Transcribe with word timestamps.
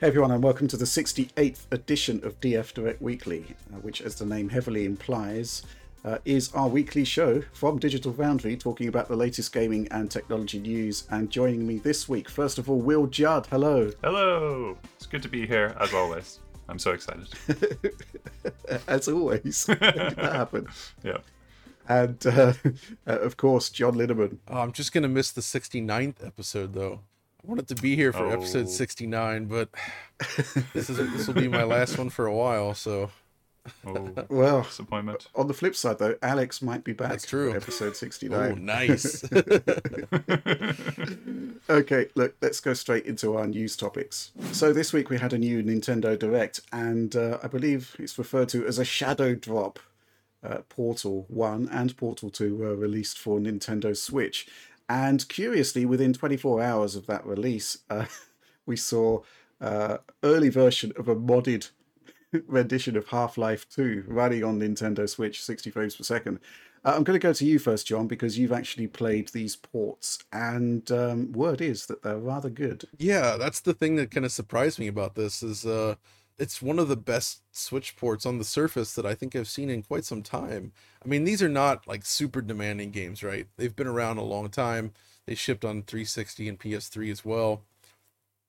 Hey 0.00 0.06
everyone, 0.06 0.30
and 0.30 0.44
welcome 0.44 0.68
to 0.68 0.76
the 0.76 0.84
68th 0.84 1.66
edition 1.72 2.24
of 2.24 2.38
DF 2.38 2.72
Direct 2.72 3.02
Weekly, 3.02 3.56
uh, 3.74 3.78
which, 3.78 4.00
as 4.00 4.14
the 4.14 4.24
name 4.24 4.48
heavily 4.48 4.84
implies, 4.84 5.64
uh, 6.04 6.18
is 6.24 6.54
our 6.54 6.68
weekly 6.68 7.04
show 7.04 7.42
from 7.52 7.80
Digital 7.80 8.12
Foundry 8.12 8.56
talking 8.56 8.86
about 8.86 9.08
the 9.08 9.16
latest 9.16 9.52
gaming 9.52 9.88
and 9.90 10.08
technology 10.08 10.60
news. 10.60 11.08
And 11.10 11.28
joining 11.28 11.66
me 11.66 11.78
this 11.78 12.08
week, 12.08 12.28
first 12.28 12.58
of 12.58 12.70
all, 12.70 12.78
Will 12.78 13.08
Judd. 13.08 13.48
Hello. 13.50 13.90
Hello. 14.04 14.78
It's 14.94 15.06
good 15.06 15.24
to 15.24 15.28
be 15.28 15.48
here, 15.48 15.74
as 15.80 15.92
always. 15.92 16.38
I'm 16.68 16.78
so 16.78 16.92
excited. 16.92 17.26
as 18.86 19.08
always. 19.08 19.64
that 19.66 20.16
happen? 20.16 20.68
Yeah. 21.02 21.18
And 21.88 22.24
uh, 22.24 22.52
of 23.06 23.36
course, 23.36 23.68
John 23.68 23.96
Linneman. 23.96 24.38
Oh, 24.46 24.58
I'm 24.58 24.70
just 24.70 24.92
gonna 24.92 25.08
miss 25.08 25.32
the 25.32 25.40
69th 25.40 26.24
episode 26.24 26.74
though. 26.74 27.00
I 27.44 27.46
wanted 27.48 27.68
to 27.68 27.74
be 27.76 27.94
here 27.96 28.12
for 28.12 28.26
Oh. 28.26 28.30
episode 28.30 28.68
69, 28.68 29.46
but 29.46 29.68
this 30.74 30.90
is 30.90 30.96
this 30.96 31.26
will 31.26 31.34
be 31.34 31.48
my 31.48 31.62
last 31.64 31.96
one 31.98 32.10
for 32.10 32.26
a 32.26 32.34
while. 32.34 32.74
So 32.74 33.10
Oh, 33.86 34.10
Well, 34.30 34.62
disappointment. 34.62 35.28
on 35.34 35.46
the 35.46 35.52
flip 35.54 35.76
side, 35.76 35.98
though, 35.98 36.16
Alex 36.22 36.62
might 36.62 36.84
be 36.84 36.94
back 36.94 37.10
That's 37.10 37.26
true. 37.26 37.50
for 37.50 37.56
episode 37.58 37.90
oh, 37.90 37.92
69. 37.92 38.64
nice. 38.64 39.24
Okay, 41.70 42.06
look, 42.14 42.34
let's 42.40 42.60
go 42.60 42.72
straight 42.72 43.04
into 43.04 43.36
our 43.36 43.46
news 43.46 43.76
topics. 43.76 44.30
So 44.52 44.72
this 44.72 44.94
week 44.94 45.10
we 45.10 45.18
had 45.18 45.34
a 45.34 45.38
new 45.38 45.62
Nintendo 45.62 46.18
Direct, 46.18 46.60
and 46.72 47.14
uh, 47.14 47.38
I 47.42 47.46
believe 47.48 47.94
it's 47.98 48.16
referred 48.18 48.48
to 48.50 48.66
as 48.66 48.78
a 48.78 48.86
shadow 48.86 49.34
drop. 49.34 49.78
Uh, 50.42 50.58
Portal 50.70 51.26
1 51.28 51.68
and 51.70 51.94
Portal 51.96 52.30
2 52.30 52.56
were 52.56 52.74
released 52.76 53.18
for 53.18 53.38
Nintendo 53.40 53.94
Switch. 53.94 54.46
And 54.88 55.28
curiously, 55.28 55.84
within 55.84 56.12
24 56.12 56.62
hours 56.62 56.96
of 56.96 57.06
that 57.06 57.26
release, 57.26 57.78
uh, 57.90 58.06
we 58.66 58.76
saw 58.76 59.22
uh, 59.60 59.98
early 60.22 60.48
version 60.48 60.92
of 60.96 61.08
a 61.08 61.16
modded 61.16 61.70
rendition 62.46 62.96
of 62.96 63.08
Half-Life 63.08 63.68
2 63.68 64.04
running 64.06 64.44
on 64.44 64.60
Nintendo 64.60 65.08
Switch 65.08 65.42
60 65.42 65.70
frames 65.70 65.96
per 65.96 66.04
second. 66.04 66.38
Uh, 66.84 66.92
I'm 66.96 67.04
going 67.04 67.18
to 67.18 67.22
go 67.22 67.32
to 67.32 67.44
you 67.44 67.58
first, 67.58 67.86
John, 67.86 68.06
because 68.06 68.38
you've 68.38 68.52
actually 68.52 68.86
played 68.86 69.28
these 69.28 69.56
ports, 69.56 70.20
and 70.32 70.90
um, 70.92 71.32
word 71.32 71.60
is 71.60 71.86
that 71.86 72.02
they're 72.02 72.18
rather 72.18 72.50
good. 72.50 72.84
yeah, 72.98 73.36
that's 73.36 73.60
the 73.60 73.74
thing 73.74 73.96
that 73.96 74.10
kind 74.10 74.24
of 74.24 74.32
surprised 74.32 74.78
me 74.78 74.86
about 74.86 75.14
this 75.14 75.42
is 75.42 75.66
uh 75.66 75.96
it's 76.38 76.62
one 76.62 76.78
of 76.78 76.88
the 76.88 76.96
best 76.96 77.42
Switch 77.52 77.96
ports 77.96 78.24
on 78.24 78.38
the 78.38 78.44
surface 78.44 78.94
that 78.94 79.04
I 79.04 79.14
think 79.14 79.34
I've 79.34 79.48
seen 79.48 79.70
in 79.70 79.82
quite 79.82 80.04
some 80.04 80.22
time. 80.22 80.72
I 81.04 81.08
mean, 81.08 81.24
these 81.24 81.42
are 81.42 81.48
not 81.48 81.86
like 81.88 82.04
super 82.04 82.40
demanding 82.40 82.90
games, 82.90 83.22
right? 83.22 83.46
They've 83.56 83.74
been 83.74 83.86
around 83.88 84.18
a 84.18 84.24
long 84.24 84.48
time. 84.48 84.92
They 85.26 85.34
shipped 85.34 85.64
on 85.64 85.82
360 85.82 86.48
and 86.48 86.58
PS3 86.58 87.10
as 87.10 87.24
well. 87.24 87.62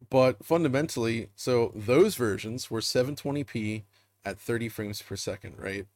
But 0.10 0.46
fundamentally, 0.46 1.30
so 1.36 1.74
those 1.76 2.16
versions 2.16 2.72
were 2.72 2.80
720p 2.80 3.84
at 4.24 4.40
30 4.40 4.70
frames 4.70 5.02
per 5.02 5.16
second, 5.16 5.56
right? 5.58 5.88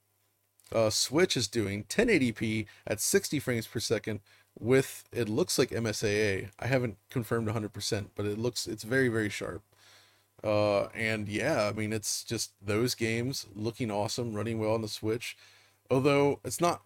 Uh, 0.73 0.89
Switch 0.89 1.37
is 1.37 1.47
doing 1.47 1.83
1080p 1.85 2.65
at 2.87 2.99
60 2.99 3.39
frames 3.39 3.67
per 3.67 3.79
second 3.79 4.19
with 4.59 5.03
it 5.11 5.29
looks 5.29 5.57
like 5.57 5.69
MSAA. 5.69 6.49
I 6.59 6.67
haven't 6.67 6.97
confirmed 7.09 7.47
100%, 7.47 8.07
but 8.15 8.25
it 8.25 8.37
looks 8.37 8.67
it's 8.67 8.83
very 8.83 9.07
very 9.07 9.29
sharp. 9.29 9.61
Uh, 10.43 10.85
and 10.95 11.27
yeah, 11.29 11.69
I 11.69 11.73
mean 11.73 11.93
it's 11.93 12.23
just 12.23 12.53
those 12.61 12.95
games 12.95 13.47
looking 13.55 13.91
awesome, 13.91 14.33
running 14.33 14.59
well 14.59 14.73
on 14.73 14.81
the 14.81 14.87
Switch. 14.87 15.37
Although 15.89 16.39
it's 16.43 16.61
not, 16.61 16.83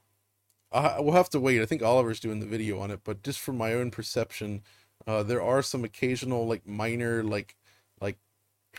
I 0.71 0.99
we'll 1.01 1.15
have 1.15 1.29
to 1.31 1.39
wait. 1.39 1.61
I 1.61 1.65
think 1.65 1.83
Oliver's 1.83 2.19
doing 2.19 2.39
the 2.39 2.45
video 2.45 2.79
on 2.79 2.91
it, 2.91 3.01
but 3.03 3.23
just 3.23 3.39
from 3.39 3.57
my 3.57 3.73
own 3.73 3.91
perception, 3.91 4.63
uh, 5.07 5.23
there 5.23 5.41
are 5.41 5.61
some 5.61 5.83
occasional 5.83 6.47
like 6.47 6.67
minor 6.67 7.23
like 7.23 7.55
like 8.01 8.17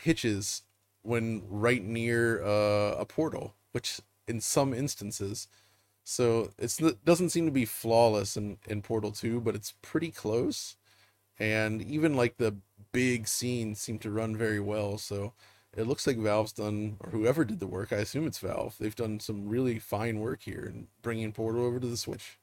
hitches 0.03 0.63
when 1.03 1.43
right 1.49 1.83
near 1.83 2.43
uh, 2.45 2.97
a 2.99 3.05
portal, 3.07 3.55
which 3.73 4.01
in 4.27 4.41
some 4.41 4.75
instances. 4.75 5.49
So 6.05 6.51
it's 6.59 6.81
it 6.81 7.05
doesn't 7.05 7.31
seem 7.31 7.47
to 7.47 7.53
be 7.53 7.65
flawless 7.67 8.37
in, 8.37 8.59
in 8.67 8.83
Portal 8.83 9.13
2, 9.13 9.41
but 9.41 9.55
it's 9.55 9.75
pretty 9.83 10.11
close. 10.11 10.77
And 11.39 11.83
even 11.83 12.15
like 12.17 12.39
the 12.39 12.57
big 12.93 13.29
scenes 13.29 13.81
seem 13.81 13.99
to 14.01 14.11
run 14.11 14.37
very 14.37 14.61
well. 14.61 14.99
So 14.99 15.35
it 15.77 15.87
looks 15.87 16.07
like 16.07 16.19
Valve's 16.19 16.53
done, 16.53 16.97
or 17.01 17.11
whoever 17.11 17.45
did 17.45 17.61
the 17.61 17.67
work, 17.67 17.93
I 17.93 17.97
assume 17.97 18.27
it's 18.27 18.39
Valve. 18.39 18.77
They've 18.79 18.95
done 18.95 19.21
some 19.21 19.49
really 19.49 19.79
fine 19.79 20.21
work 20.21 20.43
here 20.43 20.65
in 20.65 20.89
bringing 21.03 21.33
Portal 21.33 21.65
over 21.65 21.81
to 21.81 21.87
the 21.87 21.97
Switch. 21.97 22.39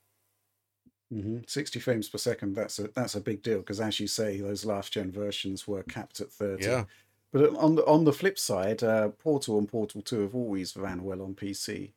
hmm 1.12 1.40
60 1.48 1.80
frames 1.80 2.10
per 2.10 2.18
second, 2.18 2.56
that's 2.56 2.80
a, 2.80 2.88
that's 2.90 3.16
a 3.16 3.22
big 3.22 3.44
deal, 3.44 3.60
because 3.60 3.80
as 3.80 4.00
you 4.00 4.08
say, 4.08 4.40
those 4.42 4.66
last 4.66 4.94
gen 4.94 5.12
versions 5.12 5.68
were 5.68 5.84
capped 5.84 6.20
at 6.20 6.32
30. 6.32 6.64
Yeah. 6.66 6.86
But 7.32 7.56
on 7.56 7.76
the, 7.76 7.86
on 7.86 8.06
the 8.06 8.14
flip 8.14 8.40
side, 8.40 8.84
uh, 8.84 9.10
Portal 9.10 9.58
and 9.60 9.68
Portal 9.68 10.02
2 10.02 10.22
have 10.22 10.36
always 10.36 10.76
ran 10.78 11.04
well 11.04 11.22
on 11.22 11.36
PC. 11.36 11.94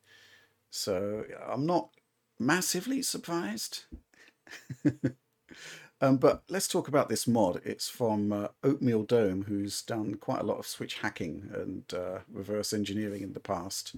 So 0.71 1.25
I'm 1.47 1.67
not 1.67 1.91
massively 2.39 3.03
surprised. 3.03 3.85
um, 6.01 6.17
but 6.17 6.43
let's 6.49 6.69
talk 6.69 6.89
about 6.89 7.09
this 7.09 7.27
mod. 7.27 7.61
It's 7.65 7.89
from 7.89 8.33
uh, 8.33 8.49
Oatmeal 8.63 9.03
Dome, 9.03 9.45
who's 9.45 9.83
done 9.83 10.15
quite 10.15 10.41
a 10.41 10.45
lot 10.45 10.59
of 10.59 10.67
Switch 10.67 10.99
hacking 10.99 11.51
and 11.53 11.85
uh, 11.93 12.19
reverse 12.31 12.73
engineering 12.73 13.23
in 13.23 13.33
the 13.33 13.41
past. 13.41 13.97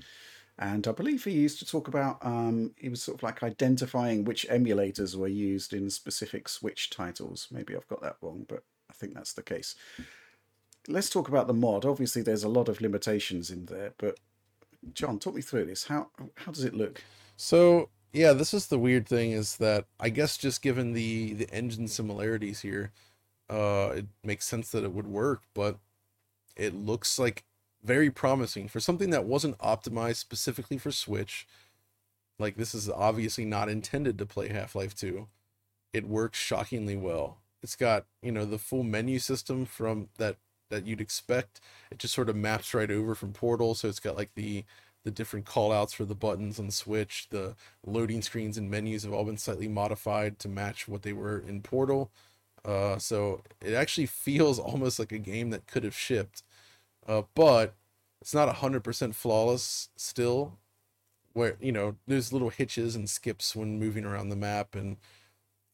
And 0.59 0.87
I 0.87 0.93
believe 0.93 1.25
he 1.25 1.31
used 1.31 1.59
to 1.61 1.67
talk 1.67 1.89
about, 1.89 2.19
um, 2.21 2.75
he 2.77 2.91
was 2.91 3.03
sort 3.03 3.19
of 3.19 3.23
like 3.23 3.43
identifying 3.43 4.25
which 4.25 4.47
emulators 4.51 5.17
were 5.17 5.29
used 5.29 5.73
in 5.73 5.89
specific 5.89 6.49
Switch 6.49 6.91
titles. 6.91 7.49
Maybe 7.51 7.75
I've 7.75 7.89
got 7.89 8.03
that 8.03 8.17
wrong, 8.21 8.45
but 8.47 8.63
I 8.91 8.93
think 8.93 9.15
that's 9.15 9.33
the 9.33 9.43
case 9.43 9.75
let's 10.89 11.11
talk 11.11 11.29
about 11.29 11.47
the 11.47 11.55
mod. 11.55 11.85
Obviously, 11.85 12.23
there's 12.23 12.45
a 12.45 12.49
lot 12.49 12.69
of 12.69 12.81
limitations 12.81 13.51
in 13.51 13.67
there, 13.67 13.93
but 13.99 14.19
John, 14.95 15.19
talk 15.19 15.35
me 15.35 15.43
through 15.43 15.67
this. 15.67 15.87
How 15.87 16.09
how 16.37 16.53
does 16.53 16.65
it 16.65 16.75
look? 16.75 17.03
So 17.37 17.91
yeah, 18.13 18.33
this 18.33 18.53
is 18.55 18.67
the 18.67 18.79
weird 18.79 19.07
thing 19.09 19.33
is 19.33 19.57
that 19.59 19.87
I 19.99 20.09
guess 20.09 20.37
just 20.37 20.63
given 20.63 20.93
the 20.93 21.35
the 21.35 21.51
engine 21.51 21.89
similarities 21.89 22.61
here, 22.61 22.93
uh, 23.49 23.93
it 23.97 24.07
makes 24.25 24.47
sense 24.47 24.71
that 24.71 24.85
it 24.85 24.93
would 24.93 25.07
work, 25.07 25.43
but 25.55 25.79
it 26.57 26.75
looks 26.75 27.19
like 27.19 27.45
very 27.83 28.11
promising 28.11 28.69
for 28.69 28.81
something 28.81 29.11
that 29.11 29.25
wasn't 29.25 29.59
optimized 29.59 30.17
specifically 30.17 30.79
for 30.79 30.91
Switch. 30.93 31.47
Like 32.39 32.57
this 32.57 32.75
is 32.75 32.89
obviously 32.89 33.45
not 33.45 33.69
intended 33.69 34.19
to 34.19 34.27
play 34.27 34.49
Half-Life 34.49 34.95
2. 34.95 35.29
It 35.93 36.09
works 36.09 36.39
shockingly 36.39 36.97
well. 36.97 37.39
It's 37.63 37.77
got, 37.77 38.07
you 38.23 38.33
know, 38.33 38.45
the 38.45 38.59
full 38.59 38.83
menu 38.83 39.19
system 39.19 39.67
from 39.67 40.09
that 40.19 40.37
that 40.71 40.87
you'd 40.87 41.01
expect. 41.01 41.61
It 41.91 41.99
just 41.99 42.15
sort 42.15 42.29
of 42.31 42.37
maps 42.37 42.75
right 42.75 42.91
over 42.91 43.15
from 43.15 43.33
Portal, 43.33 43.75
so 43.75 43.89
it's 43.89 44.01
got 44.01 44.17
like 44.17 44.35
the 44.35 44.65
the 45.05 45.11
different 45.11 45.47
callouts 45.47 45.95
for 45.95 46.05
the 46.05 46.15
buttons 46.15 46.59
on 46.59 46.67
the 46.67 46.73
Switch. 46.73 47.29
The 47.31 47.55
loading 47.87 48.23
screens 48.23 48.59
and 48.59 48.71
menus 48.71 49.05
have 49.05 49.13
all 49.13 49.25
been 49.25 49.39
slightly 49.39 49.69
modified 49.69 50.39
to 50.41 50.49
match 50.49 50.89
what 50.89 51.03
they 51.03 51.13
were 51.13 51.39
in 51.39 51.63
Portal. 51.63 52.11
Uh, 52.65 52.99
so 52.99 53.43
it 53.61 53.75
actually 53.75 54.07
feels 54.07 54.59
almost 54.59 54.99
like 54.99 55.13
a 55.13 55.19
game 55.19 55.51
that 55.51 55.67
could 55.67 55.85
have 55.85 55.97
shipped, 55.97 56.43
uh, 57.09 57.23
but 57.35 57.75
it's 58.21 58.35
not 58.35 58.55
hundred 58.57 58.85
percent 58.85 59.15
flawless 59.15 59.89
still. 59.97 60.59
Where 61.33 61.57
you 61.61 61.73
know 61.73 61.97
there's 62.07 62.33
little 62.33 62.51
hitches 62.51 62.97
and 62.97 63.09
skips 63.09 63.55
when 63.57 63.79
moving 63.79 64.05
around 64.05 64.31
the 64.31 64.37
map, 64.37 64.75
and 64.75 64.97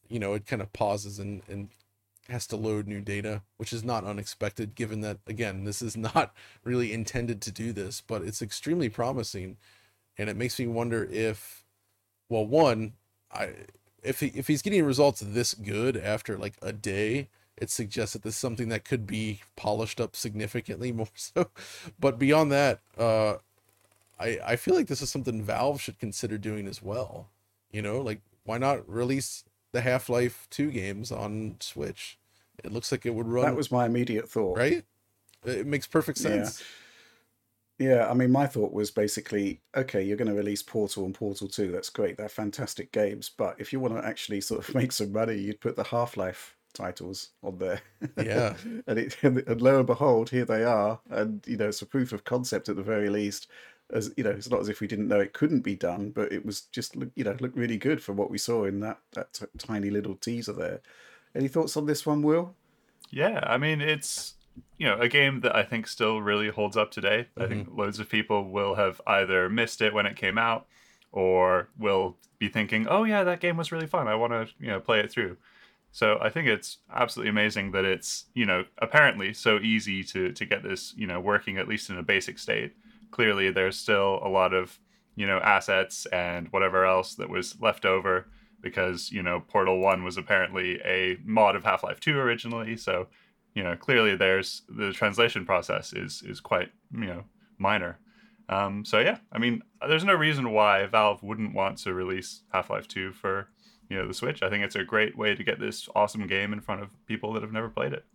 you 0.09 0.19
know 0.19 0.33
it 0.33 0.45
kind 0.45 0.61
of 0.61 0.73
pauses 0.73 1.19
and 1.19 1.41
and 1.49 1.69
has 2.29 2.47
to 2.47 2.55
load 2.55 2.87
new 2.87 3.01
data, 3.01 3.41
which 3.57 3.73
is 3.73 3.83
not 3.83 4.03
unexpected 4.03 4.75
given 4.75 5.01
that 5.01 5.19
again, 5.27 5.63
this 5.63 5.81
is 5.81 5.95
not 5.97 6.33
really 6.63 6.93
intended 6.93 7.41
to 7.41 7.51
do 7.51 7.71
this, 7.71 8.01
but 8.01 8.21
it's 8.21 8.41
extremely 8.41 8.89
promising 8.89 9.57
and 10.17 10.29
it 10.29 10.37
makes 10.37 10.59
me 10.59 10.67
wonder 10.67 11.07
if 11.11 11.63
well, 12.29 12.45
one, 12.45 12.93
I 13.31 13.51
if 14.03 14.19
he 14.19 14.27
if 14.27 14.47
he's 14.47 14.61
getting 14.61 14.83
results 14.83 15.21
this 15.25 15.53
good 15.53 15.97
after 15.97 16.37
like 16.37 16.55
a 16.61 16.73
day, 16.73 17.29
it 17.57 17.69
suggests 17.69 18.13
that 18.13 18.23
this 18.23 18.35
is 18.35 18.39
something 18.39 18.69
that 18.69 18.85
could 18.85 19.07
be 19.07 19.41
polished 19.55 19.99
up 20.01 20.15
significantly 20.15 20.91
more 20.93 21.07
so. 21.15 21.49
But 21.99 22.19
beyond 22.19 22.51
that, 22.51 22.81
uh 22.97 23.37
I 24.19 24.39
I 24.45 24.55
feel 24.55 24.75
like 24.75 24.87
this 24.87 25.01
is 25.01 25.09
something 25.09 25.41
Valve 25.43 25.81
should 25.81 25.99
consider 25.99 26.37
doing 26.37 26.67
as 26.67 26.81
well. 26.81 27.29
You 27.71 27.81
know, 27.81 28.01
like 28.01 28.21
why 28.45 28.57
not 28.57 28.87
release 28.89 29.43
the 29.73 29.81
Half-Life 29.81 30.47
2 30.49 30.71
games 30.71 31.11
on 31.11 31.57
Switch? 31.59 32.17
It 32.63 32.71
looks 32.71 32.91
like 32.91 33.05
it 33.05 33.13
would 33.13 33.27
run 33.27 33.45
That 33.45 33.55
was 33.55 33.71
my 33.71 33.85
immediate 33.85 34.29
thought. 34.29 34.57
right? 34.57 34.83
It 35.45 35.67
makes 35.67 35.87
perfect 35.87 36.17
sense. 36.17 36.63
Yeah, 37.77 37.87
yeah 37.89 38.09
I 38.09 38.13
mean, 38.13 38.31
my 38.31 38.47
thought 38.47 38.73
was 38.73 38.91
basically, 38.91 39.61
okay, 39.75 40.01
you're 40.01 40.17
going 40.17 40.29
to 40.29 40.33
release 40.33 40.63
Portal 40.63 41.05
and 41.05 41.13
Portal 41.13 41.47
2. 41.47 41.71
That's 41.71 41.89
great. 41.89 42.17
They're 42.17 42.27
fantastic 42.29 42.91
games. 42.91 43.29
But 43.35 43.55
if 43.59 43.71
you 43.71 43.79
want 43.79 43.95
to 43.95 44.05
actually 44.05 44.41
sort 44.41 44.67
of 44.67 44.75
make 44.81 44.91
some 44.91 45.11
money, 45.11 45.37
you'd 45.37 45.61
put 45.61 45.75
the 45.75 45.83
Half 45.83 46.17
Life 46.17 46.55
titles 46.73 47.29
on 47.43 47.57
there. 47.59 47.81
Yeah. 48.17 48.55
and, 48.87 48.99
it, 48.99 49.17
and 49.23 49.61
lo 49.61 49.77
and 49.77 49.87
behold, 49.87 50.31
here 50.31 50.45
they 50.45 50.63
are. 50.63 50.99
And, 51.09 51.43
you 51.47 51.57
know, 51.57 51.67
it's 51.69 51.81
a 51.81 51.85
proof 51.85 52.11
of 52.11 52.23
concept 52.23 52.69
at 52.69 52.75
the 52.75 52.83
very 52.83 53.09
least. 53.09 53.47
As 53.93 54.11
you 54.17 54.23
know, 54.25 54.31
it's 54.31 54.49
not 54.49 54.59
as 54.59 54.67
if 54.67 54.81
we 54.81 54.87
didn't 54.87 55.07
know 55.07 55.19
it 55.21 55.31
couldn't 55.31 55.61
be 55.61 55.75
done, 55.75 56.09
but 56.09 56.33
it 56.33 56.45
was 56.45 56.61
just, 56.61 56.95
look- 56.97 57.11
you 57.15 57.23
know, 57.23 57.37
looked 57.39 57.55
really 57.55 57.77
good 57.77 58.03
for 58.03 58.11
what 58.11 58.29
we 58.29 58.37
saw 58.37 58.65
in 58.65 58.81
that, 58.81 58.99
that 59.13 59.31
t- 59.33 59.45
tiny 59.57 59.89
little 59.89 60.15
teaser 60.15 60.51
there. 60.51 60.81
Any 61.37 61.47
thoughts 61.47 61.77
on 61.77 61.85
this 61.85 62.05
one, 62.05 62.23
Will? 62.23 62.55
Yeah, 63.11 63.39
I 63.43 63.57
mean 63.57 63.79
it's 63.79 64.33
you 64.77 64.87
know, 64.87 64.99
a 64.99 65.07
game 65.07 65.41
that 65.41 65.55
I 65.55 65.63
think 65.63 65.87
still 65.87 66.21
really 66.21 66.49
holds 66.49 66.77
up 66.77 66.91
today. 66.91 67.27
I 67.37 67.47
think 67.47 67.67
mm-hmm. 67.67 67.79
loads 67.79 67.99
of 67.99 68.09
people 68.09 68.49
will 68.49 68.75
have 68.75 69.01
either 69.07 69.49
missed 69.49 69.81
it 69.81 69.93
when 69.93 70.05
it 70.05 70.15
came 70.15 70.37
out 70.37 70.67
or 71.11 71.69
will 71.77 72.17
be 72.37 72.47
thinking, 72.47 72.87
"Oh 72.87 73.03
yeah, 73.03 73.23
that 73.23 73.39
game 73.39 73.57
was 73.57 73.71
really 73.71 73.87
fun. 73.87 74.07
I 74.07 74.15
want 74.15 74.33
to, 74.33 74.47
you 74.59 74.67
know, 74.67 74.79
play 74.79 74.99
it 74.99 75.11
through." 75.11 75.37
So 75.91 76.19
I 76.21 76.29
think 76.29 76.47
it's 76.47 76.77
absolutely 76.93 77.29
amazing 77.29 77.71
that 77.71 77.85
it's, 77.85 78.25
you 78.33 78.45
know, 78.45 78.65
apparently 78.79 79.33
so 79.33 79.57
easy 79.59 80.03
to 80.05 80.31
to 80.31 80.45
get 80.45 80.63
this, 80.63 80.93
you 80.95 81.07
know, 81.07 81.19
working 81.19 81.57
at 81.57 81.67
least 81.67 81.89
in 81.89 81.97
a 81.97 82.03
basic 82.03 82.37
state. 82.37 82.75
Clearly 83.09 83.51
there's 83.51 83.77
still 83.77 84.19
a 84.23 84.29
lot 84.29 84.53
of, 84.53 84.79
you 85.15 85.25
know, 85.25 85.39
assets 85.39 86.05
and 86.07 86.51
whatever 86.51 86.85
else 86.85 87.15
that 87.15 87.29
was 87.29 87.59
left 87.59 87.85
over 87.85 88.27
because, 88.61 89.11
you 89.11 89.21
know, 89.21 89.39
Portal 89.39 89.79
1 89.79 90.03
was 90.03 90.17
apparently 90.17 90.79
a 90.83 91.17
mod 91.23 91.55
of 91.55 91.63
Half-Life 91.63 91.99
2 91.99 92.17
originally, 92.17 92.75
so 92.77 93.07
you 93.57 93.63
know 93.63 93.75
clearly 93.75 94.15
there's 94.15 94.61
the 94.69 94.93
translation 94.93 95.43
process 95.43 95.91
is 95.91 96.21
is 96.21 96.39
quite 96.39 96.69
you 96.93 97.07
know 97.07 97.23
minor. 97.57 97.97
Um, 98.49 98.85
so 98.85 98.99
yeah 98.99 99.17
i 99.33 99.39
mean 99.39 99.61
there's 99.89 100.05
no 100.05 100.13
reason 100.13 100.51
why 100.53 100.85
valve 100.85 101.21
wouldn't 101.21 101.53
want 101.53 101.79
to 101.79 101.93
release 101.93 102.43
half-life 102.53 102.87
2 102.87 103.11
for 103.11 103.49
you 103.89 103.97
know 103.97 104.07
the 104.07 104.13
switch. 104.13 104.43
I 104.43 104.49
think 104.49 104.63
it's 104.63 104.75
a 104.75 104.83
great 104.83 105.17
way 105.17 105.33
to 105.33 105.43
get 105.43 105.59
this 105.59 105.89
awesome 105.95 106.27
game 106.27 106.53
in 106.53 106.61
front 106.61 106.81
of 106.81 106.89
people 107.07 107.33
that 107.33 107.41
have 107.41 107.51
never 107.51 107.69
played 107.69 107.93
it. 107.93 108.05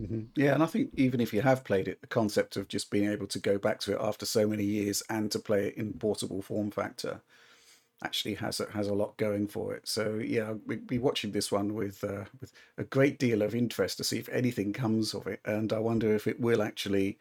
Mm-hmm. 0.00 0.20
yeah 0.36 0.54
and 0.54 0.62
i 0.62 0.66
think 0.66 0.88
even 0.94 1.20
if 1.20 1.34
you 1.34 1.42
have 1.42 1.64
played 1.64 1.86
it 1.86 2.00
the 2.00 2.06
concept 2.06 2.56
of 2.56 2.66
just 2.66 2.90
being 2.90 3.10
able 3.10 3.26
to 3.26 3.38
go 3.38 3.58
back 3.58 3.78
to 3.80 3.92
it 3.92 3.98
after 4.00 4.24
so 4.24 4.48
many 4.48 4.64
years 4.64 5.02
and 5.10 5.30
to 5.32 5.38
play 5.38 5.66
it 5.66 5.76
in 5.76 5.92
portable 5.92 6.40
form 6.40 6.70
factor 6.70 7.20
actually 8.04 8.34
has 8.34 8.60
a, 8.60 8.70
has 8.72 8.88
a 8.88 8.94
lot 8.94 9.16
going 9.16 9.46
for 9.46 9.74
it. 9.74 9.86
So 9.88 10.14
yeah, 10.14 10.54
we'll 10.66 10.78
be 10.78 10.98
watching 10.98 11.32
this 11.32 11.50
one 11.50 11.74
with 11.74 12.02
uh, 12.04 12.24
with 12.40 12.52
a 12.78 12.84
great 12.84 13.18
deal 13.18 13.42
of 13.42 13.54
interest 13.54 13.98
to 13.98 14.04
see 14.04 14.18
if 14.18 14.28
anything 14.28 14.72
comes 14.72 15.14
of 15.14 15.26
it, 15.26 15.40
and 15.44 15.72
I 15.72 15.78
wonder 15.78 16.14
if 16.14 16.26
it 16.26 16.40
will 16.40 16.62
actually 16.62 17.18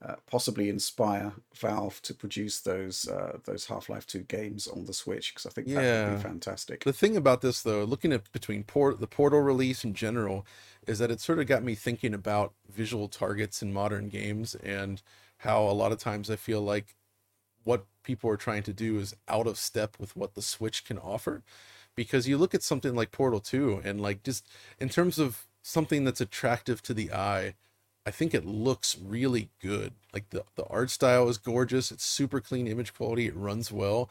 uh, 0.00 0.14
possibly 0.30 0.68
inspire 0.68 1.32
Valve 1.56 2.00
to 2.02 2.14
produce 2.14 2.60
those 2.60 3.08
uh, 3.08 3.38
those 3.44 3.66
Half 3.66 3.88
Life 3.88 4.06
Two 4.06 4.20
games 4.20 4.68
on 4.68 4.84
the 4.84 4.92
Switch 4.92 5.34
because 5.34 5.46
I 5.46 5.50
think 5.50 5.68
yeah. 5.68 5.80
that 5.80 6.10
would 6.10 6.16
be 6.16 6.22
fantastic. 6.22 6.84
The 6.84 6.92
thing 6.92 7.16
about 7.16 7.40
this 7.40 7.62
though, 7.62 7.84
looking 7.84 8.12
at 8.12 8.30
between 8.32 8.62
port 8.64 9.00
the 9.00 9.06
Portal 9.06 9.40
release 9.40 9.84
in 9.84 9.94
general, 9.94 10.46
is 10.86 10.98
that 11.00 11.10
it 11.10 11.20
sort 11.20 11.38
of 11.38 11.46
got 11.46 11.64
me 11.64 11.74
thinking 11.74 12.14
about 12.14 12.54
visual 12.70 13.08
targets 13.08 13.62
in 13.62 13.72
modern 13.72 14.08
games 14.08 14.54
and 14.56 15.02
how 15.38 15.62
a 15.62 15.72
lot 15.72 15.92
of 15.92 15.98
times 15.98 16.30
I 16.30 16.36
feel 16.36 16.62
like 16.62 16.94
what 17.68 17.84
people 18.02 18.30
are 18.30 18.38
trying 18.38 18.62
to 18.62 18.72
do 18.72 18.98
is 18.98 19.14
out 19.28 19.46
of 19.46 19.58
step 19.58 19.96
with 20.00 20.16
what 20.16 20.34
the 20.34 20.40
Switch 20.40 20.86
can 20.86 20.96
offer. 20.96 21.42
Because 21.94 22.26
you 22.26 22.38
look 22.38 22.54
at 22.54 22.62
something 22.62 22.94
like 22.94 23.12
Portal 23.12 23.40
2 23.40 23.82
and 23.84 24.00
like 24.00 24.22
just 24.22 24.46
in 24.80 24.88
terms 24.88 25.18
of 25.18 25.44
something 25.60 26.02
that's 26.02 26.22
attractive 26.22 26.80
to 26.80 26.94
the 26.94 27.12
eye, 27.12 27.56
I 28.06 28.10
think 28.10 28.32
it 28.32 28.46
looks 28.46 28.96
really 28.98 29.50
good. 29.60 29.92
Like 30.14 30.30
the, 30.30 30.44
the 30.56 30.64
art 30.68 30.88
style 30.88 31.28
is 31.28 31.36
gorgeous, 31.36 31.92
it's 31.92 32.06
super 32.06 32.40
clean 32.40 32.66
image 32.66 32.94
quality, 32.94 33.26
it 33.26 33.36
runs 33.36 33.70
well. 33.70 34.08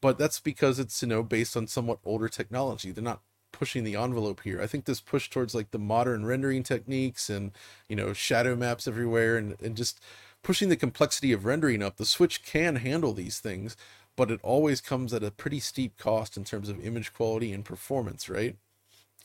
But 0.00 0.16
that's 0.16 0.40
because 0.40 0.78
it's, 0.78 1.02
you 1.02 1.08
know, 1.08 1.22
based 1.22 1.58
on 1.58 1.66
somewhat 1.66 1.98
older 2.06 2.30
technology. 2.30 2.90
They're 2.90 3.04
not 3.04 3.20
pushing 3.52 3.84
the 3.84 3.96
envelope 3.96 4.40
here. 4.44 4.62
I 4.62 4.66
think 4.66 4.86
this 4.86 5.02
push 5.02 5.28
towards 5.28 5.54
like 5.54 5.72
the 5.72 5.78
modern 5.78 6.24
rendering 6.24 6.62
techniques 6.62 7.28
and, 7.28 7.52
you 7.86 7.96
know, 7.96 8.14
shadow 8.14 8.56
maps 8.56 8.88
everywhere 8.88 9.36
and, 9.36 9.60
and 9.60 9.76
just 9.76 10.00
pushing 10.44 10.68
the 10.68 10.76
complexity 10.76 11.32
of 11.32 11.44
rendering 11.44 11.82
up, 11.82 11.96
the 11.96 12.04
Switch 12.04 12.44
can 12.44 12.76
handle 12.76 13.12
these 13.12 13.40
things, 13.40 13.76
but 14.14 14.30
it 14.30 14.38
always 14.44 14.80
comes 14.80 15.12
at 15.12 15.24
a 15.24 15.32
pretty 15.32 15.58
steep 15.58 15.98
cost 15.98 16.36
in 16.36 16.44
terms 16.44 16.68
of 16.68 16.84
image 16.84 17.12
quality 17.12 17.52
and 17.52 17.64
performance, 17.64 18.28
right? 18.28 18.56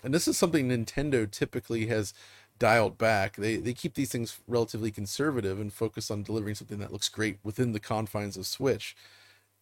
And 0.04 0.14
this 0.14 0.28
is 0.28 0.38
something 0.38 0.70
Nintendo 0.70 1.30
typically 1.30 1.88
has 1.88 2.14
dialed 2.58 2.98
back. 2.98 3.36
They 3.36 3.58
they 3.58 3.74
keep 3.74 3.94
these 3.94 4.12
things 4.12 4.40
relatively 4.48 4.92
conservative 4.92 5.60
and 5.60 5.72
focus 5.72 6.10
on 6.10 6.24
delivering 6.24 6.56
something 6.56 6.80
that 6.80 6.92
looks 6.92 7.10
great 7.10 7.38
within 7.44 7.74
the 7.74 7.80
confines 7.80 8.38
of 8.38 8.48
Switch. 8.48 8.96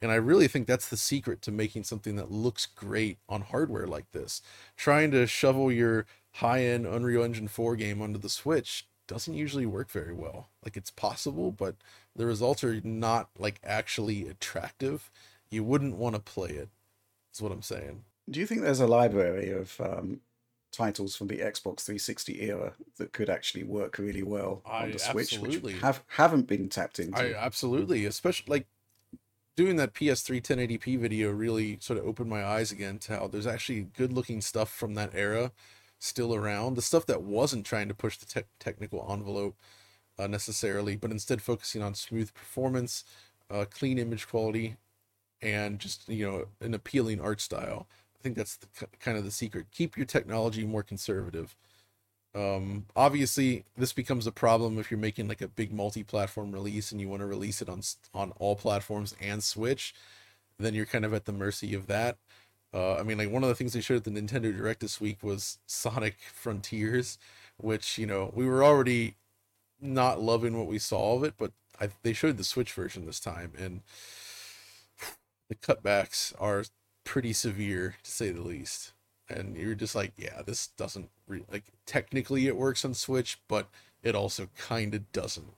And 0.01 0.11
I 0.11 0.15
really 0.15 0.47
think 0.47 0.67
that's 0.67 0.89
the 0.89 0.97
secret 0.97 1.41
to 1.43 1.51
making 1.51 1.83
something 1.83 2.15
that 2.17 2.31
looks 2.31 2.67
great 2.67 3.17
on 3.27 3.41
hardware 3.41 3.87
like 3.87 4.11
this. 4.11 4.41
Trying 4.75 5.09
to 5.11 5.25
shovel 5.25 5.71
your 5.71 6.05
high-end 6.33 6.85
Unreal 6.85 7.23
Engine 7.23 7.47
4 7.47 7.75
game 7.75 7.99
onto 8.01 8.19
the 8.19 8.29
Switch 8.29 8.85
doesn't 9.07 9.33
usually 9.33 9.65
work 9.65 9.89
very 9.89 10.13
well. 10.13 10.49
Like 10.63 10.77
it's 10.77 10.91
possible, 10.91 11.51
but 11.51 11.75
the 12.15 12.25
results 12.25 12.63
are 12.63 12.79
not 12.83 13.29
like 13.37 13.59
actually 13.63 14.27
attractive. 14.27 15.09
You 15.49 15.63
wouldn't 15.63 15.95
want 15.95 16.15
to 16.15 16.21
play 16.21 16.49
it. 16.49 16.69
Is 17.33 17.41
what 17.41 17.51
I'm 17.51 17.61
saying. 17.61 18.03
Do 18.29 18.39
you 18.39 18.45
think 18.45 18.61
there's 18.61 18.81
a 18.81 18.87
library 18.87 19.51
of 19.51 19.79
um, 19.79 20.19
titles 20.71 21.15
from 21.15 21.27
the 21.27 21.37
Xbox 21.37 21.81
360 21.81 22.41
era 22.41 22.73
that 22.97 23.13
could 23.13 23.29
actually 23.29 23.63
work 23.63 23.97
really 23.97 24.23
well 24.23 24.61
on 24.65 24.83
I 24.83 24.91
the 24.91 24.99
Switch, 24.99 25.33
absolutely. 25.33 25.73
which 25.73 25.81
have 25.81 26.03
haven't 26.07 26.47
been 26.47 26.67
tapped 26.69 26.99
into? 26.99 27.17
I 27.17 27.33
absolutely, 27.33 28.05
especially 28.05 28.45
like 28.49 28.67
doing 29.55 29.77
that 29.77 29.93
PS3 29.93 30.41
1080p 30.41 30.99
video 30.99 31.31
really 31.31 31.77
sort 31.79 31.99
of 31.99 32.05
opened 32.05 32.29
my 32.29 32.45
eyes 32.45 32.71
again 32.71 32.99
to 32.99 33.17
how 33.17 33.27
there's 33.27 33.47
actually 33.47 33.87
good 33.97 34.13
looking 34.13 34.41
stuff 34.41 34.69
from 34.69 34.93
that 34.93 35.11
era 35.13 35.51
still 35.99 36.33
around. 36.33 36.75
The 36.75 36.81
stuff 36.81 37.05
that 37.07 37.21
wasn't 37.23 37.65
trying 37.65 37.87
to 37.87 37.93
push 37.93 38.17
the 38.17 38.25
te- 38.25 38.47
technical 38.59 39.05
envelope 39.09 39.55
uh, 40.19 40.27
necessarily, 40.27 40.95
but 40.95 41.11
instead 41.11 41.41
focusing 41.41 41.81
on 41.81 41.93
smooth 41.95 42.33
performance, 42.33 43.03
uh, 43.49 43.65
clean 43.69 43.99
image 43.99 44.27
quality, 44.27 44.77
and 45.41 45.79
just 45.79 46.07
you 46.09 46.25
know 46.29 46.45
an 46.61 46.73
appealing 46.73 47.21
art 47.21 47.41
style. 47.41 47.87
I 48.19 48.23
think 48.23 48.35
that's 48.35 48.57
the, 48.57 48.67
kind 48.99 49.17
of 49.17 49.23
the 49.23 49.31
secret. 49.31 49.67
Keep 49.71 49.97
your 49.97 50.05
technology 50.05 50.65
more 50.65 50.83
conservative. 50.83 51.55
Um, 52.35 52.85
obviously, 52.95 53.63
this 53.77 53.93
becomes 53.93 54.27
a 54.27 54.31
problem 54.31 54.77
if 54.77 54.91
you're 54.91 54.99
making 54.99 55.27
like 55.27 55.41
a 55.41 55.47
big 55.47 55.73
multi-platform 55.73 56.51
release 56.51 56.91
and 56.91 57.01
you 57.01 57.09
want 57.09 57.21
to 57.21 57.25
release 57.25 57.61
it 57.61 57.69
on 57.69 57.81
on 58.13 58.31
all 58.39 58.55
platforms 58.55 59.15
and 59.21 59.43
Switch. 59.43 59.93
Then 60.59 60.73
you're 60.73 60.85
kind 60.85 61.05
of 61.05 61.13
at 61.13 61.25
the 61.25 61.31
mercy 61.33 61.73
of 61.73 61.87
that. 61.87 62.17
Uh, 62.73 62.95
I 62.95 63.03
mean, 63.03 63.17
like 63.17 63.31
one 63.31 63.43
of 63.43 63.49
the 63.49 63.55
things 63.55 63.73
they 63.73 63.81
showed 63.81 63.97
at 63.97 64.03
the 64.03 64.11
Nintendo 64.11 64.55
Direct 64.55 64.81
this 64.81 64.99
week 64.99 65.23
was 65.23 65.57
Sonic 65.65 66.17
Frontiers, 66.33 67.17
which 67.57 67.97
you 67.97 68.05
know 68.05 68.31
we 68.35 68.45
were 68.45 68.63
already 68.63 69.15
not 69.79 70.21
loving 70.21 70.57
what 70.57 70.67
we 70.67 70.79
saw 70.79 71.15
of 71.15 71.23
it, 71.23 71.35
but 71.37 71.51
I, 71.79 71.89
they 72.03 72.13
showed 72.13 72.37
the 72.37 72.43
Switch 72.43 72.73
version 72.73 73.05
this 73.05 73.19
time, 73.19 73.53
and 73.57 73.81
the 75.49 75.55
cutbacks 75.55 76.33
are 76.39 76.65
pretty 77.03 77.33
severe 77.33 77.95
to 78.03 78.11
say 78.11 78.31
the 78.31 78.41
least. 78.41 78.93
And 79.29 79.57
you're 79.57 79.75
just 79.75 79.95
like, 79.95 80.13
yeah, 80.17 80.41
this 80.45 80.67
doesn't 80.67 81.09
re- 81.27 81.43
like 81.51 81.65
technically 81.85 82.47
it 82.47 82.55
works 82.55 82.85
on 82.85 82.93
Switch, 82.93 83.39
but 83.47 83.67
it 84.03 84.15
also 84.15 84.49
kind 84.57 84.93
of 84.93 85.11
doesn't. 85.11 85.53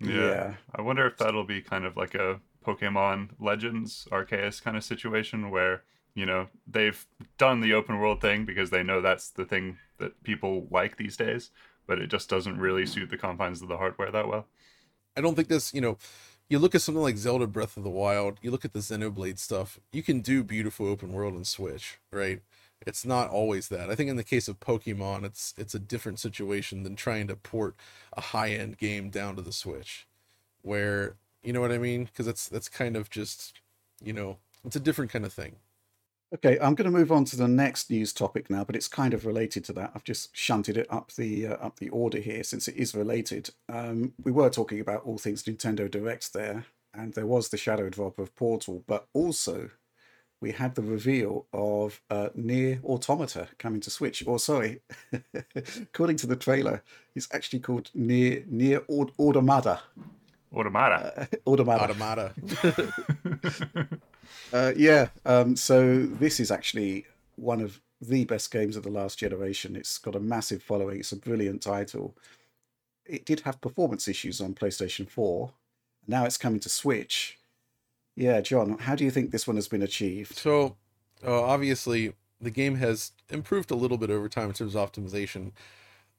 Yeah. 0.00 0.14
yeah. 0.14 0.54
I 0.74 0.82
wonder 0.82 1.06
if 1.06 1.16
that'll 1.16 1.44
be 1.44 1.62
kind 1.62 1.84
of 1.84 1.96
like 1.96 2.14
a 2.14 2.40
Pokemon 2.64 3.30
Legends 3.40 4.06
Arceus 4.10 4.62
kind 4.62 4.76
of 4.76 4.84
situation 4.84 5.50
where 5.50 5.82
you 6.14 6.26
know 6.26 6.48
they've 6.66 7.06
done 7.38 7.60
the 7.60 7.72
open 7.74 7.98
world 7.98 8.20
thing 8.20 8.44
because 8.44 8.70
they 8.70 8.82
know 8.82 9.00
that's 9.00 9.30
the 9.30 9.44
thing 9.44 9.78
that 9.98 10.22
people 10.22 10.66
like 10.70 10.96
these 10.96 11.16
days, 11.16 11.50
but 11.86 11.98
it 11.98 12.08
just 12.08 12.28
doesn't 12.28 12.58
really 12.58 12.86
suit 12.86 13.10
the 13.10 13.16
confines 13.16 13.62
of 13.62 13.68
the 13.68 13.76
hardware 13.76 14.10
that 14.10 14.28
well. 14.28 14.46
I 15.16 15.20
don't 15.20 15.34
think 15.34 15.48
this, 15.48 15.74
you 15.74 15.80
know, 15.80 15.98
you 16.48 16.58
look 16.58 16.74
at 16.74 16.82
something 16.82 17.02
like 17.02 17.16
Zelda 17.16 17.46
Breath 17.46 17.76
of 17.76 17.84
the 17.84 17.90
Wild, 17.90 18.38
you 18.42 18.50
look 18.50 18.64
at 18.64 18.72
the 18.72 18.80
Xenoblade 18.80 19.38
stuff, 19.38 19.78
you 19.92 20.02
can 20.02 20.20
do 20.20 20.42
beautiful 20.42 20.86
open 20.86 21.12
world 21.12 21.34
on 21.34 21.44
Switch, 21.44 21.98
right? 22.10 22.40
It's 22.86 23.04
not 23.06 23.30
always 23.30 23.68
that. 23.68 23.90
I 23.90 23.94
think 23.94 24.10
in 24.10 24.16
the 24.16 24.24
case 24.24 24.48
of 24.48 24.58
Pokemon, 24.58 25.24
it's 25.24 25.54
it's 25.56 25.74
a 25.74 25.78
different 25.78 26.18
situation 26.18 26.82
than 26.82 26.96
trying 26.96 27.28
to 27.28 27.36
port 27.36 27.76
a 28.16 28.20
high-end 28.20 28.76
game 28.76 29.08
down 29.08 29.36
to 29.36 29.42
the 29.42 29.52
Switch 29.52 30.06
where 30.62 31.16
you 31.42 31.52
know 31.52 31.60
what 31.60 31.72
I 31.72 31.78
mean? 31.78 32.04
Because 32.04 32.26
that's 32.26 32.48
that's 32.48 32.68
kind 32.68 32.96
of 32.96 33.10
just, 33.10 33.60
you 34.02 34.12
know, 34.12 34.38
it's 34.64 34.76
a 34.76 34.80
different 34.80 35.10
kind 35.10 35.24
of 35.24 35.32
thing. 35.32 35.56
Okay, 36.34 36.58
I'm 36.62 36.74
going 36.74 36.90
to 36.90 36.98
move 36.98 37.12
on 37.12 37.26
to 37.26 37.36
the 37.36 37.46
next 37.46 37.90
news 37.90 38.10
topic 38.10 38.48
now, 38.48 38.64
but 38.64 38.74
it's 38.74 38.88
kind 38.88 39.12
of 39.12 39.26
related 39.26 39.64
to 39.66 39.74
that. 39.74 39.92
I've 39.94 40.04
just 40.04 40.34
shunted 40.34 40.78
it 40.78 40.86
up 40.88 41.12
the 41.12 41.48
uh, 41.48 41.54
up 41.56 41.78
the 41.78 41.90
order 41.90 42.18
here 42.18 42.42
since 42.42 42.68
it 42.68 42.76
is 42.76 42.94
related. 42.94 43.50
Um, 43.68 44.14
we 44.22 44.32
were 44.32 44.48
talking 44.48 44.80
about 44.80 45.02
all 45.04 45.18
things 45.18 45.42
Nintendo 45.42 45.90
Direct 45.90 46.32
there, 46.32 46.64
and 46.94 47.12
there 47.12 47.26
was 47.26 47.48
the 47.48 47.58
shadow 47.58 47.90
drop 47.90 48.18
of 48.18 48.34
Portal, 48.34 48.82
but 48.86 49.08
also 49.12 49.70
we 50.40 50.52
had 50.52 50.74
the 50.74 50.82
reveal 50.82 51.46
of 51.52 52.00
uh, 52.10 52.30
NieR 52.36 52.82
Automata 52.82 53.48
coming 53.58 53.80
to 53.80 53.90
Switch. 53.90 54.26
Or 54.26 54.38
sorry, 54.38 54.80
according 55.76 56.16
to 56.16 56.26
the 56.26 56.36
trailer, 56.36 56.82
it's 57.14 57.28
actually 57.32 57.60
called 57.60 57.90
Near 57.94 58.40
NieR 58.50 58.84
Automata. 58.88 59.80
Automata. 60.54 61.28
Uh, 61.32 61.36
automata. 61.50 61.84
Automata. 61.84 62.32
uh, 64.52 64.72
yeah. 64.76 65.08
Um, 65.24 65.56
so 65.56 66.04
this 66.04 66.40
is 66.40 66.50
actually 66.50 67.06
one 67.36 67.60
of 67.60 67.80
the 68.00 68.24
best 68.24 68.50
games 68.50 68.76
of 68.76 68.82
the 68.82 68.90
last 68.90 69.18
generation. 69.18 69.76
It's 69.76 69.98
got 69.98 70.14
a 70.14 70.20
massive 70.20 70.62
following. 70.62 71.00
It's 71.00 71.12
a 71.12 71.16
brilliant 71.16 71.62
title. 71.62 72.16
It 73.06 73.24
did 73.24 73.40
have 73.40 73.60
performance 73.60 74.08
issues 74.08 74.40
on 74.40 74.54
PlayStation 74.54 75.08
4. 75.08 75.52
Now 76.06 76.24
it's 76.24 76.36
coming 76.36 76.60
to 76.60 76.68
Switch. 76.68 77.38
Yeah, 78.16 78.40
John, 78.40 78.78
how 78.78 78.94
do 78.94 79.04
you 79.04 79.10
think 79.10 79.30
this 79.30 79.46
one 79.46 79.56
has 79.56 79.68
been 79.68 79.82
achieved? 79.82 80.36
So, 80.36 80.76
uh, 81.26 81.42
obviously, 81.42 82.12
the 82.40 82.50
game 82.50 82.74
has 82.76 83.12
improved 83.30 83.70
a 83.70 83.76
little 83.76 83.96
bit 83.96 84.10
over 84.10 84.28
time 84.28 84.48
in 84.48 84.54
terms 84.54 84.74
of 84.74 84.92
optimization. 84.92 85.52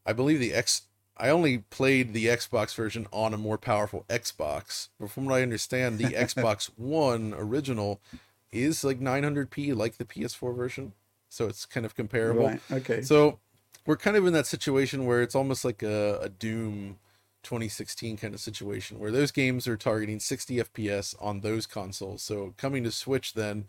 I 0.04 0.12
believe 0.12 0.40
the 0.40 0.52
X. 0.54 0.82
I 1.16 1.28
only 1.28 1.58
played 1.58 2.12
the 2.12 2.26
Xbox 2.26 2.74
version 2.74 3.06
on 3.12 3.32
a 3.32 3.38
more 3.38 3.58
powerful 3.58 4.04
Xbox, 4.08 4.88
but 4.98 5.10
from 5.10 5.26
what 5.26 5.36
I 5.36 5.42
understand, 5.42 5.98
the 5.98 6.04
Xbox 6.14 6.70
One 6.76 7.34
original 7.36 8.00
is 8.50 8.84
like 8.84 9.00
900p, 9.00 9.76
like 9.76 9.96
the 9.96 10.04
PS4 10.04 10.56
version. 10.56 10.92
So 11.28 11.46
it's 11.46 11.66
kind 11.66 11.84
of 11.84 11.94
comparable. 11.94 12.48
Right. 12.48 12.60
Okay. 12.70 13.02
So 13.02 13.38
we're 13.86 13.96
kind 13.96 14.16
of 14.16 14.26
in 14.26 14.32
that 14.32 14.46
situation 14.46 15.06
where 15.06 15.22
it's 15.22 15.34
almost 15.34 15.64
like 15.64 15.82
a, 15.82 16.18
a 16.22 16.28
Doom 16.28 16.98
2016 17.42 18.16
kind 18.16 18.34
of 18.34 18.40
situation 18.40 18.98
where 18.98 19.10
those 19.10 19.30
games 19.30 19.68
are 19.68 19.76
targeting 19.76 20.18
60 20.18 20.56
FPS 20.56 21.14
on 21.20 21.40
those 21.40 21.66
consoles. 21.66 22.22
So 22.22 22.54
coming 22.56 22.82
to 22.84 22.90
Switch, 22.90 23.34
then 23.34 23.66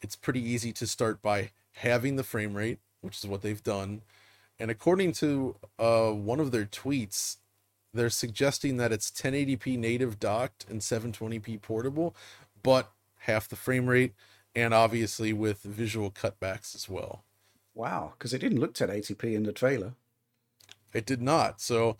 it's 0.00 0.16
pretty 0.16 0.40
easy 0.40 0.72
to 0.74 0.86
start 0.86 1.20
by 1.20 1.50
having 1.72 2.16
the 2.16 2.22
frame 2.22 2.54
rate, 2.54 2.78
which 3.00 3.18
is 3.18 3.26
what 3.26 3.42
they've 3.42 3.62
done. 3.62 4.02
And 4.60 4.70
according 4.70 5.12
to 5.12 5.56
uh, 5.78 6.10
one 6.10 6.40
of 6.40 6.50
their 6.50 6.64
tweets, 6.64 7.36
they're 7.94 8.10
suggesting 8.10 8.76
that 8.76 8.92
it's 8.92 9.10
1080p 9.10 9.78
native 9.78 10.18
docked 10.18 10.66
and 10.68 10.80
720p 10.80 11.60
portable, 11.62 12.14
but 12.62 12.90
half 13.20 13.48
the 13.48 13.56
frame 13.56 13.88
rate, 13.88 14.14
and 14.54 14.74
obviously 14.74 15.32
with 15.32 15.62
visual 15.62 16.10
cutbacks 16.10 16.74
as 16.74 16.88
well. 16.88 17.24
Wow, 17.74 18.14
because 18.18 18.34
it 18.34 18.40
didn't 18.40 18.60
look 18.60 18.74
1080p 18.74 19.34
in 19.34 19.44
the 19.44 19.52
trailer. 19.52 19.94
It 20.92 21.06
did 21.06 21.22
not. 21.22 21.60
So 21.60 21.96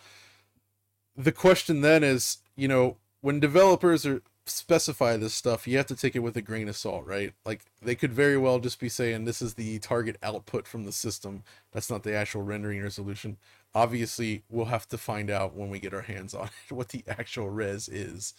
the 1.17 1.33
question 1.33 1.83
then 1.83 2.03
is, 2.03 2.38
you 2.57 2.69
know, 2.69 2.97
when 3.21 3.41
developers 3.41 4.05
are 4.07 4.23
specify 4.49 5.17
this 5.17 5.35
stuff, 5.35 5.67
you 5.67 5.76
have 5.76 5.87
to 5.87 5.97
take 5.97 6.17
it 6.17 6.21
with 6.21 6.37
a 6.37 6.43
grain 6.43 6.69
of 6.69 6.76
salt, 6.76 7.07
right? 7.07 7.33
Like 7.45 7.64
they 7.83 7.95
could 7.95 8.12
very 8.12 8.37
well 8.37 8.59
just 8.59 8.81
be 8.81 8.88
saying 8.88 9.25
this 9.25 9.43
is 9.43 9.55
the 9.55 9.78
target 9.78 10.17
output 10.23 10.67
from 10.67 10.85
the 10.85 10.93
system. 10.93 11.43
That's 11.73 11.90
not 11.90 12.02
the 12.02 12.14
actual 12.14 12.43
rendering 12.43 12.83
resolution. 12.83 13.37
Obviously, 13.75 14.43
we'll 14.49 14.67
have 14.67 14.88
to 14.88 14.99
find 14.99 15.31
out 15.31 15.55
when 15.55 15.71
we 15.71 15.78
get 15.78 15.95
our 15.95 16.02
hands 16.02 16.35
on 16.35 16.50
it 16.69 16.73
what 16.75 16.88
the 16.88 17.05
actual 17.07 17.50
res 17.50 17.88
is. 17.88 18.35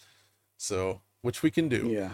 So, 0.56 1.00
which 1.22 1.42
we 1.42 1.50
can 1.50 1.68
do. 1.68 1.88
Yeah. 1.88 2.10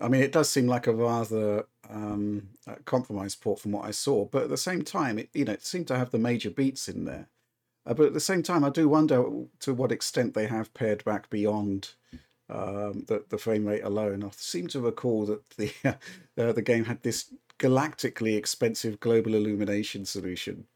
I 0.00 0.08
mean, 0.08 0.22
it 0.22 0.32
does 0.32 0.48
seem 0.48 0.66
like 0.66 0.86
a 0.86 0.92
rather 0.92 1.66
um, 1.88 2.48
compromised 2.84 3.40
port 3.42 3.60
from 3.60 3.72
what 3.72 3.84
I 3.84 3.90
saw, 3.90 4.24
but 4.24 4.44
at 4.44 4.48
the 4.48 4.56
same 4.56 4.82
time, 4.82 5.18
it 5.18 5.28
you 5.34 5.44
know 5.44 5.52
it 5.52 5.64
seemed 5.64 5.88
to 5.88 5.98
have 5.98 6.10
the 6.10 6.18
major 6.18 6.50
beats 6.50 6.88
in 6.88 7.04
there. 7.04 7.28
Uh, 7.86 7.94
but 7.94 8.06
at 8.06 8.14
the 8.14 8.20
same 8.20 8.42
time, 8.42 8.64
I 8.64 8.70
do 8.70 8.88
wonder 8.88 9.24
to 9.60 9.74
what 9.74 9.92
extent 9.92 10.34
they 10.34 10.46
have 10.46 10.72
pared 10.74 11.04
back 11.04 11.30
beyond 11.30 11.90
um, 12.50 13.04
the 13.06 13.24
the 13.28 13.38
frame 13.38 13.64
rate 13.66 13.84
alone. 13.84 14.24
I 14.24 14.30
seem 14.32 14.66
to 14.68 14.80
recall 14.80 15.26
that 15.26 15.48
the 15.50 15.72
uh, 16.38 16.52
the 16.52 16.62
game 16.62 16.84
had 16.84 17.02
this 17.02 17.32
galactically 17.58 18.36
expensive 18.36 19.00
global 19.00 19.34
illumination 19.34 20.04
solution 20.04 20.66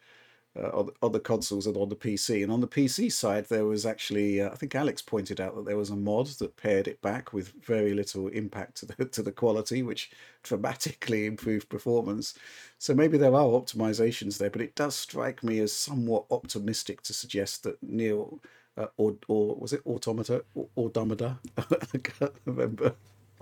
uh, 0.56 0.68
on, 0.68 0.90
on 1.02 1.12
the 1.12 1.20
consoles 1.20 1.66
and 1.66 1.76
on 1.76 1.88
the 1.88 1.96
PC. 1.96 2.42
And 2.42 2.52
on 2.52 2.60
the 2.60 2.68
PC 2.68 3.10
side, 3.10 3.46
there 3.46 3.64
was 3.64 3.84
actually, 3.84 4.40
uh, 4.40 4.50
I 4.50 4.54
think 4.54 4.74
Alex 4.74 5.02
pointed 5.02 5.40
out 5.40 5.56
that 5.56 5.64
there 5.64 5.76
was 5.76 5.90
a 5.90 5.96
mod 5.96 6.26
that 6.38 6.56
pared 6.56 6.86
it 6.86 7.00
back 7.02 7.32
with 7.32 7.52
very 7.64 7.94
little 7.94 8.28
impact 8.28 8.76
to 8.78 8.86
the, 8.86 9.04
to 9.12 9.22
the 9.22 9.32
quality, 9.32 9.82
which 9.82 10.10
dramatically 10.42 11.26
improved 11.26 11.68
performance. 11.68 12.34
So 12.78 12.94
maybe 12.94 13.18
there 13.18 13.34
are 13.34 13.46
optimizations 13.46 14.38
there, 14.38 14.50
but 14.50 14.62
it 14.62 14.74
does 14.74 14.94
strike 14.94 15.42
me 15.42 15.58
as 15.60 15.72
somewhat 15.72 16.26
optimistic 16.30 17.02
to 17.02 17.12
suggest 17.12 17.62
that 17.64 17.84
NieR. 17.84 18.38
Uh, 18.76 18.86
or, 18.96 19.14
or 19.28 19.54
was 19.56 19.72
it 19.72 19.80
Automata? 19.86 20.44
Or, 20.54 20.68
Automata? 20.76 21.38
I 21.58 21.98
can't 21.98 22.32
remember. 22.44 22.94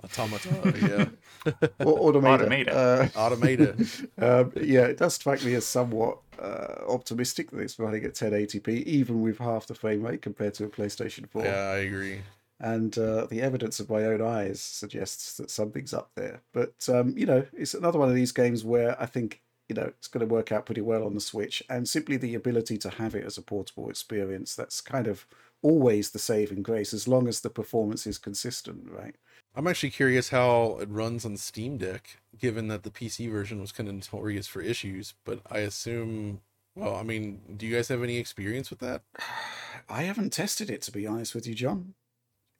Automata, 0.05 0.75
yeah. 1.47 1.53
or 1.85 1.99
Automata. 1.99 2.45
Automata. 2.45 2.77
Uh, 2.77 3.09
Automata. 3.19 3.71
um, 4.19 4.53
yeah, 4.61 4.83
it 4.83 4.99
does 4.99 5.15
strike 5.15 5.45
me 5.45 5.55
as 5.55 5.67
somewhat 5.67 6.19
uh, 6.41 6.83
optimistic 6.89 7.51
that 7.51 7.61
it's 7.61 7.79
running 7.79 8.05
at 8.05 8.15
1080p, 8.15 8.85
even 8.85 9.23
with 9.23 9.39
half 9.39 9.67
the 9.67 9.75
frame 9.75 10.03
rate 10.03 10.23
compared 10.23 10.55
to 10.55 10.65
a 10.65 10.69
PlayStation 10.69 11.29
4. 11.29 11.45
Yeah, 11.45 11.51
I 11.51 11.77
agree. 11.79 12.21
And 12.59 12.97
uh, 12.97 13.27
the 13.27 13.43
evidence 13.43 13.81
of 13.81 13.91
my 13.91 14.05
own 14.05 14.23
eyes 14.23 14.61
suggests 14.61 15.37
that 15.37 15.51
something's 15.51 15.93
up 15.93 16.11
there. 16.15 16.43
But, 16.53 16.89
um, 16.89 17.17
you 17.17 17.27
know, 17.27 17.45
it's 17.53 17.75
another 17.75 17.99
one 17.99 18.09
of 18.09 18.15
these 18.15 18.33
games 18.33 18.65
where 18.65 19.01
I 19.03 19.07
think, 19.07 19.42
you 19.73 19.81
know, 19.83 19.88
it's 19.88 20.09
going 20.09 20.26
to 20.26 20.33
work 20.33 20.52
out 20.52 20.67
pretty 20.67 20.83
well 20.83 21.05
on 21.05 21.14
the 21.14 21.21
Switch. 21.21 21.62
And 21.71 21.88
simply 21.88 22.19
the 22.19 22.35
ability 22.35 22.76
to 22.79 22.91
have 22.91 23.14
it 23.14 23.25
as 23.25 23.38
a 23.38 23.43
portable 23.43 23.88
experience, 23.88 24.55
that's 24.55 24.83
kind 24.83 25.07
of 25.07 25.26
always 25.62 26.11
the 26.11 26.19
saving 26.19 26.62
grace, 26.62 26.93
as 26.93 27.09
long 27.09 27.26
as 27.26 27.41
the 27.41 27.49
performance 27.49 28.07
is 28.07 28.19
consistent, 28.19 28.91
right? 28.91 29.14
I'm 29.57 29.67
actually 29.67 29.91
curious 29.91 30.29
how 30.29 30.76
it 30.81 30.91
runs 30.91 31.25
on 31.25 31.38
Steam 31.38 31.79
Deck, 31.79 32.19
given 32.38 32.69
that 32.69 32.83
the 32.83 32.91
PC 32.91 33.31
version 33.31 33.62
was 33.62 33.73
kind 33.73 33.88
of 33.88 33.95
notorious 33.95 34.47
for 34.47 34.61
issues. 34.61 35.14
But 35.25 35.41
I 35.50 35.61
assume, 35.61 36.43
well, 36.75 36.95
I 36.95 37.02
mean, 37.02 37.41
do 37.57 37.67
you 37.67 37.75
guys 37.75 37.88
have 37.88 38.02
any 38.02 38.19
experience 38.19 38.69
with 38.69 38.81
that? 38.81 39.02
I 39.88 40.02
haven't 40.02 40.35
tested 40.35 40.69
it, 40.69 40.83
to 40.83 40.93
be 40.93 41.07
honest 41.07 41.35
with 41.35 41.47
you, 41.47 41.55
John. 41.55 41.95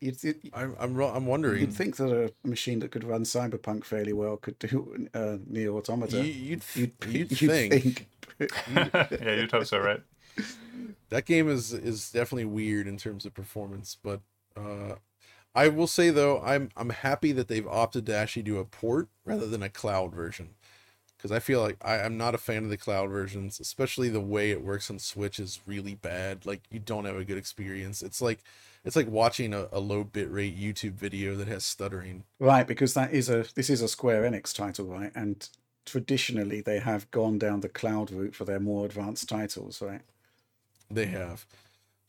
You'd, 0.03 0.25
you'd, 0.25 0.51
I'm, 0.53 0.75
I'm, 0.81 1.01
I'm 1.01 1.27
wondering. 1.27 1.61
You'd 1.61 1.73
think 1.73 1.97
that 1.99 2.13
a 2.13 2.33
machine 2.49 2.81
that 2.81 2.91
could 2.91 3.05
run 3.05 3.23
Cyberpunk 3.23 3.85
fairly 3.85 4.13
well 4.13 4.37
could 4.37 4.59
do 4.59 5.09
uh, 5.15 5.39
NieR 5.49 5.69
Automata. 5.77 6.17
You, 6.17 6.25
you'd, 6.25 6.65
you'd, 6.75 6.93
you'd, 7.07 7.41
you'd 7.41 7.51
think. 7.51 8.09
yeah, 8.41 9.35
you'd 9.37 9.53
hope 9.53 9.67
so, 9.67 9.79
right? 9.79 10.01
That 11.11 11.25
game 11.25 11.49
is 11.49 11.73
is 11.73 12.11
definitely 12.11 12.47
weird 12.47 12.89
in 12.89 12.97
terms 12.97 13.25
of 13.25 13.33
performance, 13.33 13.97
but 14.03 14.23
uh, 14.57 14.97
I 15.55 15.69
will 15.69 15.87
say 15.87 16.11
though, 16.11 16.41
I'm 16.41 16.71
I'm 16.77 16.91
happy 16.91 17.31
that 17.31 17.47
they've 17.47 17.69
opted 17.69 18.07
to 18.07 18.17
actually 18.17 18.43
do 18.43 18.59
a 18.59 18.65
port 18.65 19.09
rather 19.25 19.47
than 19.47 19.63
a 19.63 19.69
cloud 19.69 20.13
version, 20.13 20.51
because 21.17 21.31
I 21.31 21.39
feel 21.39 21.61
like 21.61 21.77
I, 21.81 21.99
I'm 22.01 22.17
not 22.17 22.35
a 22.35 22.39
fan 22.39 22.65
of 22.65 22.71
the 22.71 22.77
cloud 22.77 23.09
versions, 23.09 23.61
especially 23.61 24.09
the 24.09 24.21
way 24.21 24.51
it 24.51 24.65
works 24.65 24.91
on 24.91 24.99
Switch 24.99 25.39
is 25.39 25.61
really 25.65 25.95
bad. 25.95 26.45
Like 26.45 26.63
you 26.71 26.81
don't 26.81 27.05
have 27.05 27.17
a 27.17 27.25
good 27.25 27.39
experience. 27.39 28.03
It's 28.03 28.21
like 28.21 28.41
it's 28.85 28.97
like 28.97 29.09
watching 29.09 29.55
a, 29.55 29.69
a 29.73 29.81
low 29.81 30.05
bitrate 30.05 30.59
YouTube 30.59 30.95
video 30.95 31.37
that 31.37 31.49
has 31.49 31.65
stuttering. 31.65 32.25
Right, 32.39 32.67
because 32.67 32.95
that 32.95 33.13
is 33.13 33.29
a 33.29 33.47
this 33.55 33.71
is 33.71 33.83
a 33.83 33.89
Square 33.89 34.23
Enix 34.31 34.55
title, 34.55 34.87
right? 34.87 35.13
And 35.15 35.49
traditionally 35.85 36.61
they 36.61 36.79
have 36.79 37.11
gone 37.11 37.39
down 37.39 37.61
the 37.61 37.69
cloud 37.69 38.11
route 38.11 38.35
for 38.35 38.45
their 38.45 38.61
more 38.61 38.87
advanced 38.87 39.29
titles, 39.29 39.81
right? 39.81 40.03
They 40.91 41.07
have. 41.07 41.47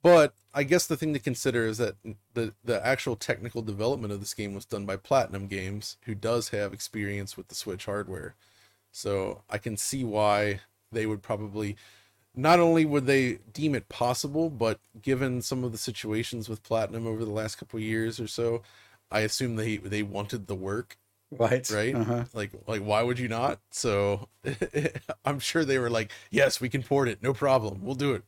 But 0.02 0.34
I 0.54 0.64
guess 0.64 0.86
the 0.86 0.98
thing 0.98 1.14
to 1.14 1.20
consider 1.20 1.66
is 1.66 1.78
that 1.78 1.96
the 2.34 2.54
the 2.64 2.86
actual 2.86 3.16
technical 3.16 3.62
development 3.62 4.12
of 4.12 4.20
this 4.20 4.34
game 4.34 4.54
was 4.54 4.66
done 4.66 4.86
by 4.86 4.98
Platinum 4.98 5.48
Games, 5.48 5.98
who 6.06 6.16
does 6.16 6.50
have 6.50 6.74
experience 6.74 7.38
with 7.38 7.48
the 7.48 7.56
Switch 7.56 7.86
hardware. 7.86 8.36
So 8.92 9.44
I 9.50 9.58
can 9.58 9.78
see 9.78 10.04
why 10.04 10.62
they 10.92 11.06
would 11.06 11.22
probably 11.22 11.76
not 12.36 12.60
only 12.60 12.86
would 12.86 13.06
they 13.06 13.40
deem 13.52 13.76
it 13.76 13.90
possible, 13.90 14.50
but 14.50 14.80
given 15.02 15.42
some 15.42 15.64
of 15.64 15.72
the 15.72 15.78
situations 15.78 16.50
with 16.50 16.64
Platinum 16.64 17.06
over 17.06 17.24
the 17.24 17.32
last 17.32 17.56
couple 17.56 17.80
years 17.80 18.20
or 18.20 18.28
so, 18.28 18.62
I 19.12 19.22
assume 19.22 19.56
they 19.56 19.78
they 19.78 20.04
wanted 20.04 20.48
the 20.48 20.56
work. 20.56 20.98
Right. 21.32 21.68
Right. 21.70 21.96
Uh-huh. 21.96 22.26
Like 22.34 22.52
like 22.68 22.82
why 22.82 23.04
would 23.04 23.20
you 23.20 23.28
not? 23.28 23.60
So 23.72 24.30
I'm 25.26 25.40
sure 25.40 25.66
they 25.66 25.80
were 25.80 25.90
like, 25.90 26.12
yes, 26.32 26.60
we 26.60 26.70
can 26.70 26.84
port 26.84 27.08
it, 27.08 27.22
no 27.22 27.34
problem, 27.34 27.82
we'll 27.84 27.96
do 27.96 28.14
it. 28.14 28.24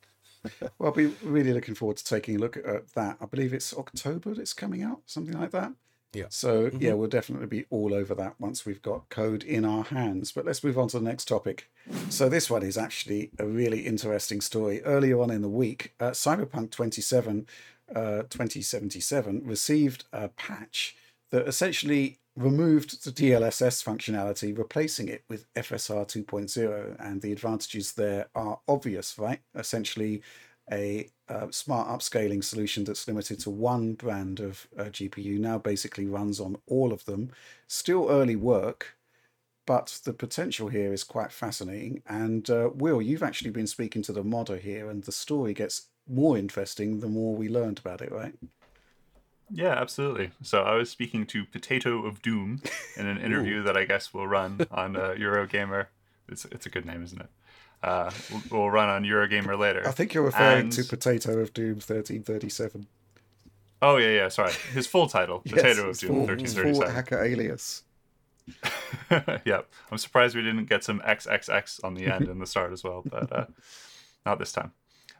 well, 0.77 0.89
I'll 0.89 0.91
be 0.91 1.07
really 1.24 1.53
looking 1.53 1.74
forward 1.75 1.97
to 1.97 2.05
taking 2.05 2.35
a 2.35 2.39
look 2.39 2.57
at 2.57 2.93
that. 2.93 3.17
I 3.19 3.25
believe 3.25 3.53
it's 3.53 3.74
October 3.74 4.39
it's 4.39 4.53
coming 4.53 4.83
out, 4.83 5.01
something 5.05 5.39
like 5.39 5.51
that. 5.51 5.74
Yeah. 6.15 6.25
So, 6.29 6.69
Mhm. 6.69 6.81
yeah, 6.81 6.93
we'll 6.93 7.10
definitely 7.10 7.48
be 7.48 7.65
all 7.69 7.93
over 7.93 8.15
that 8.15 8.39
once 8.39 8.65
we've 8.65 8.81
got 8.81 9.10
code 9.10 9.43
in 9.43 9.65
our 9.65 9.84
hands. 9.84 10.31
But 10.31 10.45
let's 10.45 10.63
move 10.63 10.77
on 10.77 10.88
to 10.89 11.00
the 11.00 11.05
next 11.05 11.25
topic. 11.27 11.69
So, 12.10 12.29
this 12.29 12.50
one 12.50 12.63
is 12.63 12.77
actually 12.77 13.31
a 13.38 13.45
really 13.45 13.86
interesting 13.86 14.41
story. 14.41 14.81
Earlier 14.84 15.19
on 15.22 15.29
in 15.29 15.41
the 15.41 15.50
week, 15.50 15.93
uh, 16.00 16.12
Cyberpunk 16.12 16.72
27, 16.72 17.48
uh, 17.93 18.24
2077 18.29 19.41
received 19.45 20.05
a 20.12 20.29
patch 20.29 20.95
that 21.31 21.48
essentially 21.48 22.17
removed 22.36 23.03
the 23.05 23.12
DLSS 23.12 23.81
functionality, 23.81 24.57
replacing 24.57 25.07
it 25.07 25.24
with 25.29 25.45
FSR 25.55 26.05
2.0. 26.05 26.95
And 27.00 27.22
the 27.22 27.31
advantages 27.31 27.93
there 27.93 28.27
are 28.36 28.60
obvious, 28.67 29.17
right? 29.17 29.39
Essentially, 29.55 30.22
a 30.72 31.10
uh, 31.29 31.48
smart 31.51 31.88
upscaling 31.88 32.43
solution 32.43 32.84
that's 32.84 33.07
limited 33.07 33.39
to 33.39 33.50
one 33.50 33.93
brand 33.93 34.39
of 34.39 34.67
uh, 34.77 34.84
GPU 34.84 35.39
now 35.39 35.57
basically 35.57 36.05
runs 36.05 36.39
on 36.39 36.57
all 36.67 36.91
of 36.91 37.05
them. 37.05 37.31
Still 37.67 38.10
early 38.10 38.36
work, 38.36 38.98
but 39.65 40.00
the 40.03 40.13
potential 40.13 40.69
here 40.69 40.93
is 40.93 41.03
quite 41.03 41.31
fascinating. 41.31 42.01
And 42.07 42.50
uh, 42.50 42.69
Will, 42.74 43.01
you've 43.01 43.24
actually 43.24 43.51
been 43.51 43.67
speaking 43.67 44.01
to 44.03 44.13
the 44.13 44.24
modder 44.24 44.57
here, 44.57 44.89
and 44.89 45.03
the 45.03 45.12
story 45.12 45.53
gets 45.53 45.88
more 46.07 46.38
interesting 46.38 47.00
the 47.00 47.07
more 47.07 47.36
we 47.36 47.50
learned 47.50 47.79
about 47.79 48.01
it, 48.01 48.12
right? 48.12 48.34
Yeah, 49.51 49.74
absolutely. 49.74 50.31
So 50.41 50.62
I 50.63 50.75
was 50.75 50.89
speaking 50.89 51.25
to 51.27 51.45
Potato 51.45 52.05
of 52.05 52.22
Doom 52.22 52.62
in 52.98 53.05
an 53.07 53.17
interview 53.24 53.63
that 53.63 53.77
I 53.77 53.86
guess 53.86 54.13
will 54.13 54.27
run 54.27 54.65
on 54.72 54.95
uh, 54.95 55.15
Eurogamer. 55.17 55.88
It's 56.27 56.45
it's 56.45 56.65
a 56.65 56.69
good 56.69 56.86
name, 56.86 57.03
isn't 57.03 57.22
it? 57.22 57.29
Uh, 57.84 58.12
we'll, 58.32 58.41
we'll 58.51 58.70
run 58.72 58.89
on 58.89 59.03
Eurogamer 59.03 59.58
later. 59.58 59.84
I 59.88 59.91
think 59.91 60.13
you're 60.13 60.24
referring 60.24 60.63
And- 60.65 60.72
to 60.74 60.84
Potato 60.84 61.39
of 61.39 61.53
Doom 61.53 61.75
1337. 61.75 62.88
Oh 63.82 63.98
yeah, 63.98 64.10
yeah. 64.10 64.27
Sorry, 64.29 64.51
his 64.74 64.88
full 64.88 65.08
title, 65.08 65.41
Yes, 65.46 65.55
Potato 65.55 65.89
of 65.89 65.98
Doom, 66.00 66.10
full, 66.10 66.27
thirteen 66.27 66.48
full 66.48 66.88
hacker 66.89 67.24
alias. 67.24 67.84
yep. 69.46 69.70
I'm 69.91 69.98
surprised 69.98 70.36
we 70.36 70.41
didn't 70.41 70.65
get 70.70 70.84
some 70.84 71.00
XXX 71.01 71.84
on 71.84 71.94
the 71.94 72.05
end 72.08 72.27
and 72.27 72.41
the 72.41 72.46
start 72.46 72.72
as 72.74 72.84
well, 72.84 73.03
but 73.05 73.32
uh, 73.32 73.46
not 74.25 74.39
this 74.39 74.51
time. 74.51 74.72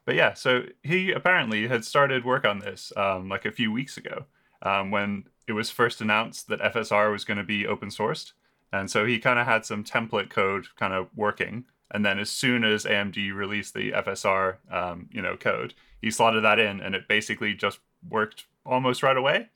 but 0.06 0.16
yeah, 0.16 0.34
so 0.34 0.64
he 0.84 1.12
apparently 1.12 1.68
had 1.68 1.84
started 1.86 2.24
work 2.26 2.46
on 2.46 2.60
this 2.60 2.94
um, 2.96 3.30
like 3.30 3.46
a 3.46 3.52
few 3.52 3.72
weeks 3.72 3.98
ago 3.98 4.26
um, 4.62 4.90
when 4.92 5.26
it 5.48 5.54
was 5.54 5.70
first 5.70 6.02
announced 6.02 6.48
that 6.48 6.60
FSR 6.62 7.12
was 7.12 7.26
going 7.26 7.38
to 7.38 7.44
be 7.44 7.68
open 7.68 7.90
sourced. 7.90 8.32
And 8.72 8.90
so 8.90 9.06
he 9.06 9.20
kind 9.20 9.38
of 9.40 9.46
had 9.46 9.66
some 9.66 9.84
template 9.84 10.30
code 10.30 10.68
kind 10.76 10.94
of 10.94 11.08
working. 11.16 11.66
And 11.96 12.06
then 12.06 12.20
as 12.20 12.30
soon 12.30 12.66
as 12.66 12.84
AMD 12.84 13.34
released 13.34 13.74
the 13.74 13.94
FSR, 13.94 14.58
um, 14.70 15.08
you 15.14 15.22
know, 15.22 15.38
code, 15.38 15.74
he 16.02 16.12
slotted 16.12 16.44
that 16.44 16.60
in, 16.60 16.82
and 16.82 16.94
it 16.94 17.08
basically 17.08 17.54
just 17.54 17.80
worked 18.10 18.48
almost 18.66 19.02
right 19.02 19.16
away, 19.16 19.48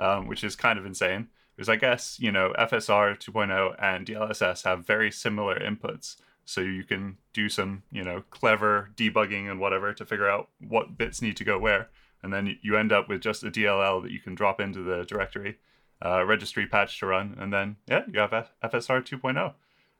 um, 0.00 0.26
which 0.26 0.42
is 0.42 0.56
kind 0.56 0.76
of 0.76 0.86
insane. 0.86 1.28
Because 1.54 1.68
I 1.68 1.76
guess 1.76 2.18
you 2.18 2.32
know 2.32 2.52
FSR 2.58 3.16
2.0 3.16 3.76
and 3.78 4.04
DLSS 4.04 4.64
have 4.64 4.84
very 4.84 5.12
similar 5.12 5.56
inputs, 5.56 6.16
so 6.44 6.62
you 6.62 6.82
can 6.82 7.18
do 7.32 7.48
some 7.48 7.84
you 7.92 8.02
know 8.02 8.24
clever 8.28 8.90
debugging 8.96 9.48
and 9.48 9.60
whatever 9.60 9.94
to 9.94 10.04
figure 10.04 10.28
out 10.28 10.48
what 10.58 10.98
bits 10.98 11.22
need 11.22 11.36
to 11.36 11.44
go 11.44 11.60
where, 11.60 11.90
and 12.24 12.32
then 12.32 12.58
you 12.60 12.76
end 12.76 12.90
up 12.90 13.08
with 13.08 13.20
just 13.20 13.44
a 13.44 13.52
DLL 13.52 14.02
that 14.02 14.10
you 14.10 14.18
can 14.18 14.34
drop 14.34 14.60
into 14.60 14.82
the 14.82 15.04
directory, 15.04 15.58
uh, 16.04 16.24
registry 16.24 16.66
patch 16.66 16.98
to 16.98 17.06
run, 17.06 17.36
and 17.38 17.52
then 17.52 17.76
yeah, 17.86 18.02
you 18.12 18.18
have 18.18 18.32
F- 18.32 18.52
FSR 18.64 19.00
2.0, 19.00 19.54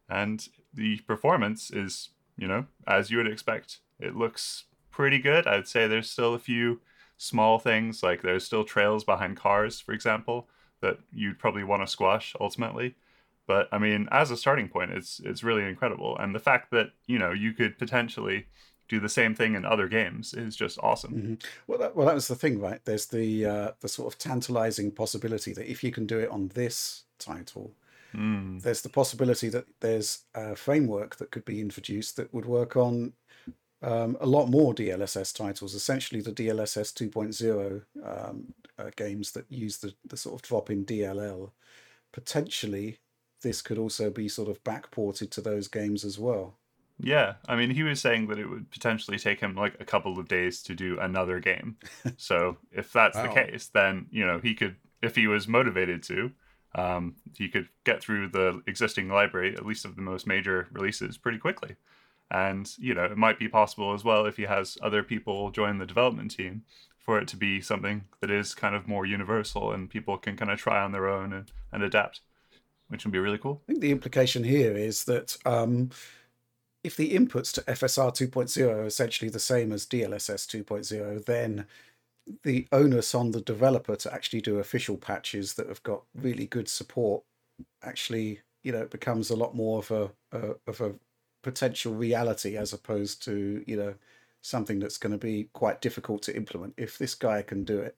and 0.08 0.48
the 0.74 0.98
performance 1.06 1.70
is 1.70 2.10
you 2.36 2.46
know 2.46 2.66
as 2.86 3.10
you 3.10 3.18
would 3.18 3.28
expect. 3.28 3.78
It 4.00 4.16
looks 4.16 4.64
pretty 4.90 5.18
good. 5.18 5.46
I'd 5.46 5.68
say 5.68 5.86
there's 5.86 6.10
still 6.10 6.34
a 6.34 6.38
few 6.38 6.80
small 7.16 7.58
things 7.58 8.02
like 8.02 8.22
there's 8.22 8.44
still 8.44 8.64
trails 8.64 9.04
behind 9.04 9.36
cars, 9.36 9.80
for 9.80 9.92
example, 9.92 10.48
that 10.80 10.98
you'd 11.12 11.38
probably 11.38 11.64
want 11.64 11.82
to 11.82 11.86
squash 11.86 12.34
ultimately. 12.40 12.94
But 13.46 13.68
I 13.72 13.78
mean, 13.78 14.08
as 14.10 14.30
a 14.30 14.36
starting 14.36 14.68
point, 14.68 14.92
it's 14.92 15.20
it's 15.24 15.44
really 15.44 15.64
incredible, 15.64 16.16
and 16.18 16.34
the 16.34 16.40
fact 16.40 16.70
that 16.70 16.92
you 17.06 17.18
know 17.18 17.32
you 17.32 17.52
could 17.52 17.78
potentially 17.78 18.46
do 18.88 19.00
the 19.00 19.08
same 19.08 19.34
thing 19.34 19.54
in 19.54 19.64
other 19.64 19.88
games 19.88 20.34
is 20.34 20.54
just 20.54 20.78
awesome. 20.82 21.14
Mm-hmm. 21.14 21.34
Well, 21.66 21.78
that, 21.78 21.96
well, 21.96 22.06
that 22.06 22.14
was 22.14 22.28
the 22.28 22.34
thing, 22.34 22.60
right? 22.60 22.80
There's 22.84 23.06
the 23.06 23.46
uh, 23.46 23.70
the 23.80 23.88
sort 23.88 24.12
of 24.12 24.18
tantalizing 24.18 24.90
possibility 24.90 25.52
that 25.52 25.70
if 25.70 25.84
you 25.84 25.90
can 25.90 26.06
do 26.06 26.18
it 26.18 26.30
on 26.30 26.48
this 26.48 27.04
title, 27.18 27.72
mm. 28.14 28.62
there's 28.62 28.82
the 28.82 28.88
possibility 28.88 29.48
that 29.48 29.66
there's 29.80 30.24
a 30.34 30.56
framework 30.56 31.16
that 31.16 31.30
could 31.30 31.44
be 31.44 31.60
introduced 31.60 32.16
that 32.16 32.32
would 32.32 32.46
work 32.46 32.76
on 32.76 33.12
um, 33.82 34.16
a 34.20 34.26
lot 34.26 34.46
more 34.46 34.74
DLSS 34.74 35.34
titles. 35.34 35.74
Essentially, 35.74 36.20
the 36.20 36.32
DLSS 36.32 36.92
2.0 36.94 37.82
um, 38.02 38.54
uh, 38.78 38.90
games 38.96 39.32
that 39.32 39.44
use 39.50 39.78
the, 39.78 39.94
the 40.06 40.16
sort 40.16 40.34
of 40.36 40.42
drop 40.42 40.70
in 40.70 40.84
DLL. 40.84 41.50
Potentially, 42.12 42.98
this 43.42 43.60
could 43.60 43.78
also 43.78 44.10
be 44.10 44.28
sort 44.28 44.48
of 44.48 44.62
backported 44.64 45.30
to 45.30 45.40
those 45.40 45.68
games 45.68 46.04
as 46.04 46.18
well. 46.18 46.56
Yeah, 46.98 47.34
I 47.48 47.56
mean, 47.56 47.70
he 47.70 47.82
was 47.82 48.00
saying 48.00 48.28
that 48.28 48.38
it 48.38 48.48
would 48.48 48.70
potentially 48.70 49.18
take 49.18 49.40
him 49.40 49.54
like 49.54 49.76
a 49.80 49.84
couple 49.84 50.18
of 50.18 50.28
days 50.28 50.62
to 50.62 50.74
do 50.74 50.98
another 51.00 51.40
game. 51.40 51.76
so 52.16 52.56
if 52.72 52.92
that's 52.92 53.16
wow. 53.16 53.22
the 53.24 53.28
case, 53.28 53.68
then 53.74 54.06
you 54.10 54.24
know 54.24 54.38
he 54.38 54.54
could, 54.54 54.76
if 55.02 55.16
he 55.16 55.26
was 55.26 55.48
motivated 55.48 56.02
to, 56.04 56.30
um, 56.74 57.16
he 57.36 57.48
could 57.48 57.68
get 57.84 58.02
through 58.02 58.28
the 58.28 58.62
existing 58.66 59.08
library, 59.08 59.54
at 59.54 59.66
least 59.66 59.84
of 59.84 59.96
the 59.96 60.02
most 60.02 60.26
major 60.26 60.68
releases, 60.72 61.16
pretty 61.16 61.38
quickly. 61.38 61.76
And 62.30 62.70
you 62.78 62.94
know, 62.94 63.04
it 63.04 63.16
might 63.16 63.38
be 63.38 63.48
possible 63.48 63.94
as 63.94 64.02
well 64.02 64.26
if 64.26 64.36
he 64.36 64.44
has 64.44 64.78
other 64.82 65.02
people 65.02 65.50
join 65.50 65.78
the 65.78 65.86
development 65.86 66.32
team 66.32 66.62
for 66.98 67.18
it 67.18 67.28
to 67.28 67.36
be 67.36 67.60
something 67.60 68.04
that 68.20 68.30
is 68.30 68.54
kind 68.54 68.74
of 68.74 68.88
more 68.88 69.04
universal 69.04 69.72
and 69.72 69.90
people 69.90 70.16
can 70.16 70.36
kind 70.36 70.50
of 70.50 70.58
try 70.58 70.82
on 70.82 70.92
their 70.92 71.06
own 71.06 71.32
and, 71.34 71.52
and 71.70 71.82
adapt, 71.82 72.20
which 72.88 73.04
would 73.04 73.12
be 73.12 73.18
really 73.18 73.38
cool. 73.38 73.60
I 73.68 73.72
think 73.72 73.80
the 73.80 73.90
implication 73.90 74.42
here 74.42 74.74
is 74.74 75.04
that 75.04 75.36
um, 75.44 75.90
if 76.82 76.96
the 76.96 77.12
inputs 77.12 77.52
to 77.52 77.62
FSR 77.62 78.10
2.0 78.10 78.68
are 78.70 78.84
essentially 78.84 79.28
the 79.28 79.38
same 79.38 79.70
as 79.70 79.86
DLSS 79.86 80.64
2.0, 80.64 81.24
then 81.26 81.66
the 82.42 82.66
onus 82.72 83.14
on 83.14 83.30
the 83.32 83.40
developer 83.40 83.96
to 83.96 84.12
actually 84.12 84.40
do 84.40 84.58
official 84.58 84.96
patches 84.96 85.54
that 85.54 85.68
have 85.68 85.82
got 85.82 86.02
really 86.14 86.46
good 86.46 86.68
support 86.68 87.22
actually, 87.82 88.40
you 88.62 88.72
know, 88.72 88.82
it 88.82 88.90
becomes 88.90 89.30
a 89.30 89.36
lot 89.36 89.54
more 89.54 89.78
of 89.80 89.90
a, 89.90 90.10
a 90.32 90.54
of 90.66 90.80
a 90.80 90.94
potential 91.42 91.94
reality 91.94 92.56
as 92.56 92.72
opposed 92.72 93.22
to 93.24 93.62
you 93.66 93.76
know 93.76 93.94
something 94.42 94.78
that's 94.78 94.98
going 94.98 95.12
to 95.12 95.18
be 95.18 95.48
quite 95.54 95.80
difficult 95.80 96.22
to 96.22 96.36
implement. 96.36 96.74
If 96.76 96.98
this 96.98 97.14
guy 97.14 97.42
can 97.42 97.64
do 97.64 97.80
it 97.80 97.96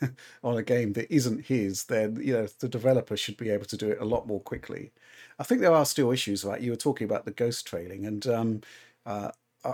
on 0.44 0.56
a 0.58 0.62
game 0.62 0.92
that 0.94 1.12
isn't 1.14 1.46
his, 1.46 1.84
then 1.84 2.16
you 2.22 2.32
know 2.32 2.46
the 2.60 2.68
developer 2.68 3.16
should 3.16 3.36
be 3.36 3.50
able 3.50 3.66
to 3.66 3.76
do 3.76 3.90
it 3.90 4.00
a 4.00 4.04
lot 4.04 4.26
more 4.26 4.40
quickly. 4.40 4.92
I 5.38 5.44
think 5.44 5.60
there 5.60 5.74
are 5.74 5.86
still 5.86 6.12
issues, 6.12 6.44
right? 6.44 6.60
You 6.60 6.70
were 6.72 6.76
talking 6.76 7.04
about 7.06 7.24
the 7.24 7.30
ghost 7.32 7.66
trailing, 7.66 8.06
and 8.06 8.26
um, 8.26 8.60
uh, 9.06 9.30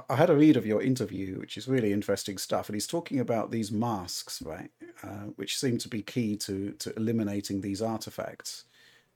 I 0.09 0.17
had 0.17 0.31
a 0.31 0.37
read 0.37 0.57
of 0.57 0.67
your 0.67 0.81
interview, 0.83 1.41
which 1.41 1.57
is 1.57 1.67
really 1.67 1.93
interesting 1.93 2.39
stuff, 2.39 2.69
and 2.69 2.77
he's 2.77 2.87
talking 2.87 3.19
about 3.19 3.51
these 3.51 3.73
masks, 3.73 4.41
right, 4.43 4.71
uh, 5.03 5.27
which 5.37 5.59
seem 5.59 5.79
to 5.79 5.89
be 5.89 6.03
key 6.03 6.37
to 6.39 6.73
to 6.73 6.95
eliminating 6.97 7.61
these 7.61 7.83
artifacts. 7.83 8.65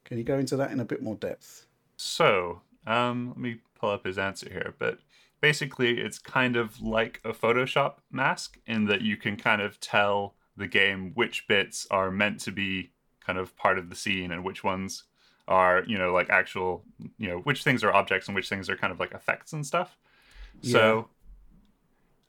Can 0.04 0.18
you 0.18 0.24
go 0.24 0.38
into 0.38 0.56
that 0.56 0.70
in 0.70 0.80
a 0.80 0.84
bit 0.84 1.02
more 1.02 1.14
depth? 1.14 1.66
So, 1.96 2.60
um, 2.87 3.28
let 3.28 3.38
me 3.38 3.60
pull 3.78 3.90
up 3.90 4.04
his 4.04 4.18
answer 4.18 4.48
here, 4.50 4.74
but 4.78 4.98
basically 5.40 6.00
it's 6.00 6.18
kind 6.18 6.56
of 6.56 6.80
like 6.80 7.20
a 7.24 7.32
Photoshop 7.32 7.96
mask 8.10 8.58
in 8.66 8.87
that 8.87 9.02
you 9.02 9.16
can 9.16 9.37
kind 9.37 9.60
of 9.60 9.78
tell 9.80 10.34
the 10.56 10.66
game 10.66 11.12
which 11.14 11.46
bits 11.46 11.87
are 11.90 12.10
meant 12.10 12.40
to 12.40 12.50
be 12.50 12.90
kind 13.20 13.38
of 13.38 13.56
part 13.56 13.78
of 13.78 13.90
the 13.90 13.96
scene 13.96 14.30
and 14.32 14.44
which 14.44 14.64
ones 14.64 15.04
are, 15.46 15.84
you 15.87 15.98
know, 15.98 16.12
like 16.12 16.30
actual, 16.30 16.82
you 17.18 17.28
know, 17.28 17.38
which 17.40 17.62
things 17.62 17.84
are 17.84 17.92
objects 17.92 18.28
and 18.28 18.34
which 18.34 18.48
things 18.48 18.70
are 18.70 18.76
kind 18.76 18.92
of 18.92 19.00
like 19.00 19.12
effects 19.12 19.52
and 19.52 19.66
stuff. 19.66 19.98
Yeah. 20.61 20.73
So 20.73 21.09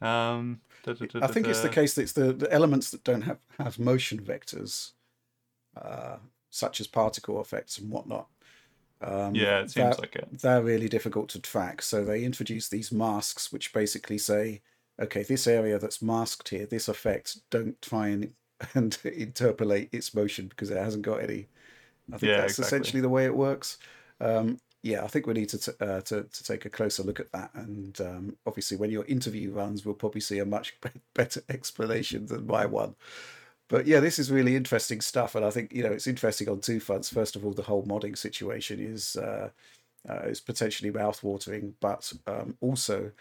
um 0.01 0.61
da, 0.83 0.93
da, 0.93 1.05
da, 1.05 1.19
I 1.23 1.27
think 1.27 1.47
it's 1.47 1.61
the 1.61 1.69
case 1.69 1.93
that 1.95 2.03
it's 2.03 2.11
the, 2.11 2.33
the 2.33 2.51
elements 2.51 2.91
that 2.91 3.03
don't 3.03 3.23
have, 3.23 3.39
have 3.59 3.79
motion 3.79 4.19
vectors, 4.19 4.91
uh, 5.75 6.17
such 6.49 6.79
as 6.79 6.87
particle 6.87 7.41
effects 7.41 7.77
and 7.77 7.89
whatnot, 7.89 8.27
um, 9.01 9.35
yeah, 9.35 9.59
it 9.59 9.71
seems 9.71 9.99
like 9.99 10.15
it. 10.15 10.27
They're 10.39 10.63
really 10.63 10.89
difficult 10.89 11.29
to 11.29 11.39
track. 11.39 11.81
So 11.81 12.03
they 12.03 12.23
introduce 12.23 12.69
these 12.69 12.91
masks, 12.91 13.51
which 13.51 13.73
basically 13.73 14.17
say, 14.17 14.61
okay, 14.99 15.23
this 15.23 15.47
area 15.47 15.77
that's 15.77 16.01
masked 16.01 16.49
here, 16.49 16.65
this 16.65 16.87
effect, 16.87 17.37
don't 17.49 17.79
try 17.81 18.07
and, 18.07 18.31
and 18.73 18.97
interpolate 19.03 19.89
its 19.93 20.13
motion 20.13 20.47
because 20.47 20.71
it 20.71 20.77
hasn't 20.77 21.03
got 21.03 21.21
any. 21.21 21.47
I 22.13 22.17
think 22.17 22.29
yeah, 22.29 22.37
that's 22.41 22.59
exactly. 22.59 22.77
essentially 22.77 23.01
the 23.01 23.09
way 23.09 23.25
it 23.25 23.35
works. 23.35 23.77
Um, 24.21 24.59
yeah, 24.85 25.03
I 25.03 25.07
think 25.07 25.27
we 25.27 25.33
need 25.33 25.49
to, 25.49 25.57
t- 25.57 25.71
uh, 25.81 26.01
to 26.01 26.23
to 26.23 26.43
take 26.43 26.65
a 26.65 26.69
closer 26.69 27.03
look 27.03 27.19
at 27.19 27.31
that. 27.33 27.51
And 27.55 27.99
um, 28.01 28.37
obviously, 28.45 28.77
when 28.77 28.91
your 28.91 29.05
interview 29.05 29.51
runs, 29.51 29.85
we'll 29.85 29.95
probably 29.95 30.21
see 30.21 30.39
a 30.39 30.45
much 30.45 30.75
better 31.13 31.41
explanation 31.49 32.27
than 32.27 32.47
my 32.47 32.65
one 32.65 32.95
but 33.67 33.87
yeah, 33.87 33.99
this 33.99 34.19
is 34.19 34.31
really 34.31 34.55
interesting 34.55 35.01
stuff, 35.01 35.35
and 35.35 35.43
I 35.43 35.49
think 35.49 35.73
you 35.73 35.83
know 35.83 35.91
it's 35.91 36.07
interesting 36.07 36.49
on 36.49 36.59
two 36.59 36.79
fronts. 36.79 37.09
First 37.09 37.35
of 37.35 37.45
all, 37.45 37.51
the 37.53 37.63
whole 37.63 37.83
modding 37.85 38.17
situation 38.17 38.79
is 38.79 39.15
uh, 39.15 39.49
uh, 40.07 40.21
is 40.25 40.39
potentially 40.41 40.91
mouthwatering, 40.91 41.73
but 41.79 42.11
um, 42.27 42.57
also 42.61 43.11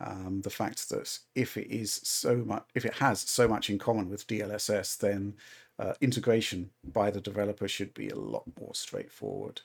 um, 0.00 0.42
the 0.42 0.50
fact 0.50 0.90
that 0.90 1.18
if 1.34 1.56
it 1.56 1.68
is 1.74 2.00
so 2.04 2.36
much, 2.36 2.64
if 2.74 2.84
it 2.84 2.94
has 2.94 3.20
so 3.20 3.48
much 3.48 3.70
in 3.70 3.78
common 3.78 4.10
with 4.10 4.26
DLSS, 4.26 4.98
then 4.98 5.34
uh, 5.78 5.94
integration 6.02 6.70
by 6.84 7.10
the 7.10 7.20
developer 7.20 7.68
should 7.68 7.94
be 7.94 8.08
a 8.10 8.16
lot 8.16 8.44
more 8.60 8.74
straightforward. 8.74 9.62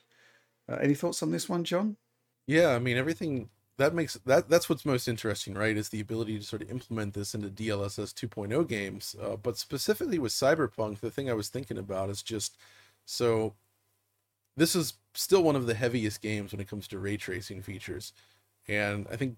Uh, 0.68 0.76
any 0.76 0.94
thoughts 0.94 1.22
on 1.22 1.30
this 1.30 1.48
one, 1.48 1.64
John? 1.64 1.96
Yeah, 2.46 2.68
I 2.68 2.78
mean 2.78 2.96
everything 2.96 3.50
that 3.78 3.94
makes 3.94 4.14
that 4.26 4.48
that's 4.48 4.68
what's 4.68 4.84
most 4.84 5.08
interesting, 5.08 5.54
right? 5.54 5.76
Is 5.76 5.88
the 5.88 6.00
ability 6.00 6.38
to 6.38 6.44
sort 6.44 6.62
of 6.62 6.70
implement 6.70 7.14
this 7.14 7.34
into 7.34 7.48
DLSS 7.48 8.12
2.0 8.12 8.68
games. 8.68 9.16
Uh, 9.20 9.36
but 9.36 9.56
specifically 9.58 10.18
with 10.18 10.32
Cyberpunk, 10.32 11.00
the 11.00 11.10
thing 11.10 11.30
I 11.30 11.34
was 11.34 11.48
thinking 11.48 11.78
about 11.78 12.10
is 12.10 12.22
just 12.22 12.56
so 13.04 13.54
this 14.56 14.76
is 14.76 14.94
still 15.14 15.42
one 15.42 15.56
of 15.56 15.66
the 15.66 15.74
heaviest 15.74 16.20
games 16.20 16.52
when 16.52 16.60
it 16.60 16.68
comes 16.68 16.86
to 16.88 16.98
ray 16.98 17.16
tracing 17.16 17.62
features, 17.62 18.12
and 18.68 19.06
I 19.10 19.16
think 19.16 19.36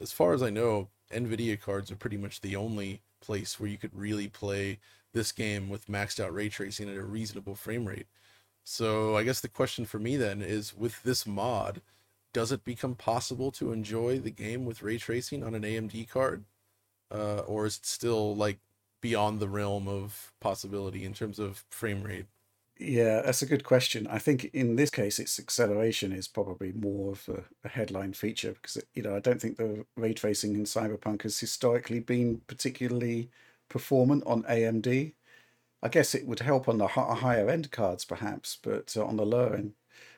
as 0.00 0.12
far 0.12 0.32
as 0.32 0.42
I 0.42 0.50
know, 0.50 0.88
NVIDIA 1.12 1.60
cards 1.60 1.90
are 1.90 1.96
pretty 1.96 2.16
much 2.16 2.40
the 2.40 2.56
only 2.56 3.02
place 3.20 3.58
where 3.58 3.68
you 3.68 3.76
could 3.76 3.94
really 3.94 4.28
play 4.28 4.78
this 5.12 5.32
game 5.32 5.68
with 5.68 5.86
maxed 5.86 6.22
out 6.22 6.32
ray 6.32 6.48
tracing 6.48 6.88
at 6.88 6.96
a 6.96 7.02
reasonable 7.02 7.54
frame 7.54 7.86
rate. 7.86 8.06
So 8.70 9.16
I 9.16 9.24
guess 9.24 9.40
the 9.40 9.48
question 9.48 9.86
for 9.86 9.98
me 9.98 10.18
then 10.18 10.42
is 10.42 10.76
with 10.76 11.02
this 11.02 11.26
mod 11.26 11.80
does 12.34 12.52
it 12.52 12.64
become 12.64 12.94
possible 12.94 13.50
to 13.52 13.72
enjoy 13.72 14.18
the 14.18 14.30
game 14.30 14.66
with 14.66 14.82
ray 14.82 14.98
tracing 14.98 15.42
on 15.42 15.54
an 15.54 15.62
AMD 15.62 16.10
card? 16.10 16.44
Uh, 17.10 17.38
or 17.46 17.64
is 17.64 17.78
it 17.78 17.86
still 17.86 18.36
like 18.36 18.58
beyond 19.00 19.40
the 19.40 19.48
realm 19.48 19.88
of 19.88 20.34
possibility 20.38 21.06
in 21.06 21.14
terms 21.14 21.38
of 21.38 21.64
frame 21.70 22.02
rate? 22.02 22.26
Yeah, 22.78 23.22
that's 23.22 23.40
a 23.40 23.46
good 23.46 23.64
question. 23.64 24.06
I 24.06 24.18
think 24.18 24.44
in 24.52 24.76
this 24.76 24.90
case, 24.90 25.18
its 25.18 25.40
acceleration 25.40 26.12
is 26.12 26.28
probably 26.28 26.72
more 26.72 27.12
of 27.12 27.26
a, 27.26 27.44
a 27.64 27.70
headline 27.70 28.12
feature 28.12 28.52
because 28.52 28.76
you 28.92 29.02
know 29.02 29.16
I 29.16 29.20
don't 29.20 29.40
think 29.40 29.56
the 29.56 29.86
ray 29.96 30.12
tracing 30.12 30.54
in 30.54 30.64
Cyberpunk 30.64 31.22
has 31.22 31.40
historically 31.40 32.00
been 32.00 32.42
particularly 32.46 33.30
performant 33.70 34.24
on 34.26 34.42
AMD. 34.42 35.14
I 35.82 35.88
guess 35.88 36.14
it 36.14 36.26
would 36.26 36.40
help 36.40 36.68
on 36.68 36.78
the 36.78 36.88
higher 36.88 37.48
end 37.48 37.70
cards 37.70 38.04
perhaps, 38.04 38.58
but 38.60 38.94
uh, 38.96 39.04
on 39.04 39.16
the 39.16 39.26
lower 39.26 39.54
end, 39.54 39.72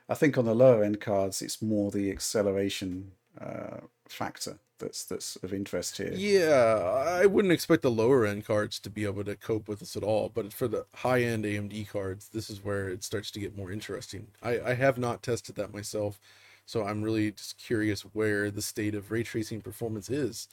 I 0.09 0.15
think 0.15 0.39
on 0.39 0.47
the 0.47 0.55
lower 0.55 0.83
end 0.83 1.01
cards, 1.01 1.43
it's 1.43 1.61
more 1.61 1.91
the 1.91 2.11
acceleration 2.11 3.13
uh, 3.41 3.81
factor 4.09 4.59
that's 4.79 5.05
that's 5.05 5.37
of 5.37 5.53
interest 5.53 5.99
here. 5.99 6.13
Yeah, 6.15 6.83
I 7.21 7.27
wouldn't 7.27 7.53
expect 7.53 7.83
the 7.83 7.91
lower 7.91 8.27
end 8.27 8.45
cards 8.45 8.81
to 8.81 8.91
be 8.91 9.05
able 9.05 9.25
to 9.25 9.37
cope 9.37 9.69
with 9.69 9.81
this 9.81 9.97
at 9.97 10.03
all, 10.03 10.31
but 10.33 10.53
for 10.53 10.67
the 10.67 10.87
high 10.97 11.23
end 11.23 11.45
AMD 11.45 11.89
cards, 11.89 12.29
this 12.29 12.51
is 12.51 12.65
where 12.65 12.89
it 12.89 13.05
starts 13.05 13.31
to 13.33 13.41
get 13.41 13.57
more 13.57 13.71
interesting. 13.71 14.29
I, 14.43 14.61
I 14.61 14.75
have 14.75 14.99
not 14.99 15.23
tested 15.23 15.55
that 15.57 15.73
myself, 15.73 16.19
so 16.67 16.85
I'm 16.85 17.03
really 17.03 17.31
just 17.33 17.59
curious 17.59 18.03
where 18.03 18.51
the 18.51 18.63
state 18.63 18.95
of 18.95 19.11
ray 19.11 19.23
tracing 19.23 19.61
performance 19.61 20.11
is 20.11 20.49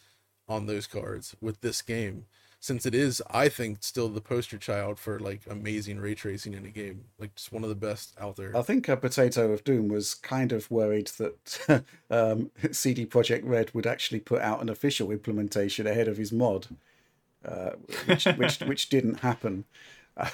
on 0.48 0.66
those 0.66 0.88
cards 0.88 1.36
with 1.42 1.62
this 1.62 1.82
game 1.82 2.26
since 2.60 2.86
it 2.86 2.96
is 2.96 3.22
i 3.30 3.48
think 3.50 3.78
still 3.82 4.10
the 4.10 4.22
poster 4.22 4.58
child 4.58 4.98
for 4.98 5.20
like 5.20 5.42
amazing 5.50 6.00
ray 6.00 6.16
tracing 6.16 6.54
in 6.54 6.66
a 6.66 6.70
game 6.70 7.06
like 7.20 7.34
just 7.36 7.52
one 7.52 7.64
of 7.64 7.70
the 7.70 7.76
best 7.76 8.14
out 8.20 8.36
there 8.36 8.56
I 8.56 8.62
think 8.62 8.88
a 8.90 8.98
potato 8.98 9.52
of 9.52 9.64
doom 9.64 9.88
was 9.88 10.14
kind 10.16 10.52
of 10.52 10.70
worried 10.72 11.12
that 11.18 11.84
um, 12.10 12.52
CD 12.72 13.06
Projekt 13.06 13.42
Red 13.46 13.74
would 13.74 13.86
actually 13.88 14.20
put 14.20 14.42
out 14.42 14.62
an 14.62 14.70
official 14.70 15.12
implementation 15.12 15.86
ahead 15.88 16.08
of 16.08 16.18
his 16.18 16.32
mod, 16.32 16.68
uh, 17.46 17.72
which, 18.06 18.26
which 18.38 18.60
which 18.62 18.90
didn't 18.90 19.20
happen. 19.20 19.66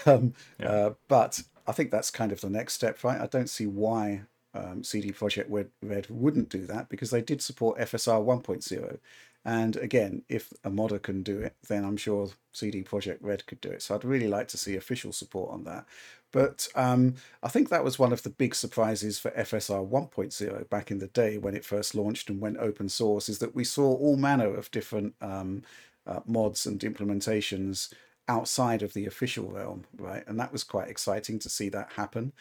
Um, 0.06 0.34
Yeah. 0.60 0.70
uh, 0.70 0.94
but 1.08 1.42
I 1.68 1.72
think 1.72 1.92
that's 1.92 2.12
kind 2.12 2.32
of 2.32 2.42
the 2.42 2.50
next 2.50 2.74
step, 2.74 3.04
right? 3.04 3.20
I 3.20 3.28
don't 3.28 3.50
see 3.50 3.68
why 3.68 4.22
um, 4.54 4.84
CD 4.84 5.12
Projekt 5.12 5.46
Red, 5.50 5.70
Red 5.82 6.08
wouldn't 6.10 6.50
do 6.50 6.66
that 6.68 6.90
because 6.90 7.10
they 7.12 7.22
did 7.22 7.42
support 7.42 7.80
FSR 7.80 8.24
1.0. 8.24 9.00
And 9.46 9.76
again, 9.76 10.24
if 10.30 10.54
a 10.64 10.70
modder 10.70 11.00
can 11.00 11.22
do 11.22 11.40
it, 11.40 11.56
then 11.68 11.84
I'm 11.84 11.98
sure 11.98 12.30
CD 12.54 12.82
Projekt 12.82 13.18
Red 13.22 13.46
could 13.46 13.60
do 13.60 13.70
it. 13.70 13.82
So 13.82 13.94
I'd 13.94 14.06
really 14.06 14.28
like 14.28 14.48
to 14.50 14.58
see 14.58 14.76
official 14.76 15.12
support 15.12 15.52
on 15.52 15.66
that. 15.66 15.86
But 16.32 16.68
um, 16.76 17.16
I 17.44 17.50
think 17.50 17.70
that 17.70 17.84
was 17.84 18.00
one 18.00 18.14
of 18.14 18.24
the 18.24 18.30
big 18.30 18.56
surprises 18.56 19.20
for 19.20 19.32
FSR 19.32 19.88
1.0 19.88 20.70
back 20.70 20.92
in 20.92 21.00
the 21.00 21.08
day 21.08 21.38
when 21.38 21.56
it 21.56 21.66
first 21.66 21.94
launched 21.94 22.30
and 22.30 22.40
went 22.40 22.58
open 22.58 22.90
source 22.90 23.28
is 23.28 23.40
that 23.40 23.54
we 23.54 23.64
saw 23.64 23.94
all 23.96 24.16
manner 24.16 24.54
of 24.54 24.72
different 24.72 25.14
um, 25.22 25.64
uh, 26.08 26.22
mods 26.26 26.66
and 26.66 26.80
implementations 26.80 27.94
outside 28.28 28.82
of 28.82 28.94
the 28.94 29.06
official 29.06 29.52
realm, 29.52 29.84
right? 29.98 30.24
And 30.26 30.40
that 30.40 30.52
was 30.52 30.64
quite 30.64 30.88
exciting 30.88 31.38
to 31.40 31.50
see 31.50 31.70
that 31.70 31.94
happen. 31.94 32.32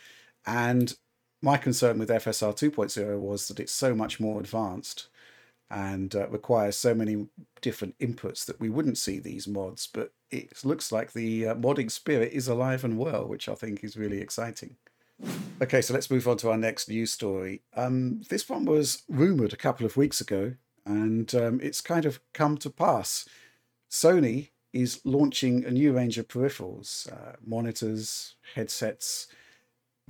And 0.47 0.95
my 1.43 1.57
concern 1.57 1.99
with 1.99 2.09
FSR 2.09 2.57
2.0 2.57 3.19
was 3.19 3.49
that 3.49 3.59
it's 3.59 3.73
so 3.73 3.95
much 3.95 4.21
more 4.21 4.41
advanced 4.41 5.09
and 5.73 6.15
uh, 6.15 6.29
requires 6.29 6.77
so 6.77 6.95
many 6.95 7.27
different 7.63 7.99
inputs 7.99 8.45
that 8.45 8.61
we 8.61 8.69
wouldn't 8.69 8.99
see 8.99 9.19
these 9.19 9.49
mods. 9.49 9.89
But 9.93 10.13
it 10.31 10.65
looks 10.65 10.93
like 10.93 11.13
the 11.13 11.49
uh, 11.49 11.55
modding 11.55 11.91
spirit 11.91 12.33
is 12.33 12.47
alive 12.47 12.85
and 12.85 12.99
well, 12.99 13.27
which 13.27 13.49
I 13.49 13.55
think 13.55 13.83
is 13.83 13.97
really 13.97 14.21
exciting. 14.21 14.77
Okay, 15.63 15.81
so 15.81 15.95
let's 15.95 16.11
move 16.11 16.29
on 16.29 16.37
to 16.39 16.51
our 16.51 16.59
next 16.59 16.89
news 16.89 17.13
story. 17.13 17.63
Um, 17.75 18.21
this 18.29 18.49
one 18.49 18.67
was 18.67 19.03
rumored 19.09 19.55
a 19.55 19.57
couple 19.57 19.87
of 19.87 19.97
weeks 19.97 20.21
ago, 20.21 20.55
and 20.85 21.35
um, 21.35 21.61
it's 21.63 21.81
kind 21.81 22.05
of 22.05 22.21
come 22.35 22.59
to 22.59 22.69
pass. 22.71 23.27
Sony 23.91 24.51
is 24.75 25.01
launching 25.05 25.65
a 25.65 25.71
new 25.71 25.93
range 25.93 26.19
of 26.19 26.29
peripherals, 26.29 27.11
uh, 27.11 27.37
monitors, 27.45 28.35
headsets. 28.55 29.27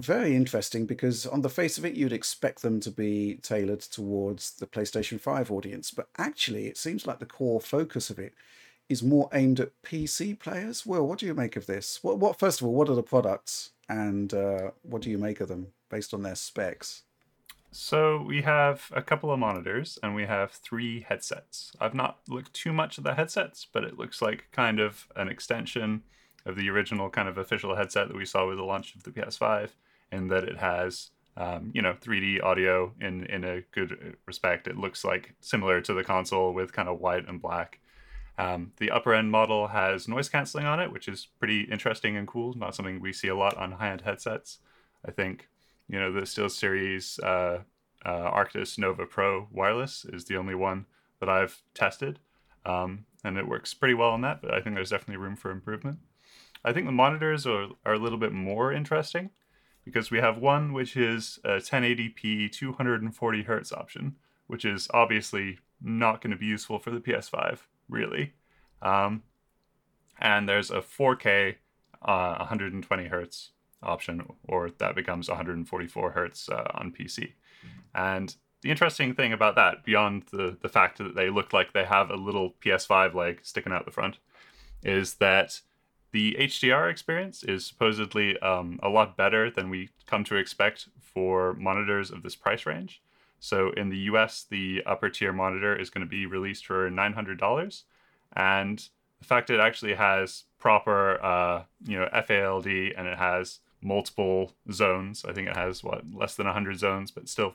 Very 0.02 0.34
interesting 0.34 0.84
because, 0.84 1.26
on 1.26 1.42
the 1.42 1.48
face 1.48 1.78
of 1.78 1.84
it, 1.84 1.94
you'd 1.94 2.12
expect 2.12 2.62
them 2.62 2.80
to 2.80 2.90
be 2.90 3.36
tailored 3.36 3.82
towards 3.82 4.50
the 4.50 4.66
PlayStation 4.66 5.20
5 5.20 5.52
audience, 5.52 5.92
but 5.92 6.08
actually, 6.18 6.66
it 6.66 6.76
seems 6.76 7.06
like 7.06 7.20
the 7.20 7.24
core 7.24 7.60
focus 7.60 8.10
of 8.10 8.18
it 8.18 8.34
is 8.88 9.00
more 9.00 9.28
aimed 9.32 9.60
at 9.60 9.80
PC 9.84 10.36
players. 10.40 10.84
Well, 10.84 11.06
what 11.06 11.20
do 11.20 11.26
you 11.26 11.34
make 11.34 11.54
of 11.54 11.66
this? 11.66 12.02
What, 12.02 12.18
what 12.18 12.36
first 12.36 12.60
of 12.60 12.66
all, 12.66 12.74
what 12.74 12.88
are 12.88 12.96
the 12.96 13.02
products, 13.04 13.70
and 13.88 14.34
uh, 14.34 14.72
what 14.82 15.02
do 15.02 15.10
you 15.10 15.18
make 15.18 15.40
of 15.40 15.46
them 15.46 15.68
based 15.88 16.12
on 16.12 16.24
their 16.24 16.34
specs? 16.34 17.02
So 17.70 18.24
we 18.26 18.42
have 18.42 18.90
a 18.92 19.02
couple 19.02 19.30
of 19.30 19.38
monitors 19.38 20.00
and 20.02 20.16
we 20.16 20.26
have 20.26 20.50
three 20.50 21.06
headsets. 21.08 21.72
I've 21.80 21.94
not 21.94 22.18
looked 22.28 22.52
too 22.52 22.72
much 22.72 22.98
at 22.98 23.04
the 23.04 23.14
headsets, 23.14 23.68
but 23.72 23.84
it 23.84 23.96
looks 23.96 24.20
like 24.20 24.48
kind 24.50 24.80
of 24.80 25.06
an 25.14 25.28
extension 25.28 26.02
of 26.44 26.56
the 26.56 26.68
original 26.68 27.08
kind 27.08 27.28
of 27.28 27.38
official 27.38 27.76
headset 27.76 28.08
that 28.08 28.16
we 28.16 28.26
saw 28.26 28.48
with 28.48 28.58
the 28.58 28.64
launch 28.64 28.94
of 28.94 29.04
the 29.04 29.10
PS5, 29.10 29.70
in 30.12 30.28
that 30.28 30.44
it 30.44 30.58
has 30.58 31.10
um, 31.36 31.70
you 31.74 31.80
know 31.82 31.94
3D 31.94 32.42
audio 32.42 32.92
in 33.00 33.24
in 33.26 33.44
a 33.44 33.62
good 33.72 34.16
respect. 34.26 34.68
It 34.68 34.76
looks 34.76 35.04
like 35.04 35.34
similar 35.40 35.80
to 35.80 35.94
the 35.94 36.04
console 36.04 36.52
with 36.52 36.72
kind 36.72 36.88
of 36.88 37.00
white 37.00 37.28
and 37.28 37.40
black. 37.40 37.80
Um, 38.38 38.72
the 38.78 38.90
upper 38.90 39.14
end 39.14 39.30
model 39.30 39.68
has 39.68 40.08
noise 40.08 40.28
canceling 40.28 40.66
on 40.66 40.80
it, 40.80 40.92
which 40.92 41.08
is 41.08 41.28
pretty 41.38 41.62
interesting 41.62 42.16
and 42.16 42.26
cool. 42.26 42.54
Not 42.54 42.74
something 42.74 43.00
we 43.00 43.12
see 43.12 43.28
a 43.28 43.36
lot 43.36 43.56
on 43.56 43.72
high 43.72 43.90
end 43.90 44.02
headsets. 44.02 44.58
I 45.06 45.10
think 45.10 45.48
you 45.88 45.98
know 45.98 46.12
the 46.12 46.22
SteelSeries 46.22 47.22
uh, 47.22 47.62
uh, 48.04 48.30
Arctis 48.30 48.78
Nova 48.78 49.06
Pro 49.06 49.48
wireless 49.50 50.04
is 50.12 50.26
the 50.26 50.36
only 50.36 50.54
one 50.54 50.86
that 51.20 51.28
I've 51.28 51.62
tested, 51.74 52.18
um, 52.66 53.06
and 53.24 53.38
it 53.38 53.48
works 53.48 53.74
pretty 53.74 53.94
well 53.94 54.10
on 54.10 54.20
that. 54.22 54.42
But 54.42 54.52
I 54.52 54.60
think 54.60 54.74
there's 54.74 54.90
definitely 54.90 55.22
room 55.22 55.36
for 55.36 55.50
improvement. 55.50 55.98
I 56.64 56.72
think 56.72 56.86
the 56.86 56.92
monitors 56.92 57.46
are, 57.46 57.68
are 57.84 57.94
a 57.94 57.98
little 57.98 58.18
bit 58.18 58.32
more 58.32 58.72
interesting 58.72 59.30
because 59.84 60.10
we 60.10 60.18
have 60.18 60.38
one 60.38 60.72
which 60.72 60.96
is 60.96 61.38
a 61.44 61.56
1080p 61.56 62.50
240 62.52 63.42
hertz 63.42 63.72
option, 63.72 64.16
which 64.46 64.64
is 64.64 64.88
obviously 64.92 65.58
not 65.80 66.20
going 66.20 66.30
to 66.30 66.36
be 66.36 66.46
useful 66.46 66.78
for 66.78 66.90
the 66.90 67.00
PS5, 67.00 67.58
really. 67.88 68.34
Um, 68.80 69.22
and 70.20 70.48
there's 70.48 70.70
a 70.70 70.80
4K 70.80 71.56
uh, 72.02 72.36
120 72.36 73.06
hertz 73.06 73.50
option, 73.82 74.22
or 74.44 74.70
that 74.78 74.94
becomes 74.94 75.28
144 75.28 76.10
hertz 76.12 76.48
uh, 76.48 76.70
on 76.74 76.92
PC. 76.92 77.32
And 77.94 78.34
the 78.62 78.70
interesting 78.70 79.14
thing 79.14 79.32
about 79.32 79.56
that, 79.56 79.84
beyond 79.84 80.24
the, 80.30 80.56
the 80.62 80.68
fact 80.68 80.98
that 80.98 81.14
they 81.14 81.30
look 81.30 81.52
like 81.52 81.72
they 81.72 81.84
have 81.84 82.10
a 82.10 82.16
little 82.16 82.54
PS5 82.64 83.14
leg 83.14 83.40
sticking 83.42 83.72
out 83.72 83.84
the 83.84 83.90
front, 83.90 84.18
is 84.84 85.14
that 85.14 85.60
the 86.12 86.36
HDR 86.38 86.90
experience 86.90 87.42
is 87.42 87.66
supposedly 87.66 88.38
um, 88.40 88.78
a 88.82 88.88
lot 88.88 89.16
better 89.16 89.50
than 89.50 89.70
we 89.70 89.88
come 90.06 90.24
to 90.24 90.36
expect 90.36 90.88
for 91.00 91.54
monitors 91.54 92.10
of 92.10 92.22
this 92.22 92.36
price 92.36 92.66
range. 92.66 93.02
So 93.40 93.70
in 93.72 93.88
the 93.88 93.98
US, 93.98 94.46
the 94.48 94.82
upper 94.86 95.08
tier 95.08 95.32
monitor 95.32 95.74
is 95.74 95.90
going 95.90 96.06
to 96.06 96.10
be 96.10 96.26
released 96.26 96.66
for 96.66 96.90
$900. 96.90 97.82
And 98.36 98.88
the 99.18 99.24
fact 99.26 99.50
it 99.50 99.58
actually 99.58 99.94
has 99.94 100.44
proper, 100.58 101.22
uh, 101.24 101.62
you 101.84 101.98
know, 101.98 102.08
FALD 102.26 102.66
and 102.66 103.08
it 103.08 103.18
has 103.18 103.60
multiple 103.80 104.52
zones. 104.70 105.24
I 105.24 105.32
think 105.32 105.48
it 105.48 105.56
has 105.56 105.82
what 105.82 106.04
less 106.12 106.36
than 106.36 106.46
100 106.46 106.78
zones, 106.78 107.10
but 107.10 107.28
still 107.28 107.54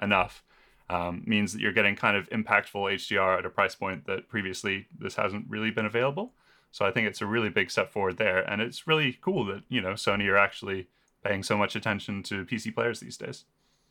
enough. 0.00 0.42
Um, 0.88 1.24
means 1.26 1.52
that 1.52 1.60
you're 1.60 1.72
getting 1.72 1.96
kind 1.96 2.16
of 2.16 2.30
impactful 2.30 2.94
HDR 2.94 3.38
at 3.38 3.44
a 3.44 3.50
price 3.50 3.74
point 3.74 4.06
that 4.06 4.28
previously 4.28 4.86
this 4.96 5.16
hasn't 5.16 5.50
really 5.50 5.72
been 5.72 5.84
available. 5.84 6.32
So 6.70 6.84
I 6.84 6.90
think 6.90 7.06
it's 7.06 7.22
a 7.22 7.26
really 7.26 7.48
big 7.48 7.70
step 7.70 7.92
forward 7.92 8.18
there, 8.18 8.40
and 8.40 8.60
it's 8.60 8.86
really 8.86 9.18
cool 9.20 9.44
that 9.46 9.62
you 9.68 9.80
know 9.80 9.92
Sony 9.92 10.28
are 10.28 10.36
actually 10.36 10.88
paying 11.24 11.42
so 11.42 11.56
much 11.56 11.74
attention 11.74 12.22
to 12.24 12.44
PC 12.44 12.74
players 12.74 13.00
these 13.00 13.16
days. 13.16 13.44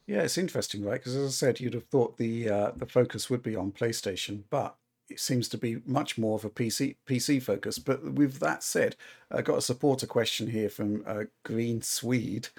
Yeah, 0.08 0.22
it's 0.22 0.38
interesting, 0.38 0.84
right? 0.84 1.00
Because 1.00 1.16
as 1.16 1.28
I 1.28 1.32
said, 1.32 1.60
you'd 1.60 1.74
have 1.74 1.88
thought 1.88 2.18
the 2.18 2.50
uh, 2.50 2.72
the 2.76 2.86
focus 2.86 3.30
would 3.30 3.42
be 3.42 3.56
on 3.56 3.72
PlayStation, 3.72 4.44
but 4.50 4.76
it 5.10 5.20
seems 5.20 5.48
to 5.50 5.58
be 5.58 5.82
much 5.86 6.18
more 6.18 6.36
of 6.36 6.46
a 6.46 6.50
PC 6.50 6.96
PC 7.08 7.42
focus. 7.42 7.80
But 7.80 8.04
with 8.14 8.40
that 8.40 8.64
said, 8.64 8.96
I 9.32 9.42
got 9.42 9.58
a 9.58 9.62
supporter 9.62 10.08
question 10.08 10.52
here 10.52 10.70
from 10.70 11.04
uh, 11.08 11.24
Green 11.44 11.82
Swede. 11.82 12.50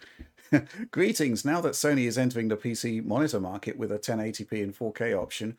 Greetings. 0.91 1.45
Now 1.45 1.61
that 1.61 1.73
Sony 1.73 2.07
is 2.07 2.19
entering 2.19 2.49
the 2.49 2.57
PC 2.57 3.05
monitor 3.05 3.41
market 3.41 3.77
with 3.77 3.91
a 3.91 3.99
1080p 3.99 4.63
and 4.63 4.77
4K 4.77 5.17
option, 5.17 5.57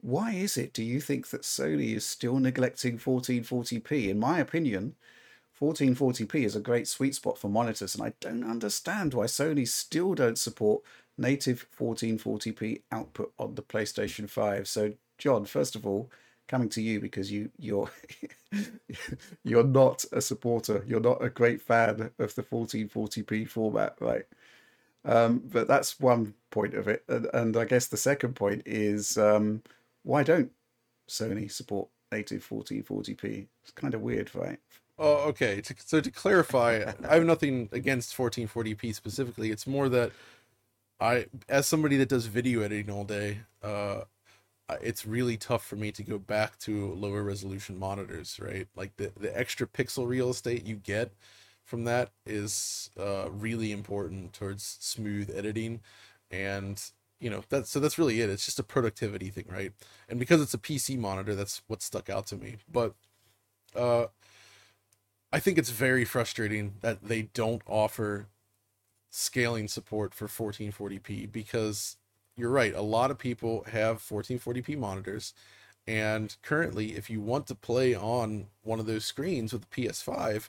why 0.00 0.32
is 0.32 0.56
it, 0.56 0.72
do 0.72 0.82
you 0.82 1.00
think, 1.00 1.28
that 1.28 1.42
Sony 1.42 1.94
is 1.94 2.06
still 2.06 2.38
neglecting 2.38 2.98
1440p? 2.98 4.08
In 4.08 4.18
my 4.18 4.38
opinion, 4.38 4.94
1440p 5.60 6.44
is 6.44 6.54
a 6.56 6.60
great 6.60 6.86
sweet 6.86 7.14
spot 7.14 7.38
for 7.38 7.48
monitors, 7.48 7.94
and 7.94 8.04
I 8.04 8.12
don't 8.20 8.44
understand 8.48 9.14
why 9.14 9.26
Sony 9.26 9.66
still 9.66 10.14
don't 10.14 10.38
support 10.38 10.82
native 11.16 11.66
1440p 11.78 12.82
output 12.92 13.32
on 13.38 13.56
the 13.56 13.62
PlayStation 13.62 14.30
5. 14.30 14.68
So, 14.68 14.94
John, 15.18 15.44
first 15.44 15.74
of 15.74 15.86
all, 15.86 16.10
coming 16.46 16.68
to 16.70 16.80
you 16.80 17.00
because 17.00 17.30
you 17.30 17.50
you're 17.58 17.90
you're 19.44 19.64
not 19.64 20.04
a 20.12 20.20
supporter, 20.20 20.84
you're 20.86 21.00
not 21.00 21.22
a 21.22 21.28
great 21.28 21.60
fan 21.60 22.10
of 22.18 22.34
the 22.34 22.42
1440p 22.42 23.48
format, 23.48 23.96
right? 24.00 24.24
Um, 25.04 25.42
but 25.44 25.68
that's 25.68 26.00
one 26.00 26.34
point 26.50 26.74
of 26.74 26.88
it, 26.88 27.04
and, 27.08 27.26
and 27.34 27.56
I 27.56 27.64
guess 27.64 27.86
the 27.86 27.96
second 27.96 28.34
point 28.34 28.62
is 28.66 29.18
um, 29.18 29.62
why 30.02 30.22
don't 30.22 30.50
Sony 31.08 31.50
support 31.50 31.88
native 32.12 32.46
1440p? 32.48 33.46
It's 33.62 33.72
kind 33.72 33.94
of 33.94 34.00
weird, 34.00 34.34
right? 34.34 34.58
Oh, 34.98 35.28
okay. 35.28 35.62
So 35.84 36.00
to 36.00 36.10
clarify, 36.10 36.92
I 37.08 37.14
have 37.14 37.24
nothing 37.24 37.68
against 37.72 38.16
1440p 38.16 38.94
specifically. 38.94 39.50
It's 39.50 39.66
more 39.66 39.88
that 39.88 40.12
I, 41.00 41.26
as 41.48 41.66
somebody 41.66 41.96
that 41.98 42.08
does 42.08 42.26
video 42.26 42.62
editing 42.62 42.90
all 42.92 43.04
day, 43.04 43.40
uh, 43.62 44.02
it's 44.82 45.06
really 45.06 45.36
tough 45.36 45.64
for 45.64 45.76
me 45.76 45.92
to 45.92 46.02
go 46.02 46.18
back 46.18 46.58
to 46.60 46.92
lower 46.94 47.22
resolution 47.22 47.78
monitors, 47.78 48.38
right? 48.42 48.66
Like 48.76 48.96
the, 48.96 49.12
the 49.18 49.36
extra 49.38 49.66
pixel 49.66 50.06
real 50.06 50.30
estate 50.30 50.66
you 50.66 50.76
get 50.76 51.12
from 51.64 51.84
that 51.84 52.10
is 52.26 52.90
uh, 52.98 53.28
really 53.30 53.72
important 53.72 54.32
towards 54.32 54.78
smooth 54.80 55.30
editing. 55.34 55.80
And 56.30 56.82
you 57.20 57.30
know 57.30 57.42
that's 57.48 57.70
so 57.70 57.80
that's 57.80 57.98
really 57.98 58.20
it. 58.20 58.30
It's 58.30 58.44
just 58.44 58.58
a 58.58 58.62
productivity 58.64 59.30
thing 59.30 59.46
right? 59.48 59.72
And 60.08 60.18
because 60.18 60.40
it's 60.40 60.54
a 60.54 60.58
pc 60.58 60.98
monitor 60.98 61.34
that's 61.34 61.62
what 61.66 61.82
stuck 61.82 62.08
out 62.10 62.26
to 62.28 62.36
me. 62.36 62.56
But 62.70 62.94
uh 63.76 64.06
i 65.32 65.38
think 65.38 65.58
it's 65.58 65.70
very 65.70 66.04
frustrating 66.04 66.74
that 66.80 67.04
they 67.04 67.22
don't 67.34 67.62
offer 67.66 68.28
scaling 69.10 69.68
support 69.68 70.14
for 70.14 70.26
1440p 70.26 71.30
because 71.30 71.96
you're 72.36 72.50
right 72.50 72.74
a 72.74 72.82
lot 72.82 73.10
of 73.10 73.18
people 73.18 73.64
have 73.72 73.98
1440p 73.98 74.76
monitors. 74.78 75.34
And 75.86 76.36
currently 76.42 76.96
if 76.96 77.08
you 77.10 77.20
want 77.20 77.46
to 77.48 77.54
play 77.54 77.94
on 77.94 78.48
one 78.62 78.80
of 78.80 78.86
those 78.86 79.04
screens 79.04 79.52
with 79.52 79.68
the 79.68 79.86
ps5 79.86 80.48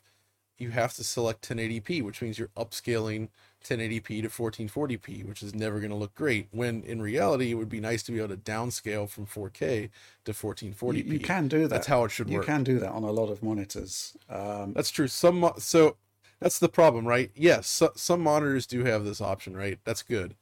you 0.57 0.71
have 0.71 0.93
to 0.95 1.03
select 1.03 1.47
1080p 1.47 2.03
which 2.03 2.21
means 2.21 2.37
you're 2.37 2.49
upscaling 2.57 3.29
1080p 3.63 4.21
to 4.21 4.29
1440p, 4.29 5.27
which 5.27 5.43
is 5.43 5.53
never 5.53 5.79
going 5.79 5.91
to 5.91 5.95
look 5.95 6.15
great. 6.15 6.47
When 6.51 6.83
in 6.83 7.01
reality, 7.01 7.51
it 7.51 7.55
would 7.55 7.69
be 7.69 7.79
nice 7.79 8.03
to 8.03 8.11
be 8.11 8.19
able 8.19 8.29
to 8.29 8.37
downscale 8.37 9.09
from 9.09 9.25
4K 9.25 9.89
to 10.25 10.31
1440p. 10.31 11.05
You, 11.05 11.13
you 11.13 11.19
can 11.19 11.47
do 11.47 11.61
that. 11.61 11.69
That's 11.69 11.87
how 11.87 12.03
it 12.05 12.09
should 12.09 12.29
you 12.29 12.37
work. 12.37 12.47
You 12.47 12.53
can 12.53 12.63
do 12.63 12.79
that 12.79 12.91
on 12.91 13.03
a 13.03 13.11
lot 13.11 13.29
of 13.29 13.43
monitors. 13.43 14.15
Um, 14.29 14.73
That's 14.73 14.89
true. 14.89 15.07
Some 15.07 15.41
mo- 15.41 15.55
so 15.57 15.97
that's 16.39 16.59
the 16.59 16.69
problem, 16.69 17.05
right? 17.05 17.31
Yes, 17.35 17.67
so, 17.67 17.91
some 17.95 18.21
monitors 18.21 18.65
do 18.65 18.85
have 18.85 19.03
this 19.03 19.21
option, 19.21 19.55
right? 19.57 19.79
That's 19.83 20.03
good, 20.03 20.35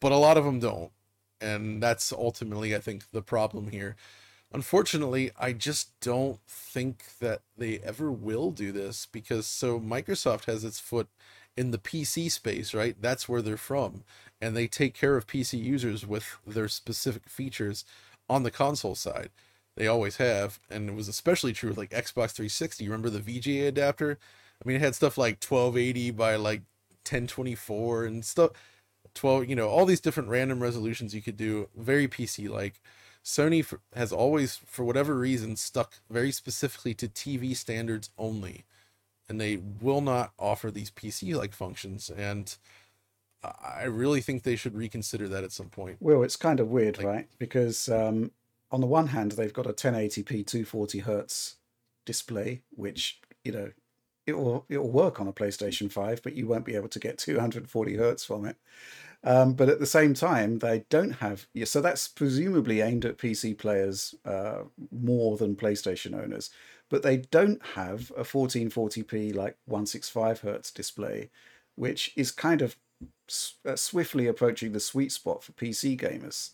but 0.00 0.12
a 0.12 0.16
lot 0.16 0.36
of 0.38 0.44
them 0.44 0.60
don't, 0.60 0.92
and 1.40 1.82
that's 1.82 2.12
ultimately, 2.12 2.76
I 2.76 2.78
think, 2.78 3.10
the 3.10 3.22
problem 3.22 3.70
here. 3.70 3.96
Unfortunately, 4.54 5.30
I 5.38 5.52
just 5.52 5.98
don't 6.00 6.38
think 6.46 7.04
that 7.20 7.40
they 7.56 7.78
ever 7.78 8.12
will 8.12 8.50
do 8.50 8.70
this 8.70 9.06
because 9.10 9.46
so 9.46 9.80
Microsoft 9.80 10.44
has 10.44 10.62
its 10.62 10.78
foot 10.78 11.08
in 11.56 11.70
the 11.70 11.78
PC 11.78 12.30
space, 12.30 12.74
right? 12.74 12.96
That's 13.00 13.28
where 13.28 13.42
they're 13.42 13.56
from. 13.56 14.04
And 14.40 14.56
they 14.56 14.66
take 14.66 14.94
care 14.94 15.16
of 15.16 15.26
PC 15.26 15.62
users 15.62 16.06
with 16.06 16.38
their 16.46 16.68
specific 16.68 17.28
features 17.28 17.84
on 18.28 18.42
the 18.42 18.50
console 18.50 18.94
side. 18.94 19.30
They 19.76 19.86
always 19.86 20.16
have. 20.16 20.58
And 20.70 20.88
it 20.88 20.94
was 20.94 21.08
especially 21.08 21.52
true 21.52 21.70
with 21.70 21.78
like 21.78 21.90
Xbox 21.90 22.32
360. 22.32 22.84
Remember 22.88 23.10
the 23.10 23.20
VGA 23.20 23.68
adapter? 23.68 24.18
I 24.62 24.68
mean, 24.68 24.76
it 24.76 24.82
had 24.82 24.94
stuff 24.94 25.18
like 25.18 25.42
1280 25.42 26.10
by 26.12 26.36
like 26.36 26.62
1024 27.04 28.04
and 28.04 28.24
stuff. 28.24 28.50
12, 29.14 29.48
you 29.48 29.56
know, 29.56 29.68
all 29.68 29.84
these 29.84 30.00
different 30.00 30.30
random 30.30 30.62
resolutions 30.62 31.14
you 31.14 31.22
could 31.22 31.36
do, 31.36 31.68
very 31.76 32.08
PC 32.08 32.48
like. 32.48 32.80
Sony 33.24 33.64
has 33.94 34.10
always, 34.12 34.56
for 34.66 34.84
whatever 34.84 35.16
reason, 35.16 35.54
stuck 35.54 35.94
very 36.10 36.32
specifically 36.32 36.94
to 36.94 37.06
TV 37.06 37.54
standards 37.54 38.10
only 38.18 38.64
and 39.32 39.40
they 39.40 39.58
will 39.80 40.02
not 40.02 40.34
offer 40.38 40.70
these 40.70 40.90
PC 40.90 41.34
like 41.34 41.54
functions. 41.54 42.10
And 42.10 42.54
I 43.42 43.84
really 43.84 44.20
think 44.20 44.42
they 44.42 44.56
should 44.56 44.76
reconsider 44.76 45.26
that 45.26 45.42
at 45.42 45.52
some 45.52 45.70
point. 45.70 45.96
Well, 46.00 46.22
it's 46.22 46.36
kind 46.36 46.60
of 46.60 46.68
weird, 46.68 46.98
like, 46.98 47.06
right? 47.06 47.28
Because 47.38 47.88
um, 47.88 48.32
on 48.70 48.82
the 48.82 48.86
one 48.86 49.06
hand, 49.06 49.32
they've 49.32 49.52
got 49.52 49.66
a 49.66 49.72
1080p 49.72 50.46
240 50.46 50.98
hertz 50.98 51.56
display, 52.04 52.60
which 52.76 53.22
you 53.42 53.52
know 53.52 53.70
it 54.26 54.36
will 54.36 54.66
it 54.68 54.76
will 54.76 54.90
work 54.90 55.18
on 55.18 55.28
a 55.28 55.32
PlayStation 55.32 55.90
5, 55.90 56.22
but 56.22 56.34
you 56.34 56.46
won't 56.46 56.66
be 56.66 56.76
able 56.76 56.88
to 56.88 56.98
get 56.98 57.16
240 57.16 57.96
hertz 57.96 58.26
from 58.26 58.44
it. 58.44 58.56
Um, 59.24 59.54
but 59.54 59.70
at 59.70 59.78
the 59.78 59.86
same 59.86 60.12
time, 60.12 60.58
they 60.58 60.84
don't 60.90 61.12
have 61.12 61.46
so 61.64 61.80
that's 61.80 62.06
presumably 62.06 62.82
aimed 62.82 63.06
at 63.06 63.16
PC 63.16 63.56
players 63.56 64.14
uh, 64.26 64.64
more 64.90 65.38
than 65.38 65.56
PlayStation 65.56 66.22
owners 66.22 66.50
but 66.92 67.02
they 67.02 67.16
don't 67.16 67.64
have 67.74 68.12
a 68.18 68.22
1440p 68.22 69.34
like 69.34 69.56
165 69.64 70.40
hertz 70.40 70.70
display, 70.70 71.30
which 71.74 72.12
is 72.16 72.30
kind 72.30 72.60
of 72.60 72.76
uh, 73.64 73.76
swiftly 73.76 74.26
approaching 74.26 74.72
the 74.72 74.78
sweet 74.78 75.10
spot 75.10 75.42
for 75.42 75.52
PC 75.52 75.98
gamers. 75.98 76.50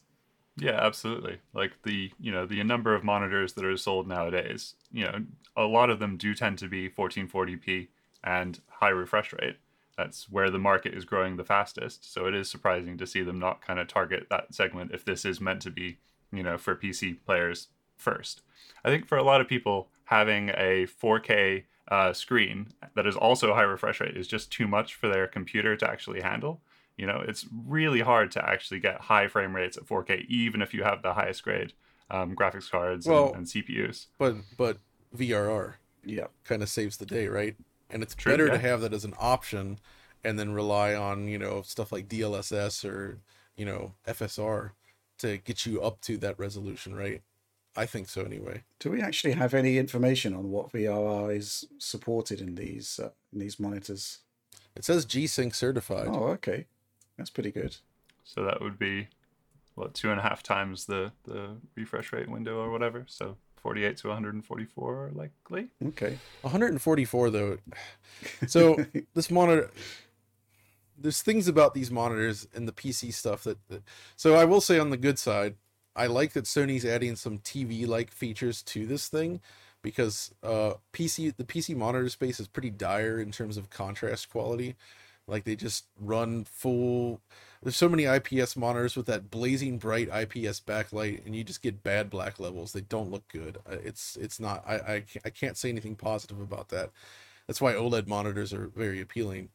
Yeah, 0.57 0.79
absolutely. 0.81 1.41
Like 1.53 1.73
the 1.83 2.13
you 2.21 2.31
know 2.31 2.47
the 2.47 2.63
number 2.63 2.95
of 2.95 3.03
monitors 3.03 3.55
that 3.55 3.65
are 3.65 3.77
sold 3.77 4.07
nowadays, 4.07 4.75
you 4.93 5.05
know, 5.07 5.25
a 5.57 5.65
lot 5.65 5.91
of 5.91 5.99
them 5.99 6.17
do 6.17 6.37
tend 6.37 6.59
to 6.59 6.69
be 6.69 6.89
1440p 6.89 7.89
and 8.23 8.61
high 8.69 8.91
refresh 8.91 9.33
rate. 9.33 9.57
That's 9.97 10.31
where 10.31 10.51
the 10.51 10.59
market 10.61 10.95
is 10.95 11.05
growing 11.05 11.37
the 11.37 11.43
fastest. 11.43 12.13
So 12.13 12.27
it 12.27 12.35
is 12.35 12.49
surprising 12.49 12.97
to 12.99 13.09
see 13.09 13.23
them 13.23 13.41
not 13.41 13.67
kind 13.67 13.81
of 13.81 13.89
target 13.89 14.29
that 14.31 14.55
segment 14.55 14.93
if 14.95 15.05
this 15.05 15.25
is 15.25 15.41
meant 15.41 15.63
to 15.63 15.71
be, 15.73 15.99
you 16.33 16.45
know, 16.45 16.59
for 16.59 16.77
PC 16.77 17.17
players 17.27 17.67
first. 17.97 18.43
I 18.85 18.91
think 18.91 19.09
for 19.09 19.19
a 19.19 19.25
lot 19.25 19.41
of 19.41 19.49
people, 19.49 19.89
having 20.09 20.49
a 20.51 20.87
4K 21.03 21.65
uh, 21.89 22.15
screen 22.15 22.69
that 22.95 23.07
is 23.07 23.15
also 23.15 23.55
high 23.55 23.63
refresh 23.63 24.01
rate 24.01 24.17
is 24.17 24.27
just 24.27 24.51
too 24.51 24.67
much 24.67 24.95
for 24.95 25.07
their 25.07 25.27
computer 25.27 25.77
to 25.77 25.89
actually 25.89 26.23
handle. 26.23 26.63
You 26.97 27.07
know, 27.07 27.23
it's 27.29 27.45
really 27.67 28.01
hard 28.01 28.31
to 28.33 28.45
actually 28.45 28.81
get 28.81 29.03
high 29.03 29.29
frame 29.29 29.55
rates 29.55 29.77
at 29.77 29.85
4K, 29.85 30.27
even 30.29 30.63
if 30.63 30.73
you 30.73 30.83
have 30.83 31.03
the 31.03 31.13
highest 31.13 31.43
grade 31.43 31.75
um, 32.11 32.35
graphics 32.35 32.71
cards 32.71 33.07
well, 33.07 33.27
and, 33.27 33.37
and, 33.37 33.47
CPUs. 33.47 34.07
But 34.19 34.37
but 34.57 34.79
VRR, 35.15 35.75
yeah, 36.05 36.29
kind 36.43 36.63
of 36.63 36.71
saves 36.71 36.97
the 36.97 37.07
day, 37.07 37.29
right? 37.29 37.55
And 37.91 38.03
it's 38.03 38.15
True, 38.15 38.33
better 38.33 38.47
yeah. 38.47 38.53
to 38.53 38.59
have 38.59 38.81
that 38.81 38.95
as 38.95 39.05
an 39.05 39.15
option, 39.21 39.79
and 40.25 40.39
then 40.39 40.53
rely 40.55 40.95
on 40.95 41.29
you 41.29 41.39
know 41.39 41.61
stuff 41.61 41.93
like 41.93 42.09
DLSS 42.09 42.89
or 42.89 43.19
you 43.59 43.67
know 43.67 43.93
FSR 44.07 44.71
to 45.19 45.37
get 45.37 45.67
you 45.67 45.83
up 45.83 46.01
to 46.03 46.17
that 46.17 46.39
resolution, 46.39 46.95
right? 46.95 47.21
I 47.79 47.87
think 47.87 48.09
so 48.09 48.23
anyway. 48.23 48.65
Do 48.81 48.91
we 48.91 49.01
actually 49.01 49.35
have 49.35 49.55
any 49.55 49.79
information 49.79 50.35
on 50.35 50.51
what 50.51 50.73
VRR 50.73 51.37
is 51.37 51.65
supported 51.79 52.41
in 52.41 52.57
these 52.57 52.99
uh, 53.03 53.11
in 53.33 53.39
these 53.39 53.61
monitors? 53.61 54.19
It 54.75 54.85
says 54.85 55.05
G-Sync 55.05 55.55
certified. 55.55 56.09
Oh, 56.09 56.29
okay, 56.29 56.67
that's 57.17 57.31
pretty 57.31 57.53
good. 57.53 57.77
So 58.25 58.45
that 58.45 58.61
would 58.61 58.79
be 58.79 59.09
what 59.77 59.95
two 59.95 60.11
and 60.11 60.19
a 60.19 60.23
half 60.23 60.43
times 60.43 60.87
the 60.87 61.13
the 61.25 61.57
refresh 61.77 62.13
rate 62.13 62.29
window 62.29 62.59
or 62.59 62.71
whatever. 62.71 63.05
So 63.07 63.37
48 63.57 63.97
to 63.99 64.09
144 64.09 65.13
likely. 65.15 65.69
Okay. 65.87 66.19
144 66.43 67.31
though. 67.31 67.59
So 68.49 68.77
this 69.15 69.31
monitor 69.31 69.71
there's 71.01 71.23
things 71.23 71.47
about 71.47 71.75
these 71.75 71.91
monitors 71.91 72.49
and 72.53 72.67
the 72.67 72.73
PC 72.73 73.15
stuff 73.15 73.45
that, 73.45 73.59
that 73.69 73.83
so 74.17 74.35
I 74.35 74.45
will 74.45 74.61
say 74.61 74.81
on 74.81 74.91
the 74.91 74.97
good 74.97 75.19
side, 75.19 75.55
I 75.99 76.07
like 76.07 76.33
that 76.35 76.45
Sony's 76.45 76.85
adding 76.85 77.17
some 77.17 77.39
TV 77.39 77.87
like 77.87 78.11
features 78.13 78.63
to 78.63 78.87
this 78.87 79.09
thing 79.09 79.41
because 79.83 80.33
uh 80.43 80.75
PC 80.93 81.37
the 81.37 81.45
PC 81.45 81.77
monitor 81.77 82.09
space 82.09 82.41
is 82.41 82.49
pretty 82.49 82.71
dire 82.71 83.21
in 83.21 83.33
terms 83.33 83.57
of 83.57 83.69
contrast 83.71 84.31
quality. 84.31 84.77
Like 85.27 85.45
they 85.45 85.57
just 85.57 85.87
run 86.01 86.45
full 86.45 87.21
there's 87.63 87.77
so 87.77 87.89
many 87.89 88.05
IPS 88.05 88.57
monitors 88.57 88.97
with 88.97 89.07
that 89.07 89.31
blazing 89.31 89.79
bright 89.79 90.09
IPS 90.09 90.61
backlight 90.61 91.27
and 91.27 91.35
you 91.35 91.43
just 91.43 91.63
get 91.63 91.83
bad 91.83 92.09
black 92.11 92.39
levels. 92.39 92.73
They 92.73 92.81
don't 92.83 93.11
look 93.11 93.27
good. 93.29 93.59
Uh, 93.71 93.77
it's 93.85 94.17
it's 94.17 94.39
not 94.39 94.65
I 94.67 94.77
I, 94.77 95.05
I 95.25 95.31
can't 95.31 95.57
say 95.57 95.69
anything 95.69 95.97
positive 95.97 96.41
about 96.41 96.69
that. 96.69 96.91
That's 97.49 97.61
why 97.61 97.73
OLED 97.75 98.07
monitors 98.07 98.53
are 98.53 98.69
very 98.69 99.01
appealing. 99.01 99.49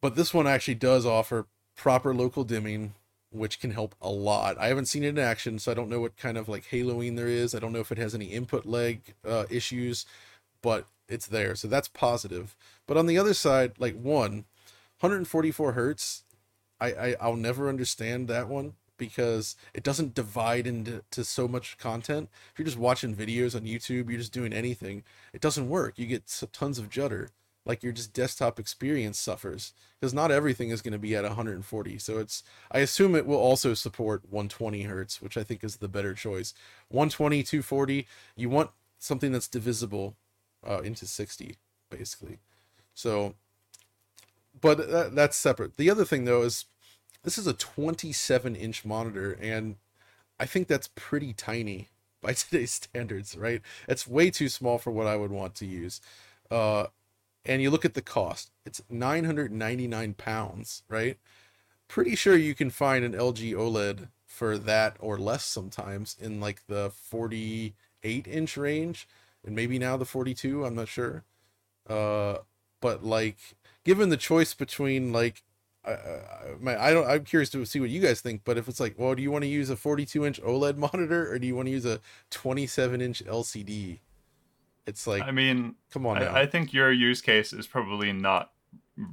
But 0.00 0.16
this 0.16 0.32
one 0.32 0.46
actually 0.46 0.76
does 0.76 1.04
offer 1.04 1.46
proper 1.76 2.14
local 2.14 2.44
dimming, 2.44 2.94
which 3.30 3.60
can 3.60 3.70
help 3.70 3.94
a 4.00 4.10
lot. 4.10 4.58
I 4.58 4.68
haven't 4.68 4.86
seen 4.86 5.04
it 5.04 5.08
in 5.08 5.18
action, 5.18 5.58
so 5.58 5.70
I 5.70 5.74
don't 5.74 5.88
know 5.88 6.00
what 6.00 6.16
kind 6.16 6.36
of 6.36 6.48
like 6.48 6.64
haloing 6.66 7.16
there 7.16 7.28
is. 7.28 7.54
I 7.54 7.58
don't 7.58 7.72
know 7.72 7.80
if 7.80 7.92
it 7.92 7.98
has 7.98 8.14
any 8.14 8.26
input 8.26 8.66
lag 8.66 9.14
uh, 9.26 9.44
issues, 9.48 10.04
but 10.62 10.86
it's 11.08 11.26
there, 11.26 11.54
so 11.54 11.68
that's 11.68 11.88
positive. 11.88 12.56
But 12.86 12.96
on 12.96 13.06
the 13.06 13.18
other 13.18 13.34
side, 13.34 13.72
like 13.78 13.94
one, 13.94 14.44
144 15.00 15.72
hertz, 15.72 16.24
I, 16.80 16.92
I 16.92 17.16
I'll 17.20 17.36
never 17.36 17.68
understand 17.68 18.28
that 18.28 18.48
one 18.48 18.74
because 18.96 19.56
it 19.72 19.82
doesn't 19.82 20.14
divide 20.14 20.66
into 20.66 21.02
to 21.10 21.24
so 21.24 21.48
much 21.48 21.78
content. 21.78 22.28
If 22.52 22.58
you're 22.58 22.66
just 22.66 22.78
watching 22.78 23.16
videos 23.16 23.54
on 23.54 23.62
YouTube, 23.62 24.10
you're 24.10 24.18
just 24.18 24.32
doing 24.32 24.52
anything, 24.52 25.04
it 25.32 25.40
doesn't 25.40 25.68
work. 25.68 25.98
You 25.98 26.06
get 26.06 26.42
tons 26.52 26.78
of 26.78 26.90
judder 26.90 27.30
like 27.66 27.82
your 27.82 27.92
just 27.92 28.12
desktop 28.12 28.58
experience 28.58 29.18
suffers 29.18 29.72
because 29.98 30.14
not 30.14 30.30
everything 30.30 30.70
is 30.70 30.82
going 30.82 30.92
to 30.92 30.98
be 30.98 31.14
at 31.14 31.24
140 31.24 31.98
so 31.98 32.18
it's 32.18 32.42
i 32.72 32.78
assume 32.78 33.14
it 33.14 33.26
will 33.26 33.36
also 33.36 33.74
support 33.74 34.22
120 34.30 34.82
hertz 34.82 35.20
which 35.20 35.36
i 35.36 35.42
think 35.42 35.62
is 35.62 35.76
the 35.76 35.88
better 35.88 36.14
choice. 36.14 36.54
120 36.88 37.42
240 37.42 38.06
you 38.36 38.48
want 38.48 38.70
something 38.98 39.32
that's 39.32 39.48
divisible 39.48 40.16
uh, 40.66 40.80
into 40.80 41.06
60 41.06 41.56
basically. 41.90 42.38
So 42.94 43.34
but 44.60 44.90
that, 44.90 45.14
that's 45.14 45.36
separate. 45.36 45.76
The 45.76 45.90
other 45.90 46.04
thing 46.04 46.24
though 46.24 46.42
is 46.42 46.66
this 47.22 47.38
is 47.38 47.46
a 47.46 47.52
27 47.52 48.56
inch 48.56 48.84
monitor 48.84 49.36
and 49.40 49.76
i 50.38 50.46
think 50.46 50.68
that's 50.68 50.90
pretty 50.94 51.32
tiny 51.32 51.88
by 52.22 52.32
today's 52.34 52.72
standards 52.72 53.36
right? 53.36 53.62
It's 53.88 54.06
way 54.06 54.30
too 54.30 54.48
small 54.48 54.78
for 54.78 54.90
what 54.90 55.06
i 55.06 55.16
would 55.16 55.30
want 55.30 55.54
to 55.56 55.66
use. 55.66 56.00
Uh 56.50 56.86
and 57.44 57.62
you 57.62 57.70
look 57.70 57.84
at 57.84 57.94
the 57.94 58.02
cost, 58.02 58.50
it's 58.64 58.82
999 58.90 60.14
pounds, 60.14 60.82
right? 60.88 61.18
Pretty 61.88 62.14
sure 62.14 62.36
you 62.36 62.54
can 62.54 62.70
find 62.70 63.04
an 63.04 63.12
LG 63.12 63.52
OLED 63.54 64.08
for 64.26 64.56
that 64.56 64.96
or 65.00 65.18
less 65.18 65.44
sometimes 65.44 66.16
in 66.20 66.40
like 66.40 66.66
the 66.66 66.90
48 66.90 68.26
inch 68.26 68.56
range 68.56 69.08
and 69.44 69.54
maybe 69.54 69.78
now 69.78 69.96
the 69.96 70.04
42, 70.04 70.64
I'm 70.64 70.74
not 70.74 70.88
sure. 70.88 71.24
Uh, 71.88 72.38
but 72.80 73.04
like 73.04 73.38
given 73.84 74.10
the 74.10 74.16
choice 74.16 74.54
between 74.54 75.12
like 75.12 75.42
I, 75.84 75.96
my, 76.60 76.80
I 76.80 76.92
don't. 76.92 77.06
I'm 77.06 77.24
curious 77.24 77.48
to 77.50 77.64
see 77.64 77.80
what 77.80 77.90
you 77.90 78.00
guys 78.00 78.20
think. 78.20 78.42
But 78.44 78.58
if 78.58 78.68
it's 78.68 78.80
like, 78.80 78.98
well, 78.98 79.14
do 79.14 79.22
you 79.22 79.30
want 79.30 79.44
to 79.44 79.48
use 79.48 79.70
a 79.70 79.76
42 79.76 80.26
inch 80.26 80.40
OLED 80.42 80.76
monitor 80.92 81.30
or 81.32 81.38
do 81.38 81.46
you 81.46 81.56
want 81.56 81.66
to 81.66 81.72
use 81.72 81.86
a 81.86 82.00
27 82.30 83.00
inch 83.00 83.24
LCD? 83.24 84.00
It's 84.90 85.06
like, 85.06 85.22
I 85.22 85.30
mean, 85.30 85.76
come 85.92 86.04
on 86.06 86.18
now. 86.18 86.32
I, 86.34 86.42
I 86.42 86.46
think 86.46 86.72
your 86.72 86.90
use 86.92 87.20
case 87.22 87.52
is 87.52 87.66
probably 87.66 88.12
not 88.12 88.50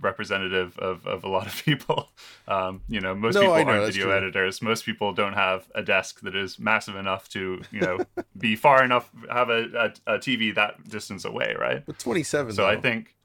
representative 0.01 0.77
of, 0.79 1.05
of 1.07 1.23
a 1.23 1.29
lot 1.29 1.47
of 1.47 1.55
people. 1.65 2.09
Um, 2.47 2.81
you 2.89 2.99
know, 2.99 3.15
most 3.15 3.35
No, 3.35 3.41
people 3.41 3.65
know, 3.65 3.71
aren't 3.71 3.85
video 3.85 4.05
true. 4.07 4.17
editors. 4.17 4.61
Most 4.61 4.85
people 4.85 5.13
don't 5.13 5.33
have 5.33 5.69
a 5.75 5.81
desk 5.83 6.21
that 6.21 6.35
is 6.35 6.59
massive 6.59 6.95
enough 6.95 7.29
to, 7.29 7.61
you 7.71 7.81
know, 7.81 7.99
be 8.37 8.55
far 8.55 8.83
enough, 8.83 9.11
have 9.31 9.49
a, 9.49 9.93
a, 10.07 10.15
a 10.15 10.17
TV 10.19 10.53
that 10.55 10.89
distance 10.89 11.23
away, 11.25 11.55
right? 11.59 11.85
But 11.85 11.99
27. 11.99 12.53
So 12.53 12.65
I 12.65 12.75
think 12.77 13.15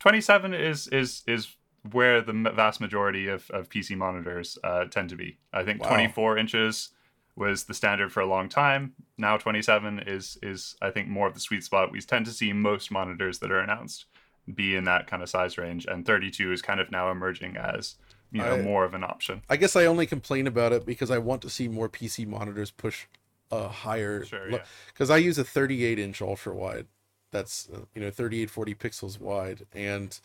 27 0.00 0.54
is 0.54 0.88
is 0.88 1.22
is 1.26 1.56
where 1.90 2.20
the 2.20 2.32
vast 2.54 2.80
majority 2.80 3.28
of, 3.28 3.50
of 3.50 3.68
PC 3.68 3.96
monitors 3.96 4.58
uh, 4.64 4.84
tend 4.86 5.08
to 5.10 5.16
be. 5.16 5.38
I 5.52 5.62
think 5.64 5.80
Wow. 5.82 5.88
24 5.88 6.38
inches 6.38 6.90
was 7.36 7.64
the 7.64 7.74
standard 7.74 8.12
for 8.12 8.20
a 8.20 8.26
long 8.26 8.48
time. 8.48 8.92
Now 9.16 9.36
27 9.36 10.00
is 10.06 10.38
is 10.42 10.76
I 10.82 10.90
think 10.90 11.08
more 11.08 11.26
of 11.26 11.34
the 11.34 11.40
sweet 11.40 11.64
spot. 11.64 11.92
We 11.92 12.00
tend 12.00 12.26
to 12.26 12.32
see 12.32 12.52
most 12.52 12.90
monitors 12.90 13.38
that 13.38 13.50
are 13.50 13.60
announced 13.60 14.06
be 14.52 14.74
in 14.74 14.84
that 14.84 15.06
kind 15.06 15.22
of 15.22 15.28
size 15.28 15.56
range, 15.56 15.86
and 15.86 16.04
32 16.04 16.52
is 16.52 16.62
kind 16.62 16.80
of 16.80 16.90
now 16.90 17.10
emerging 17.10 17.56
as 17.56 17.96
you 18.30 18.40
know 18.42 18.56
I- 18.56 18.62
more 18.62 18.84
of 18.84 18.94
an 18.94 19.04
option. 19.04 19.42
I 19.48 19.56
guess 19.56 19.76
I 19.76 19.86
only 19.86 20.06
complain 20.06 20.46
about 20.46 20.72
it 20.72 20.84
because 20.84 21.10
I 21.10 21.18
want 21.18 21.42
to 21.42 21.50
see 21.50 21.68
more 21.68 21.88
PC 21.88 22.26
monitors 22.26 22.70
push 22.70 23.06
a 23.50 23.68
higher. 23.68 24.24
Sure, 24.24 24.50
yeah. 24.50 24.64
Because 24.88 25.10
I 25.10 25.18
use 25.18 25.38
a 25.38 25.44
38 25.44 25.98
inch 25.98 26.20
ultra 26.22 26.54
wide. 26.54 26.86
That's 27.30 27.68
uh, 27.72 27.80
you 27.94 28.02
know 28.02 28.10
3840 28.10 28.74
pixels 28.74 29.18
wide, 29.20 29.66
and 29.72 30.18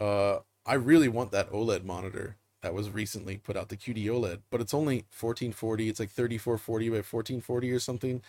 uh, 0.00 0.38
I 0.66 0.74
really 0.74 1.08
want 1.08 1.32
that 1.32 1.50
OLED 1.50 1.84
monitor 1.84 2.36
that 2.62 2.74
was 2.74 2.90
recently 2.90 3.36
put 3.36 3.56
out, 3.56 3.68
the 3.68 3.76
QD 3.76 4.06
OLED. 4.06 4.40
But 4.50 4.60
it's 4.60 4.74
only 4.74 5.04
1440. 5.18 5.88
It's 5.88 6.00
like 6.00 6.10
3440 6.10 6.88
by 6.88 6.96
1440 6.96 7.72
or 7.72 7.78
something, 7.78 8.22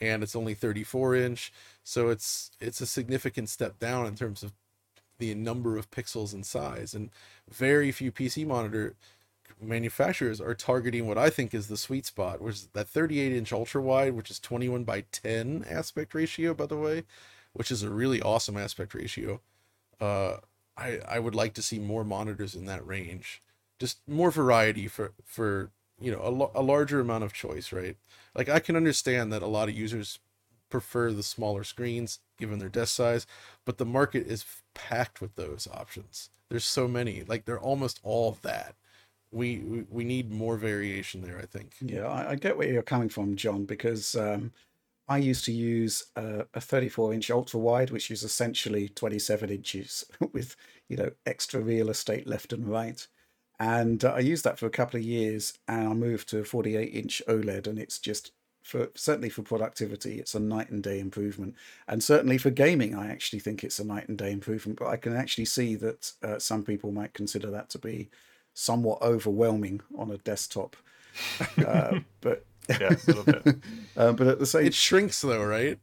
and 0.00 0.22
it's 0.22 0.36
only 0.36 0.54
34 0.54 1.16
inch. 1.16 1.52
So 1.84 2.08
it's 2.08 2.50
it's 2.60 2.80
a 2.80 2.86
significant 2.86 3.48
step 3.48 3.78
down 3.78 4.06
in 4.06 4.14
terms 4.14 4.42
of 4.42 4.52
the 5.18 5.34
number 5.34 5.76
of 5.76 5.90
pixels 5.90 6.32
and 6.32 6.46
size, 6.46 6.94
and 6.94 7.10
very 7.50 7.92
few 7.92 8.10
PC 8.10 8.46
monitor 8.46 8.94
manufacturers 9.60 10.40
are 10.40 10.54
targeting 10.54 11.06
what 11.06 11.18
I 11.18 11.30
think 11.30 11.52
is 11.54 11.68
the 11.68 11.76
sweet 11.76 12.06
spot, 12.06 12.40
which 12.40 12.54
is 12.54 12.68
that 12.72 12.88
38 12.88 13.32
inch 13.32 13.52
ultra 13.52 13.82
wide, 13.82 14.14
which 14.14 14.30
is 14.30 14.38
21 14.40 14.84
by 14.84 15.04
10 15.12 15.64
aspect 15.68 16.14
ratio, 16.14 16.54
by 16.54 16.66
the 16.66 16.76
way, 16.76 17.04
which 17.52 17.70
is 17.70 17.82
a 17.82 17.90
really 17.90 18.22
awesome 18.22 18.56
aspect 18.56 18.94
ratio. 18.94 19.40
Uh, 20.00 20.36
I 20.76 21.00
I 21.06 21.18
would 21.18 21.34
like 21.34 21.54
to 21.54 21.62
see 21.62 21.78
more 21.78 22.04
monitors 22.04 22.54
in 22.54 22.66
that 22.66 22.86
range, 22.86 23.42
just 23.80 23.98
more 24.06 24.30
variety 24.30 24.86
for 24.86 25.12
for 25.24 25.70
you 26.00 26.12
know 26.12 26.50
a, 26.54 26.60
a 26.60 26.62
larger 26.62 27.00
amount 27.00 27.24
of 27.24 27.32
choice, 27.32 27.72
right? 27.72 27.96
Like 28.34 28.48
I 28.48 28.60
can 28.60 28.76
understand 28.76 29.32
that 29.32 29.42
a 29.42 29.46
lot 29.48 29.68
of 29.68 29.74
users 29.76 30.20
prefer 30.70 31.12
the 31.12 31.24
smaller 31.24 31.64
screens 31.64 32.20
given 32.38 32.60
their 32.60 32.68
desk 32.68 32.94
size, 32.94 33.26
but 33.64 33.78
the 33.78 33.86
market 33.86 34.26
is 34.28 34.44
packed 34.74 35.20
with 35.20 35.34
those 35.34 35.66
options. 35.72 36.30
There's 36.48 36.64
so 36.64 36.86
many, 36.86 37.24
like 37.24 37.44
they're 37.44 37.60
almost 37.60 38.00
all 38.04 38.38
that 38.42 38.76
we 39.32 39.84
we, 39.90 40.04
need 40.04 40.30
more 40.30 40.56
variation 40.56 41.22
there 41.22 41.38
i 41.38 41.46
think 41.46 41.74
Yeah, 41.80 42.06
I, 42.06 42.30
I 42.30 42.34
get 42.34 42.56
where 42.56 42.72
you're 42.72 42.82
coming 42.82 43.08
from, 43.08 43.36
John, 43.36 43.64
because 43.64 44.16
um, 44.16 44.52
I 45.08 45.18
used 45.18 45.44
to 45.46 45.52
use 45.52 46.04
a, 46.16 46.46
a 46.54 46.60
34 46.60 47.14
inch 47.14 47.30
ultra 47.30 47.60
wide, 47.60 47.90
which 47.90 48.10
is 48.10 48.22
essentially 48.22 48.88
27 48.88 49.50
inches 49.50 50.04
with 50.32 50.56
you 50.88 50.96
know 50.96 51.10
extra 51.26 51.60
real 51.60 51.90
estate 51.90 52.26
left 52.26 52.52
and 52.52 52.68
right. 52.68 53.06
And 53.60 54.02
uh, 54.06 54.14
I 54.14 54.20
used 54.20 54.42
that 54.44 54.58
for 54.58 54.64
a 54.64 54.70
couple 54.70 54.98
of 54.98 55.04
years, 55.04 55.52
and 55.68 55.86
I 55.86 55.92
moved 55.92 56.30
to 56.30 56.38
a 56.38 56.44
48 56.44 56.94
inch 56.94 57.22
OLED, 57.28 57.66
and 57.66 57.78
it's 57.78 57.98
just 57.98 58.32
for 58.62 58.88
certainly 58.94 59.28
for 59.28 59.42
productivity, 59.42 60.18
it's 60.18 60.34
a 60.34 60.40
night 60.40 60.70
and 60.70 60.82
day 60.82 60.98
improvement, 60.98 61.54
and 61.86 62.02
certainly 62.02 62.38
for 62.38 62.50
gaming, 62.50 62.94
I 62.94 63.10
actually 63.10 63.40
think 63.40 63.62
it's 63.62 63.78
a 63.78 63.84
night 63.84 64.08
and 64.08 64.16
day 64.16 64.32
improvement. 64.32 64.78
But 64.78 64.88
I 64.88 64.96
can 64.96 65.14
actually 65.14 65.44
see 65.44 65.74
that 65.76 66.12
uh, 66.22 66.38
some 66.38 66.62
people 66.64 66.90
might 66.90 67.12
consider 67.12 67.50
that 67.50 67.68
to 67.70 67.78
be 67.78 68.08
somewhat 68.54 69.02
overwhelming 69.02 69.82
on 69.96 70.10
a 70.10 70.18
desktop. 70.18 70.76
Uh, 71.58 72.00
but 72.20 72.44
Yeah, 72.68 72.90
a 72.90 72.98
little 73.06 73.24
bit. 73.24 73.42
uh, 73.96 74.12
but 74.12 74.26
at 74.28 74.38
the 74.38 74.46
same 74.46 74.66
it 74.66 74.74
shrinks 74.74 75.20
though 75.20 75.44
right 75.44 75.78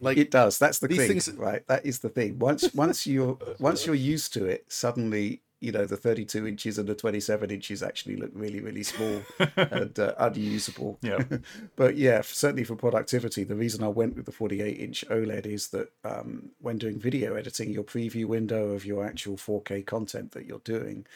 like 0.00 0.18
it 0.18 0.30
does. 0.30 0.58
That's 0.58 0.78
the 0.78 0.88
thing, 0.88 1.08
things- 1.08 1.32
right? 1.32 1.66
That 1.66 1.84
is 1.86 2.00
the 2.00 2.08
thing. 2.10 2.38
Once 2.38 2.72
once 2.74 3.06
you're 3.06 3.38
once 3.58 3.86
you're 3.86 3.94
used 3.94 4.32
to 4.34 4.44
it, 4.44 4.66
suddenly 4.68 5.40
you 5.60 5.72
know 5.72 5.86
the 5.86 5.96
32 5.96 6.46
inches 6.46 6.78
and 6.78 6.88
the 6.88 6.94
27 6.94 7.50
inches 7.50 7.82
actually 7.82 8.16
look 8.16 8.30
really 8.34 8.60
really 8.60 8.82
small 8.82 9.22
and 9.56 9.98
uh, 9.98 10.14
unusable. 10.18 10.98
Yeah. 11.02 11.22
but 11.76 11.96
yeah, 11.96 12.20
certainly 12.22 12.64
for 12.64 12.76
productivity, 12.76 13.44
the 13.44 13.54
reason 13.54 13.82
I 13.82 13.88
went 13.88 14.16
with 14.16 14.26
the 14.26 14.32
48 14.32 14.78
inch 14.78 15.04
OLED 15.08 15.46
is 15.46 15.68
that 15.68 15.92
um, 16.04 16.50
when 16.60 16.78
doing 16.78 16.98
video 16.98 17.34
editing, 17.34 17.70
your 17.70 17.84
preview 17.84 18.26
window 18.26 18.70
of 18.70 18.84
your 18.84 19.04
actual 19.04 19.36
4K 19.36 19.86
content 19.86 20.32
that 20.32 20.46
you're 20.46 20.58
doing 20.60 21.06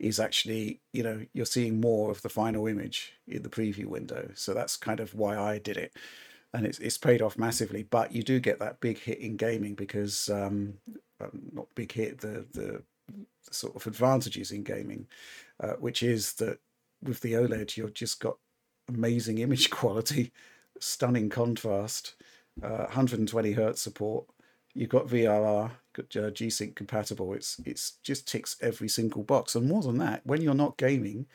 is 0.00 0.18
actually 0.18 0.80
you 0.92 1.02
know 1.02 1.24
you're 1.32 1.46
seeing 1.46 1.80
more 1.80 2.10
of 2.10 2.22
the 2.22 2.28
final 2.28 2.66
image 2.66 3.12
in 3.28 3.42
the 3.42 3.48
preview 3.48 3.86
window. 3.86 4.30
So 4.34 4.54
that's 4.54 4.76
kind 4.76 5.00
of 5.00 5.14
why 5.14 5.38
I 5.38 5.58
did 5.58 5.76
it 5.76 5.92
and 6.52 6.64
it's 6.64 6.78
it's 6.78 6.96
paid 6.96 7.20
off 7.20 7.36
massively. 7.36 7.82
But 7.82 8.12
you 8.12 8.22
do 8.22 8.40
get 8.40 8.60
that 8.60 8.80
big 8.80 8.98
hit 8.98 9.18
in 9.18 9.36
gaming 9.36 9.74
because 9.74 10.30
um, 10.30 10.74
um, 11.20 11.42
not 11.52 11.66
big 11.74 11.92
hit 11.92 12.20
the, 12.20 12.46
the 12.52 12.82
the 13.08 13.54
sort 13.54 13.76
of 13.76 13.86
advantages 13.86 14.50
in 14.50 14.62
gaming, 14.62 15.06
uh, 15.60 15.72
which 15.74 16.02
is 16.02 16.34
that 16.34 16.58
with 17.02 17.20
the 17.20 17.34
OLED 17.34 17.76
you've 17.76 17.94
just 17.94 18.20
got 18.20 18.36
amazing 18.88 19.38
image 19.38 19.70
quality, 19.70 20.32
stunning 20.80 21.28
contrast, 21.28 22.14
uh, 22.62 22.84
120 22.84 23.52
hertz 23.52 23.80
support. 23.80 24.26
You've 24.74 24.90
got 24.90 25.06
VRR, 25.06 25.70
got 25.92 26.16
uh, 26.16 26.30
G-Sync 26.30 26.74
compatible. 26.74 27.32
It's 27.32 27.60
it's 27.64 27.92
just 28.02 28.26
ticks 28.26 28.56
every 28.60 28.88
single 28.88 29.22
box, 29.22 29.54
and 29.54 29.68
more 29.68 29.82
than 29.82 29.98
that, 29.98 30.22
when 30.24 30.42
you're 30.42 30.54
not 30.54 30.76
gaming, 30.78 31.26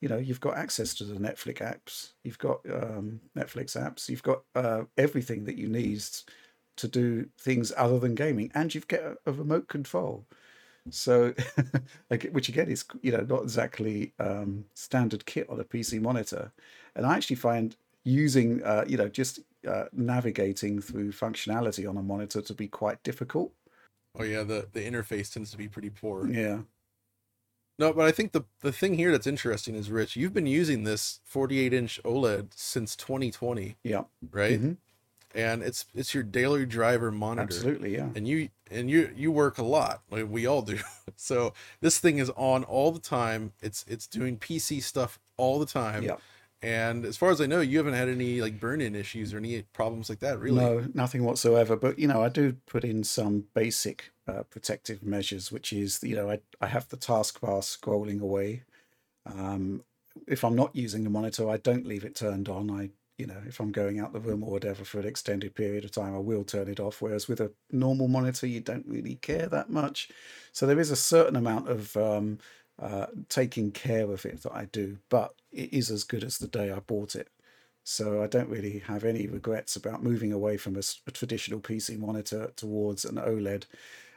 you 0.00 0.08
know 0.08 0.16
you've 0.16 0.40
got 0.40 0.56
access 0.56 0.94
to 0.94 1.04
the 1.04 1.14
netflix 1.14 1.58
apps. 1.58 2.12
You've 2.24 2.38
got 2.38 2.60
um, 2.72 3.20
netflix 3.36 3.76
apps. 3.76 4.08
You've 4.08 4.24
got 4.24 4.42
uh, 4.56 4.82
everything 4.96 5.44
that 5.44 5.56
you 5.56 5.68
need 5.68 6.02
to 6.78 6.88
do 6.88 7.28
things 7.38 7.72
other 7.76 7.98
than 7.98 8.14
gaming. 8.14 8.50
And 8.54 8.74
you've 8.74 8.88
got 8.88 9.00
a, 9.00 9.16
a 9.26 9.32
remote 9.32 9.68
control 9.68 10.26
so 10.90 11.34
like, 12.10 12.24
which 12.32 12.48
again 12.48 12.68
is 12.68 12.84
you 13.02 13.12
know 13.12 13.24
not 13.28 13.42
exactly 13.42 14.12
um, 14.18 14.64
standard 14.74 15.24
kit 15.26 15.48
on 15.48 15.60
a 15.60 15.64
pc 15.64 16.00
monitor. 16.00 16.52
And 16.96 17.06
i 17.06 17.16
actually 17.16 17.36
find 17.36 17.76
using 18.04 18.62
uh, 18.62 18.84
you 18.86 18.96
know 18.96 19.08
just 19.08 19.40
uh, 19.66 19.84
navigating 19.92 20.80
through 20.80 21.12
functionality 21.12 21.88
on 21.88 21.96
a 21.96 22.02
monitor 22.02 22.40
to 22.40 22.54
be 22.54 22.68
quite 22.68 23.02
difficult. 23.02 23.52
Oh 24.18 24.24
yeah 24.24 24.42
the 24.42 24.68
the 24.72 24.80
interface 24.80 25.32
tends 25.32 25.50
to 25.50 25.56
be 25.56 25.68
pretty 25.68 25.90
poor. 25.90 26.28
Yeah. 26.28 26.60
No 27.78 27.92
but 27.92 28.06
i 28.06 28.12
think 28.12 28.32
the 28.32 28.42
the 28.60 28.72
thing 28.72 28.94
here 28.94 29.12
that's 29.12 29.26
interesting 29.26 29.76
is 29.76 29.88
rich 29.90 30.16
you've 30.16 30.34
been 30.34 30.48
using 30.48 30.82
this 30.82 31.20
48 31.24 31.72
inch 31.72 32.00
oled 32.04 32.48
since 32.54 32.96
2020 32.96 33.76
yeah. 33.84 34.02
right? 34.32 34.60
Mhm. 34.60 34.76
And 35.34 35.62
it's 35.62 35.86
it's 35.94 36.14
your 36.14 36.22
daily 36.22 36.66
driver 36.66 37.10
monitor. 37.10 37.42
Absolutely 37.42 37.94
yeah. 37.94 38.08
And 38.14 38.26
you 38.26 38.48
and 38.70 38.90
you 38.90 39.12
you 39.16 39.30
work 39.30 39.58
a 39.58 39.64
lot 39.64 40.02
like 40.10 40.26
we 40.28 40.46
all 40.46 40.62
do. 40.62 40.78
So 41.20 41.52
this 41.80 41.98
thing 41.98 42.18
is 42.18 42.30
on 42.36 42.62
all 42.62 42.92
the 42.92 43.00
time. 43.00 43.52
It's 43.60 43.84
it's 43.88 44.06
doing 44.06 44.36
pc 44.36 44.80
stuff 44.82 45.18
all 45.36 45.58
the 45.58 45.66
time. 45.66 46.04
Yeah 46.04 46.16
and 46.60 47.04
as 47.04 47.16
far 47.16 47.30
as 47.30 47.40
i 47.40 47.46
know 47.46 47.60
you 47.60 47.78
haven't 47.78 47.94
had 47.94 48.08
any 48.08 48.40
like 48.40 48.58
burn-in 48.58 48.96
issues 48.96 49.32
or 49.32 49.38
any 49.38 49.62
problems 49.72 50.08
like 50.08 50.18
that 50.20 50.38
really? 50.40 50.60
No, 50.60 50.86
nothing 50.94 51.24
whatsoever. 51.24 51.76
But 51.76 51.98
you 51.98 52.08
know, 52.08 52.22
I 52.22 52.28
do 52.28 52.56
put 52.66 52.84
in 52.84 53.04
some 53.04 53.44
basic 53.54 54.10
uh, 54.26 54.42
protective 54.44 55.02
measures, 55.02 55.52
which 55.52 55.72
is 55.72 56.02
you 56.02 56.16
know, 56.16 56.30
I 56.30 56.40
I 56.60 56.66
have 56.66 56.88
the 56.88 56.96
taskbar 56.96 57.60
scrolling 57.60 58.20
away. 58.20 58.62
Um, 59.26 59.84
if 60.26 60.44
I'm 60.44 60.56
not 60.56 60.74
using 60.74 61.04
the 61.04 61.10
monitor, 61.10 61.48
I 61.48 61.58
don't 61.58 61.86
leave 61.86 62.04
it 62.04 62.16
turned 62.16 62.48
on. 62.48 62.70
I 62.70 62.90
you 63.18 63.26
know, 63.26 63.42
if 63.46 63.58
I'm 63.60 63.72
going 63.72 63.98
out 63.98 64.12
the 64.12 64.20
room 64.20 64.44
or 64.44 64.52
whatever 64.52 64.84
for 64.84 65.00
an 65.00 65.06
extended 65.06 65.54
period 65.56 65.84
of 65.84 65.90
time, 65.90 66.14
I 66.14 66.20
will 66.20 66.44
turn 66.44 66.68
it 66.68 66.78
off. 66.78 67.02
Whereas 67.02 67.26
with 67.26 67.40
a 67.40 67.50
normal 67.72 68.06
monitor, 68.06 68.46
you 68.46 68.60
don't 68.60 68.86
really 68.86 69.16
care 69.16 69.46
that 69.48 69.70
much. 69.70 70.08
So 70.52 70.66
there 70.66 70.78
is 70.78 70.92
a 70.92 70.96
certain 70.96 71.34
amount 71.34 71.68
of 71.68 71.96
um, 71.96 72.38
uh, 72.80 73.06
taking 73.28 73.72
care 73.72 74.10
of 74.10 74.24
it 74.24 74.42
that 74.42 74.54
I 74.54 74.66
do, 74.66 74.98
but 75.08 75.34
it 75.52 75.72
is 75.72 75.90
as 75.90 76.04
good 76.04 76.22
as 76.22 76.38
the 76.38 76.46
day 76.46 76.70
I 76.70 76.78
bought 76.78 77.16
it. 77.16 77.28
So 77.82 78.22
I 78.22 78.28
don't 78.28 78.50
really 78.50 78.80
have 78.80 79.02
any 79.02 79.26
regrets 79.26 79.74
about 79.74 80.02
moving 80.02 80.32
away 80.32 80.56
from 80.56 80.76
a 80.76 81.10
traditional 81.10 81.58
PC 81.58 81.98
monitor 81.98 82.52
towards 82.54 83.04
an 83.04 83.16
OLED. 83.16 83.64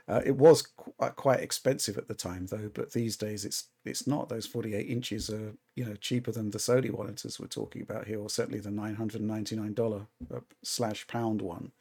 Uh, 0.07 0.21
it 0.25 0.35
was 0.35 0.63
qu- 0.63 0.93
uh, 0.99 1.09
quite 1.09 1.39
expensive 1.39 1.97
at 1.97 2.07
the 2.07 2.13
time 2.15 2.47
though, 2.47 2.69
but 2.73 2.93
these 2.93 3.17
days 3.17 3.45
it's 3.45 3.69
it's 3.85 4.07
not. 4.07 4.29
Those 4.29 4.45
48 4.45 4.87
inches 4.87 5.29
are 5.29 5.53
you 5.75 5.85
know 5.85 5.95
cheaper 5.95 6.31
than 6.31 6.51
the 6.51 6.57
Sony 6.57 6.95
monitors 6.95 7.39
we're 7.39 7.47
talking 7.47 7.81
about 7.81 8.07
here, 8.07 8.19
or 8.19 8.29
certainly 8.29 8.59
the 8.59 8.71
999 8.71 9.73
dollar 9.73 10.07
uh, 10.33 10.39
slash 10.63 11.07
pound 11.07 11.41
one. 11.41 11.71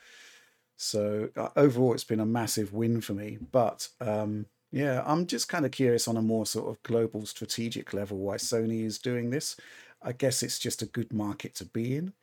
So 0.76 1.28
uh, 1.36 1.48
overall, 1.56 1.92
it's 1.94 2.04
been 2.04 2.20
a 2.20 2.26
massive 2.26 2.72
win 2.72 3.00
for 3.00 3.12
me. 3.14 3.38
But 3.52 3.88
um, 4.00 4.46
Yeah, 4.72 5.02
I'm 5.04 5.26
just 5.26 5.48
kind 5.48 5.66
of 5.66 5.72
curious 5.72 6.08
on 6.08 6.16
a 6.16 6.22
more 6.22 6.46
sort 6.46 6.68
of 6.70 6.82
global 6.82 7.26
strategic 7.26 7.92
level 7.92 8.18
why 8.18 8.36
Sony 8.36 8.84
is 8.84 8.98
doing 8.98 9.30
this. 9.30 9.56
I 10.02 10.12
guess 10.12 10.42
it's 10.42 10.58
just 10.58 10.82
a 10.82 10.86
good 10.86 11.12
market 11.12 11.54
to 11.56 11.64
be 11.66 11.96
in. 11.96 12.14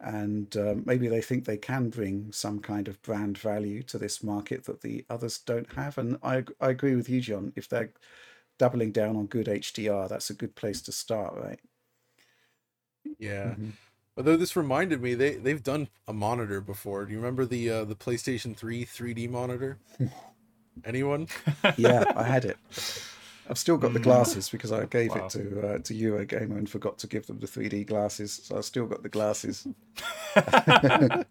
And 0.00 0.56
um, 0.56 0.84
maybe 0.86 1.08
they 1.08 1.20
think 1.20 1.44
they 1.44 1.56
can 1.56 1.90
bring 1.90 2.30
some 2.32 2.60
kind 2.60 2.86
of 2.86 3.02
brand 3.02 3.36
value 3.36 3.82
to 3.84 3.98
this 3.98 4.22
market 4.22 4.64
that 4.64 4.80
the 4.80 5.04
others 5.10 5.38
don't 5.38 5.72
have. 5.72 5.98
And 5.98 6.18
I, 6.22 6.44
I 6.60 6.70
agree 6.70 6.94
with 6.94 7.08
you, 7.08 7.20
John. 7.20 7.52
If 7.56 7.68
they're 7.68 7.90
doubling 8.58 8.92
down 8.92 9.16
on 9.16 9.26
good 9.26 9.46
HDR, 9.46 10.08
that's 10.08 10.30
a 10.30 10.34
good 10.34 10.54
place 10.54 10.80
to 10.82 10.92
start, 10.92 11.34
right? 11.34 11.60
Yeah. 13.18 13.50
Mm-hmm. 13.50 13.70
Although 14.16 14.36
this 14.36 14.56
reminded 14.56 15.00
me, 15.00 15.14
they 15.14 15.36
they've 15.36 15.62
done 15.62 15.88
a 16.08 16.12
monitor 16.12 16.60
before. 16.60 17.04
Do 17.04 17.12
you 17.12 17.18
remember 17.18 17.44
the 17.44 17.70
uh, 17.70 17.84
the 17.84 17.94
PlayStation 17.94 18.56
3 18.56 18.84
3D 18.84 19.30
monitor? 19.30 19.78
Anyone? 20.84 21.28
yeah, 21.76 22.12
I 22.16 22.24
had 22.24 22.44
it. 22.44 22.56
I've 23.48 23.58
still 23.58 23.78
got 23.78 23.92
the 23.92 24.00
mm. 24.00 24.04
glasses 24.04 24.48
because 24.48 24.72
I 24.72 24.84
gave 24.86 25.10
wow. 25.10 25.26
it 25.26 25.30
to 25.30 25.60
uh, 25.60 25.78
to 25.78 25.94
Eurogamer 25.94 26.58
and 26.58 26.68
forgot 26.68 26.98
to 26.98 27.06
give 27.06 27.26
them 27.26 27.38
the 27.40 27.46
3D 27.46 27.86
glasses. 27.86 28.40
So 28.44 28.56
I've 28.56 28.64
still 28.64 28.86
got 28.86 29.02
the 29.02 29.08
glasses. 29.08 29.66
but 30.34 31.26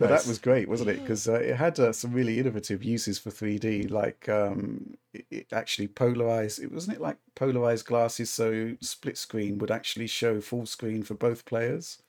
nice. 0.00 0.24
that 0.24 0.26
was 0.26 0.38
great, 0.38 0.68
wasn't 0.68 0.90
it? 0.90 1.00
Because 1.00 1.28
uh, 1.28 1.34
it 1.34 1.56
had 1.56 1.78
uh, 1.78 1.92
some 1.92 2.12
really 2.12 2.38
innovative 2.38 2.84
uses 2.84 3.18
for 3.18 3.30
3D, 3.30 3.90
like 3.90 4.28
um, 4.28 4.96
it, 5.12 5.26
it, 5.30 5.46
actually 5.52 5.88
polarized. 5.88 6.62
It 6.62 6.72
wasn't 6.72 6.96
it 6.96 7.00
like 7.00 7.16
polarized 7.34 7.86
glasses, 7.86 8.30
so 8.30 8.76
split 8.80 9.16
screen 9.18 9.58
would 9.58 9.70
actually 9.70 10.06
show 10.06 10.40
full 10.40 10.66
screen 10.66 11.02
for 11.02 11.14
both 11.14 11.44
players. 11.44 12.02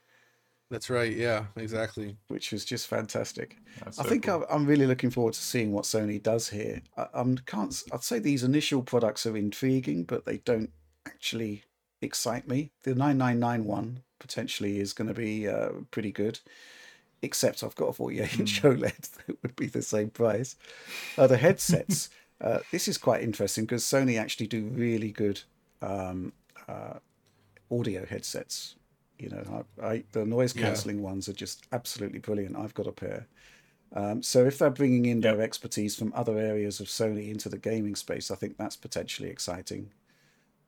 That's 0.69 0.89
right. 0.89 1.15
Yeah, 1.15 1.45
exactly. 1.55 2.15
Which 2.27 2.51
was 2.51 2.63
just 2.63 2.87
fantastic. 2.87 3.57
That's 3.83 3.99
I 3.99 4.03
so 4.03 4.09
think 4.09 4.25
cool. 4.25 4.45
I'm 4.49 4.67
really 4.67 4.85
looking 4.85 5.09
forward 5.09 5.33
to 5.33 5.41
seeing 5.41 5.71
what 5.71 5.85
Sony 5.85 6.21
does 6.21 6.49
here. 6.49 6.81
I, 6.95 7.07
I 7.13 7.35
can't. 7.45 7.83
I'd 7.91 8.03
say 8.03 8.19
these 8.19 8.43
initial 8.43 8.83
products 8.83 9.25
are 9.25 9.35
intriguing, 9.35 10.03
but 10.03 10.25
they 10.25 10.37
don't 10.37 10.71
actually 11.07 11.63
excite 12.01 12.47
me. 12.47 12.71
The 12.83 12.93
999 12.93 13.65
one 13.65 14.03
potentially 14.19 14.79
is 14.79 14.93
going 14.93 15.07
to 15.07 15.13
be 15.13 15.47
uh, 15.47 15.69
pretty 15.89 16.11
good, 16.11 16.39
except 17.23 17.63
I've 17.63 17.75
got 17.75 17.89
a 17.89 17.93
48 17.93 18.39
inch 18.39 18.61
mm. 18.61 18.77
OLED 18.77 19.11
that 19.25 19.41
would 19.41 19.55
be 19.55 19.67
the 19.67 19.81
same 19.81 20.11
price. 20.11 20.55
Uh, 21.17 21.25
the 21.25 21.37
headsets. 21.37 22.09
uh, 22.41 22.59
this 22.71 22.87
is 22.87 22.99
quite 22.99 23.23
interesting 23.23 23.65
because 23.65 23.83
Sony 23.83 24.19
actually 24.19 24.47
do 24.47 24.65
really 24.65 25.11
good 25.11 25.41
um, 25.81 26.31
uh, 26.67 26.99
audio 27.71 28.05
headsets 28.05 28.75
you 29.19 29.29
know, 29.29 29.65
I, 29.81 29.85
I, 29.85 30.03
the 30.11 30.25
noise 30.25 30.53
cancelling 30.53 30.97
yeah. 30.97 31.03
ones 31.03 31.29
are 31.29 31.33
just 31.33 31.67
absolutely 31.71 32.19
brilliant. 32.19 32.57
I've 32.57 32.73
got 32.73 32.87
a 32.87 32.91
pair. 32.91 33.27
Um, 33.93 34.21
so 34.21 34.45
if 34.45 34.57
they're 34.57 34.69
bringing 34.69 35.05
in 35.05 35.21
their 35.21 35.41
expertise 35.41 35.95
from 35.95 36.13
other 36.15 36.37
areas 36.37 36.79
of 36.79 36.87
Sony 36.87 37.29
into 37.29 37.49
the 37.49 37.57
gaming 37.57 37.95
space, 37.95 38.31
I 38.31 38.35
think 38.35 38.57
that's 38.57 38.75
potentially 38.75 39.29
exciting. 39.29 39.91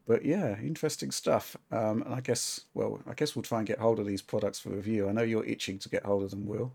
But 0.07 0.25
yeah, 0.25 0.59
interesting 0.59 1.11
stuff. 1.11 1.55
Um, 1.71 2.01
and 2.01 2.13
I 2.13 2.21
guess, 2.21 2.61
well, 2.73 2.99
I 3.07 3.13
guess 3.13 3.35
we'll 3.35 3.43
try 3.43 3.59
and 3.59 3.67
get 3.67 3.79
hold 3.79 3.99
of 3.99 4.07
these 4.07 4.21
products 4.21 4.59
for 4.59 4.69
review. 4.69 5.07
I 5.07 5.11
know 5.11 5.21
you're 5.21 5.45
itching 5.45 5.77
to 5.79 5.89
get 5.89 6.03
hold 6.03 6.23
of 6.23 6.31
them, 6.31 6.47
Will. 6.47 6.73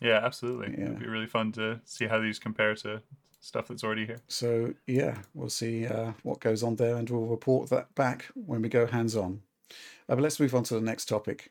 Yeah, 0.00 0.20
absolutely. 0.22 0.74
Yeah. 0.76 0.86
It'd 0.86 0.98
be 0.98 1.06
really 1.06 1.26
fun 1.26 1.52
to 1.52 1.80
see 1.84 2.06
how 2.06 2.20
these 2.20 2.38
compare 2.38 2.74
to 2.76 3.02
stuff 3.40 3.68
that's 3.68 3.84
already 3.84 4.06
here. 4.06 4.20
So 4.26 4.74
yeah, 4.86 5.18
we'll 5.34 5.50
see 5.50 5.86
uh, 5.86 6.12
what 6.22 6.40
goes 6.40 6.62
on 6.62 6.76
there, 6.76 6.96
and 6.96 7.08
we'll 7.08 7.26
report 7.26 7.68
that 7.70 7.94
back 7.94 8.26
when 8.34 8.62
we 8.62 8.68
go 8.68 8.86
hands 8.86 9.14
on. 9.14 9.42
Uh, 10.08 10.14
but 10.14 10.20
let's 10.20 10.40
move 10.40 10.54
on 10.54 10.64
to 10.64 10.74
the 10.74 10.80
next 10.80 11.06
topic. 11.06 11.50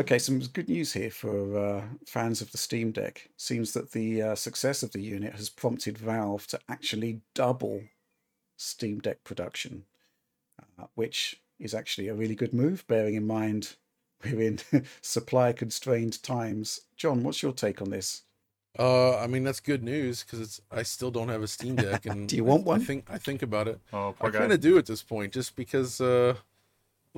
Okay, 0.00 0.18
some 0.18 0.38
good 0.38 0.68
news 0.68 0.94
here 0.94 1.10
for 1.10 1.58
uh, 1.58 1.82
fans 2.06 2.40
of 2.40 2.50
the 2.52 2.58
Steam 2.58 2.90
Deck. 2.90 3.28
Seems 3.36 3.72
that 3.72 3.92
the 3.92 4.22
uh, 4.22 4.34
success 4.34 4.82
of 4.82 4.92
the 4.92 5.02
unit 5.02 5.34
has 5.34 5.50
prompted 5.50 5.98
Valve 5.98 6.46
to 6.48 6.60
actually 6.68 7.20
double 7.34 7.82
Steam 8.56 8.98
Deck 8.98 9.24
production, 9.24 9.84
uh, 10.78 10.86
which 10.94 11.42
is 11.58 11.74
actually 11.74 12.08
a 12.08 12.14
really 12.14 12.34
good 12.34 12.54
move, 12.54 12.86
bearing 12.86 13.14
in 13.14 13.26
mind 13.26 13.76
we're 14.24 14.40
in 14.40 14.58
supply 15.00 15.52
constrained 15.52 16.22
times. 16.22 16.80
John, 16.96 17.22
what's 17.22 17.42
your 17.42 17.52
take 17.52 17.80
on 17.80 17.90
this? 17.90 18.22
Uh, 18.78 19.18
I 19.18 19.26
mean 19.26 19.44
that's 19.44 19.60
good 19.60 19.82
news 19.82 20.22
because 20.22 20.40
it's 20.40 20.60
I 20.70 20.82
still 20.82 21.10
don't 21.10 21.28
have 21.28 21.42
a 21.42 21.48
Steam 21.48 21.74
Deck, 21.74 22.06
and 22.06 22.28
do 22.28 22.36
you 22.36 22.44
want 22.44 22.64
one? 22.64 22.80
I 22.80 22.84
think 22.84 23.06
I 23.10 23.18
think 23.18 23.42
about 23.42 23.66
it. 23.66 23.80
Oh, 23.92 24.14
I 24.20 24.30
kind 24.30 24.52
of 24.52 24.60
do 24.60 24.78
at 24.78 24.86
this 24.86 25.02
point, 25.02 25.32
just 25.32 25.56
because 25.56 26.00
uh, 26.00 26.34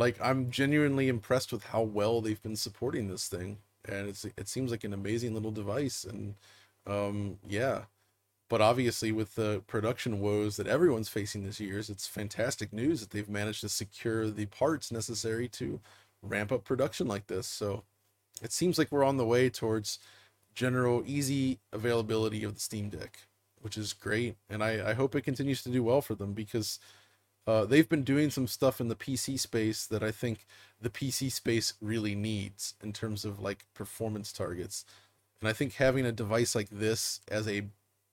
like 0.01 0.16
I'm 0.20 0.51
genuinely 0.51 1.09
impressed 1.09 1.53
with 1.53 1.64
how 1.64 1.82
well 1.82 2.20
they've 2.20 2.42
been 2.42 2.57
supporting 2.57 3.09
this 3.09 3.28
thing, 3.28 3.59
and 3.84 4.09
it's 4.09 4.24
it 4.24 4.48
seems 4.48 4.70
like 4.70 4.82
an 4.84 4.94
amazing 4.94 5.34
little 5.34 5.53
device, 5.53 6.05
and 6.05 6.34
um, 6.86 7.38
yeah. 7.46 7.82
But 8.48 8.61
obviously, 8.61 9.12
with 9.12 9.36
the 9.36 9.62
production 9.68 10.20
woes 10.20 10.57
that 10.57 10.66
everyone's 10.66 11.09
facing 11.09 11.44
this 11.44 11.61
year, 11.61 11.78
it's 11.78 12.09
fantastic 12.09 12.72
news 12.72 13.01
that 13.01 13.11
they've 13.11 13.28
managed 13.28 13.61
to 13.61 13.68
secure 13.68 14.28
the 14.28 14.46
parts 14.46 14.90
necessary 14.90 15.46
to 15.51 15.80
ramp 16.22 16.51
up 16.51 16.64
production 16.64 17.07
like 17.07 17.28
this. 17.28 17.46
So 17.46 17.84
it 18.42 18.53
seems 18.53 18.76
like 18.78 18.90
we're 18.90 19.05
on 19.05 19.18
the 19.18 19.26
way 19.26 19.51
towards 19.51 20.01
general 20.55 21.05
easy 21.07 21.61
availability 21.72 22.42
of 22.42 22.55
the 22.55 22.61
Steam 22.61 22.88
Deck, 22.88 23.20
which 23.61 23.78
is 23.78 23.92
great. 23.92 24.34
And 24.48 24.64
I, 24.64 24.90
I 24.90 24.94
hope 24.94 25.14
it 25.14 25.22
continues 25.22 25.62
to 25.62 25.70
do 25.70 25.84
well 25.84 26.01
for 26.01 26.16
them 26.16 26.32
because 26.32 26.80
uh, 27.47 27.64
they've 27.64 27.88
been 27.88 28.05
doing 28.05 28.30
some 28.30 28.47
stuff 28.47 28.80
in 28.80 28.88
the 28.88 28.97
PC 28.97 29.38
space 29.38 29.86
that 29.86 30.03
I 30.03 30.11
think 30.11 30.47
the 30.80 30.91
PC 30.91 31.32
space 31.32 31.74
really 31.80 32.14
needs 32.14 32.74
in 32.82 32.93
terms 32.93 33.24
of 33.24 33.41
like 33.41 33.64
performance 33.74 34.32
targets. 34.32 34.84
And 35.41 35.49
I 35.49 35.53
think 35.53 35.74
having 35.74 36.05
a 36.05 36.12
device 36.12 36.55
like 36.55 36.68
this 36.70 37.20
as 37.28 37.49
a 37.49 37.64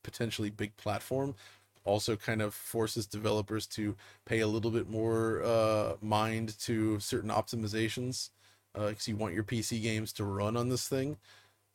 potentially 0.03 0.49
big 0.49 0.75
platform 0.78 1.36
also 1.84 2.15
kind 2.15 2.41
of 2.41 2.53
forces 2.53 3.05
developers 3.05 3.65
to 3.65 3.95
pay 4.25 4.39
a 4.39 4.47
little 4.47 4.71
bit 4.71 4.89
more 4.89 5.41
uh, 5.43 5.93
mind 6.01 6.57
to 6.59 6.99
certain 6.99 7.30
optimizations 7.30 8.30
because 8.73 9.07
uh, 9.07 9.11
you 9.11 9.15
want 9.15 9.34
your 9.34 9.43
PC 9.43 9.82
games 9.82 10.11
to 10.13 10.23
run 10.23 10.57
on 10.57 10.69
this 10.69 10.88
thing. 10.88 11.17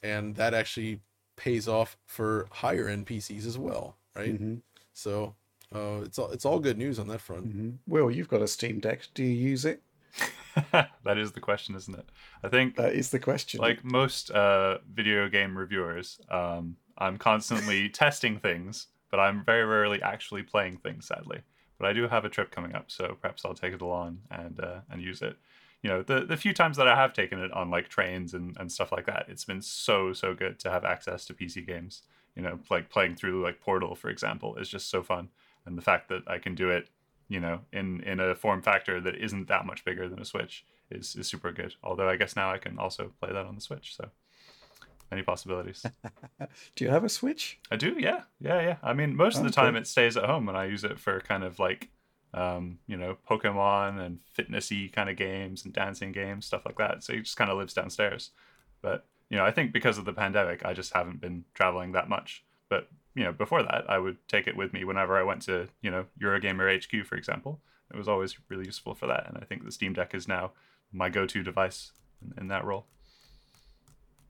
And 0.02 0.36
that 0.36 0.54
actually 0.54 1.00
pays 1.36 1.66
off 1.66 1.96
for 2.06 2.46
higher 2.50 2.88
end 2.88 3.06
PCs 3.06 3.46
as 3.46 3.58
well, 3.58 3.96
right? 4.14 4.34
Mm-hmm. 4.34 4.56
So 4.92 5.34
uh, 5.74 6.00
it's 6.04 6.18
all 6.18 6.30
it's 6.30 6.44
all 6.44 6.58
good 6.58 6.78
news 6.78 6.98
on 6.98 7.08
that 7.08 7.20
front. 7.20 7.48
Mm-hmm. 7.48 7.70
Will, 7.86 8.10
you've 8.10 8.28
got 8.28 8.42
a 8.42 8.48
Steam 8.48 8.80
Deck. 8.80 9.08
Do 9.14 9.22
you 9.22 9.30
use 9.30 9.64
it? 9.64 9.82
that 10.72 11.18
is 11.18 11.32
the 11.32 11.40
question, 11.40 11.74
isn't 11.74 11.98
it? 11.98 12.08
I 12.42 12.48
think 12.48 12.76
that 12.76 12.94
is 12.94 13.10
the 13.10 13.18
question. 13.18 13.60
Like 13.60 13.84
most 13.84 14.30
uh, 14.30 14.78
video 14.92 15.28
game 15.28 15.56
reviewers, 15.56 16.20
um, 16.30 16.76
I'm 16.98 17.16
constantly 17.16 17.88
testing 17.90 18.38
things, 18.38 18.88
but 19.10 19.20
I'm 19.20 19.44
very 19.44 19.64
rarely 19.64 20.02
actually 20.02 20.42
playing 20.42 20.78
things. 20.78 21.06
Sadly, 21.06 21.40
but 21.78 21.88
I 21.88 21.92
do 21.92 22.08
have 22.08 22.24
a 22.24 22.28
trip 22.28 22.50
coming 22.50 22.74
up, 22.74 22.90
so 22.90 23.16
perhaps 23.20 23.44
I'll 23.44 23.54
take 23.54 23.74
it 23.74 23.82
along 23.82 24.18
and 24.30 24.60
uh, 24.60 24.80
and 24.90 25.00
use 25.00 25.22
it. 25.22 25.36
You 25.82 25.90
know, 25.90 26.02
the 26.02 26.20
the 26.20 26.36
few 26.36 26.52
times 26.52 26.76
that 26.76 26.88
I 26.88 26.96
have 26.96 27.12
taken 27.12 27.40
it 27.40 27.50
on 27.52 27.70
like 27.70 27.88
trains 27.88 28.34
and, 28.34 28.56
and 28.58 28.70
stuff 28.70 28.92
like 28.92 29.06
that, 29.06 29.26
it's 29.28 29.44
been 29.44 29.62
so 29.62 30.12
so 30.12 30.34
good 30.34 30.58
to 30.60 30.70
have 30.70 30.84
access 30.84 31.24
to 31.26 31.34
PC 31.34 31.66
games. 31.66 32.02
You 32.36 32.42
know, 32.42 32.58
like 32.70 32.90
playing 32.90 33.16
through 33.16 33.42
like 33.42 33.60
Portal, 33.60 33.94
for 33.94 34.10
example, 34.10 34.56
is 34.56 34.68
just 34.68 34.90
so 34.90 35.02
fun 35.02 35.28
and 35.66 35.76
the 35.76 35.82
fact 35.82 36.08
that 36.08 36.22
I 36.26 36.38
can 36.38 36.54
do 36.54 36.70
it, 36.70 36.88
you 37.28 37.40
know, 37.40 37.60
in 37.72 38.00
in 38.02 38.20
a 38.20 38.34
form 38.34 38.62
factor 38.62 39.00
that 39.00 39.16
isn't 39.16 39.48
that 39.48 39.66
much 39.66 39.84
bigger 39.84 40.08
than 40.08 40.20
a 40.20 40.24
Switch 40.24 40.64
is 40.90 41.16
is 41.16 41.26
super 41.26 41.52
good. 41.52 41.74
Although 41.82 42.08
I 42.08 42.16
guess 42.16 42.36
now 42.36 42.50
I 42.50 42.58
can 42.58 42.78
also 42.78 43.12
play 43.20 43.32
that 43.32 43.46
on 43.46 43.54
the 43.54 43.60
Switch, 43.60 43.96
so 43.96 44.10
many 45.12 45.22
possibilities. 45.22 45.84
do 46.74 46.84
you 46.84 46.90
have 46.90 47.04
a 47.04 47.08
Switch? 47.08 47.58
I 47.70 47.76
do, 47.76 47.96
yeah, 47.98 48.22
yeah, 48.40 48.60
yeah. 48.62 48.76
I 48.82 48.94
mean, 48.94 49.14
most 49.14 49.38
of 49.38 49.44
the 49.44 49.50
time 49.50 49.76
it 49.76 49.86
stays 49.86 50.16
at 50.16 50.24
home, 50.24 50.48
and 50.48 50.56
I 50.56 50.64
use 50.64 50.84
it 50.84 50.98
for 50.98 51.20
kind 51.20 51.44
of 51.44 51.58
like, 51.58 51.90
um, 52.32 52.78
you 52.86 52.96
know, 52.96 53.18
Pokemon 53.30 54.00
and 54.00 54.20
fitnessy 54.36 54.90
kind 54.90 55.10
of 55.10 55.16
games 55.16 55.64
and 55.64 55.74
dancing 55.74 56.12
games, 56.12 56.46
stuff 56.46 56.64
like 56.64 56.78
that. 56.78 57.04
So 57.04 57.12
it 57.12 57.24
just 57.24 57.36
kind 57.36 57.50
of 57.50 57.58
lives 57.58 57.74
downstairs. 57.74 58.30
But 58.80 59.06
you 59.28 59.36
know, 59.36 59.44
I 59.44 59.50
think 59.50 59.72
because 59.72 59.98
of 59.98 60.06
the 60.06 60.12
pandemic, 60.12 60.64
I 60.64 60.72
just 60.72 60.92
haven't 60.94 61.20
been 61.20 61.44
traveling 61.54 61.92
that 61.92 62.08
much. 62.08 62.44
But 62.68 62.88
you 63.14 63.24
know, 63.24 63.32
before 63.32 63.62
that, 63.62 63.84
I 63.88 63.98
would 63.98 64.16
take 64.28 64.46
it 64.46 64.56
with 64.56 64.72
me 64.72 64.84
whenever 64.84 65.18
I 65.18 65.22
went 65.22 65.42
to, 65.42 65.68
you 65.82 65.90
know, 65.90 66.06
Eurogamer 66.20 66.82
HQ, 66.82 67.06
for 67.06 67.16
example. 67.16 67.60
It 67.92 67.96
was 67.96 68.08
always 68.08 68.36
really 68.48 68.64
useful 68.64 68.94
for 68.94 69.06
that. 69.06 69.26
And 69.28 69.36
I 69.36 69.44
think 69.44 69.64
the 69.64 69.72
Steam 69.72 69.92
Deck 69.92 70.14
is 70.14 70.26
now 70.26 70.52
my 70.92 71.10
go 71.10 71.26
to 71.26 71.42
device 71.42 71.92
in, 72.22 72.42
in, 72.42 72.48
that 72.48 72.64
role. 72.64 72.86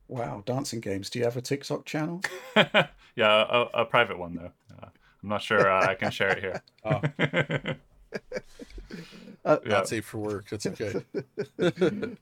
Wow, 0.08 0.42
dancing 0.44 0.80
games. 0.80 1.10
Do 1.10 1.20
you 1.20 1.24
have 1.24 1.36
a 1.36 1.40
TikTok 1.40 1.84
channel? 1.84 2.22
yeah, 2.56 2.86
a, 3.16 3.66
a, 3.74 3.84
private 3.84 4.18
one, 4.18 4.34
though. 4.34 4.52
Uh, 4.76 4.88
I'm 5.22 5.28
not 5.28 5.42
sure 5.42 5.70
uh, 5.70 5.86
I 5.86 5.94
can 5.94 6.10
share 6.10 6.30
it 6.30 6.40
here. 6.40 6.62
Oh. 6.84 7.00
Uh, 9.44 9.58
Not 9.64 9.88
safe 9.88 10.04
for 10.04 10.18
work. 10.18 10.48
That's 10.50 10.66
okay. 10.66 11.04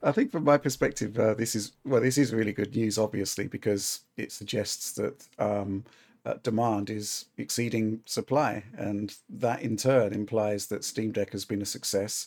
I 0.03 0.11
think, 0.13 0.33
from 0.33 0.45
my 0.45 0.57
perspective, 0.57 1.19
uh, 1.19 1.35
this 1.35 1.55
is 1.55 1.73
well, 1.85 2.01
this 2.01 2.17
is 2.17 2.33
really 2.33 2.55
good 2.55 2.75
news, 2.75 2.97
obviously, 2.97 3.47
because 3.47 4.01
it 4.17 4.33
suggests 4.33 4.93
that 4.93 5.29
um, 5.39 5.85
uh, 6.31 6.39
demand 6.43 6.91
is 6.91 7.27
exceeding 7.37 8.01
supply, 8.07 8.65
and 8.77 9.15
that 9.29 9.63
in 9.63 9.77
turn 9.77 10.13
implies 10.13 10.67
that 10.67 10.85
Steam 10.85 11.13
Deck 11.13 11.33
has 11.33 11.45
been 11.45 11.63
a 11.63 11.67
success, 11.67 12.27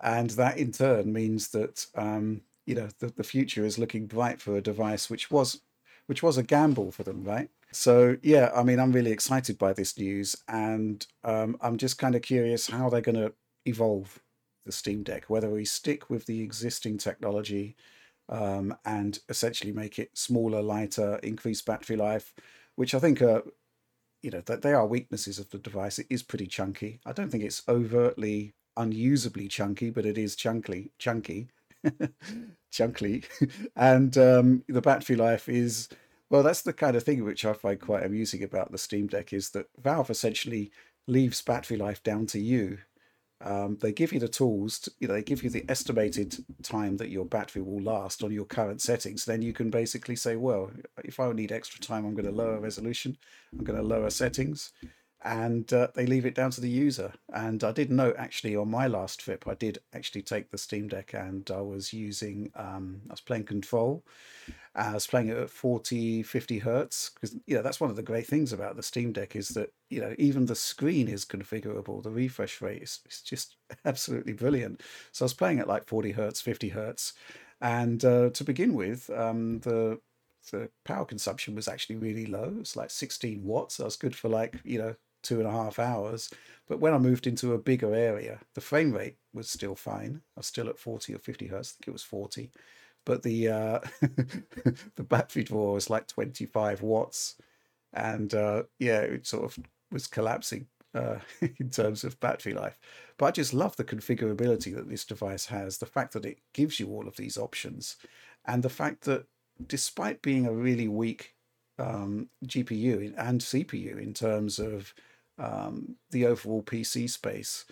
and 0.00 0.30
that 0.30 0.58
in 0.58 0.72
turn 0.72 1.12
means 1.12 1.48
that 1.48 1.86
um, 1.94 2.42
you 2.66 2.74
know 2.74 2.88
the, 2.98 3.08
the 3.08 3.24
future 3.24 3.64
is 3.64 3.78
looking 3.78 4.06
bright 4.06 4.40
for 4.40 4.56
a 4.56 4.60
device 4.60 5.08
which 5.08 5.30
was 5.30 5.60
which 6.06 6.22
was 6.22 6.38
a 6.38 6.42
gamble 6.42 6.92
for 6.92 7.02
them, 7.02 7.24
right? 7.24 7.50
So 7.72 8.16
yeah, 8.22 8.50
I 8.54 8.62
mean, 8.62 8.78
I'm 8.78 8.92
really 8.92 9.12
excited 9.12 9.58
by 9.58 9.72
this 9.72 9.98
news, 9.98 10.36
and 10.48 11.06
um, 11.24 11.56
I'm 11.60 11.76
just 11.76 11.98
kind 11.98 12.14
of 12.14 12.22
curious 12.22 12.68
how 12.68 12.88
they're 12.88 13.00
going 13.00 13.16
to 13.16 13.32
evolve 13.64 14.20
the 14.64 14.72
Steam 14.72 15.02
Deck, 15.02 15.24
whether 15.28 15.50
we 15.50 15.64
stick 15.64 16.10
with 16.10 16.26
the 16.26 16.42
existing 16.42 16.98
technology 16.98 17.76
um, 18.28 18.76
and 18.84 19.18
essentially 19.28 19.72
make 19.72 19.98
it 19.98 20.10
smaller, 20.14 20.60
lighter, 20.60 21.18
increase 21.22 21.62
battery 21.62 21.96
life, 21.96 22.34
which 22.76 22.94
I 22.94 22.98
think 22.98 23.20
are, 23.20 23.42
you 24.22 24.30
know, 24.30 24.42
that 24.42 24.62
they 24.62 24.72
are 24.72 24.86
weaknesses 24.86 25.38
of 25.38 25.50
the 25.50 25.58
device. 25.58 25.98
It 25.98 26.06
is 26.08 26.22
pretty 26.22 26.46
chunky. 26.46 27.00
I 27.04 27.12
don't 27.12 27.30
think 27.30 27.44
it's 27.44 27.62
overtly 27.68 28.54
unusably 28.76 29.48
chunky, 29.48 29.90
but 29.90 30.06
it 30.06 30.16
is 30.16 30.36
chunky, 30.36 30.92
chunky, 30.98 31.48
chunky, 32.70 33.24
and 33.76 34.16
um, 34.16 34.64
the 34.68 34.82
battery 34.82 35.16
life 35.16 35.48
is. 35.48 35.88
Well, 36.28 36.42
that's 36.42 36.62
the 36.62 36.72
kind 36.72 36.96
of 36.96 37.04
thing 37.04 37.22
which 37.22 37.44
I 37.44 37.52
find 37.52 37.80
quite 37.80 38.04
amusing 38.04 38.42
about 38.42 38.72
the 38.72 38.78
Steam 38.78 39.06
Deck 39.06 39.32
is 39.32 39.50
that 39.50 39.66
Valve 39.80 40.10
essentially 40.10 40.72
leaves 41.06 41.40
battery 41.40 41.76
life 41.76 42.02
down 42.02 42.26
to 42.26 42.40
you 42.40 42.78
um, 43.40 43.78
they 43.80 43.92
give 43.92 44.12
you 44.12 44.20
the 44.20 44.28
tools, 44.28 44.78
to, 44.80 44.92
you 44.98 45.08
know, 45.08 45.14
they 45.14 45.22
give 45.22 45.44
you 45.44 45.50
the 45.50 45.64
estimated 45.68 46.44
time 46.62 46.96
that 46.96 47.10
your 47.10 47.24
battery 47.24 47.62
will 47.62 47.82
last 47.82 48.22
on 48.22 48.32
your 48.32 48.46
current 48.46 48.80
settings. 48.80 49.24
Then 49.24 49.42
you 49.42 49.52
can 49.52 49.70
basically 49.70 50.16
say, 50.16 50.36
well, 50.36 50.70
if 51.04 51.20
I 51.20 51.30
need 51.32 51.52
extra 51.52 51.80
time, 51.80 52.06
I'm 52.06 52.14
going 52.14 52.26
to 52.26 52.32
lower 52.32 52.58
resolution, 52.58 53.16
I'm 53.52 53.64
going 53.64 53.78
to 53.78 53.86
lower 53.86 54.10
settings, 54.10 54.72
and 55.22 55.70
uh, 55.72 55.88
they 55.94 56.06
leave 56.06 56.24
it 56.24 56.34
down 56.34 56.50
to 56.52 56.60
the 56.60 56.70
user. 56.70 57.12
And 57.32 57.62
I 57.62 57.72
did 57.72 57.90
note 57.90 58.16
actually 58.16 58.56
on 58.56 58.70
my 58.70 58.86
last 58.86 59.20
trip, 59.20 59.46
I 59.46 59.54
did 59.54 59.78
actually 59.92 60.22
take 60.22 60.50
the 60.50 60.58
Steam 60.58 60.88
Deck 60.88 61.12
and 61.14 61.50
I 61.50 61.60
was 61.60 61.92
using, 61.92 62.50
um, 62.54 63.02
I 63.10 63.12
was 63.12 63.20
playing 63.20 63.44
Control, 63.44 64.04
I 64.76 64.92
was 64.92 65.06
playing 65.06 65.28
it 65.28 65.38
at 65.38 65.48
40, 65.48 66.22
50 66.22 66.58
hertz 66.58 67.10
because 67.14 67.34
you 67.46 67.56
know 67.56 67.62
that's 67.62 67.80
one 67.80 67.88
of 67.88 67.96
the 67.96 68.02
great 68.02 68.26
things 68.26 68.52
about 68.52 68.76
the 68.76 68.82
Steam 68.82 69.10
Deck 69.10 69.34
is 69.34 69.48
that 69.50 69.72
you 69.88 70.00
know 70.00 70.14
even 70.18 70.46
the 70.46 70.54
screen 70.54 71.08
is 71.08 71.24
configurable. 71.24 72.02
The 72.02 72.10
refresh 72.10 72.60
rate 72.60 72.82
is, 72.82 73.00
is 73.08 73.22
just 73.22 73.56
absolutely 73.86 74.34
brilliant. 74.34 74.82
So 75.12 75.24
I 75.24 75.26
was 75.26 75.34
playing 75.34 75.60
at 75.60 75.68
like 75.68 75.86
40 75.86 76.12
hertz, 76.12 76.40
50 76.42 76.68
hertz, 76.68 77.14
and 77.60 78.04
uh, 78.04 78.30
to 78.30 78.44
begin 78.44 78.74
with, 78.74 79.08
um, 79.10 79.60
the 79.60 80.00
the 80.52 80.70
power 80.84 81.04
consumption 81.06 81.54
was 81.54 81.68
actually 81.68 81.96
really 81.96 82.26
low. 82.26 82.44
It 82.44 82.58
was 82.58 82.76
like 82.76 82.90
16 82.90 83.42
watts. 83.42 83.78
That 83.78 83.84
was 83.84 83.96
good 83.96 84.14
for 84.14 84.28
like 84.28 84.60
you 84.62 84.78
know 84.78 84.94
two 85.22 85.38
and 85.38 85.48
a 85.48 85.52
half 85.52 85.78
hours. 85.78 86.30
But 86.68 86.80
when 86.80 86.92
I 86.92 86.98
moved 86.98 87.26
into 87.26 87.54
a 87.54 87.58
bigger 87.58 87.94
area, 87.94 88.40
the 88.54 88.60
frame 88.60 88.92
rate 88.92 89.16
was 89.32 89.48
still 89.48 89.74
fine. 89.74 90.20
I 90.36 90.40
was 90.40 90.46
still 90.46 90.68
at 90.68 90.78
40 90.78 91.14
or 91.14 91.18
50 91.18 91.46
hertz. 91.46 91.72
I 91.72 91.74
think 91.76 91.88
it 91.88 91.92
was 91.92 92.02
40 92.02 92.50
but 93.06 93.22
the 93.22 93.48
uh, 93.48 93.80
the 94.96 95.04
battery 95.04 95.44
draw 95.44 95.72
was 95.72 95.88
like 95.88 96.08
25 96.08 96.82
watts, 96.82 97.36
and 97.94 98.34
uh, 98.34 98.64
yeah, 98.78 99.00
it 99.00 99.26
sort 99.26 99.44
of 99.44 99.58
was 99.90 100.06
collapsing 100.06 100.66
uh, 100.94 101.18
in 101.58 101.70
terms 101.70 102.04
of 102.04 102.20
battery 102.20 102.52
life. 102.52 102.78
But 103.16 103.26
I 103.26 103.30
just 103.30 103.54
love 103.54 103.76
the 103.76 103.84
configurability 103.84 104.74
that 104.74 104.90
this 104.90 105.06
device 105.06 105.46
has, 105.46 105.78
the 105.78 105.86
fact 105.86 106.12
that 106.14 106.26
it 106.26 106.40
gives 106.52 106.78
you 106.80 106.88
all 106.90 107.08
of 107.08 107.16
these 107.16 107.38
options, 107.38 107.96
and 108.44 108.62
the 108.62 108.68
fact 108.68 109.02
that 109.04 109.26
despite 109.66 110.20
being 110.22 110.46
a 110.46 110.52
really 110.52 110.88
weak 110.88 111.34
um, 111.78 112.28
GPU 112.44 113.14
and 113.16 113.40
CPU 113.40 113.98
in 114.00 114.12
terms 114.14 114.58
of 114.58 114.92
um, 115.38 115.96
the 116.10 116.26
overall 116.26 116.62
PC 116.62 117.08
space, 117.08 117.64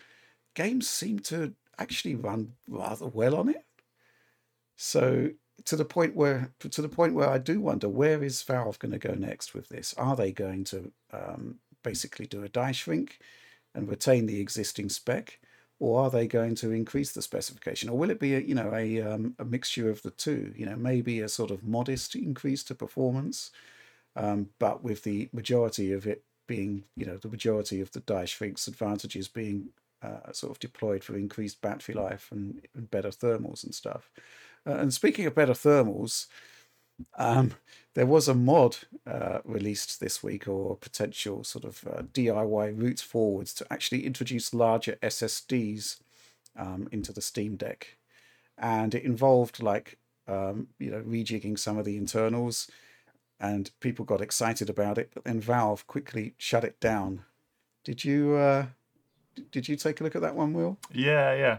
games 0.54 0.88
seem 0.88 1.18
to 1.20 1.54
actually 1.78 2.14
run 2.14 2.52
rather 2.68 3.06
well 3.06 3.36
on 3.36 3.48
it. 3.48 3.63
So 4.76 5.30
to 5.64 5.76
the 5.76 5.84
point 5.84 6.16
where 6.16 6.52
to 6.58 6.82
the 6.82 6.88
point 6.88 7.14
where 7.14 7.28
I 7.28 7.38
do 7.38 7.60
wonder 7.60 7.88
where 7.88 8.22
is 8.22 8.42
Valve 8.42 8.78
going 8.78 8.92
to 8.92 8.98
go 8.98 9.14
next 9.14 9.54
with 9.54 9.68
this? 9.68 9.94
Are 9.94 10.16
they 10.16 10.32
going 10.32 10.64
to 10.64 10.92
um, 11.12 11.56
basically 11.82 12.26
do 12.26 12.42
a 12.42 12.48
die 12.48 12.72
shrink 12.72 13.18
and 13.74 13.88
retain 13.88 14.26
the 14.26 14.40
existing 14.40 14.88
spec, 14.88 15.38
or 15.78 16.00
are 16.00 16.10
they 16.10 16.26
going 16.26 16.54
to 16.56 16.72
increase 16.72 17.12
the 17.12 17.22
specification, 17.22 17.88
or 17.88 17.98
will 17.98 18.10
it 18.10 18.20
be 18.20 18.34
a 18.34 18.40
you 18.40 18.54
know 18.54 18.72
a 18.74 19.00
um, 19.00 19.34
a 19.38 19.44
mixture 19.44 19.90
of 19.90 20.02
the 20.02 20.10
two? 20.10 20.52
You 20.56 20.66
know, 20.66 20.76
maybe 20.76 21.20
a 21.20 21.28
sort 21.28 21.50
of 21.50 21.64
modest 21.64 22.14
increase 22.16 22.64
to 22.64 22.74
performance, 22.74 23.50
um, 24.16 24.48
but 24.58 24.82
with 24.82 25.04
the 25.04 25.28
majority 25.32 25.92
of 25.92 26.06
it 26.06 26.24
being 26.46 26.84
you 26.96 27.06
know 27.06 27.16
the 27.16 27.28
majority 27.28 27.80
of 27.80 27.92
the 27.92 28.00
die 28.00 28.26
shrink's 28.26 28.68
advantages 28.68 29.28
being 29.28 29.68
uh, 30.02 30.32
sort 30.32 30.50
of 30.50 30.58
deployed 30.58 31.02
for 31.02 31.16
increased 31.16 31.62
battery 31.62 31.94
life 31.94 32.28
and, 32.30 32.60
and 32.74 32.90
better 32.90 33.08
thermals 33.08 33.64
and 33.64 33.74
stuff. 33.74 34.10
Uh, 34.66 34.74
and 34.74 34.94
speaking 34.94 35.26
of 35.26 35.34
better 35.34 35.52
thermals, 35.52 36.26
um, 37.18 37.52
there 37.94 38.06
was 38.06 38.28
a 38.28 38.34
mod 38.34 38.78
uh, 39.06 39.38
released 39.44 40.00
this 40.00 40.22
week, 40.22 40.48
or 40.48 40.76
potential 40.76 41.44
sort 41.44 41.64
of 41.64 41.84
uh, 41.86 42.02
DIY 42.02 42.80
routes 42.80 43.02
forwards 43.02 43.52
to 43.54 43.72
actually 43.72 44.04
introduce 44.04 44.54
larger 44.54 44.96
SSDs 45.02 46.00
um, 46.56 46.88
into 46.90 47.12
the 47.12 47.20
Steam 47.20 47.56
Deck, 47.56 47.96
and 48.58 48.94
it 48.94 49.04
involved 49.04 49.62
like 49.62 49.98
um, 50.26 50.68
you 50.78 50.90
know 50.90 51.02
rejigging 51.02 51.58
some 51.58 51.78
of 51.78 51.84
the 51.84 51.96
internals, 51.96 52.70
and 53.40 53.70
people 53.80 54.04
got 54.04 54.20
excited 54.20 54.68
about 54.68 54.98
it, 54.98 55.10
but 55.14 55.24
then 55.24 55.40
Valve 55.40 55.86
quickly 55.86 56.34
shut 56.36 56.64
it 56.64 56.80
down. 56.80 57.24
Did 57.84 58.04
you 58.04 58.34
uh, 58.34 58.66
did 59.52 59.68
you 59.68 59.76
take 59.76 60.00
a 60.00 60.04
look 60.04 60.16
at 60.16 60.22
that 60.22 60.34
one, 60.34 60.52
Will? 60.52 60.78
Yeah, 60.92 61.34
yeah. 61.34 61.58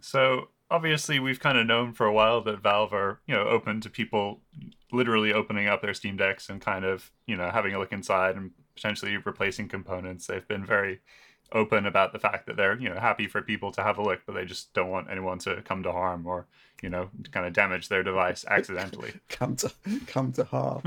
So 0.00 0.48
obviously 0.74 1.20
we've 1.20 1.38
kind 1.38 1.56
of 1.56 1.66
known 1.66 1.92
for 1.92 2.04
a 2.04 2.12
while 2.12 2.40
that 2.42 2.60
Valve 2.60 2.92
are, 2.92 3.20
you 3.26 3.34
know, 3.34 3.46
open 3.46 3.80
to 3.80 3.88
people 3.88 4.40
literally 4.90 5.32
opening 5.32 5.68
up 5.68 5.82
their 5.82 5.94
Steam 5.94 6.16
decks 6.16 6.48
and 6.48 6.60
kind 6.60 6.84
of, 6.84 7.12
you 7.26 7.36
know, 7.36 7.48
having 7.50 7.74
a 7.74 7.78
look 7.78 7.92
inside 7.92 8.34
and 8.36 8.50
potentially 8.74 9.16
replacing 9.16 9.68
components. 9.68 10.26
They've 10.26 10.46
been 10.46 10.66
very 10.66 11.00
open 11.52 11.86
about 11.86 12.12
the 12.12 12.18
fact 12.18 12.46
that 12.46 12.56
they're, 12.56 12.76
you 12.78 12.88
know, 12.88 12.98
happy 12.98 13.28
for 13.28 13.40
people 13.40 13.70
to 13.72 13.84
have 13.84 13.98
a 13.98 14.02
look, 14.02 14.22
but 14.26 14.34
they 14.34 14.44
just 14.44 14.74
don't 14.74 14.90
want 14.90 15.08
anyone 15.08 15.38
to 15.40 15.62
come 15.62 15.84
to 15.84 15.92
harm 15.92 16.26
or, 16.26 16.48
you 16.82 16.90
know, 16.90 17.08
kind 17.30 17.46
of 17.46 17.52
damage 17.52 17.88
their 17.88 18.02
device 18.02 18.44
accidentally. 18.50 19.12
come 19.28 19.54
to 19.56 19.70
come 20.08 20.32
to 20.32 20.44
harm. 20.44 20.82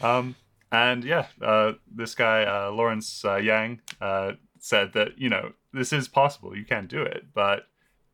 um 0.00 0.34
and 0.70 1.02
yeah, 1.02 1.28
uh, 1.40 1.72
this 1.90 2.14
guy 2.14 2.44
uh, 2.44 2.70
Lawrence 2.70 3.24
uh, 3.24 3.36
Yang 3.36 3.80
uh, 4.02 4.32
said 4.58 4.92
that 4.92 5.18
you 5.18 5.30
know 5.30 5.52
this 5.72 5.92
is 5.92 6.08
possible. 6.08 6.56
You 6.56 6.64
can 6.64 6.86
do 6.86 7.00
it, 7.02 7.28
but 7.32 7.67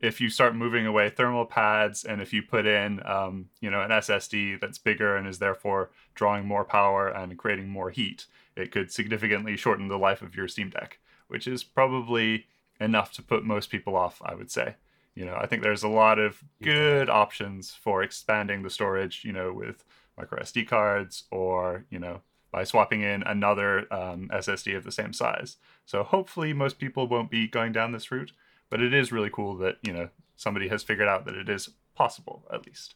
if 0.05 0.21
you 0.21 0.29
start 0.29 0.55
moving 0.55 0.87
away 0.87 1.09
thermal 1.09 1.47
pads 1.47 2.05
and 2.05 2.21
if 2.21 2.33
you 2.33 2.43
put 2.43 2.67
in 2.67 3.05
um, 3.07 3.49
you 3.61 3.71
know 3.71 3.81
an 3.81 3.91
ssd 3.91 4.61
that's 4.61 4.79
bigger 4.79 5.17
and 5.17 5.27
is 5.27 5.39
therefore 5.39 5.91
drawing 6.15 6.47
more 6.47 6.65
power 6.65 7.09
and 7.09 7.39
creating 7.39 7.69
more 7.69 7.91
heat 7.91 8.27
it 8.55 8.71
could 8.71 8.93
significantly 8.93 9.57
shorten 9.57 9.89
the 9.89 9.99
life 9.99 10.23
of 10.23 10.37
your 10.37 10.47
steam 10.47 10.69
deck 10.69 10.99
which 11.29 11.47
is 11.47 11.65
probably 11.65 12.47
enough 12.81 13.13
to 13.13 13.23
put 13.23 13.45
most 13.45 13.71
people 13.71 13.97
off 13.97 14.21
i 14.25 14.35
would 14.35 14.51
say. 14.51 14.75
You 15.15 15.25
know 15.25 15.37
i 15.41 15.47
think 15.47 15.63
there's 15.63 15.85
a 15.85 15.89
lot 15.89 16.19
of 16.19 16.43
good 16.61 17.09
yeah. 17.09 17.15
options 17.15 17.71
for 17.73 18.03
expanding 18.03 18.63
the 18.63 18.71
storage 18.71 19.25
you 19.25 19.33
know 19.33 19.53
with 19.53 19.85
micro 20.19 20.41
sd 20.41 20.67
cards 20.67 21.25
or 21.31 21.87
you 21.89 21.99
know 21.99 22.21
by 22.51 22.63
swapping 22.63 23.03
in 23.03 23.23
another 23.25 23.93
um, 23.93 24.29
ssd 24.33 24.77
of 24.77 24.85
the 24.85 24.93
same 24.93 25.13
size. 25.13 25.57
So 25.87 26.05
hopefully 26.05 26.53
most 26.53 26.79
people 26.79 27.09
won't 27.09 27.29
be 27.29 27.49
going 27.49 27.73
down 27.73 27.91
this 27.91 28.13
route 28.13 28.31
but 28.71 28.81
it 28.81 28.93
is 28.93 29.12
really 29.12 29.31
cool 29.31 29.57
that 29.59 29.77
you 29.83 29.93
know 29.93 30.09
somebody 30.37 30.69
has 30.69 30.83
figured 30.83 31.09
out 31.09 31.25
that 31.27 31.35
it 31.35 31.49
is 31.49 31.71
possible 31.95 32.45
at 32.53 32.67
least. 32.67 32.95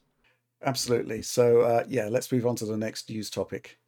Absolutely. 0.65 1.23
So 1.23 1.61
uh, 1.61 1.85
yeah 1.89 2.09
let's 2.09 2.33
move 2.33 2.47
on 2.47 2.57
to 2.57 2.65
the 2.65 2.77
next 2.77 3.09
news 3.11 3.31
topic. 3.31 3.79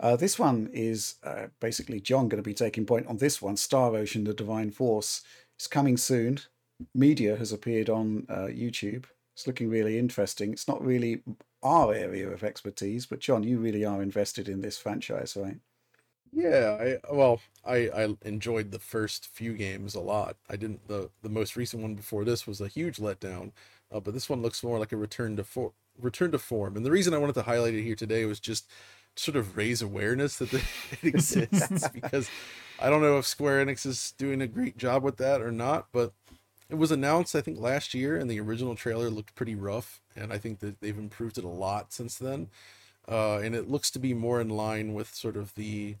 Uh, 0.00 0.16
this 0.16 0.38
one 0.38 0.68
is 0.72 1.16
uh, 1.24 1.46
basically 1.60 2.00
john 2.00 2.28
going 2.28 2.42
to 2.42 2.48
be 2.48 2.54
taking 2.54 2.86
point 2.86 3.06
on 3.06 3.18
this 3.18 3.40
one. 3.40 3.56
Star 3.56 3.94
ocean 3.96 4.24
the 4.24 4.34
divine 4.34 4.70
force. 4.70 5.22
Is 5.58 5.66
coming 5.66 5.96
soon. 5.96 6.38
Media 6.94 7.36
has 7.36 7.52
appeared 7.52 7.90
on 7.90 8.26
uh, 8.28 8.46
youtube. 8.46 9.06
It's 9.34 9.46
looking 9.46 9.68
really 9.68 9.98
interesting. 9.98 10.52
It's 10.52 10.68
not 10.68 10.84
really 10.84 11.22
our 11.62 11.92
area 11.92 12.28
of 12.28 12.44
expertise 12.44 13.06
but 13.06 13.18
john 13.18 13.42
you 13.42 13.58
really 13.58 13.84
are 13.84 14.02
invested 14.02 14.48
in 14.48 14.60
this 14.60 14.78
franchise 14.78 15.36
right 15.36 15.58
yeah, 16.32 16.76
I 16.80 17.12
well, 17.14 17.40
I 17.64 17.88
I 17.88 18.16
enjoyed 18.22 18.70
the 18.70 18.78
first 18.78 19.26
few 19.26 19.54
games 19.54 19.94
a 19.94 20.00
lot. 20.00 20.36
I 20.48 20.56
didn't 20.56 20.86
the 20.88 21.10
the 21.22 21.28
most 21.28 21.56
recent 21.56 21.82
one 21.82 21.94
before 21.94 22.24
this 22.24 22.46
was 22.46 22.60
a 22.60 22.68
huge 22.68 22.98
letdown, 22.98 23.52
uh, 23.92 24.00
but 24.00 24.14
this 24.14 24.28
one 24.28 24.42
looks 24.42 24.62
more 24.62 24.78
like 24.78 24.92
a 24.92 24.96
return 24.96 25.36
to 25.36 25.44
for 25.44 25.72
return 26.00 26.30
to 26.32 26.38
form. 26.38 26.76
And 26.76 26.84
the 26.84 26.90
reason 26.90 27.14
I 27.14 27.18
wanted 27.18 27.34
to 27.34 27.42
highlight 27.42 27.74
it 27.74 27.82
here 27.82 27.94
today 27.94 28.24
was 28.24 28.40
just 28.40 28.70
sort 29.16 29.36
of 29.36 29.56
raise 29.56 29.82
awareness 29.82 30.36
that 30.38 30.52
it 30.54 30.62
exists 31.02 31.88
because 31.94 32.30
I 32.78 32.90
don't 32.90 33.02
know 33.02 33.18
if 33.18 33.26
Square 33.26 33.66
Enix 33.66 33.84
is 33.86 34.12
doing 34.18 34.40
a 34.42 34.46
great 34.46 34.76
job 34.78 35.02
with 35.02 35.16
that 35.16 35.40
or 35.42 35.50
not, 35.50 35.88
but 35.92 36.12
it 36.68 36.76
was 36.76 36.92
announced 36.92 37.34
I 37.34 37.40
think 37.40 37.58
last 37.58 37.94
year 37.94 38.16
and 38.16 38.30
the 38.30 38.40
original 38.40 38.74
trailer 38.76 39.10
looked 39.10 39.34
pretty 39.34 39.54
rough 39.54 40.00
and 40.14 40.32
I 40.32 40.38
think 40.38 40.60
that 40.60 40.80
they've 40.80 40.98
improved 40.98 41.38
it 41.38 41.44
a 41.44 41.48
lot 41.48 41.92
since 41.92 42.16
then. 42.18 42.48
Uh, 43.08 43.38
and 43.38 43.54
it 43.54 43.68
looks 43.70 43.90
to 43.92 43.98
be 43.98 44.14
more 44.14 44.40
in 44.40 44.50
line 44.50 44.92
with 44.92 45.14
sort 45.14 45.36
of 45.36 45.54
the 45.54 45.96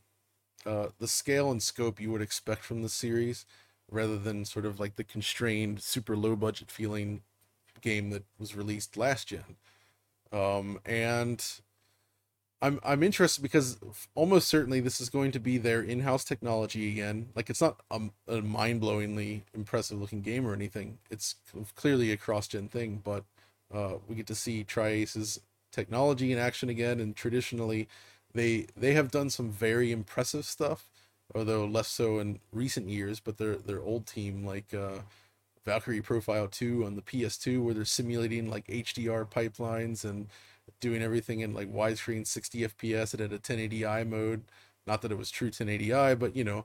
uh, 0.66 0.88
the 0.98 1.08
scale 1.08 1.50
and 1.50 1.62
scope 1.62 2.00
you 2.00 2.10
would 2.10 2.22
expect 2.22 2.64
from 2.64 2.82
the 2.82 2.88
series, 2.88 3.46
rather 3.90 4.18
than 4.18 4.44
sort 4.44 4.66
of 4.66 4.78
like 4.78 4.96
the 4.96 5.04
constrained, 5.04 5.82
super 5.82 6.16
low 6.16 6.36
budget 6.36 6.70
feeling 6.70 7.22
game 7.80 8.10
that 8.10 8.24
was 8.38 8.56
released 8.56 8.96
last 8.96 9.28
gen. 9.28 9.56
Um, 10.32 10.78
and 10.84 11.42
I'm 12.60 12.80
I'm 12.84 13.02
interested 13.02 13.40
because 13.40 13.78
almost 14.14 14.48
certainly 14.48 14.80
this 14.80 15.00
is 15.00 15.08
going 15.08 15.30
to 15.30 15.38
be 15.38 15.58
their 15.58 15.80
in-house 15.80 16.24
technology 16.24 16.90
again. 16.90 17.28
Like 17.36 17.48
it's 17.48 17.60
not 17.60 17.80
a, 17.90 18.00
a 18.26 18.42
mind-blowingly 18.42 19.42
impressive 19.54 20.00
looking 20.00 20.22
game 20.22 20.46
or 20.46 20.52
anything. 20.52 20.98
It's 21.08 21.36
clearly 21.76 22.10
a 22.10 22.16
cross-gen 22.16 22.68
thing, 22.68 23.00
but 23.04 23.24
uh, 23.72 23.94
we 24.08 24.16
get 24.16 24.26
to 24.26 24.34
see 24.34 24.64
Tri-Ace's 24.64 25.40
technology 25.70 26.32
in 26.32 26.38
action 26.38 26.68
again. 26.68 26.98
And 26.98 27.14
traditionally, 27.14 27.88
they 28.34 28.66
they 28.76 28.94
have 28.94 29.10
done 29.10 29.30
some 29.30 29.50
very 29.50 29.92
impressive 29.92 30.44
stuff, 30.44 30.88
although 31.34 31.64
less 31.66 31.88
so 31.88 32.18
in 32.18 32.40
recent 32.52 32.88
years. 32.88 33.20
But 33.20 33.38
their 33.38 33.56
their 33.56 33.80
old 33.80 34.06
team 34.06 34.44
like. 34.44 34.74
Uh, 34.74 35.00
Valkyrie 35.64 36.00
Profile 36.00 36.48
2 36.48 36.86
on 36.86 36.96
the 36.96 37.02
PS2 37.02 37.62
where 37.62 37.74
they're 37.74 37.84
simulating 37.84 38.48
like 38.48 38.66
HDR 38.68 39.28
pipelines 39.28 40.02
and 40.02 40.28
doing 40.80 41.02
everything 41.02 41.40
in 41.40 41.52
like 41.52 41.70
widescreen 41.70 42.26
60 42.26 42.60
FPS. 42.68 43.12
It 43.12 43.20
had 43.20 43.34
a 43.34 43.38
1080i 43.38 44.08
mode. 44.08 44.44
Not 44.86 45.02
that 45.02 45.12
it 45.12 45.18
was 45.18 45.30
true 45.30 45.50
1080i, 45.50 46.18
but 46.18 46.34
you 46.34 46.44
know, 46.44 46.64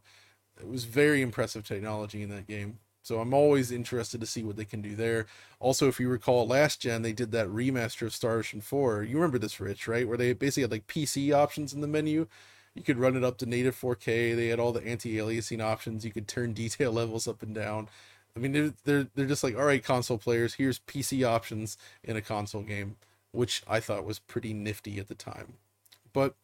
it 0.60 0.68
was 0.68 0.86
very 0.86 1.22
impressive 1.22 1.66
technology 1.66 2.22
in 2.22 2.30
that 2.30 2.48
game. 2.48 2.80
So 3.04 3.20
I'm 3.20 3.34
always 3.34 3.72
interested 3.72 4.20
to 4.22 4.28
see 4.28 4.44
what 4.44 4.56
they 4.58 4.66
can 4.66 4.82
do 4.82 4.96
there. 4.96 5.28
Also, 5.60 5.88
if 5.88 6.00
you 6.00 6.10
recall 6.10 6.48
last 6.48 6.80
gen, 6.82 7.02
they 7.02 7.14
did 7.14 7.32
that 7.32 7.48
remaster 7.48 8.08
of 8.08 8.14
Star 8.14 8.38
Ocean 8.38 8.62
4. 8.62 9.04
You 9.04 9.16
remember 9.16 9.38
this, 9.38 9.60
Rich, 9.60 9.88
right? 9.88 10.08
Where 10.08 10.18
they 10.18 10.34
basically 10.34 10.64
had 10.64 10.72
like 10.72 10.88
PC 10.88 11.34
options 11.34 11.74
in 11.74 11.82
the 11.82 11.88
menu. 11.88 12.28
You 12.74 12.82
could 12.82 12.98
run 12.98 13.16
it 13.16 13.24
up 13.24 13.38
to 13.38 13.46
native 13.46 13.80
4K. 13.80 14.36
They 14.36 14.48
had 14.48 14.60
all 14.60 14.72
the 14.72 14.86
anti-aliasing 14.86 15.62
options. 15.62 16.04
You 16.04 16.12
could 16.12 16.28
turn 16.28 16.54
detail 16.54 16.92
levels 16.92 17.28
up 17.28 17.44
and 17.44 17.54
down. 17.54 17.90
I 18.36 18.40
mean, 18.40 18.52
they're 18.52 18.74
they're, 18.84 19.08
they're 19.14 19.26
just 19.28 19.44
like, 19.44 19.56
all 19.56 19.66
right, 19.66 19.84
console 19.84 20.18
players, 20.18 20.56
here's 20.56 20.80
PC 20.80 21.24
options 21.28 21.78
in 22.04 22.16
a 22.16 22.22
console 22.22 22.64
game 22.64 22.96
which 23.34 23.64
I 23.68 23.80
thought 23.80 24.06
was 24.06 24.20
pretty 24.20 24.54
nifty 24.54 25.00
at 25.00 25.10
the 25.10 25.16
time. 25.16 25.56
But 26.14 26.36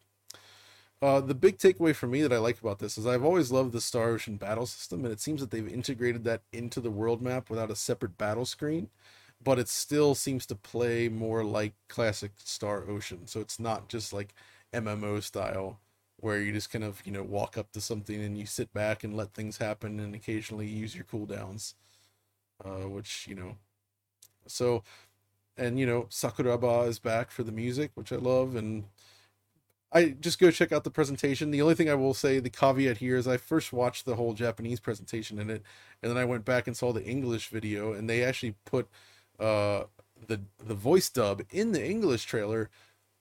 uh, 1.02 1.20
the 1.20 1.34
big 1.34 1.58
takeaway 1.58 1.94
for 1.94 2.06
me 2.06 2.22
that 2.22 2.32
I 2.32 2.38
like 2.38 2.60
about 2.60 2.78
this 2.78 2.98
is 2.98 3.06
I've 3.06 3.24
always 3.24 3.50
loved 3.50 3.72
the 3.72 3.80
Star 3.80 4.10
Ocean 4.10 4.36
battle 4.36 4.66
system, 4.66 5.04
and 5.04 5.12
it 5.12 5.20
seems 5.20 5.40
that 5.40 5.50
they've 5.50 5.66
integrated 5.66 6.24
that 6.24 6.42
into 6.52 6.80
the 6.80 6.90
world 6.90 7.22
map 7.22 7.48
without 7.48 7.70
a 7.70 7.76
separate 7.76 8.18
battle 8.18 8.44
screen, 8.44 8.90
but 9.42 9.58
it 9.58 9.68
still 9.68 10.14
seems 10.14 10.44
to 10.46 10.54
play 10.54 11.08
more 11.08 11.42
like 11.44 11.74
classic 11.88 12.32
Star 12.36 12.84
Ocean. 12.88 13.26
So 13.26 13.40
it's 13.40 13.58
not 13.58 13.88
just 13.88 14.12
like 14.12 14.34
MMO 14.72 15.20
style 15.20 15.80
where 16.18 16.40
you 16.42 16.52
just 16.52 16.70
kind 16.70 16.84
of 16.84 17.00
you 17.06 17.12
know 17.12 17.22
walk 17.22 17.56
up 17.56 17.72
to 17.72 17.80
something 17.80 18.22
and 18.22 18.36
you 18.38 18.44
sit 18.46 18.72
back 18.74 19.02
and 19.04 19.16
let 19.16 19.32
things 19.32 19.56
happen 19.58 19.98
and 20.00 20.14
occasionally 20.14 20.66
use 20.66 20.94
your 20.94 21.04
cooldowns, 21.04 21.74
uh, 22.64 22.88
which 22.88 23.26
you 23.28 23.34
know. 23.34 23.56
So 24.46 24.82
and 25.56 25.78
you 25.80 25.86
know 25.86 26.04
Sakuraba 26.10 26.88
is 26.88 26.98
back 26.98 27.30
for 27.30 27.42
the 27.44 27.52
music, 27.52 27.92
which 27.94 28.12
I 28.12 28.16
love, 28.16 28.56
and 28.56 28.84
I 29.92 30.10
just 30.20 30.38
go 30.38 30.50
check 30.50 30.70
out 30.72 30.84
the 30.84 30.90
presentation. 30.90 31.50
The 31.50 31.62
only 31.62 31.74
thing 31.74 31.90
I 31.90 31.94
will 31.94 32.14
say, 32.14 32.38
the 32.38 32.50
caveat 32.50 32.98
here 32.98 33.16
is 33.16 33.26
I 33.26 33.36
first 33.36 33.72
watched 33.72 34.06
the 34.06 34.14
whole 34.14 34.34
Japanese 34.34 34.78
presentation 34.78 35.38
in 35.38 35.50
it, 35.50 35.62
and 36.02 36.10
then 36.10 36.16
I 36.16 36.24
went 36.24 36.44
back 36.44 36.66
and 36.66 36.76
saw 36.76 36.92
the 36.92 37.04
English 37.04 37.48
video, 37.48 37.92
and 37.92 38.08
they 38.08 38.22
actually 38.22 38.54
put 38.64 38.88
uh, 39.40 39.84
the 40.28 40.42
the 40.64 40.74
voice 40.74 41.08
dub 41.10 41.42
in 41.50 41.72
the 41.72 41.84
English 41.84 42.24
trailer, 42.24 42.70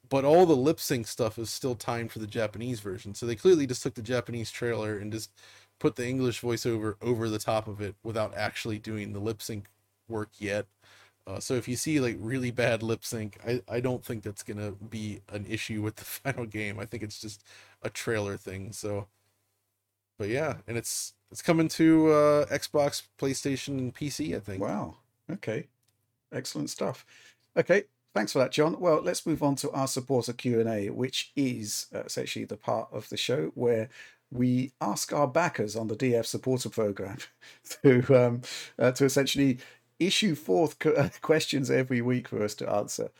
but 0.09 0.25
all 0.25 0.45
the 0.45 0.55
lip 0.55 0.79
sync 0.79 1.07
stuff 1.07 1.39
is 1.39 1.49
still 1.49 1.75
timed 1.75 2.11
for 2.11 2.19
the 2.19 2.27
Japanese 2.27 2.79
version. 2.81 3.15
So 3.15 3.25
they 3.25 3.35
clearly 3.35 3.65
just 3.67 3.83
took 3.83 3.95
the 3.95 4.01
Japanese 4.01 4.51
trailer 4.51 4.97
and 4.97 5.11
just 5.11 5.31
put 5.79 5.95
the 5.95 6.07
English 6.07 6.41
voiceover 6.41 6.95
over 7.01 7.29
the 7.29 7.39
top 7.39 7.67
of 7.67 7.81
it 7.81 7.95
without 8.03 8.35
actually 8.35 8.79
doing 8.79 9.13
the 9.13 9.19
lip 9.19 9.41
sync 9.41 9.67
work 10.07 10.29
yet. 10.37 10.67
Uh, 11.29 11.39
so 11.39 11.53
if 11.53 11.67
you 11.67 11.75
see 11.75 11.99
like 11.99 12.17
really 12.19 12.49
bad 12.49 12.81
lip 12.81 13.05
sync, 13.05 13.37
I, 13.45 13.61
I 13.69 13.79
don't 13.79 14.03
think 14.03 14.23
that's 14.23 14.41
gonna 14.41 14.71
be 14.71 15.21
an 15.31 15.45
issue 15.47 15.81
with 15.81 15.97
the 15.97 16.05
final 16.05 16.45
game. 16.45 16.79
I 16.79 16.85
think 16.85 17.03
it's 17.03 17.21
just 17.21 17.43
a 17.83 17.89
trailer 17.89 18.35
thing. 18.35 18.71
So, 18.71 19.07
but 20.17 20.29
yeah, 20.29 20.57
and 20.67 20.77
it's 20.77 21.13
it's 21.31 21.43
coming 21.43 21.67
to 21.69 22.11
uh, 22.11 22.45
Xbox, 22.47 23.03
PlayStation, 23.19 23.77
and 23.77 23.93
PC. 23.93 24.35
I 24.35 24.39
think. 24.39 24.61
Wow. 24.61 24.97
Okay. 25.31 25.67
Excellent 26.33 26.69
stuff. 26.71 27.05
Okay. 27.55 27.83
Thanks 28.15 28.33
for 28.33 28.39
that, 28.39 28.51
John. 28.51 28.79
Well, 28.79 29.01
let's 29.03 29.27
move 29.27 29.43
on 29.43 29.55
to 29.57 29.69
our 29.71 29.87
supporter 29.87 30.33
Q 30.33 30.59
and 30.59 30.67
A, 30.67 30.89
which 30.89 31.31
is 31.35 31.85
uh, 31.93 31.99
essentially 31.99 32.43
the 32.43 32.57
part 32.57 32.89
of 32.91 33.07
the 33.09 33.17
show 33.17 33.51
where 33.53 33.89
we 34.31 34.71
ask 34.81 35.13
our 35.13 35.27
backers 35.27 35.75
on 35.75 35.87
the 35.87 35.95
DF 35.95 36.25
supporter 36.25 36.69
program 36.69 37.17
to 37.83 38.03
um, 38.15 38.41
uh, 38.79 38.91
to 38.93 39.05
essentially 39.05 39.59
issue 39.99 40.35
forth 40.35 40.79
questions 41.21 41.69
every 41.69 42.01
week 42.01 42.27
for 42.27 42.43
us 42.43 42.55
to 42.55 42.69
answer. 42.69 43.11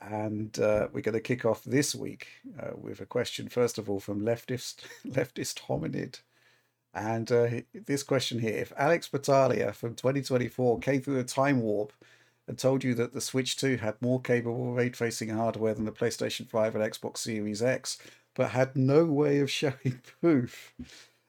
And 0.00 0.58
uh, 0.58 0.88
we're 0.92 1.00
going 1.00 1.14
to 1.14 1.20
kick 1.20 1.44
off 1.44 1.64
this 1.64 1.94
week 1.94 2.28
uh, 2.60 2.72
with 2.76 3.00
a 3.00 3.06
question, 3.06 3.48
first 3.48 3.78
of 3.78 3.88
all, 3.88 4.00
from 4.00 4.20
leftist 4.20 4.80
leftist 5.06 5.62
hominid. 5.66 6.20
And 6.92 7.30
uh, 7.30 7.48
this 7.74 8.02
question 8.02 8.38
here 8.38 8.56
if 8.56 8.72
Alex 8.76 9.08
Battaglia 9.08 9.72
from 9.72 9.94
2024 9.94 10.78
came 10.80 11.02
through 11.02 11.18
a 11.18 11.24
time 11.24 11.60
warp 11.60 11.92
and 12.48 12.58
told 12.58 12.84
you 12.84 12.94
that 12.94 13.12
the 13.12 13.20
Switch 13.20 13.56
2 13.56 13.78
had 13.78 14.00
more 14.00 14.20
capable 14.20 14.72
ray 14.72 14.88
tracing 14.88 15.30
hardware 15.30 15.74
than 15.74 15.84
the 15.84 15.92
PlayStation 15.92 16.48
5 16.48 16.76
and 16.76 16.84
Xbox 16.84 17.18
Series 17.18 17.62
X, 17.62 17.98
but 18.34 18.50
had 18.50 18.76
no 18.76 19.04
way 19.04 19.40
of 19.40 19.50
showing 19.60 20.00
proof, 20.20 20.74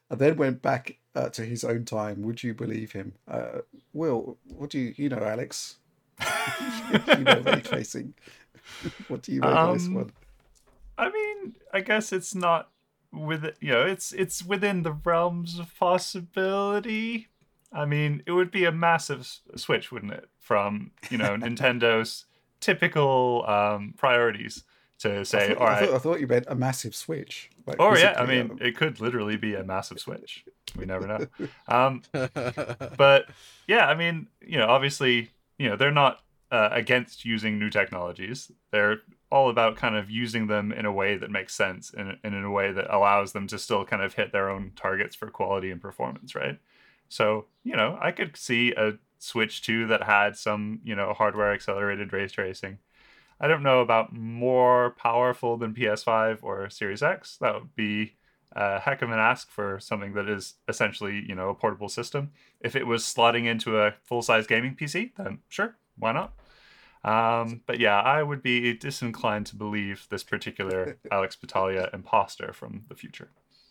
and 0.10 0.20
then 0.20 0.38
went 0.38 0.62
back 0.62 0.98
uh, 1.18 1.30
to 1.30 1.44
his 1.44 1.64
own 1.64 1.84
time, 1.84 2.22
would 2.22 2.44
you 2.44 2.54
believe 2.54 2.92
him? 2.92 3.14
Uh, 3.28 3.60
Will, 3.92 4.38
what 4.56 4.70
do 4.70 4.78
you, 4.78 4.94
you 4.98 5.10
know, 5.10 5.18
Alex? 5.18 5.78
you 7.08 7.24
know, 7.24 7.42
ray 7.42 7.62
tracing. 7.62 8.14
what 9.08 9.24
do 9.24 9.32
you 9.32 9.42
make 9.42 9.50
um, 9.50 9.70
of 9.70 9.80
this 9.80 9.90
one? 9.90 10.12
I 10.98 11.10
mean, 11.10 11.56
I 11.74 11.82
guess 11.82 12.14
it's 12.14 12.36
not 12.36 12.70
with 13.12 13.46
you 13.60 13.72
know, 13.72 13.86
it's 13.86 14.12
it's 14.12 14.46
within 14.46 14.84
the 14.84 14.92
realms 14.92 15.58
of 15.58 15.76
possibility. 15.76 17.30
I 17.74 17.86
mean, 17.86 18.22
it 18.28 18.32
would 18.32 18.52
be 18.52 18.66
a 18.66 18.72
massive 18.72 19.28
switch, 19.56 19.92
wouldn't 19.92 20.14
it, 20.14 20.30
from 20.40 20.92
you 21.10 21.18
know 21.18 21.30
Nintendo's 21.38 22.26
typical 22.60 23.44
um, 23.48 23.96
priorities 23.98 24.64
to 25.00 25.24
say, 25.26 25.50
thought, 25.50 25.58
all 25.58 25.68
right. 25.68 25.84
I 25.84 25.86
thought, 25.86 25.96
I 25.96 25.98
thought, 26.00 26.20
you 26.20 26.28
meant 26.28 26.46
a 26.48 26.56
massive 26.56 26.96
switch. 26.96 27.50
Like 27.66 27.78
oh 27.80 27.96
yeah, 27.96 28.16
I 28.18 28.26
mean, 28.26 28.52
um... 28.52 28.60
it 28.62 28.76
could 28.76 29.00
literally 29.00 29.38
be 29.38 29.54
a 29.56 29.64
massive 29.64 30.00
switch. 30.00 30.46
We 30.78 30.86
never 30.86 31.08
know. 31.08 31.28
Um, 31.68 32.02
but 32.98 33.26
yeah, 33.68 33.88
I 33.88 33.96
mean, 33.96 34.28
you 34.42 34.58
know, 34.58 34.68
obviously, 34.68 35.32
you 35.58 35.70
know, 35.70 35.76
they're 35.76 35.92
not 35.92 36.22
uh, 36.52 36.70
against 36.72 37.26
using 37.26 37.60
new 37.60 37.70
technologies. 37.70 38.52
They're 38.72 39.02
all 39.30 39.50
about 39.50 39.76
kind 39.76 39.96
of 39.96 40.10
using 40.10 40.48
them 40.48 40.72
in 40.72 40.86
a 40.86 40.92
way 40.92 41.18
that 41.18 41.30
makes 41.30 41.54
sense 41.54 41.94
and, 41.96 42.18
and 42.24 42.34
in 42.34 42.44
a 42.44 42.52
way 42.52 42.72
that 42.72 42.94
allows 42.94 43.34
them 43.34 43.48
to 43.48 43.58
still 43.58 43.84
kind 43.84 44.02
of 44.02 44.14
hit 44.14 44.32
their 44.32 44.50
own 44.50 44.72
targets 44.76 45.16
for 45.16 45.30
quality 45.30 45.70
and 45.72 45.82
performance, 45.82 46.34
right? 46.34 46.60
So, 47.10 47.46
you 47.64 47.76
know, 47.76 47.98
I 48.02 48.12
could 48.12 48.38
see 48.38 48.72
a 48.72 48.94
Switch 49.20 49.62
2 49.64 49.88
that 49.88 50.04
had 50.04 50.38
some, 50.38 50.80
you 50.84 50.96
know, 50.96 51.14
hardware 51.14 51.54
accelerated 51.54 52.14
ray 52.14 52.28
tracing 52.28 52.78
I 53.40 53.48
don't 53.48 53.64
know 53.64 53.82
about 53.82 54.14
more 54.14 54.92
powerful 54.92 55.58
than 55.58 55.74
PS5 55.74 56.40
or 56.42 56.70
Series 56.70 57.04
X. 57.04 57.38
That 57.40 57.54
would 57.54 57.76
be 57.76 58.16
a 58.54 58.80
heck 58.80 59.02
of 59.02 59.12
an 59.12 59.20
ask 59.20 59.52
for 59.52 59.80
something 59.80 60.14
that 60.14 60.28
is 60.28 60.56
essentially, 60.68 61.24
you 61.28 61.36
know, 61.36 61.50
a 61.50 61.54
portable 61.54 61.90
system. 61.90 62.32
If 62.62 62.76
it 62.76 62.88
was 62.88 63.04
slotting 63.04 63.46
into 63.46 63.80
a 63.80 63.94
full-size 64.04 64.48
gaming 64.48 64.76
PC, 64.76 65.12
then 65.16 65.40
sure, 65.50 65.76
why 65.98 66.14
not? 66.14 66.34
Um, 67.04 67.62
but 67.68 67.80
yeah, 67.80 68.00
I 68.00 68.24
would 68.24 68.42
be 68.42 68.74
disinclined 68.74 69.46
to 69.48 69.56
believe 69.56 70.08
this 70.10 70.24
particular 70.24 70.98
Alex 71.12 71.36
Battaglia 71.36 71.90
imposter 71.94 72.52
from 72.54 72.86
the 72.90 72.96
future. 72.96 73.30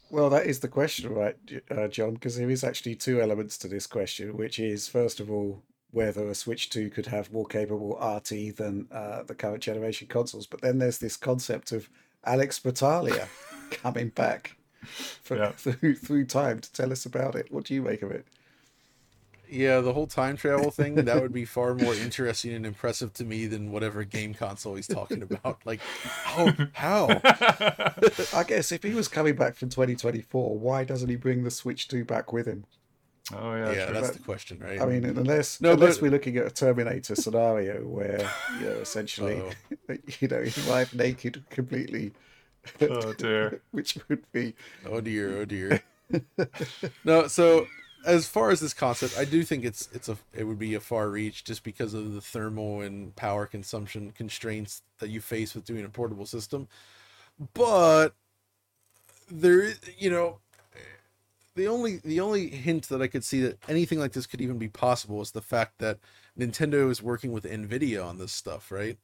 Well, 0.08 0.30
that 0.30 0.46
is 0.46 0.60
the 0.60 0.68
question, 0.68 1.12
right, 1.12 1.36
uh, 1.70 1.88
John? 1.88 2.14
Because 2.14 2.36
there 2.36 2.48
is 2.48 2.62
actually 2.62 2.94
two 2.94 3.20
elements 3.20 3.58
to 3.58 3.68
this 3.68 3.88
question, 3.88 4.36
which 4.36 4.60
is 4.60 4.86
first 4.86 5.18
of 5.18 5.30
all, 5.30 5.64
whether 5.96 6.28
a 6.28 6.34
Switch 6.34 6.68
2 6.68 6.90
could 6.90 7.06
have 7.06 7.32
more 7.32 7.46
capable 7.46 7.98
RT 7.98 8.54
than 8.58 8.86
uh, 8.92 9.22
the 9.22 9.34
current 9.34 9.62
generation 9.62 10.06
consoles. 10.06 10.46
But 10.46 10.60
then 10.60 10.78
there's 10.78 10.98
this 10.98 11.16
concept 11.16 11.72
of 11.72 11.88
Alex 12.22 12.58
Battaglia 12.58 13.28
coming 13.70 14.10
back 14.10 14.58
for, 14.82 15.38
yeah. 15.38 15.52
through, 15.56 15.94
through 15.94 16.26
time 16.26 16.60
to 16.60 16.70
tell 16.70 16.92
us 16.92 17.06
about 17.06 17.34
it. 17.34 17.50
What 17.50 17.64
do 17.64 17.72
you 17.72 17.80
make 17.80 18.02
of 18.02 18.10
it? 18.10 18.26
Yeah, 19.48 19.80
the 19.80 19.94
whole 19.94 20.06
time 20.06 20.36
travel 20.36 20.70
thing, 20.70 20.96
that 20.96 21.22
would 21.22 21.32
be 21.32 21.46
far 21.46 21.74
more 21.74 21.94
interesting 21.94 22.52
and 22.52 22.66
impressive 22.66 23.14
to 23.14 23.24
me 23.24 23.46
than 23.46 23.72
whatever 23.72 24.04
game 24.04 24.34
console 24.34 24.74
he's 24.74 24.88
talking 24.88 25.22
about. 25.22 25.60
Like, 25.64 25.80
how? 26.02 26.52
How? 26.74 27.20
I 28.34 28.44
guess 28.46 28.70
if 28.70 28.82
he 28.82 28.92
was 28.92 29.08
coming 29.08 29.36
back 29.36 29.54
from 29.54 29.70
2024, 29.70 30.58
why 30.58 30.84
doesn't 30.84 31.08
he 31.08 31.16
bring 31.16 31.44
the 31.44 31.50
Switch 31.50 31.88
2 31.88 32.04
back 32.04 32.34
with 32.34 32.44
him? 32.44 32.66
Oh 33.34 33.56
yeah, 33.56 33.72
yeah, 33.72 33.90
that's 33.90 34.08
but, 34.08 34.16
the 34.16 34.22
question, 34.22 34.60
right? 34.60 34.80
I 34.80 34.86
mean, 34.86 35.04
unless 35.04 35.60
no, 35.60 35.72
unless 35.72 35.96
but... 35.96 36.02
we're 36.02 36.10
looking 36.12 36.36
at 36.36 36.46
a 36.46 36.50
Terminator 36.50 37.16
scenario 37.16 37.80
where 37.80 38.30
you 38.60 38.66
know 38.66 38.76
essentially, 38.76 39.42
you 40.20 40.28
know, 40.28 40.42
his 40.42 40.64
wife 40.66 40.94
naked 40.94 41.42
completely. 41.50 42.12
Oh 42.80 43.12
dear. 43.12 43.60
which 43.72 43.98
would 44.08 44.30
be. 44.32 44.54
Oh 44.84 45.00
dear! 45.00 45.38
Oh 45.38 45.44
dear! 45.44 45.82
no, 47.04 47.26
so 47.26 47.66
as 48.06 48.28
far 48.28 48.50
as 48.50 48.60
this 48.60 48.72
concept, 48.72 49.18
I 49.18 49.24
do 49.24 49.42
think 49.42 49.64
it's 49.64 49.88
it's 49.92 50.08
a 50.08 50.16
it 50.32 50.44
would 50.44 50.58
be 50.58 50.74
a 50.74 50.80
far 50.80 51.08
reach 51.08 51.42
just 51.42 51.64
because 51.64 51.94
of 51.94 52.14
the 52.14 52.20
thermal 52.20 52.80
and 52.80 53.14
power 53.16 53.44
consumption 53.46 54.12
constraints 54.12 54.82
that 54.98 55.10
you 55.10 55.20
face 55.20 55.54
with 55.54 55.64
doing 55.64 55.84
a 55.84 55.88
portable 55.88 56.26
system. 56.26 56.68
but 57.54 58.14
there, 59.28 59.72
you 59.98 60.08
know, 60.08 60.38
the 61.56 61.66
only 61.68 61.96
the 62.04 62.20
only 62.20 62.48
hint 62.50 62.88
that 62.88 63.02
I 63.02 63.08
could 63.08 63.24
see 63.24 63.40
that 63.42 63.58
anything 63.68 63.98
like 63.98 64.12
this 64.12 64.26
could 64.26 64.40
even 64.40 64.58
be 64.58 64.68
possible 64.68 65.20
is 65.22 65.32
the 65.32 65.42
fact 65.42 65.78
that 65.78 65.98
Nintendo 66.38 66.90
is 66.90 67.02
working 67.02 67.32
with 67.32 67.44
Nvidia 67.44 68.04
on 68.06 68.18
this 68.18 68.32
stuff, 68.32 68.70
right? 68.70 68.98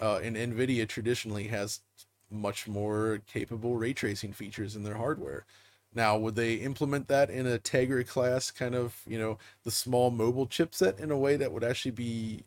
Uh, 0.00 0.20
and 0.22 0.36
Nvidia 0.36 0.88
traditionally 0.88 1.48
has 1.48 1.80
much 2.30 2.66
more 2.66 3.20
capable 3.26 3.76
ray 3.76 3.92
tracing 3.92 4.32
features 4.32 4.76
in 4.76 4.82
their 4.82 4.96
hardware. 4.96 5.44
Now, 5.94 6.16
would 6.18 6.36
they 6.36 6.54
implement 6.54 7.08
that 7.08 7.30
in 7.30 7.46
a 7.46 7.58
Tegra 7.58 8.06
class 8.06 8.50
kind 8.50 8.74
of, 8.74 9.02
you 9.06 9.18
know, 9.18 9.38
the 9.64 9.70
small 9.72 10.10
mobile 10.10 10.46
chipset 10.46 11.00
in 11.00 11.10
a 11.10 11.18
way 11.18 11.36
that 11.36 11.52
would 11.52 11.64
actually 11.64 11.90
be 11.92 12.44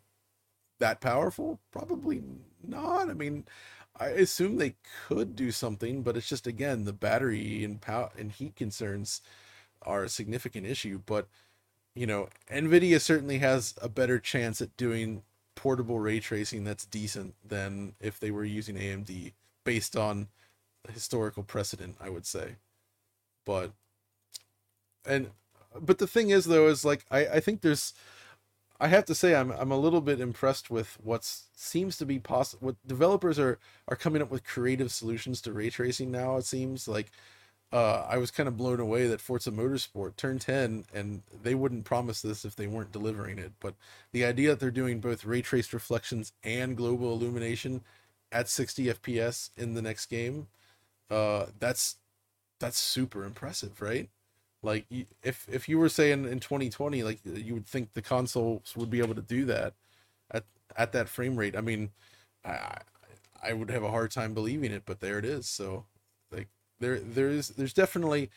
that 0.80 1.00
powerful? 1.00 1.60
Probably 1.72 2.22
not. 2.66 3.10
I 3.10 3.14
mean, 3.14 3.44
I 3.98 4.08
assume 4.08 4.56
they 4.56 4.76
could 5.08 5.36
do 5.36 5.50
something, 5.52 6.02
but 6.02 6.16
it's 6.16 6.28
just 6.28 6.46
again 6.46 6.84
the 6.84 6.92
battery 6.92 7.64
and 7.64 7.80
power 7.80 8.10
and 8.18 8.32
heat 8.32 8.56
concerns 8.56 9.22
are 9.84 10.04
a 10.04 10.08
significant 10.08 10.66
issue. 10.66 11.00
But 11.04 11.26
you 11.94 12.06
know, 12.06 12.28
Nvidia 12.50 13.00
certainly 13.00 13.38
has 13.38 13.74
a 13.80 13.88
better 13.88 14.18
chance 14.18 14.60
at 14.60 14.76
doing 14.76 15.22
portable 15.54 16.00
ray 16.00 16.20
tracing 16.20 16.64
that's 16.64 16.84
decent 16.84 17.34
than 17.46 17.94
if 18.00 18.18
they 18.18 18.30
were 18.30 18.44
using 18.44 18.76
AMD 18.76 19.32
based 19.64 19.96
on 19.96 20.28
historical 20.92 21.42
precedent, 21.42 21.96
I 22.00 22.10
would 22.10 22.26
say. 22.26 22.56
But 23.44 23.72
and 25.06 25.30
but 25.80 25.98
the 25.98 26.06
thing 26.06 26.30
is 26.30 26.46
though 26.46 26.68
is 26.68 26.84
like 26.84 27.04
I 27.10 27.26
I 27.26 27.40
think 27.40 27.60
there's 27.60 27.94
I 28.80 28.88
have 28.88 29.04
to 29.06 29.14
say 29.14 29.34
I'm 29.34 29.50
I'm 29.52 29.70
a 29.72 29.78
little 29.78 30.00
bit 30.00 30.20
impressed 30.20 30.70
with 30.70 30.98
what 31.02 31.24
seems 31.54 31.96
to 31.98 32.06
be 32.06 32.18
possible. 32.18 32.66
What 32.68 32.76
developers 32.86 33.38
are 33.38 33.58
are 33.88 33.96
coming 33.96 34.22
up 34.22 34.30
with 34.30 34.44
creative 34.44 34.90
solutions 34.92 35.40
to 35.42 35.52
ray 35.52 35.70
tracing 35.70 36.10
now. 36.10 36.36
It 36.36 36.44
seems 36.44 36.88
like 36.88 37.10
uh, 37.74 38.06
I 38.08 38.18
was 38.18 38.32
kind 38.32 38.48
of 38.48 38.56
blown 38.56 38.80
away 38.80 39.08
that 39.08 39.20
Forza 39.20 39.52
Motorsport 39.52 40.16
Turn 40.16 40.38
10 40.38 40.86
and 40.94 41.22
they 41.42 41.56
wouldn't 41.56 41.84
promise 41.84 42.22
this 42.22 42.46
if 42.46 42.56
they 42.56 42.68
weren't 42.68 42.92
delivering 42.92 43.38
it. 43.38 43.52
But 43.60 43.74
the 44.12 44.24
idea 44.24 44.50
that 44.50 44.60
they're 44.60 44.72
doing 44.72 45.00
both 45.00 45.26
ray 45.26 45.42
traced 45.42 45.74
reflections 45.74 46.32
and 46.44 46.76
global 46.76 47.12
illumination 47.14 47.82
at 48.32 48.48
60 48.48 48.90
FPS 48.90 49.50
in 49.58 49.74
the 49.74 49.82
next 49.82 50.06
game, 50.06 50.48
uh, 51.10 51.46
that's 51.60 51.96
that's 52.60 52.78
super 52.78 53.24
impressive, 53.24 53.80
right? 53.82 54.08
Like 54.62 54.86
if 55.22 55.46
if 55.52 55.68
you 55.68 55.78
were 55.78 55.88
saying 55.90 56.26
in 56.26 56.40
2020, 56.40 57.02
like 57.02 57.20
you 57.24 57.54
would 57.54 57.66
think 57.66 57.94
the 57.94 58.02
consoles 58.02 58.74
would 58.76 58.90
be 58.90 59.00
able 59.00 59.14
to 59.16 59.22
do 59.22 59.44
that 59.46 59.74
at 60.32 60.44
at 60.76 60.92
that 60.92 61.08
frame 61.08 61.36
rate. 61.36 61.56
I 61.56 61.60
mean, 61.62 61.90
I 62.44 62.78
I 63.42 63.52
would 63.54 63.70
have 63.70 63.82
a 63.84 63.90
hard 63.90 64.10
time 64.12 64.34
believing 64.34 64.72
it, 64.72 64.84
but 64.86 65.00
there 65.00 65.18
it 65.18 65.24
is. 65.26 65.46
So 65.48 65.86
there 66.80 66.98
there 66.98 67.28
is 67.28 67.48
there's 67.50 67.72
definitely 67.72 68.30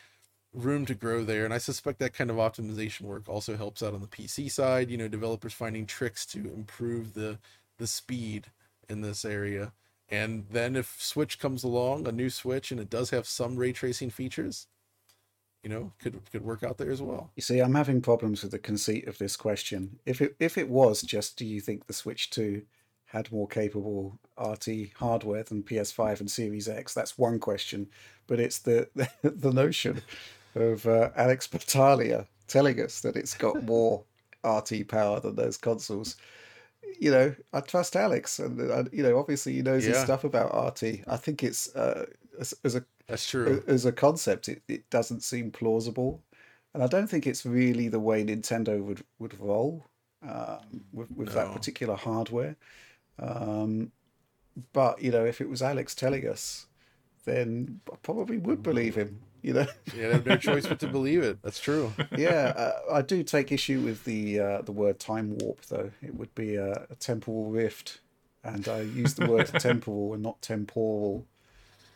room 0.54 0.86
to 0.86 0.94
grow 0.94 1.24
there 1.24 1.44
and 1.44 1.52
i 1.52 1.58
suspect 1.58 1.98
that 1.98 2.14
kind 2.14 2.30
of 2.30 2.36
optimization 2.36 3.02
work 3.02 3.28
also 3.28 3.56
helps 3.56 3.82
out 3.82 3.92
on 3.92 4.00
the 4.00 4.06
pc 4.06 4.50
side 4.50 4.90
you 4.90 4.96
know 4.96 5.06
developers 5.06 5.52
finding 5.52 5.84
tricks 5.84 6.24
to 6.24 6.38
improve 6.38 7.12
the 7.12 7.38
the 7.78 7.86
speed 7.86 8.48
in 8.88 9.00
this 9.00 9.24
area. 9.24 9.72
And 10.08 10.46
then 10.50 10.76
if 10.76 11.00
switch 11.00 11.38
comes 11.38 11.64
along 11.64 12.06
a 12.06 12.12
new 12.12 12.30
switch 12.30 12.70
and 12.70 12.80
it 12.80 12.90
does 12.90 13.10
have 13.10 13.26
some 13.26 13.56
ray 13.56 13.72
tracing 13.72 14.10
features 14.10 14.66
you 15.62 15.68
know 15.68 15.92
could 15.98 16.20
could 16.30 16.44
work 16.44 16.62
out 16.62 16.78
there 16.78 16.90
as 16.90 17.02
well. 17.02 17.30
You 17.36 17.42
see 17.42 17.60
i'm 17.60 17.74
having 17.74 18.00
problems 18.00 18.42
with 18.42 18.52
the 18.52 18.58
conceit 18.58 19.06
of 19.08 19.18
this 19.18 19.36
question. 19.36 19.98
If 20.06 20.20
it 20.20 20.36
if 20.38 20.56
it 20.56 20.68
was 20.68 21.02
just 21.02 21.36
do 21.36 21.44
you 21.44 21.60
think 21.60 21.86
the 21.86 21.92
switch 21.92 22.30
2 22.30 22.62
had 23.08 23.32
more 23.32 23.48
capable 23.48 24.18
RT 24.38 24.92
hardware 24.96 25.42
than 25.42 25.62
PS5 25.62 26.20
and 26.20 26.30
Series 26.30 26.68
X. 26.68 26.92
That's 26.94 27.18
one 27.18 27.38
question, 27.38 27.88
but 28.26 28.38
it's 28.38 28.58
the 28.58 28.88
the, 29.22 29.52
notion 29.52 30.02
of 30.54 30.86
uh, 30.86 31.10
Alex 31.16 31.46
Battaglia 31.46 32.26
telling 32.46 32.80
us 32.80 33.00
that 33.00 33.16
it's 33.16 33.34
got 33.34 33.64
more 33.64 34.04
RT 34.44 34.88
power 34.88 35.20
than 35.20 35.36
those 35.36 35.56
consoles. 35.56 36.16
You 37.00 37.10
know, 37.10 37.34
I 37.52 37.60
trust 37.60 37.96
Alex, 37.96 38.38
and 38.38 38.70
uh, 38.70 38.84
you 38.92 39.02
know, 39.02 39.18
obviously 39.18 39.54
he 39.54 39.62
knows 39.62 39.84
yeah. 39.84 39.92
his 39.92 40.00
stuff 40.00 40.24
about 40.24 40.54
RT. 40.54 41.00
I 41.06 41.16
think 41.16 41.42
it's 41.42 41.74
uh, 41.74 42.06
as, 42.38 42.54
as 42.64 42.74
a 42.76 42.84
that's 43.06 43.28
true 43.28 43.62
as 43.66 43.86
a 43.86 43.92
concept, 43.92 44.48
it, 44.48 44.62
it 44.68 44.88
doesn't 44.90 45.22
seem 45.22 45.50
plausible, 45.50 46.22
and 46.74 46.82
I 46.82 46.86
don't 46.86 47.06
think 47.06 47.26
it's 47.26 47.46
really 47.46 47.88
the 47.88 48.00
way 48.00 48.22
Nintendo 48.22 48.82
would 48.82 49.02
would 49.18 49.38
roll 49.40 49.86
um, 50.22 50.82
with 50.92 51.10
with 51.10 51.28
no. 51.28 51.34
that 51.34 51.52
particular 51.54 51.96
hardware. 51.96 52.56
Um, 53.18 53.92
but 54.72 55.02
you 55.02 55.10
know, 55.10 55.24
if 55.24 55.40
it 55.40 55.48
was 55.48 55.62
Alex 55.62 55.94
telling 55.94 56.26
us, 56.26 56.66
then 57.24 57.80
I 57.92 57.96
probably 58.02 58.38
would 58.38 58.62
believe 58.62 58.94
him. 58.94 59.20
You 59.42 59.52
know, 59.52 59.66
yeah, 59.96 60.08
have 60.08 60.26
no 60.26 60.36
choice 60.36 60.66
but 60.66 60.80
to 60.80 60.88
believe 60.98 61.22
it. 61.22 61.40
That's 61.42 61.60
true. 61.60 61.92
yeah, 62.16 62.52
uh, 62.88 62.94
I 62.94 63.02
do 63.02 63.22
take 63.22 63.52
issue 63.52 63.80
with 63.80 64.04
the 64.04 64.40
uh, 64.40 64.62
the 64.62 64.72
word 64.72 64.98
time 64.98 65.38
warp, 65.38 65.62
though. 65.66 65.90
It 66.02 66.14
would 66.14 66.34
be 66.34 66.56
a, 66.56 66.86
a 66.90 66.94
temporal 66.98 67.44
rift, 67.50 68.00
and 68.42 68.66
I 68.68 68.80
use 68.80 69.14
the 69.14 69.26
word 69.26 69.46
temporal 69.60 70.14
and 70.14 70.22
not 70.22 70.42
temporal, 70.42 71.24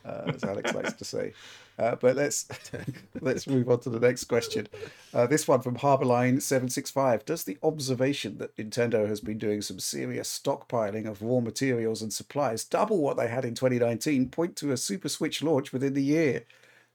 uh, 0.05 0.31
as 0.33 0.43
Alex 0.43 0.73
likes 0.73 0.93
to 0.93 1.05
say. 1.05 1.33
Uh, 1.79 1.95
but 1.95 2.15
let's 2.15 2.47
let's 3.21 3.47
move 3.47 3.69
on 3.69 3.79
to 3.79 3.89
the 3.89 3.99
next 3.99 4.25
question. 4.25 4.67
Uh, 5.13 5.25
this 5.25 5.47
one 5.47 5.61
from 5.61 5.77
Harborline 5.77 6.41
seven 6.41 6.69
six 6.69 6.91
five. 6.91 7.25
Does 7.25 7.43
the 7.43 7.57
observation 7.63 8.37
that 8.37 8.55
Nintendo 8.57 9.07
has 9.07 9.21
been 9.21 9.37
doing 9.37 9.61
some 9.61 9.79
serious 9.79 10.39
stockpiling 10.39 11.07
of 11.07 11.21
raw 11.21 11.39
materials 11.39 12.01
and 12.01 12.13
supplies, 12.13 12.63
double 12.63 13.01
what 13.01 13.17
they 13.17 13.27
had 13.27 13.45
in 13.45 13.55
2019, 13.55 14.29
point 14.29 14.55
to 14.57 14.71
a 14.71 14.77
Super 14.77 15.09
Switch 15.09 15.41
launch 15.41 15.73
within 15.73 15.93
the 15.93 16.03
year? 16.03 16.45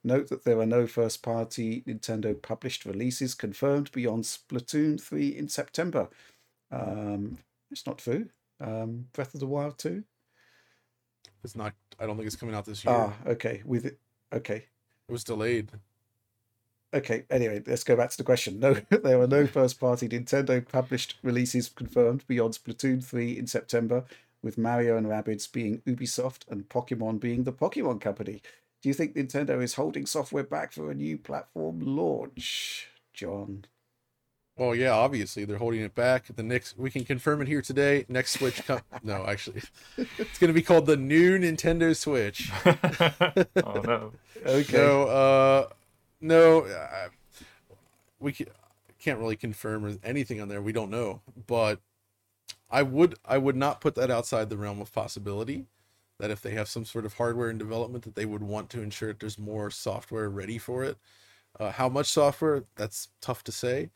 Note 0.05 0.29
that 0.29 0.45
there 0.45 0.61
are 0.61 0.66
no 0.66 0.87
first 0.87 1.22
party 1.22 1.83
Nintendo 1.87 2.41
published 2.41 2.85
releases 2.85 3.35
confirmed 3.35 3.91
beyond 3.91 4.24
Splatoon 4.24 5.01
3 5.01 5.29
in 5.29 5.49
September. 5.49 6.09
Um, 6.70 7.39
it's 7.72 7.85
not 7.85 7.99
true. 7.99 8.29
Um, 8.61 9.07
Breath 9.12 9.35
of 9.35 9.41
the 9.41 9.47
Wild 9.47 9.76
2? 9.79 10.05
It's 11.43 11.57
not, 11.57 11.74
I 11.99 12.07
don't 12.07 12.16
think 12.16 12.26
it's 12.26 12.37
coming 12.37 12.55
out 12.55 12.64
this 12.64 12.85
year. 12.85 12.95
Ah, 12.95 13.12
okay. 13.26 13.62
With 13.64 13.87
it, 13.87 13.99
Okay. 14.33 14.66
It 15.09 15.12
was 15.12 15.24
delayed. 15.24 15.70
Okay, 16.95 17.24
anyway, 17.29 17.62
let's 17.66 17.85
go 17.85 17.97
back 17.97 18.11
to 18.11 18.16
the 18.16 18.24
question. 18.24 18.61
No, 18.61 18.74
there 18.91 19.20
are 19.20 19.26
no 19.26 19.45
mm. 19.45 19.49
first 19.49 19.79
party 19.79 20.09
Nintendo 20.09 20.66
published 20.66 21.16
releases 21.22 21.68
confirmed 21.68 22.24
beyond 22.26 22.55
Splatoon 22.55 23.05
3 23.05 23.39
in 23.39 23.47
September, 23.47 24.05
with 24.43 24.57
Mario 24.57 24.97
and 24.97 25.07
Rabbids 25.07 25.51
being 25.51 25.83
Ubisoft 25.87 26.49
and 26.49 26.68
Pokemon 26.68 27.20
being 27.20 27.45
the 27.45 27.53
Pokemon 27.53 28.01
Company. 28.01 28.41
Do 28.81 28.89
you 28.89 28.95
think 28.95 29.14
Nintendo 29.14 29.62
is 29.62 29.74
holding 29.74 30.07
software 30.07 30.45
back 30.45 30.72
for 30.72 30.91
a 30.91 30.95
new 30.95 31.18
platform 31.18 31.81
launch? 31.81 32.89
John. 33.12 33.64
Well, 34.59 34.75
yeah, 34.75 34.91
obviously 34.91 35.45
they're 35.45 35.57
holding 35.57 35.83
it 35.83 35.95
back. 35.95 36.25
The 36.35 36.43
next 36.43 36.77
we 36.77 36.91
can 36.91 37.05
confirm 37.05 37.41
it 37.41 37.47
here 37.47 37.63
today. 37.63 38.05
Next 38.09 38.33
Switch, 38.33 38.67
com- 38.67 38.81
no, 39.05 39.25
actually, 39.25 39.63
it's 39.97 40.39
going 40.39 40.49
to 40.49 40.53
be 40.53 40.63
called 40.63 40.87
the 40.87 40.97
new 40.97 41.39
Nintendo 41.39 41.97
Switch. 41.97 42.51
oh 42.67 43.81
no. 43.81 44.13
Okay. 44.45 44.77
No, 44.77 45.03
uh, 45.05 45.69
no, 46.21 46.63
uh, 46.63 47.09
we 48.19 48.33
can't 48.99 49.21
really 49.21 49.37
confirm 49.37 50.01
anything 50.03 50.41
on 50.41 50.49
there. 50.49 50.61
We 50.61 50.73
don't 50.73 50.91
know, 50.91 51.21
but 51.47 51.79
I 52.69 52.83
would 52.83 53.15
I 53.25 53.39
would 53.39 53.57
not 53.57 53.81
put 53.81 53.95
that 53.95 54.11
outside 54.11 54.51
the 54.51 54.59
realm 54.59 54.81
of 54.81 54.93
possibility. 54.93 55.67
That 56.19 56.33
if 56.33 56.43
they 56.43 56.51
have 56.51 56.69
some 56.69 56.85
sort 56.85 57.07
of 57.07 57.15
hardware 57.15 57.49
in 57.49 57.59
development, 57.59 58.03
that 58.03 58.17
they 58.17 58.27
would 58.27 58.43
want 58.43 58.71
to 58.71 58.83
ensure 58.83 59.11
that 59.11 59.21
there's 59.21 59.39
more 59.39 59.71
software 59.71 60.29
ready 60.29 60.59
for 60.59 60.83
it. 60.83 60.97
Uh, 61.61 61.71
how 61.71 61.89
much 61.89 62.09
software? 62.09 62.65
That's 62.75 63.07
tough 63.21 63.45
to 63.45 63.53
say 63.53 63.91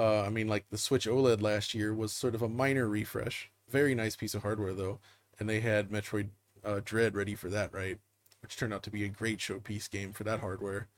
uh, 0.00 0.22
I 0.22 0.30
mean, 0.30 0.48
like 0.48 0.64
the 0.70 0.78
Switch 0.78 1.06
OLED 1.06 1.42
last 1.42 1.74
year 1.74 1.92
was 1.92 2.10
sort 2.10 2.34
of 2.34 2.40
a 2.40 2.48
minor 2.48 2.88
refresh. 2.88 3.50
Very 3.68 3.94
nice 3.94 4.16
piece 4.16 4.34
of 4.34 4.42
hardware 4.42 4.72
though, 4.72 4.98
and 5.38 5.46
they 5.46 5.60
had 5.60 5.90
Metroid 5.90 6.28
uh, 6.64 6.80
Dread 6.82 7.14
ready 7.14 7.34
for 7.34 7.50
that, 7.50 7.70
right? 7.74 7.98
Which 8.40 8.56
turned 8.56 8.72
out 8.72 8.82
to 8.84 8.90
be 8.90 9.04
a 9.04 9.08
great 9.08 9.40
showpiece 9.40 9.90
game 9.90 10.14
for 10.14 10.24
that 10.24 10.40
hardware. 10.40 10.88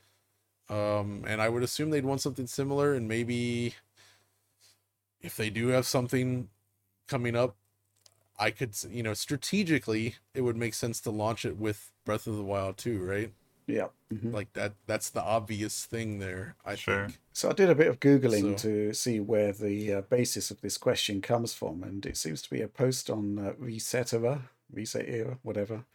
Um, 0.69 1.25
and 1.27 1.41
I 1.41 1.49
would 1.49 1.63
assume 1.63 1.89
they'd 1.89 2.05
want 2.05 2.21
something 2.21 2.47
similar, 2.47 2.93
and 2.93 3.05
maybe 3.05 3.75
if 5.21 5.35
they 5.35 5.49
do 5.49 5.67
have 5.67 5.85
something 5.85 6.47
coming 7.09 7.35
up, 7.35 7.57
I 8.39 8.51
could, 8.51 8.73
you 8.89 9.03
know, 9.03 9.13
strategically, 9.13 10.15
it 10.33 10.41
would 10.41 10.55
make 10.55 10.73
sense 10.73 11.01
to 11.01 11.11
launch 11.11 11.43
it 11.43 11.57
with 11.57 11.91
Breath 12.05 12.25
of 12.25 12.37
the 12.37 12.43
Wild 12.43 12.77
2, 12.77 13.03
right? 13.03 13.33
Yeah. 13.67 13.87
Mm-hmm. 14.13 14.31
Like 14.31 14.53
that 14.53 14.73
that's 14.85 15.09
the 15.09 15.23
obvious 15.23 15.85
thing 15.85 16.19
there, 16.19 16.55
I 16.65 16.75
sure. 16.75 17.07
think. 17.07 17.19
So 17.33 17.49
I 17.49 17.53
did 17.53 17.69
a 17.69 17.75
bit 17.75 17.87
of 17.87 17.99
googling 17.99 18.59
so. 18.59 18.69
to 18.69 18.93
see 18.93 19.19
where 19.19 19.51
the 19.51 19.93
uh, 19.93 20.01
basis 20.01 20.51
of 20.51 20.61
this 20.61 20.77
question 20.77 21.21
comes 21.21 21.53
from 21.53 21.83
and 21.83 22.05
it 22.05 22.17
seems 22.17 22.41
to 22.43 22.49
be 22.49 22.61
a 22.61 22.67
post 22.67 23.09
on 23.09 23.39
uh, 23.39 23.53
Resetera, 23.59 24.41
Reset 24.71 25.07
Era, 25.07 25.37
whatever. 25.41 25.85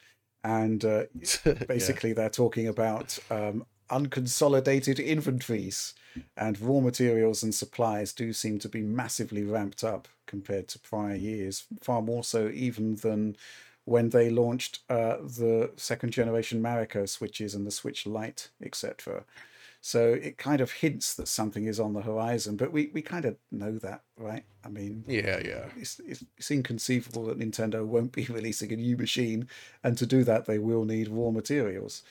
And 0.42 0.84
uh, 0.84 1.04
basically 1.68 2.10
yeah. 2.10 2.14
they're 2.14 2.30
talking 2.30 2.66
about 2.66 3.18
um, 3.30 3.66
unconsolidated 3.90 5.04
inventories 5.04 5.94
and 6.36 6.60
raw 6.60 6.80
materials 6.80 7.42
and 7.42 7.54
supplies 7.54 8.12
do 8.12 8.32
seem 8.32 8.58
to 8.58 8.68
be 8.68 8.82
massively 8.82 9.44
ramped 9.44 9.84
up 9.84 10.08
compared 10.26 10.68
to 10.68 10.78
prior 10.78 11.14
years, 11.14 11.66
far 11.80 12.02
more 12.02 12.24
so 12.24 12.48
even 12.48 12.96
than 12.96 13.36
when 13.88 14.10
they 14.10 14.28
launched 14.28 14.80
uh, 14.90 15.16
the 15.16 15.70
second 15.76 16.10
generation 16.10 16.62
Mariko 16.62 17.08
switches 17.08 17.54
and 17.54 17.66
the 17.66 17.70
Switch 17.70 18.06
Lite, 18.06 18.50
etc. 18.62 19.24
So 19.80 20.12
it 20.12 20.36
kind 20.36 20.60
of 20.60 20.70
hints 20.72 21.14
that 21.14 21.26
something 21.26 21.64
is 21.64 21.80
on 21.80 21.94
the 21.94 22.02
horizon, 22.02 22.58
but 22.58 22.70
we, 22.70 22.90
we 22.92 23.00
kind 23.00 23.24
of 23.24 23.36
know 23.50 23.78
that, 23.78 24.02
right? 24.18 24.44
I 24.62 24.68
mean, 24.68 25.04
yeah, 25.06 25.40
yeah. 25.42 25.70
It's, 25.78 26.00
it's, 26.00 26.22
it's 26.36 26.50
inconceivable 26.50 27.24
that 27.26 27.38
Nintendo 27.38 27.86
won't 27.86 28.12
be 28.12 28.24
releasing 28.28 28.70
a 28.74 28.76
new 28.76 28.98
machine, 28.98 29.48
and 29.82 29.96
to 29.96 30.04
do 30.04 30.22
that, 30.22 30.44
they 30.44 30.58
will 30.58 30.84
need 30.84 31.08
raw 31.08 31.30
materials. 31.30 32.02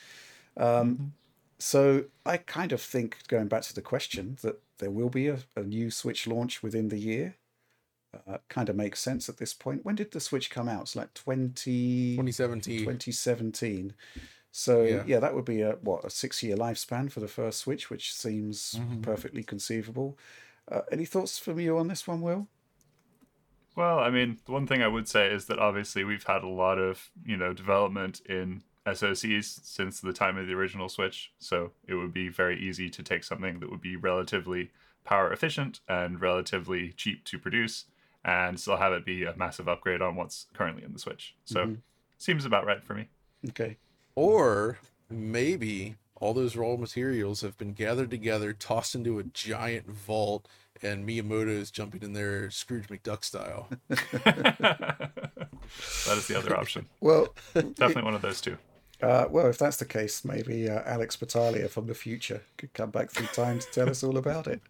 Um, 0.56 0.66
mm-hmm. 0.66 1.04
So 1.60 2.06
I 2.26 2.38
kind 2.38 2.72
of 2.72 2.82
think, 2.82 3.18
going 3.28 3.46
back 3.46 3.62
to 3.62 3.74
the 3.74 3.82
question, 3.82 4.36
that 4.42 4.60
there 4.78 4.90
will 4.90 5.10
be 5.10 5.28
a, 5.28 5.38
a 5.54 5.62
new 5.62 5.92
Switch 5.92 6.26
launch 6.26 6.60
within 6.60 6.88
the 6.88 6.98
year. 6.98 7.36
Uh, 8.26 8.38
kind 8.48 8.70
of 8.70 8.76
makes 8.76 9.00
sense 9.00 9.28
at 9.28 9.36
this 9.36 9.52
point. 9.52 9.84
When 9.84 9.94
did 9.94 10.12
the 10.12 10.20
Switch 10.20 10.50
come 10.50 10.66
out? 10.66 10.82
It's 10.82 10.96
like 10.96 11.12
20, 11.12 12.16
2017. 12.16 12.78
2017. 12.78 13.94
So 14.50 14.82
yeah. 14.82 15.02
yeah, 15.06 15.20
that 15.20 15.34
would 15.34 15.44
be 15.44 15.60
a 15.60 15.72
what 15.82 16.04
a 16.04 16.10
six 16.10 16.42
year 16.42 16.56
lifespan 16.56 17.12
for 17.12 17.20
the 17.20 17.28
first 17.28 17.60
Switch, 17.60 17.90
which 17.90 18.14
seems 18.14 18.76
mm-hmm. 18.78 19.02
perfectly 19.02 19.42
conceivable. 19.42 20.18
Uh, 20.70 20.80
any 20.90 21.04
thoughts 21.04 21.38
from 21.38 21.60
you 21.60 21.78
on 21.78 21.88
this 21.88 22.06
one, 22.06 22.20
Will? 22.20 22.48
Well, 23.76 23.98
I 24.00 24.10
mean, 24.10 24.38
the 24.44 24.52
one 24.52 24.66
thing 24.66 24.82
I 24.82 24.88
would 24.88 25.06
say 25.06 25.32
is 25.32 25.44
that 25.46 25.58
obviously 25.58 26.02
we've 26.02 26.24
had 26.24 26.42
a 26.42 26.48
lot 26.48 26.78
of 26.78 27.10
you 27.24 27.36
know 27.36 27.52
development 27.52 28.22
in 28.26 28.62
SoCs 28.86 29.60
since 29.62 30.00
the 30.00 30.12
time 30.12 30.38
of 30.38 30.46
the 30.46 30.54
original 30.54 30.88
Switch, 30.88 31.30
so 31.38 31.72
it 31.86 31.94
would 31.94 32.12
be 32.12 32.28
very 32.28 32.58
easy 32.58 32.88
to 32.90 33.02
take 33.02 33.24
something 33.24 33.60
that 33.60 33.70
would 33.70 33.82
be 33.82 33.96
relatively 33.96 34.70
power 35.04 35.32
efficient 35.32 35.80
and 35.88 36.20
relatively 36.20 36.92
cheap 36.92 37.24
to 37.24 37.38
produce 37.38 37.84
and 38.28 38.60
still 38.60 38.76
have 38.76 38.92
it 38.92 39.06
be 39.06 39.24
a 39.24 39.34
massive 39.36 39.68
upgrade 39.68 40.02
on 40.02 40.14
what's 40.14 40.46
currently 40.52 40.84
in 40.84 40.92
the 40.92 40.98
Switch. 40.98 41.34
So 41.46 41.60
mm-hmm. 41.64 41.74
seems 42.18 42.44
about 42.44 42.66
right 42.66 42.84
for 42.84 42.92
me. 42.92 43.08
Okay. 43.48 43.78
Or 44.14 44.78
maybe 45.08 45.96
all 46.16 46.34
those 46.34 46.54
raw 46.54 46.76
materials 46.76 47.40
have 47.40 47.56
been 47.56 47.72
gathered 47.72 48.10
together, 48.10 48.52
tossed 48.52 48.94
into 48.94 49.18
a 49.18 49.24
giant 49.24 49.88
vault, 49.88 50.46
and 50.82 51.08
Miyamoto 51.08 51.48
is 51.48 51.70
jumping 51.70 52.02
in 52.02 52.12
there 52.12 52.50
Scrooge 52.50 52.88
McDuck 52.88 53.24
style. 53.24 53.68
that 53.88 55.10
is 56.08 56.26
the 56.26 56.36
other 56.36 56.54
option. 56.54 56.86
Well, 57.00 57.34
definitely 57.54 58.02
it, 58.02 58.04
one 58.04 58.14
of 58.14 58.20
those 58.20 58.42
two. 58.42 58.58
Uh, 59.00 59.26
well, 59.30 59.46
if 59.46 59.56
that's 59.56 59.78
the 59.78 59.86
case, 59.86 60.22
maybe 60.22 60.68
uh, 60.68 60.82
Alex 60.84 61.16
Battaglia 61.16 61.68
from 61.68 61.86
the 61.86 61.94
future 61.94 62.42
could 62.58 62.74
come 62.74 62.90
back 62.90 63.10
through 63.10 63.28
time 63.28 63.58
to 63.58 63.66
tell 63.70 63.88
us 63.88 64.04
all 64.04 64.18
about 64.18 64.46
it. 64.48 64.60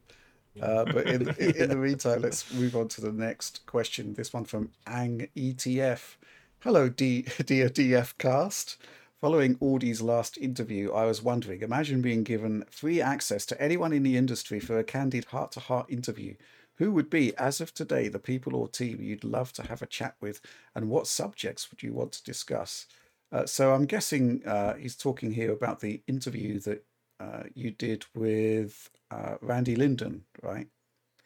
Uh, 0.60 0.84
but 0.84 1.06
in, 1.08 1.28
in 1.38 1.68
the 1.68 1.76
meantime, 1.76 2.22
let's 2.22 2.52
move 2.52 2.76
on 2.76 2.88
to 2.88 3.00
the 3.00 3.12
next 3.12 3.64
question. 3.66 4.14
This 4.14 4.32
one 4.32 4.44
from 4.44 4.70
Ang 4.86 5.28
ETF. 5.36 6.16
Hello, 6.60 6.88
D- 6.88 7.22
dear 7.46 7.68
DF 7.68 8.18
cast. 8.18 8.76
Following 9.20 9.56
Audi's 9.60 10.00
last 10.00 10.38
interview, 10.38 10.92
I 10.92 11.04
was 11.04 11.22
wondering 11.22 11.62
imagine 11.62 12.00
being 12.00 12.22
given 12.22 12.64
free 12.70 13.00
access 13.00 13.44
to 13.46 13.60
anyone 13.60 13.92
in 13.92 14.04
the 14.04 14.16
industry 14.16 14.60
for 14.60 14.78
a 14.78 14.84
candid 14.84 15.26
heart 15.26 15.50
to 15.52 15.60
heart 15.60 15.90
interview. 15.90 16.34
Who 16.76 16.92
would 16.92 17.10
be, 17.10 17.36
as 17.36 17.60
of 17.60 17.74
today, 17.74 18.06
the 18.06 18.20
people 18.20 18.54
or 18.54 18.68
team 18.68 18.98
you'd 19.00 19.24
love 19.24 19.52
to 19.54 19.66
have 19.66 19.82
a 19.82 19.86
chat 19.86 20.14
with, 20.20 20.40
and 20.76 20.88
what 20.88 21.08
subjects 21.08 21.68
would 21.70 21.82
you 21.82 21.92
want 21.92 22.12
to 22.12 22.22
discuss? 22.22 22.86
Uh, 23.32 23.44
so 23.44 23.74
I'm 23.74 23.86
guessing 23.86 24.46
uh, 24.46 24.74
he's 24.74 24.96
talking 24.96 25.32
here 25.32 25.52
about 25.52 25.80
the 25.80 26.00
interview 26.06 26.60
that 26.60 26.84
uh, 27.20 27.44
you 27.54 27.70
did 27.70 28.04
with 28.14 28.90
uh, 29.10 29.36
Randy 29.40 29.76
Linden, 29.76 30.24
right? 30.42 30.68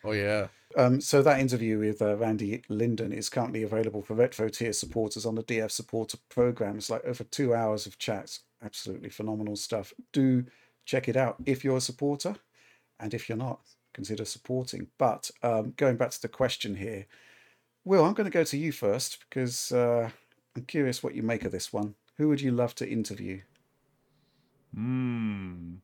Oh, 0.05 0.13
yeah. 0.13 0.49
Um, 0.77 1.01
so 1.01 1.23
that 1.23 1.41
interview 1.41 1.79
with 1.79 2.01
uh, 2.01 2.17
Randy 2.17 2.63
Linden 2.69 3.13
is 3.13 3.29
currently 3.29 3.63
available 3.63 4.03
for 4.03 4.15
retro 4.15 4.49
tier 4.49 4.73
supporters 4.73 5.27
on 5.27 5.35
the 5.35 5.43
DF 5.43 5.71
supporter 5.71 6.19
program. 6.29 6.77
It's 6.77 6.91
like 6.91 7.05
over 7.05 7.25
two 7.25 7.55
hours 7.55 7.87
of 7.87 7.99
chats. 7.99 8.41
Absolutely 8.65 9.11
phenomenal 9.11 9.57
stuff. 9.57 9.93
Do 10.13 10.47
check 10.85 11.09
it 11.09 11.17
out 11.17 11.37
if 11.47 11.63
you're 11.63 11.77
a 11.77 11.81
supporter, 11.81 12.37
and 12.99 13.13
if 13.13 13.29
you're 13.29 13.39
not, 13.39 13.61
consider 13.93 14.25
supporting. 14.25 14.89
But 14.99 15.31
um, 15.43 15.75
going 15.77 15.97
back 15.97 16.11
to 16.11 16.23
the 16.23 16.29
question 16.29 16.77
here, 16.77 17.07
Will, 17.85 18.05
I'm 18.05 18.15
going 18.15 18.31
to 18.31 18.39
go 18.39 18.45
to 18.45 18.57
you 18.57 18.73
first 18.73 19.19
because 19.29 19.73
uh, 19.73 20.11
I'm 20.57 20.65
curious 20.65 21.03
what 21.03 21.15
you 21.15 21.23
make 21.23 21.45
of 21.45 21.53
this 21.53 21.73
one. 21.73 21.97
Who 22.17 22.29
would 22.29 22.41
you 22.41 22.53
love 22.53 22.75
to 22.77 22.89
interview? 22.89 23.41
Hmm. 24.75 25.75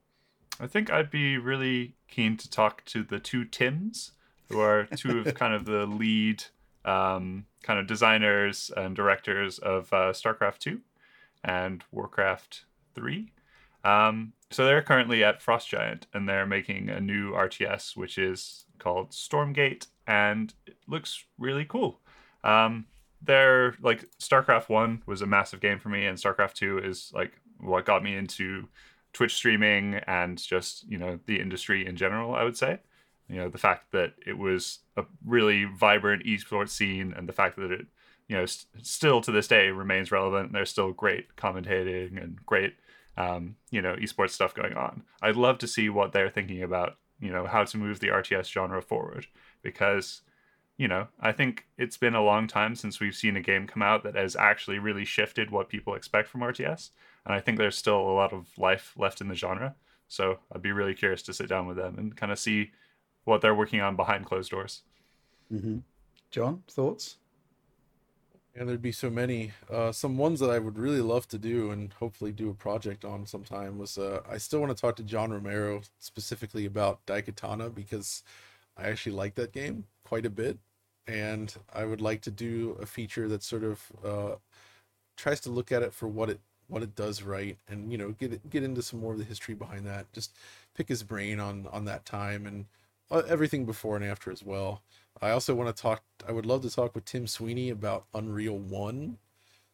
I 0.61 0.67
think 0.67 0.91
I'd 0.91 1.11
be 1.11 1.39
really 1.39 1.95
keen 2.09 2.37
to 2.37 2.51
talk 2.51 2.85
to 2.87 3.03
the 3.05 3.21
two 3.21 3.45
Tims 3.45 4.13
who 4.49 4.61
are 4.61 4.85
two 4.97 5.21
of 5.21 5.35
kind 5.35 5.55
of 5.55 5.65
the 5.65 5.87
lead 5.87 6.45
um, 6.85 7.45
kind 7.63 7.79
of 7.79 7.87
designers 7.87 8.71
and 8.77 8.97
directors 8.97 9.59
of 9.59 9.93
uh, 9.93 10.13
StarCraft 10.13 10.59
2 10.59 10.81
and 11.45 11.85
Warcraft 11.93 12.65
3. 12.95 13.31
Um, 13.85 14.33
so 14.51 14.65
they're 14.65 14.83
currently 14.83 15.23
at 15.23 15.43
Frost 15.43 15.69
Giant 15.69 16.07
and 16.15 16.29
they're 16.29 16.47
making 16.47 16.89
a 16.89 17.01
new 17.01 17.33
RTS, 17.33 17.97
which 17.97 18.19
is 18.19 18.65
called 18.79 19.11
Stormgate, 19.11 19.87
and 20.07 20.55
it 20.67 20.77
looks 20.87 21.25
really 21.39 21.65
cool. 21.65 22.01
Um, 22.43 22.87
they're 23.21 23.75
like 23.83 24.09
StarCraft 24.19 24.69
1 24.69 25.03
was 25.07 25.23
a 25.23 25.27
massive 25.27 25.61
game 25.61 25.79
for 25.79 25.91
me, 25.91 26.07
and 26.07 26.17
StarCraft 26.17 26.55
2 26.55 26.79
is 26.79 27.13
like 27.15 27.33
what 27.61 27.87
got 27.87 28.03
me 28.03 28.17
into 28.17 28.69
Twitch 29.13 29.35
streaming 29.35 29.95
and 30.07 30.39
just, 30.39 30.89
you 30.89 30.99
know, 30.99 31.19
the 31.27 31.41
industry 31.41 31.87
in 31.87 31.97
general, 31.97 32.35
I 32.35 32.45
would 32.45 32.57
say. 32.57 32.79
You 33.29 33.37
know, 33.37 33.49
the 33.49 33.59
fact 33.59 33.93
that 33.93 34.15
it 34.27 34.39
was 34.39 34.79
a 34.97 35.05
really 35.25 35.65
vibrant 35.65 36.25
esports 36.25 36.71
scene 36.71 37.13
and 37.17 37.29
the 37.29 37.33
fact 37.33 37.57
that 37.57 37.71
it, 37.71 37.87
you 38.27 38.37
know, 38.37 38.47
st- 38.47 38.87
still 38.87 39.21
to 39.23 39.33
this 39.33 39.49
day 39.49 39.69
remains 39.71 40.11
relevant. 40.11 40.53
There's 40.53 40.71
still 40.71 40.93
great 40.93 41.37
commentating 41.37 42.23
and 42.23 42.39
great, 42.47 42.75
um, 43.17 43.57
you 43.71 43.83
know, 43.83 43.97
esports 43.97 44.31
stuff 44.31 44.55
going 44.55 44.75
on. 44.75 45.03
I'd 45.21 45.37
love 45.37 45.59
to 45.59 45.67
see 45.67 45.91
what 45.91 46.13
they're 46.13 46.31
thinking 46.31 46.63
about, 46.63 46.97
you 47.21 47.31
know, 47.31 47.47
how 47.47 47.65
to 47.65 47.77
move 47.77 48.01
the 48.01 48.09
RTS 48.09 48.51
genre 48.51 48.81
forward 48.81 49.27
because, 49.63 50.23
you 50.79 50.89
know, 50.89 51.09
I 51.21 51.33
think 51.33 51.67
it's 51.77 51.99
been 51.99 52.15
a 52.15 52.25
long 52.25 52.47
time 52.47 52.77
since 52.77 52.99
we've 52.99 53.15
seen 53.15 53.37
a 53.37 53.43
game 53.43 53.67
come 53.67 53.83
out 53.83 54.05
that 54.05 54.15
has 54.15 54.37
actually 54.37 54.79
really 54.79 55.05
shifted 55.05 55.51
what 55.51 55.69
people 55.69 55.95
expect 55.95 56.29
from 56.29 56.41
RTS. 56.41 56.91
And 57.25 57.35
I 57.35 57.41
think 57.41 57.59
there's 57.59 57.77
still 57.77 57.99
a 57.99 58.13
lot 58.13 58.33
of 58.33 58.47
life 58.57 58.95
left 58.97 59.21
in 59.21 59.29
the 59.29 59.35
genre. 59.35 59.75
So 60.09 60.39
I'd 60.53 60.63
be 60.63 60.73
really 60.73 60.95
curious 60.95 61.23
to 61.25 61.35
sit 61.35 61.49
down 61.49 61.67
with 61.67 61.77
them 61.77 61.99
and 61.99 62.17
kind 62.17 62.33
of 62.33 62.39
see 62.39 62.71
what 63.25 63.43
they're 63.43 63.55
working 63.55 63.81
on 63.81 63.95
behind 63.95 64.25
closed 64.25 64.51
doors. 64.51 64.83
Mm-hmm. 65.53 65.79
John, 66.31 66.63
thoughts? 66.69 67.17
And 68.55 68.69
there'd 68.69 68.83
be 68.83 68.93
so 68.93 69.11
many. 69.11 69.53
Uh, 69.71 69.93
some 69.93 70.19
ones 70.19 70.41
that 70.41 70.51
I 70.51 70.59
would 70.59 70.79
really 70.79 71.01
love 71.01 71.29
to 71.29 71.39
do 71.39 71.71
and 71.71 71.93
hopefully 71.93 72.33
do 72.33 72.51
a 72.51 72.55
project 72.55 73.05
on 73.05 73.27
sometime 73.27 73.79
was 73.79 73.99
uh, 73.99 74.21
I 74.29 74.39
still 74.39 74.61
want 74.61 74.77
to 74.77 74.81
talk 74.81 74.97
to 74.97 75.03
John 75.05 75.31
Romero 75.31 75.83
specifically 76.01 76.65
about 76.65 77.05
Daikatana 77.07 77.73
because 77.73 78.25
I 78.77 78.89
actually 78.89 79.15
like 79.15 79.35
that 79.37 79.53
game 79.53 79.85
quite 80.05 80.27
a 80.27 80.31
bit. 80.31 80.59
And 81.07 81.55
I 81.73 81.85
would 81.85 82.01
like 82.01 82.21
to 82.23 82.31
do 82.31 82.77
a 82.81 82.87
feature 82.87 83.29
that 83.29 83.43
sort 83.43 83.65
of 83.65 83.83
uh, 84.05 84.35
tries 85.17 85.41
to 85.41 85.51
look 85.51 85.71
at 85.71 85.83
it 85.83 85.93
for 85.93 86.09
what 86.09 86.29
it 86.29 86.41
what 86.69 86.83
it 86.83 86.95
does 86.95 87.23
right 87.23 87.57
and 87.69 87.91
you 87.91 87.99
know 87.99 88.11
get 88.13 88.49
get 88.51 88.63
into 88.63 88.83
some 88.83 89.01
more 89.01 89.13
of 89.13 89.19
the 89.19 89.25
history 89.25 89.55
behind 89.55 89.87
that 89.87 90.11
just 90.13 90.37
pick 90.75 90.89
his 90.89 91.03
brain 91.03 91.41
on 91.41 91.67
on 91.73 91.85
that 91.87 92.05
time 92.05 92.47
and 92.47 92.67
uh, 93.11 93.23
everything 93.29 93.65
before 93.65 93.97
and 93.97 94.05
after 94.05 94.31
as 94.31 94.45
well. 94.45 94.83
I 95.21 95.31
also 95.31 95.55
want 95.55 95.75
to 95.75 95.83
talk. 95.83 96.03
I 96.27 96.33
would 96.33 96.47
love 96.47 96.63
to 96.63 96.71
talk 96.71 96.95
with 96.95 97.05
Tim 97.05 97.27
Sweeney 97.27 97.71
about 97.71 98.07
Unreal 98.15 98.59
One, 98.59 99.19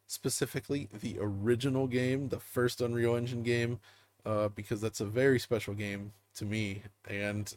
specifically 0.07 0.89
the 0.93 1.19
original 1.21 1.87
game, 1.87 2.29
the 2.29 2.41
first 2.41 2.81
Unreal 2.81 3.17
Engine 3.17 3.43
game, 3.43 3.81
uh, 4.25 4.49
because 4.49 4.81
that's 4.81 5.01
a 5.01 5.07
very 5.07 5.39
special 5.39 5.75
game 5.75 6.13
to 6.37 6.45
me, 6.45 6.83
and 7.09 7.55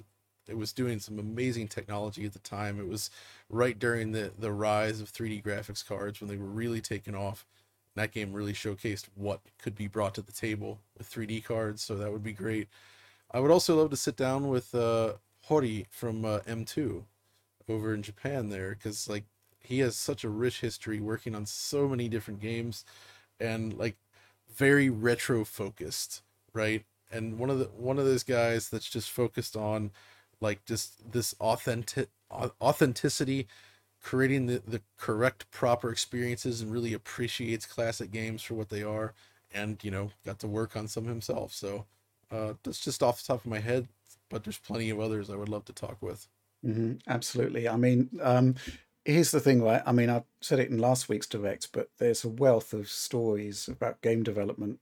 it 0.47 0.57
was 0.57 0.73
doing 0.73 0.99
some 0.99 1.19
amazing 1.19 1.67
technology 1.67 2.25
at 2.25 2.33
the 2.33 2.39
time. 2.39 2.79
It 2.79 2.87
was 2.87 3.09
right 3.49 3.77
during 3.77 4.11
the 4.11 4.31
the 4.37 4.51
rise 4.51 4.99
of 5.01 5.11
3D 5.11 5.43
graphics 5.43 5.85
cards 5.85 6.19
when 6.19 6.29
they 6.29 6.37
were 6.37 6.45
really 6.45 6.81
taking 6.81 7.15
off. 7.15 7.45
That 7.97 8.11
game 8.11 8.31
really 8.31 8.53
showcased 8.53 9.05
what 9.15 9.41
could 9.57 9.75
be 9.75 9.87
brought 9.87 10.13
to 10.15 10.21
the 10.21 10.31
table 10.31 10.79
with 10.97 11.09
3D 11.09 11.43
cards, 11.43 11.81
so 11.81 11.95
that 11.95 12.11
would 12.11 12.23
be 12.23 12.31
great. 12.31 12.67
I 13.31 13.39
would 13.39 13.49
also 13.49 13.75
love 13.75 13.89
to 13.89 13.97
sit 13.97 14.15
down 14.15 14.49
with 14.49 14.75
uh, 14.75 15.13
Hori 15.45 15.87
from 15.89 16.23
uh, 16.23 16.39
M2 16.47 17.03
over 17.67 17.95
in 17.95 18.03
Japan 18.03 18.49
there 18.49 18.69
because 18.75 19.09
like 19.09 19.23
he 19.59 19.79
has 19.79 19.95
such 19.97 20.23
a 20.23 20.29
rich 20.29 20.61
history 20.61 20.99
working 20.99 21.33
on 21.33 21.47
so 21.47 21.87
many 21.87 22.07
different 22.07 22.39
games 22.39 22.85
and 23.39 23.73
like 23.73 23.97
very 24.55 24.89
retro 24.91 25.43
focused, 25.43 26.21
right? 26.53 26.85
And 27.11 27.39
one 27.39 27.49
of 27.49 27.57
the 27.57 27.65
one 27.65 27.97
of 27.97 28.05
those 28.05 28.23
guys 28.23 28.69
that's 28.69 28.89
just 28.89 29.09
focused 29.09 29.57
on 29.57 29.91
like 30.39 30.65
just 30.65 31.11
this 31.11 31.33
authentic 31.39 32.09
authenticity 32.31 33.47
creating 34.01 34.45
the, 34.45 34.61
the 34.65 34.81
correct 34.97 35.49
proper 35.51 35.91
experiences 35.91 36.61
and 36.61 36.71
really 36.71 36.93
appreciates 36.93 37.65
classic 37.65 38.11
games 38.11 38.41
for 38.41 38.53
what 38.55 38.69
they 38.69 38.83
are 38.83 39.13
and 39.53 39.83
you 39.83 39.91
know 39.91 40.11
got 40.25 40.39
to 40.39 40.47
work 40.47 40.75
on 40.75 40.87
some 40.87 41.05
himself 41.05 41.53
so 41.53 41.85
uh 42.31 42.53
that's 42.63 42.83
just 42.83 43.01
off 43.03 43.21
the 43.21 43.27
top 43.33 43.41
of 43.41 43.49
my 43.49 43.59
head 43.59 43.87
but 44.29 44.43
there's 44.43 44.57
plenty 44.57 44.89
of 44.89 44.99
others 44.99 45.29
I 45.29 45.35
would 45.35 45.49
love 45.49 45.65
to 45.65 45.73
talk 45.73 46.01
with. 46.01 46.27
Mm-hmm, 46.65 46.95
absolutely. 47.07 47.67
I 47.69 47.77
mean, 47.77 48.09
um, 48.21 48.55
here's 49.05 49.31
the 49.31 49.39
thing, 49.39 49.61
right? 49.61 49.81
I 49.85 49.91
mean, 49.91 50.09
I 50.09 50.23
said 50.41 50.59
it 50.59 50.69
in 50.69 50.77
last 50.77 51.07
week's 51.09 51.27
direct, 51.27 51.71
but 51.71 51.89
there's 51.97 52.23
a 52.23 52.29
wealth 52.29 52.73
of 52.73 52.89
stories 52.89 53.67
about 53.67 54.01
game 54.01 54.23
development, 54.23 54.79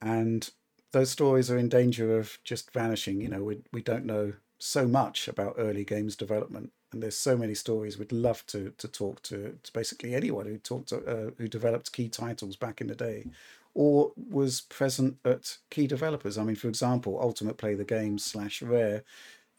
and 0.00 0.50
those 0.92 1.10
stories 1.10 1.50
are 1.50 1.58
in 1.58 1.68
danger 1.68 2.18
of 2.18 2.38
just 2.44 2.72
vanishing. 2.72 3.20
You 3.20 3.28
know, 3.28 3.44
we 3.44 3.62
we 3.72 3.82
don't 3.82 4.06
know 4.06 4.34
so 4.58 4.86
much 4.88 5.28
about 5.28 5.56
early 5.58 5.84
games 5.84 6.16
development, 6.16 6.72
and 6.92 7.02
there's 7.02 7.16
so 7.16 7.36
many 7.36 7.54
stories. 7.54 7.98
We'd 7.98 8.12
love 8.12 8.44
to 8.46 8.72
to 8.78 8.88
talk 8.88 9.22
to, 9.24 9.58
to 9.62 9.72
basically 9.72 10.14
anyone 10.14 10.46
who 10.46 10.58
talked 10.58 10.88
to, 10.90 11.04
uh, 11.04 11.30
who 11.38 11.48
developed 11.48 11.92
key 11.92 12.08
titles 12.08 12.56
back 12.56 12.80
in 12.80 12.88
the 12.88 12.94
day, 12.94 13.26
or 13.74 14.12
was 14.16 14.62
present 14.62 15.18
at 15.24 15.58
key 15.70 15.86
developers. 15.86 16.36
I 16.36 16.44
mean, 16.44 16.56
for 16.56 16.68
example, 16.68 17.18
Ultimate 17.20 17.58
Play 17.58 17.74
the 17.74 17.84
Game 17.84 18.18
slash 18.18 18.62
Rare. 18.62 19.04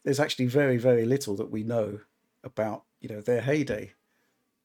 There's 0.04 0.20
actually 0.20 0.46
very 0.46 0.76
very 0.76 1.04
little 1.04 1.36
that 1.36 1.50
we 1.50 1.62
know 1.62 2.00
about 2.44 2.84
you 3.00 3.08
know 3.08 3.20
their 3.20 3.40
heyday 3.40 3.92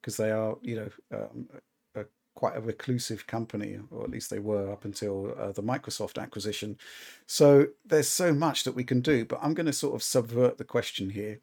because 0.00 0.16
they 0.16 0.30
are 0.30 0.56
you 0.62 0.76
know 0.76 1.18
um, 1.18 1.48
a, 1.94 2.04
quite 2.34 2.56
a 2.56 2.60
reclusive 2.60 3.26
company 3.26 3.78
or 3.90 4.04
at 4.04 4.10
least 4.10 4.30
they 4.30 4.38
were 4.38 4.70
up 4.72 4.84
until 4.84 5.34
uh, 5.38 5.52
the 5.52 5.62
Microsoft 5.62 6.20
acquisition 6.20 6.78
so 7.26 7.66
there's 7.84 8.08
so 8.08 8.32
much 8.32 8.64
that 8.64 8.74
we 8.74 8.84
can 8.84 9.00
do 9.00 9.24
but 9.24 9.38
I'm 9.42 9.54
going 9.54 9.66
to 9.66 9.72
sort 9.72 9.94
of 9.94 10.02
subvert 10.02 10.58
the 10.58 10.64
question 10.64 11.10
here 11.10 11.40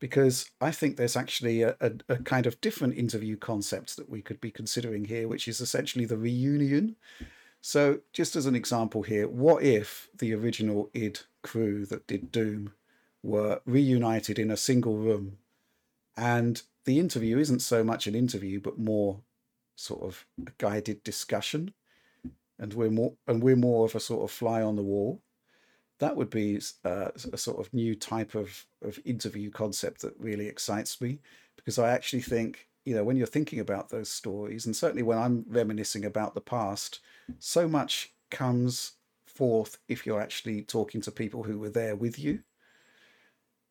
because 0.00 0.50
I 0.60 0.70
think 0.70 0.96
there's 0.96 1.16
actually 1.16 1.62
a, 1.62 1.76
a, 1.80 1.92
a 2.08 2.16
kind 2.18 2.46
of 2.46 2.60
different 2.60 2.96
interview 2.96 3.36
concept 3.36 3.96
that 3.96 4.08
we 4.08 4.22
could 4.22 4.40
be 4.40 4.50
considering 4.50 5.06
here 5.06 5.28
which 5.28 5.48
is 5.48 5.60
essentially 5.60 6.04
the 6.04 6.18
reunion 6.18 6.96
so 7.60 8.00
just 8.12 8.36
as 8.36 8.46
an 8.46 8.54
example 8.54 9.02
here 9.02 9.28
what 9.28 9.62
if 9.62 10.08
the 10.16 10.34
original 10.34 10.90
id 10.94 11.20
crew 11.42 11.84
that 11.86 12.06
did 12.06 12.30
doom 12.30 12.72
were 13.22 13.60
reunited 13.66 14.38
in 14.38 14.50
a 14.50 14.56
single 14.56 14.96
room 14.96 15.38
and 16.18 16.62
the 16.84 16.98
interview 16.98 17.38
isn't 17.38 17.60
so 17.60 17.84
much 17.84 18.06
an 18.06 18.14
interview, 18.14 18.60
but 18.60 18.78
more 18.78 19.20
sort 19.76 20.02
of 20.02 20.26
a 20.46 20.50
guided 20.58 21.04
discussion. 21.04 21.74
And 22.58 22.74
we're 22.74 22.90
more 22.90 23.12
and 23.26 23.40
we're 23.40 23.56
more 23.56 23.84
of 23.84 23.94
a 23.94 24.00
sort 24.00 24.24
of 24.24 24.30
fly 24.30 24.62
on 24.62 24.74
the 24.74 24.82
wall. 24.82 25.22
That 25.98 26.16
would 26.16 26.30
be 26.30 26.60
uh, 26.84 27.10
a 27.32 27.36
sort 27.36 27.58
of 27.58 27.72
new 27.74 27.94
type 27.94 28.34
of, 28.34 28.66
of 28.82 28.98
interview 29.04 29.50
concept 29.50 30.02
that 30.02 30.14
really 30.18 30.46
excites 30.46 31.00
me 31.00 31.18
because 31.56 31.78
I 31.78 31.90
actually 31.90 32.22
think 32.22 32.68
you 32.84 32.94
know 32.94 33.04
when 33.04 33.16
you're 33.16 33.26
thinking 33.26 33.60
about 33.60 33.90
those 33.90 34.08
stories 34.08 34.64
and 34.64 34.74
certainly 34.74 35.02
when 35.02 35.18
I'm 35.18 35.44
reminiscing 35.48 36.04
about 36.04 36.34
the 36.34 36.40
past, 36.40 37.00
so 37.38 37.68
much 37.68 38.12
comes 38.30 38.92
forth 39.26 39.78
if 39.88 40.06
you're 40.06 40.20
actually 40.20 40.62
talking 40.62 41.00
to 41.02 41.10
people 41.10 41.42
who 41.42 41.58
were 41.58 41.70
there 41.70 41.96
with 41.96 42.18
you 42.18 42.40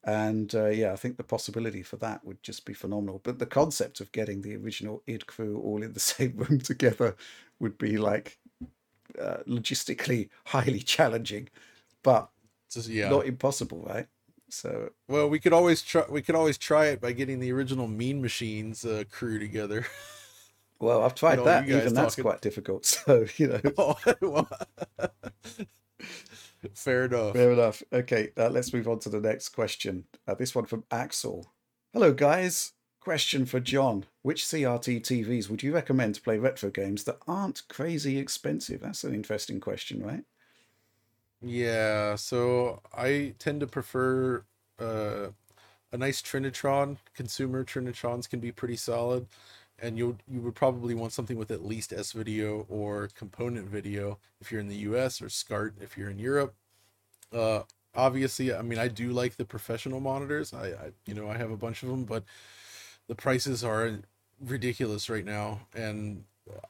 and 0.08 0.56
uh, 0.56 0.68
yeah, 0.68 0.94
I 0.94 0.96
think 0.96 1.18
the 1.18 1.24
possibility 1.24 1.84
for 1.84 1.98
that 1.98 2.24
would 2.24 2.42
just 2.42 2.66
be 2.66 2.74
phenomenal. 2.74 3.20
But 3.24 3.40
the 3.40 3.46
concept 3.46 4.00
of 4.00 4.12
getting 4.14 4.42
the 4.42 4.56
original 4.56 5.04
id 5.06 5.28
crew 5.28 5.60
all 5.60 5.84
in 5.84 5.94
the 5.94 6.00
same 6.16 6.38
room 6.38 6.60
together 6.60 7.16
would 7.60 7.78
be 7.78 7.98
like 7.98 8.40
uh, 9.22 9.38
logistically 9.48 10.30
highly 10.46 10.80
challenging, 10.80 11.50
but 12.08 12.30
Just, 12.72 12.88
yeah. 12.88 13.10
not 13.10 13.26
impossible, 13.26 13.86
right? 13.86 14.08
So 14.50 14.92
Well, 15.10 15.30
we 15.30 15.40
could 15.40 15.52
always 15.52 15.82
try. 15.82 16.06
We 16.10 16.22
could 16.22 16.36
always 16.36 16.58
try 16.58 16.86
it 16.86 17.02
by 17.02 17.12
getting 17.12 17.42
the 17.42 17.52
original 17.52 17.86
Mean 17.86 18.22
Machines 18.22 18.86
uh, 18.86 19.04
crew 19.12 19.40
together. 19.40 19.86
well, 20.80 21.04
I've 21.04 21.16
tried 21.16 21.44
that. 21.44 21.68
Even 21.68 21.94
that's 21.94 22.16
quite 22.16 22.40
difficult. 22.40 22.86
So 23.06 23.26
you 23.36 23.48
know, 23.48 23.62
Oh, 23.78 23.98
well, 24.22 24.50
Fair 26.74 27.06
enough. 27.06 27.34
Fair 27.34 27.52
enough. 27.52 27.84
Okay, 27.92 28.30
uh, 28.38 28.52
let's 28.52 28.72
move 28.74 28.88
on 28.88 29.00
to 29.00 29.10
the 29.10 29.20
next 29.20 29.50
question. 29.50 30.06
Uh, 30.26 30.36
this 30.36 30.56
one 30.56 30.66
from 30.66 30.86
Axel. 30.90 31.52
Hello, 31.92 32.14
guys. 32.14 32.72
Question 33.02 33.46
for 33.46 33.60
John. 33.60 34.06
Which 34.22 34.46
CRT 34.46 35.02
TVs 35.02 35.50
would 35.50 35.62
you 35.62 35.74
recommend 35.74 36.16
to 36.16 36.22
play 36.22 36.38
retro 36.40 36.70
games 36.70 37.04
that 37.04 37.20
aren't 37.28 37.68
crazy 37.68 38.18
expensive? 38.18 38.80
That's 38.80 39.04
an 39.04 39.14
interesting 39.14 39.60
question, 39.60 40.02
right? 40.02 40.24
Yeah, 41.42 42.16
so 42.16 42.82
I 42.94 43.34
tend 43.40 43.60
to 43.62 43.68
prefer 43.68 44.44
uh, 44.80 45.28
a 45.92 45.98
nice 45.98 46.22
Trinitron. 46.22 46.98
Consumer 47.16 47.64
Trinitrons 47.66 48.30
can 48.30 48.40
be 48.40 48.52
pretty 48.52 48.78
solid, 48.78 49.28
and 49.80 49.98
you 49.98 50.18
you 50.28 50.42
would 50.42 50.56
probably 50.56 50.96
want 50.96 51.14
something 51.14 51.38
with 51.38 51.52
at 51.52 51.66
least 51.66 51.94
S 51.94 52.14
video 52.14 52.66
or 52.70 53.10
component 53.16 53.70
video 53.70 54.20
if 54.42 54.52
you're 54.52 54.62
in 54.62 54.70
the 54.70 54.78
U.S. 54.90 55.22
or 55.22 55.30
SCART 55.30 55.76
if 55.82 55.98
you're 55.98 56.10
in 56.10 56.20
Europe. 56.20 56.56
Uh, 57.34 57.64
obviously, 57.96 58.54
I 58.54 58.62
mean 58.64 58.80
I 58.80 58.88
do 58.90 59.12
like 59.12 59.38
the 59.38 59.46
professional 59.46 60.00
monitors. 60.02 60.54
I, 60.54 60.68
I 60.70 60.92
you 61.08 61.14
know 61.16 61.30
I 61.30 61.38
have 61.38 61.52
a 61.52 61.58
bunch 61.58 61.84
of 61.84 61.90
them, 61.90 62.06
but 62.06 62.24
the 63.08 63.16
prices 63.16 63.64
are 63.64 64.00
ridiculous 64.42 65.10
right 65.10 65.26
now, 65.26 65.62
and 65.76 66.26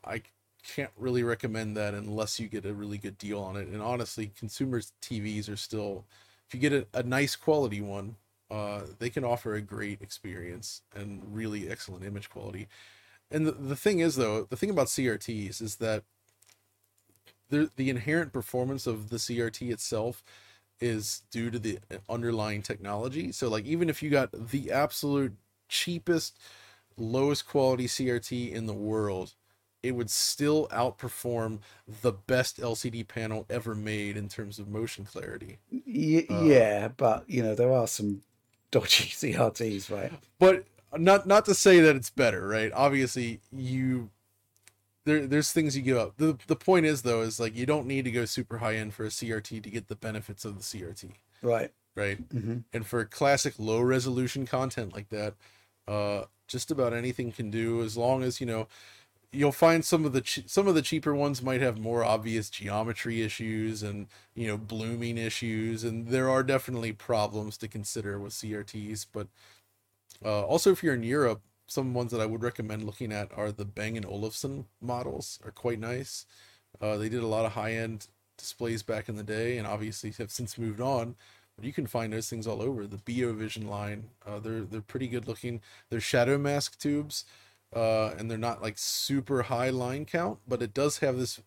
I 0.05 0.23
can't 0.67 0.91
really 0.97 1.23
recommend 1.23 1.77
that 1.77 1.93
unless 1.93 2.39
you 2.39 2.47
get 2.47 2.65
a 2.65 2.73
really 2.73 2.97
good 2.97 3.17
deal 3.17 3.39
on 3.39 3.55
it. 3.55 3.67
And 3.67 3.81
honestly, 3.81 4.31
consumers 4.37 4.93
TVs 5.01 5.51
are 5.51 5.55
still, 5.55 6.05
if 6.47 6.53
you 6.53 6.59
get 6.59 6.73
a, 6.73 6.87
a 6.93 7.03
nice 7.03 7.35
quality 7.35 7.81
one, 7.81 8.15
uh, 8.51 8.81
they 8.99 9.09
can 9.09 9.23
offer 9.23 9.55
a 9.55 9.61
great 9.61 10.01
experience 10.01 10.81
and 10.95 11.21
really 11.31 11.69
excellent 11.69 12.03
image 12.05 12.29
quality. 12.29 12.67
And 13.31 13.45
the, 13.45 13.51
the 13.51 13.75
thing 13.75 13.99
is 13.99 14.15
though, 14.15 14.43
the 14.43 14.55
thing 14.55 14.69
about 14.69 14.87
CRTs 14.87 15.61
is 15.61 15.77
that 15.77 16.03
the 17.49 17.71
the 17.75 17.89
inherent 17.89 18.33
performance 18.33 18.87
of 18.87 19.09
the 19.09 19.17
CRT 19.17 19.71
itself 19.71 20.23
is 20.79 21.23
due 21.31 21.49
to 21.49 21.59
the 21.59 21.79
underlying 22.07 22.61
technology. 22.61 23.31
So 23.31 23.49
like 23.49 23.65
even 23.65 23.89
if 23.89 24.03
you 24.03 24.09
got 24.09 24.29
the 24.31 24.71
absolute 24.71 25.33
cheapest 25.67 26.37
lowest 26.97 27.47
quality 27.47 27.87
CRT 27.87 28.51
in 28.51 28.65
the 28.65 28.73
world, 28.73 29.33
it 29.83 29.91
would 29.91 30.09
still 30.09 30.67
outperform 30.69 31.59
the 32.01 32.11
best 32.11 32.59
LCD 32.59 33.03
panel 33.03 33.45
ever 33.49 33.75
made 33.75 34.17
in 34.17 34.27
terms 34.29 34.59
of 34.59 34.67
motion 34.67 35.05
clarity. 35.05 35.59
Y- 35.71 36.25
Uh, 36.29 36.53
yeah, 36.53 36.87
but 36.89 37.29
you 37.29 37.43
know 37.43 37.55
there 37.55 37.73
are 37.73 37.87
some 37.87 38.21
dodgy 38.71 39.05
CRTs, 39.11 39.89
right? 39.89 40.13
But 40.39 40.65
not 40.97 41.27
not 41.27 41.45
to 41.45 41.53
say 41.55 41.79
that 41.79 41.95
it's 41.95 42.09
better, 42.09 42.47
right? 42.47 42.71
Obviously, 42.73 43.41
you 43.51 44.09
there 45.05 45.27
there's 45.27 45.51
things 45.51 45.75
you 45.77 45.83
give 45.83 45.97
up. 45.97 46.17
The 46.17 46.37
the 46.47 46.55
point 46.55 46.85
is 46.85 47.01
though 47.03 47.21
is 47.21 47.39
like 47.39 47.55
you 47.55 47.65
don't 47.65 47.87
need 47.87 48.05
to 48.05 48.11
go 48.11 48.25
super 48.25 48.59
high 48.59 48.75
end 48.75 48.93
for 48.93 49.05
a 49.05 49.11
CRT 49.11 49.61
to 49.61 49.69
get 49.69 49.87
the 49.87 49.95
benefits 49.95 50.45
of 50.45 50.57
the 50.57 50.63
CRT, 50.63 51.11
Right. 51.41 51.71
right? 51.95 52.19
hmm 52.31 52.59
And 52.73 52.85
for 52.85 53.05
classic 53.05 53.55
low 53.59 53.81
resolution 53.81 54.45
content 54.45 54.93
like 54.93 55.09
that, 55.09 55.35
uh, 55.87 56.25
just 56.47 56.71
about 56.71 56.93
anything 56.93 57.31
can 57.31 57.51
do 57.51 57.83
as 57.83 57.97
long 57.97 58.23
as 58.23 58.41
you 58.41 58.47
know. 58.47 58.67
You'll 59.33 59.51
find 59.51 59.83
some 59.83 60.05
of 60.05 60.13
the 60.13 60.21
che- 60.21 60.45
some 60.47 60.67
of 60.67 60.75
the 60.75 60.81
cheaper 60.81 61.13
ones 61.13 61.41
might 61.43 61.61
have 61.61 61.77
more 61.77 62.03
obvious 62.03 62.49
geometry 62.49 63.21
issues 63.21 63.83
and 63.83 64.07
you 64.35 64.47
know 64.47 64.57
blooming 64.57 65.17
issues, 65.17 65.83
and 65.83 66.07
there 66.07 66.29
are 66.29 66.43
definitely 66.43 66.93
problems 66.93 67.57
to 67.57 67.67
consider 67.67 68.19
with 68.19 68.33
CRTs. 68.33 69.05
But 69.11 69.27
uh, 70.23 70.43
also, 70.45 70.71
if 70.71 70.83
you're 70.83 70.93
in 70.95 71.03
Europe, 71.03 71.41
some 71.67 71.93
ones 71.93 72.11
that 72.11 72.21
I 72.21 72.25
would 72.25 72.43
recommend 72.43 72.83
looking 72.85 73.11
at 73.11 73.31
are 73.37 73.51
the 73.51 73.65
Bang 73.65 73.97
and 73.97 74.05
Olufsen 74.05 74.65
models. 74.81 75.39
are 75.45 75.51
quite 75.51 75.79
nice. 75.79 76.25
Uh, 76.81 76.97
they 76.97 77.09
did 77.09 77.23
a 77.23 77.27
lot 77.27 77.45
of 77.45 77.53
high 77.53 77.73
end 77.73 78.07
displays 78.37 78.83
back 78.83 79.09
in 79.09 79.15
the 79.15 79.23
day, 79.23 79.57
and 79.57 79.67
obviously 79.67 80.11
have 80.17 80.31
since 80.31 80.57
moved 80.57 80.81
on. 80.81 81.15
But 81.55 81.65
you 81.65 81.73
can 81.73 81.87
find 81.87 82.13
those 82.13 82.29
things 82.29 82.45
all 82.47 82.61
over. 82.61 82.85
The 82.87 82.97
BeoVision 82.97 83.67
line, 83.67 84.09
uh, 84.25 84.39
they're 84.39 84.61
they're 84.61 84.81
pretty 84.81 85.07
good 85.07 85.27
looking. 85.27 85.61
They're 85.89 85.99
shadow 85.99 86.37
mask 86.37 86.79
tubes, 86.79 87.25
uh, 87.75 88.09
and 88.17 88.29
they're 88.29 88.37
not 88.37 88.61
like 88.61 88.77
super 88.77 89.43
high 89.43 89.69
line 89.69 90.05
count, 90.05 90.39
but 90.47 90.61
it 90.61 90.73
does 90.73 90.99
have 90.99 91.17
this. 91.17 91.41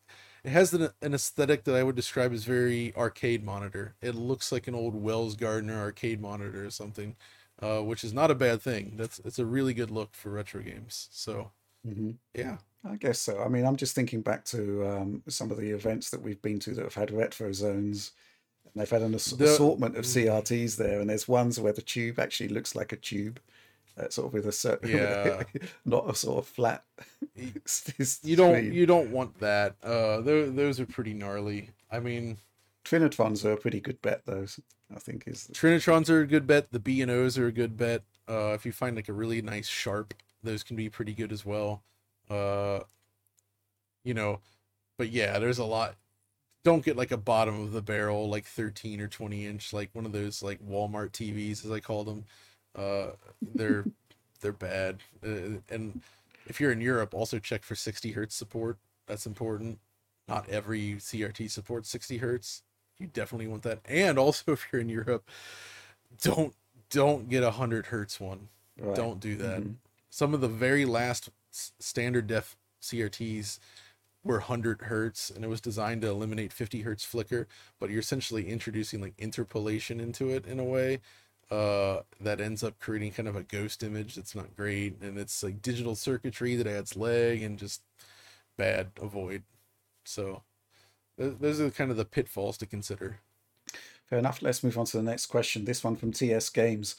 It 0.44 0.50
has 0.50 0.72
an, 0.72 0.90
an 1.02 1.14
aesthetic 1.14 1.64
that 1.64 1.74
I 1.76 1.82
would 1.82 1.96
describe 1.96 2.32
as 2.32 2.44
very 2.44 2.94
arcade 2.96 3.44
monitor. 3.44 3.94
It 4.00 4.14
looks 4.14 4.52
like 4.52 4.68
an 4.68 4.74
old 4.74 4.94
Wells 4.94 5.36
Gardner 5.36 5.78
arcade 5.78 6.20
monitor 6.20 6.64
or 6.64 6.70
something, 6.70 7.16
uh, 7.62 7.80
which 7.80 8.04
is 8.04 8.12
not 8.14 8.30
a 8.30 8.34
bad 8.34 8.62
thing. 8.62 8.94
That's 8.96 9.18
it's 9.20 9.38
a 9.38 9.46
really 9.46 9.74
good 9.74 9.90
look 9.90 10.14
for 10.14 10.30
retro 10.30 10.62
games. 10.62 11.08
So 11.12 11.52
hmm 11.84 12.10
yeah, 12.34 12.58
I 12.84 12.96
guess 12.96 13.20
so. 13.20 13.42
I 13.42 13.48
mean, 13.48 13.64
I'm 13.66 13.76
just 13.76 13.94
thinking 13.94 14.22
back 14.22 14.44
to 14.46 14.86
um, 14.86 15.22
some 15.28 15.50
of 15.50 15.56
the 15.58 15.70
events 15.70 16.10
that 16.10 16.22
we've 16.22 16.40
been 16.42 16.58
to 16.60 16.74
that 16.74 16.84
have 16.84 16.94
had 16.94 17.10
retro 17.10 17.52
zones. 17.52 18.12
And 18.66 18.80
they've 18.82 18.90
had 18.90 19.02
an 19.02 19.14
ass- 19.14 19.34
The- 19.36 19.38
assortment 19.40 19.96
of 19.96 20.06
CRTs 20.06 20.76
there, 20.76 21.00
and 21.00 21.10
there's 21.10 21.28
ones 21.28 21.60
where 21.60 21.72
the 21.74 21.82
tube 21.82 22.18
actually 22.20 22.48
looks 22.50 22.74
like 22.76 22.92
a 22.92 22.96
tube, 22.96 23.40
uh, 23.98 24.08
sort 24.08 24.28
of 24.28 24.32
with 24.34 24.46
a 24.46 24.52
certain, 24.52 24.90
Yeah. 24.96 25.42
not 25.84 26.08
a 26.10 26.14
sort 26.14 26.38
of 26.38 26.46
flat. 26.48 26.84
You 28.22 28.36
don't 28.36 28.72
you 28.72 28.86
don't 28.86 29.10
want 29.10 29.38
that. 29.40 29.76
Uh, 29.82 30.20
those 30.20 30.54
those 30.54 30.80
are 30.80 30.86
pretty 30.86 31.14
gnarly. 31.14 31.70
I 31.90 32.00
mean, 32.00 32.38
Trinitrons 32.84 33.44
are 33.44 33.52
a 33.52 33.56
pretty 33.56 33.80
good 33.80 34.02
bet, 34.02 34.26
those 34.26 34.60
I 34.94 34.98
think 34.98 35.24
is. 35.26 35.48
Trinitrons 35.52 36.10
are 36.10 36.20
a 36.20 36.26
good 36.26 36.46
bet. 36.46 36.70
The 36.72 36.78
B 36.80 37.00
and 37.00 37.10
O's 37.10 37.38
are 37.38 37.46
a 37.46 37.52
good 37.52 37.76
bet. 37.76 38.02
Uh, 38.28 38.52
if 38.54 38.66
you 38.66 38.72
find 38.72 38.96
like 38.96 39.08
a 39.08 39.12
really 39.12 39.40
nice 39.42 39.68
sharp, 39.68 40.14
those 40.42 40.62
can 40.62 40.76
be 40.76 40.88
pretty 40.88 41.14
good 41.14 41.32
as 41.32 41.46
well. 41.46 41.82
Uh, 42.28 42.80
you 44.04 44.14
know, 44.14 44.40
but 44.98 45.10
yeah, 45.10 45.38
there's 45.38 45.58
a 45.58 45.64
lot. 45.64 45.94
Don't 46.62 46.84
get 46.84 46.96
like 46.96 47.10
a 47.10 47.16
bottom 47.16 47.60
of 47.62 47.72
the 47.72 47.82
barrel, 47.82 48.28
like 48.28 48.44
13 48.44 49.00
or 49.00 49.08
20 49.08 49.46
inch, 49.46 49.72
like 49.72 49.90
one 49.94 50.04
of 50.04 50.12
those 50.12 50.42
like 50.42 50.60
Walmart 50.62 51.10
TVs, 51.12 51.64
as 51.64 51.70
I 51.70 51.80
call 51.80 52.04
them. 52.04 52.24
Uh, 52.76 53.08
they're 53.54 53.84
they're 54.40 54.52
bad. 54.52 54.98
Uh, 55.24 55.60
and 55.68 56.00
if 56.46 56.60
you're 56.60 56.72
in 56.72 56.80
Europe, 56.80 57.14
also 57.14 57.38
check 57.38 57.62
for 57.62 57.74
60 57.74 58.12
hertz 58.12 58.34
support. 58.34 58.78
That's 59.06 59.26
important. 59.26 59.78
Not 60.28 60.48
every 60.48 60.94
CRT 60.94 61.50
supports 61.50 61.90
60 61.90 62.18
hertz. 62.18 62.62
You 62.98 63.08
definitely 63.08 63.48
want 63.48 63.62
that. 63.64 63.80
And 63.84 64.18
also, 64.18 64.52
if 64.52 64.66
you're 64.72 64.80
in 64.80 64.88
Europe, 64.88 65.28
don't 66.22 66.54
don't 66.90 67.28
get 67.28 67.42
a 67.42 67.46
100 67.46 67.86
hertz 67.86 68.20
one. 68.20 68.48
Right. 68.78 68.96
Don't 68.96 69.20
do 69.20 69.36
that. 69.36 69.60
Mm-hmm. 69.60 69.72
Some 70.10 70.34
of 70.34 70.40
the 70.40 70.48
very 70.48 70.84
last 70.84 71.28
standard 71.50 72.26
def 72.26 72.56
CRTs 72.82 73.58
were 74.24 74.38
100 74.38 74.82
hertz 74.82 75.30
and 75.30 75.44
it 75.44 75.48
was 75.48 75.60
designed 75.60 76.02
to 76.02 76.08
eliminate 76.08 76.52
50 76.52 76.82
hertz 76.82 77.04
flicker 77.04 77.48
but 77.78 77.90
you're 77.90 78.00
essentially 78.00 78.48
introducing 78.48 79.00
like 79.00 79.14
interpolation 79.18 79.98
into 79.98 80.28
it 80.28 80.46
in 80.46 80.60
a 80.60 80.64
way 80.64 81.00
uh, 81.50 82.00
that 82.20 82.40
ends 82.40 82.62
up 82.62 82.78
creating 82.78 83.12
kind 83.12 83.28
of 83.28 83.36
a 83.36 83.42
ghost 83.42 83.82
image 83.82 84.14
that's 84.14 84.34
not 84.34 84.56
great. 84.56 85.00
And 85.00 85.18
it's 85.18 85.42
like 85.42 85.62
digital 85.62 85.94
circuitry 85.94 86.56
that 86.56 86.66
adds 86.66 86.96
lag 86.96 87.42
and 87.42 87.58
just 87.58 87.82
bad 88.56 88.88
avoid. 89.00 89.42
So 90.04 90.42
th- 91.18 91.36
those 91.40 91.60
are 91.60 91.70
kind 91.70 91.90
of 91.90 91.96
the 91.96 92.04
pitfalls 92.04 92.56
to 92.58 92.66
consider. 92.66 93.18
Fair 94.06 94.18
enough. 94.18 94.42
Let's 94.42 94.62
move 94.62 94.78
on 94.78 94.86
to 94.86 94.96
the 94.96 95.02
next 95.02 95.26
question. 95.26 95.64
This 95.64 95.82
one 95.82 95.96
from 95.96 96.12
ts 96.12 96.50
games. 96.50 96.96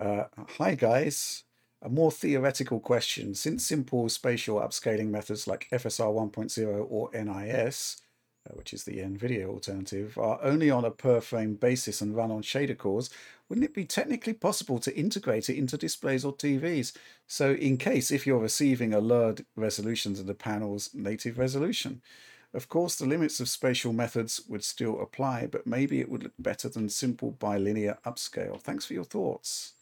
Uh, 0.00 0.24
hi 0.56 0.74
guys. 0.74 1.44
A 1.82 1.88
more 1.88 2.10
theoretical 2.10 2.80
question. 2.80 3.34
Since 3.34 3.64
simple 3.64 4.08
spatial 4.10 4.60
upscaling 4.60 5.08
methods 5.08 5.46
like 5.46 5.68
FSR 5.72 6.30
1.0 6.30 6.86
or 6.90 7.10
NIS, 7.14 8.02
Uh, 8.50 8.54
which 8.54 8.72
is 8.72 8.84
the 8.84 8.98
NVIDIA 8.98 9.46
alternative, 9.46 10.16
are 10.18 10.38
only 10.42 10.70
on 10.70 10.84
a 10.84 10.90
per 10.90 11.20
frame 11.20 11.54
basis 11.54 12.00
and 12.00 12.16
run 12.16 12.30
on 12.30 12.42
shader 12.42 12.76
cores, 12.76 13.10
wouldn't 13.48 13.64
it 13.64 13.74
be 13.74 13.84
technically 13.84 14.32
possible 14.32 14.78
to 14.78 14.96
integrate 14.96 15.48
it 15.48 15.56
into 15.56 15.76
displays 15.76 16.24
or 16.24 16.32
TVs? 16.32 16.92
So, 17.26 17.52
in 17.52 17.76
case 17.76 18.10
if 18.10 18.26
you're 18.26 18.38
receiving 18.38 18.92
a 18.92 19.00
lowered 19.00 19.44
resolution 19.56 20.14
to 20.14 20.22
the 20.22 20.34
panel's 20.34 20.90
native 20.94 21.38
resolution. 21.38 22.02
Of 22.52 22.68
course, 22.68 22.96
the 22.96 23.06
limits 23.06 23.38
of 23.38 23.48
spatial 23.48 23.92
methods 23.92 24.40
would 24.48 24.64
still 24.64 25.00
apply, 25.00 25.46
but 25.46 25.66
maybe 25.66 26.00
it 26.00 26.10
would 26.10 26.24
look 26.24 26.32
better 26.38 26.68
than 26.68 26.88
simple 26.88 27.30
bilinear 27.30 27.98
upscale. 28.04 28.60
Thanks 28.60 28.84
for 28.84 28.94
your 28.94 29.04
thoughts. 29.04 29.74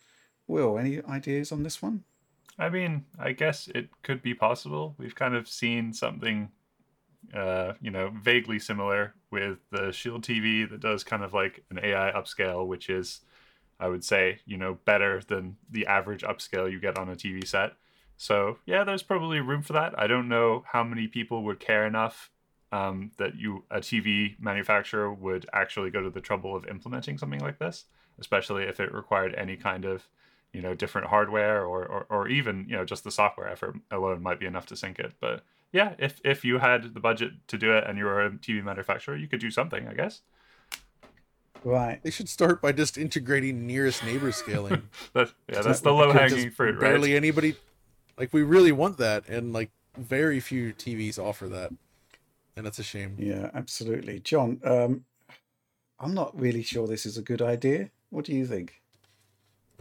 Will, 0.46 0.78
any 0.78 1.02
ideas 1.04 1.50
on 1.50 1.62
this 1.62 1.80
one? 1.80 2.04
I 2.58 2.68
mean, 2.68 3.06
I 3.18 3.32
guess 3.32 3.68
it 3.68 3.88
could 4.02 4.20
be 4.20 4.34
possible. 4.34 4.94
We've 4.98 5.14
kind 5.14 5.34
of 5.34 5.48
seen 5.48 5.94
something, 5.94 6.50
uh, 7.34 7.74
you 7.80 7.90
know, 7.90 8.12
vaguely 8.22 8.58
similar 8.58 9.14
with 9.30 9.58
the 9.70 9.92
Shield 9.92 10.22
TV 10.22 10.68
that 10.68 10.80
does 10.80 11.04
kind 11.04 11.22
of 11.22 11.34
like 11.34 11.64
an 11.70 11.78
AI 11.82 12.12
upscale, 12.12 12.66
which 12.66 12.88
is, 12.88 13.20
I 13.78 13.88
would 13.88 14.04
say, 14.04 14.40
you 14.46 14.56
know, 14.56 14.78
better 14.84 15.20
than 15.26 15.56
the 15.70 15.86
average 15.86 16.22
upscale 16.22 16.70
you 16.70 16.80
get 16.80 16.98
on 16.98 17.08
a 17.08 17.16
TV 17.16 17.46
set. 17.46 17.72
So 18.16 18.58
yeah, 18.66 18.84
there's 18.84 19.02
probably 19.02 19.40
room 19.40 19.62
for 19.62 19.74
that. 19.74 19.98
I 19.98 20.06
don't 20.06 20.28
know 20.28 20.64
how 20.72 20.82
many 20.82 21.06
people 21.06 21.44
would 21.44 21.60
care 21.60 21.86
enough 21.86 22.30
um, 22.72 23.12
that 23.18 23.36
you 23.36 23.64
a 23.70 23.78
TV 23.78 24.38
manufacturer 24.40 25.12
would 25.12 25.46
actually 25.52 25.90
go 25.90 26.02
to 26.02 26.10
the 26.10 26.20
trouble 26.20 26.56
of 26.56 26.66
implementing 26.66 27.16
something 27.16 27.40
like 27.40 27.58
this, 27.58 27.84
especially 28.18 28.64
if 28.64 28.80
it 28.80 28.92
required 28.92 29.34
any 29.36 29.56
kind 29.56 29.84
of 29.84 30.08
you 30.52 30.62
know 30.62 30.74
different 30.74 31.08
hardware 31.08 31.64
or, 31.64 31.84
or 31.86 32.06
or 32.08 32.28
even 32.28 32.66
you 32.68 32.76
know 32.76 32.84
just 32.84 33.04
the 33.04 33.10
software 33.10 33.48
effort 33.48 33.76
alone 33.90 34.22
might 34.22 34.40
be 34.40 34.46
enough 34.46 34.66
to 34.66 34.76
sync 34.76 34.98
it 34.98 35.12
but 35.20 35.44
yeah 35.72 35.94
if 35.98 36.20
if 36.24 36.44
you 36.44 36.58
had 36.58 36.94
the 36.94 37.00
budget 37.00 37.32
to 37.46 37.58
do 37.58 37.72
it 37.72 37.84
and 37.86 37.98
you 37.98 38.04
were 38.04 38.24
a 38.24 38.30
tv 38.30 38.62
manufacturer 38.62 39.16
you 39.16 39.28
could 39.28 39.40
do 39.40 39.50
something 39.50 39.86
i 39.88 39.94
guess. 39.94 40.22
Right. 41.64 42.00
They 42.04 42.12
should 42.12 42.28
start 42.28 42.62
by 42.62 42.70
just 42.70 42.96
integrating 42.96 43.66
nearest 43.66 44.04
neighbor 44.04 44.30
scaling. 44.30 44.82
That, 45.12 45.32
yeah 45.52 45.62
that's 45.62 45.80
the 45.80 45.92
low 45.92 46.12
hanging 46.12 46.52
fruit 46.52 46.74
right? 46.74 46.80
barely 46.80 47.16
anybody 47.16 47.56
like 48.16 48.32
we 48.32 48.42
really 48.42 48.70
want 48.70 48.98
that 48.98 49.28
and 49.28 49.52
like 49.52 49.70
very 49.96 50.38
few 50.38 50.72
tvs 50.72 51.18
offer 51.18 51.48
that 51.48 51.72
and 52.56 52.64
that's 52.64 52.78
a 52.78 52.84
shame. 52.84 53.16
Yeah 53.18 53.50
absolutely. 53.54 54.20
John 54.20 54.60
um 54.64 55.04
i'm 55.98 56.14
not 56.14 56.38
really 56.38 56.62
sure 56.62 56.86
this 56.86 57.04
is 57.04 57.18
a 57.18 57.22
good 57.22 57.42
idea. 57.42 57.90
What 58.10 58.24
do 58.24 58.32
you 58.32 58.46
think? 58.46 58.80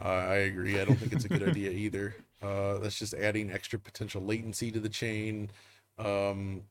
Uh, 0.04 0.08
I 0.08 0.36
agree. 0.36 0.80
I 0.80 0.86
don't 0.86 0.96
think 0.96 1.14
it's 1.14 1.26
a 1.26 1.30
good 1.30 1.48
idea 1.48 1.72
either. 1.72 2.16
Uh, 2.42 2.78
that's 2.78 3.00
just 3.00 3.14
adding 3.16 3.52
extra 3.52 3.80
potential 3.80 4.22
latency 4.22 4.72
to 4.72 4.80
the 4.80 4.90
chain. 4.90 5.50
Um, 5.98 6.64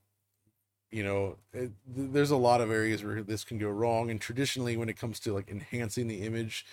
you 0.91 1.03
know, 1.05 1.37
it, 1.53 1.73
there's 1.87 2.31
a 2.31 2.37
lot 2.37 2.61
of 2.61 2.71
areas 2.71 3.05
where 3.05 3.23
this 3.23 3.45
can 3.45 3.59
go 3.59 3.69
wrong. 3.69 4.11
And 4.11 4.21
traditionally, 4.21 4.77
when 4.77 4.89
it 4.89 4.99
comes 4.99 5.21
to 5.21 5.33
like 5.35 5.51
enhancing 5.51 6.07
the 6.09 6.23
image 6.23 6.65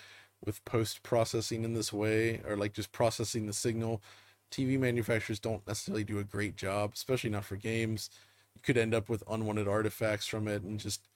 with 0.44 0.64
post 0.64 1.02
processing 1.02 1.64
in 1.64 1.74
this 1.74 1.92
way, 1.92 2.40
or 2.46 2.56
like 2.56 2.72
just 2.72 2.92
processing 2.92 3.46
the 3.46 3.52
signal, 3.52 4.02
TV 4.50 4.78
manufacturers 4.78 5.40
don't 5.40 5.66
necessarily 5.66 6.04
do 6.04 6.18
a 6.18 6.24
great 6.24 6.56
job, 6.56 6.92
especially 6.94 7.30
not 7.30 7.44
for 7.44 7.56
games. 7.56 8.10
You 8.54 8.60
could 8.62 8.76
end 8.78 8.94
up 8.94 9.08
with 9.08 9.24
unwanted 9.28 9.68
artifacts 9.68 10.26
from 10.26 10.48
it, 10.48 10.62
and 10.62 10.78
just 10.78 11.08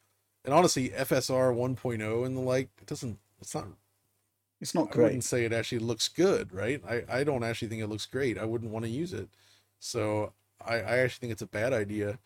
and 0.44 0.54
honestly, 0.54 0.90
FSR 0.90 1.52
1.0 1.52 2.26
and 2.26 2.36
the 2.36 2.40
like, 2.40 2.70
it 2.80 2.86
doesn't. 2.86 3.18
It's 3.40 3.54
not 3.54 3.66
it's 4.60 4.74
not 4.74 4.90
great. 4.90 5.04
I 5.04 5.06
wouldn't 5.06 5.24
say 5.24 5.44
it 5.44 5.52
actually 5.52 5.78
looks 5.78 6.08
good, 6.08 6.52
right? 6.52 6.82
I, 6.88 7.04
I 7.08 7.24
don't 7.24 7.44
actually 7.44 7.68
think 7.68 7.82
it 7.82 7.86
looks 7.88 8.06
great. 8.06 8.38
I 8.38 8.44
wouldn't 8.44 8.72
want 8.72 8.84
to 8.84 8.90
use 8.90 9.12
it. 9.12 9.28
So 9.78 10.32
I, 10.64 10.76
I 10.76 10.98
actually 10.98 11.20
think 11.20 11.32
it's 11.32 11.42
a 11.42 11.46
bad 11.46 11.72
idea, 11.72 12.18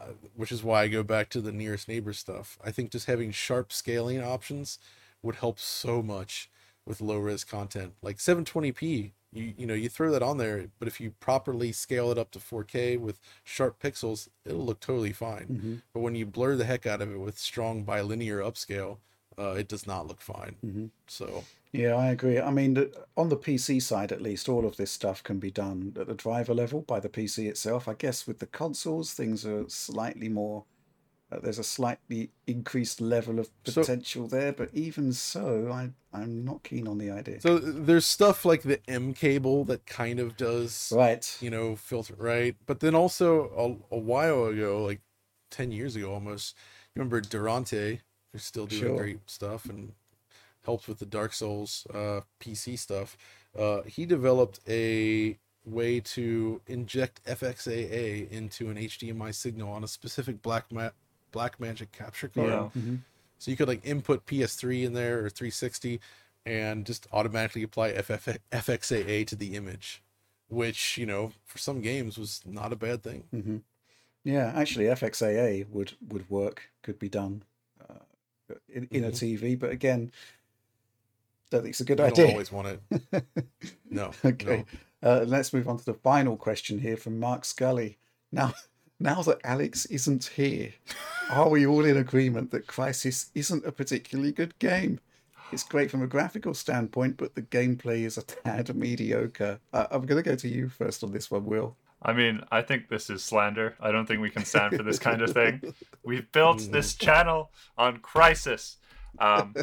uh, 0.00 0.12
which 0.34 0.52
is 0.52 0.62
why 0.62 0.82
I 0.82 0.88
go 0.88 1.02
back 1.02 1.28
to 1.30 1.40
the 1.40 1.52
nearest 1.52 1.88
neighbor 1.88 2.12
stuff. 2.12 2.58
I 2.64 2.70
think 2.70 2.90
just 2.90 3.06
having 3.06 3.30
sharp 3.30 3.72
scaling 3.72 4.22
options 4.22 4.78
would 5.22 5.36
help 5.36 5.58
so 5.58 6.02
much 6.02 6.50
with 6.86 7.00
low 7.00 7.18
res 7.18 7.44
content. 7.44 7.94
Like 8.02 8.18
720p, 8.18 9.12
you 9.32 9.54
you 9.56 9.66
know, 9.66 9.74
you 9.74 9.88
throw 9.88 10.10
that 10.12 10.22
on 10.22 10.38
there, 10.38 10.66
but 10.78 10.88
if 10.88 11.00
you 11.00 11.12
properly 11.20 11.72
scale 11.72 12.10
it 12.10 12.18
up 12.18 12.30
to 12.32 12.38
4K 12.38 12.98
with 12.98 13.20
sharp 13.44 13.80
pixels, 13.80 14.28
it'll 14.44 14.64
look 14.64 14.80
totally 14.80 15.12
fine. 15.12 15.46
Mm-hmm. 15.46 15.74
But 15.92 16.00
when 16.00 16.14
you 16.14 16.26
blur 16.26 16.56
the 16.56 16.64
heck 16.64 16.86
out 16.86 17.02
of 17.02 17.12
it 17.12 17.18
with 17.18 17.38
strong 17.38 17.82
bilinear 17.82 18.38
upscale, 18.40 18.98
uh, 19.38 19.52
it 19.52 19.68
does 19.68 19.86
not 19.86 20.06
look 20.06 20.20
fine. 20.20 20.56
Mm-hmm. 20.64 20.86
So 21.06 21.44
yeah, 21.72 21.94
I 21.94 22.08
agree. 22.08 22.40
I 22.40 22.50
mean, 22.50 22.90
on 23.16 23.28
the 23.28 23.36
PC 23.36 23.82
side, 23.82 24.12
at 24.12 24.22
least, 24.22 24.48
all 24.48 24.66
of 24.66 24.76
this 24.76 24.90
stuff 24.90 25.22
can 25.22 25.38
be 25.38 25.50
done 25.50 25.94
at 25.98 26.06
the 26.06 26.14
driver 26.14 26.54
level 26.54 26.82
by 26.82 27.00
the 27.00 27.08
PC 27.08 27.48
itself. 27.48 27.86
I 27.86 27.94
guess 27.94 28.26
with 28.26 28.38
the 28.38 28.46
consoles, 28.46 29.12
things 29.12 29.44
are 29.44 29.68
slightly 29.68 30.28
more. 30.28 30.64
Uh, 31.30 31.40
there's 31.40 31.58
a 31.58 31.64
slightly 31.64 32.30
increased 32.46 33.00
level 33.00 33.40
of 33.40 33.50
potential 33.64 34.28
so, 34.28 34.36
there, 34.36 34.52
but 34.52 34.70
even 34.72 35.12
so, 35.12 35.70
I 35.72 35.90
I'm 36.16 36.44
not 36.44 36.62
keen 36.62 36.86
on 36.86 36.98
the 36.98 37.10
idea. 37.10 37.40
So 37.40 37.58
there's 37.58 38.06
stuff 38.06 38.44
like 38.44 38.62
the 38.62 38.80
M 38.88 39.12
cable 39.12 39.64
that 39.64 39.86
kind 39.86 40.20
of 40.20 40.36
does 40.36 40.92
right, 40.94 41.36
you 41.40 41.50
know, 41.50 41.74
filter 41.76 42.14
right, 42.16 42.54
but 42.64 42.80
then 42.80 42.94
also 42.94 43.80
a, 43.90 43.96
a 43.96 43.98
while 43.98 44.46
ago, 44.46 44.84
like 44.84 45.00
ten 45.50 45.72
years 45.72 45.96
ago 45.96 46.12
almost, 46.12 46.54
you 46.94 47.00
remember 47.00 47.20
Durante, 47.20 48.00
who's 48.36 48.44
still 48.44 48.66
doing 48.66 48.82
sure. 48.82 48.96
great 48.98 49.30
stuff 49.30 49.64
and 49.64 49.92
helps 50.66 50.86
with 50.86 50.98
the 50.98 51.06
Dark 51.06 51.32
Souls 51.32 51.86
uh, 51.94 52.20
PC 52.38 52.78
stuff. 52.78 53.16
Uh, 53.58 53.80
he 53.86 54.04
developed 54.04 54.60
a 54.68 55.38
way 55.64 56.00
to 56.00 56.60
inject 56.66 57.24
FXAA 57.24 58.30
into 58.30 58.68
an 58.68 58.76
HDMI 58.76 59.34
signal 59.34 59.72
on 59.72 59.82
a 59.82 59.88
specific 59.88 60.42
Black 60.42 60.70
Ma- 60.70 60.90
Blackmagic 61.32 61.92
capture 61.92 62.28
card. 62.28 62.48
Yeah. 62.48 62.68
Mm-hmm. 62.76 62.96
So 63.38 63.50
you 63.50 63.56
could 63.56 63.68
like 63.68 63.86
input 63.86 64.26
PS3 64.26 64.84
in 64.84 64.92
there 64.92 65.24
or 65.24 65.30
360 65.30 65.98
and 66.44 66.84
just 66.84 67.06
automatically 67.10 67.62
apply 67.62 67.92
FF- 67.92 68.38
FXAA 68.52 69.26
to 69.28 69.34
the 69.34 69.56
image, 69.56 70.02
which 70.48 70.98
you 70.98 71.06
know 71.06 71.32
for 71.46 71.56
some 71.56 71.80
games 71.80 72.18
was 72.18 72.42
not 72.44 72.72
a 72.72 72.76
bad 72.76 73.02
thing. 73.02 73.24
Mm-hmm. 73.34 73.56
Yeah, 74.24 74.52
actually, 74.54 74.86
FXAA 74.86 75.68
would 75.70 75.94
would 76.06 76.28
work. 76.28 76.70
Could 76.82 76.98
be 76.98 77.08
done 77.08 77.42
in, 78.68 78.88
in 78.90 79.02
mm-hmm. 79.02 79.08
a 79.08 79.10
TV, 79.10 79.58
but 79.58 79.70
again, 79.70 80.12
don't 81.50 81.62
think 81.62 81.72
it's 81.72 81.80
a 81.80 81.84
good 81.84 82.00
I 82.00 82.06
idea. 82.06 82.24
Don't 82.24 82.32
always 82.32 82.52
want 82.52 82.80
it. 83.12 83.24
No. 83.88 84.10
okay. 84.24 84.64
No. 85.02 85.10
Uh, 85.10 85.24
let's 85.26 85.52
move 85.52 85.68
on 85.68 85.78
to 85.78 85.84
the 85.84 85.94
final 85.94 86.36
question 86.36 86.78
here 86.78 86.96
from 86.96 87.18
Mark 87.20 87.44
Scully. 87.44 87.98
Now, 88.32 88.52
now 89.00 89.22
that 89.22 89.38
Alex 89.44 89.86
isn't 89.86 90.32
here, 90.36 90.72
are 91.30 91.48
we 91.48 91.66
all 91.66 91.84
in 91.84 91.96
agreement 91.96 92.50
that 92.50 92.66
Crysis 92.66 93.30
isn't 93.34 93.64
a 93.64 93.72
particularly 93.72 94.32
good 94.32 94.58
game? 94.58 95.00
It's 95.52 95.62
great 95.62 95.90
from 95.90 96.02
a 96.02 96.08
graphical 96.08 96.54
standpoint, 96.54 97.16
but 97.16 97.36
the 97.36 97.42
gameplay 97.42 98.00
is 98.00 98.18
a 98.18 98.22
tad 98.22 98.74
mediocre. 98.74 99.60
Uh, 99.72 99.86
I'm 99.92 100.04
going 100.04 100.22
to 100.22 100.28
go 100.28 100.36
to 100.36 100.48
you 100.48 100.68
first 100.68 101.04
on 101.04 101.12
this 101.12 101.30
one, 101.30 101.46
Will. 101.46 101.76
I 102.06 102.12
mean, 102.12 102.40
I 102.52 102.62
think 102.62 102.88
this 102.88 103.10
is 103.10 103.24
slander. 103.24 103.74
I 103.80 103.90
don't 103.90 104.06
think 104.06 104.20
we 104.20 104.30
can 104.30 104.44
stand 104.44 104.76
for 104.76 104.84
this 104.84 105.00
kind 105.00 105.22
of 105.22 105.32
thing. 105.32 105.74
We've 106.04 106.30
built 106.30 106.60
this 106.70 106.94
channel 106.94 107.50
on 107.76 107.98
Crysis. 107.98 108.76
Um, 109.18 109.56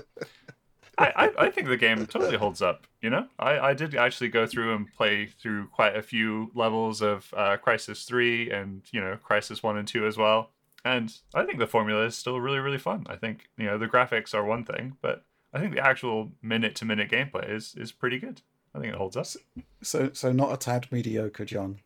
I, 0.98 1.14
I, 1.16 1.46
I, 1.46 1.50
think 1.50 1.70
the 1.70 1.78
game 1.78 2.06
totally 2.06 2.36
holds 2.36 2.62
up. 2.62 2.86
You 3.02 3.12
know, 3.12 3.28
I, 3.40 3.60
I 3.60 3.74
did 3.74 3.96
actually 3.96 4.28
go 4.28 4.46
through 4.46 4.76
and 4.76 4.92
play 4.92 5.28
through 5.28 5.68
quite 5.68 5.96
a 5.96 6.02
few 6.02 6.52
levels 6.54 7.02
of 7.02 7.34
uh, 7.34 7.56
Crysis 7.66 8.06
Three 8.06 8.52
and 8.52 8.82
you 8.92 9.00
know 9.00 9.18
Crysis 9.26 9.64
One 9.64 9.78
and 9.78 9.88
Two 9.88 10.06
as 10.06 10.18
well. 10.18 10.50
And 10.84 11.18
I 11.34 11.46
think 11.46 11.60
the 11.60 11.68
formula 11.68 12.04
is 12.06 12.18
still 12.18 12.42
really 12.42 12.60
really 12.60 12.78
fun. 12.78 13.06
I 13.10 13.16
think 13.16 13.48
you 13.58 13.68
know 13.68 13.78
the 13.78 13.88
graphics 13.88 14.34
are 14.34 14.44
one 14.44 14.66
thing, 14.66 14.98
but 15.02 15.24
I 15.54 15.60
think 15.60 15.76
the 15.76 15.86
actual 15.86 16.34
minute 16.42 16.76
to 16.76 16.86
minute 16.86 17.10
gameplay 17.10 17.50
is 17.50 17.74
is 17.78 17.94
pretty 17.94 18.20
good. 18.20 18.42
I 18.76 18.80
think 18.80 18.92
it 18.92 18.98
holds 18.98 19.16
up. 19.16 19.28
So, 19.82 20.10
so 20.14 20.32
not 20.32 20.52
a 20.52 20.58
tad 20.58 20.88
mediocre, 20.92 21.46
John. 21.46 21.80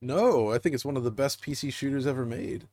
No, 0.00 0.52
I 0.52 0.58
think 0.58 0.74
it's 0.74 0.84
one 0.84 0.96
of 0.96 1.04
the 1.04 1.10
best 1.10 1.42
PC 1.42 1.70
shooters 1.72 2.06
ever 2.06 2.26
made. 2.26 2.68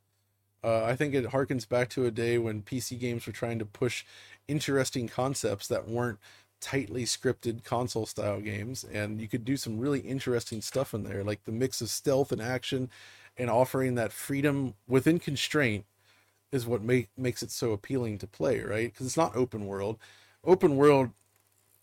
Uh, 0.64 0.84
I 0.85 0.95
think 0.95 1.14
it 1.14 1.27
harkens 1.27 1.68
back 1.68 1.89
to 1.91 2.06
a 2.06 2.11
day 2.11 2.38
when 2.38 2.64
PC 2.64 2.99
games 2.99 3.27
were 3.27 3.34
trying 3.34 3.60
to 3.60 3.65
push 3.65 4.06
interesting 4.48 5.07
concepts 5.07 5.68
that 5.69 5.88
weren't 5.88 6.19
tightly 6.61 7.06
scripted 7.06 7.64
console 7.64 8.06
style 8.06 8.41
games 8.41 8.84
and 8.85 9.22
you 9.22 9.27
could 9.27 9.45
do 9.45 9.57
some 9.57 9.80
really 9.80 10.02
interesting 10.02 10.61
stuff 10.61 10.93
in 10.93 11.03
there 11.03 11.23
like 11.23 11.43
the 11.45 11.52
mix 11.52 11.81
of 11.81 11.89
stealth 11.89 12.31
and 12.31 12.41
action 12.41 12.89
and 13.38 13.49
offering 13.49 13.95
that 13.95 14.14
freedom 14.14 14.76
within 14.88 15.19
constraint 15.19 15.85
is 16.52 16.68
what 16.68 16.81
make, 16.84 17.10
makes 17.18 17.43
it 17.43 17.52
so 17.52 17.72
appealing 17.72 18.18
to 18.18 18.27
play 18.27 18.61
right 18.61 18.91
because 18.91 19.07
it's 19.07 19.18
not 19.18 19.35
open 19.35 19.65
world 19.68 19.98
open 20.43 20.76
world 20.77 21.11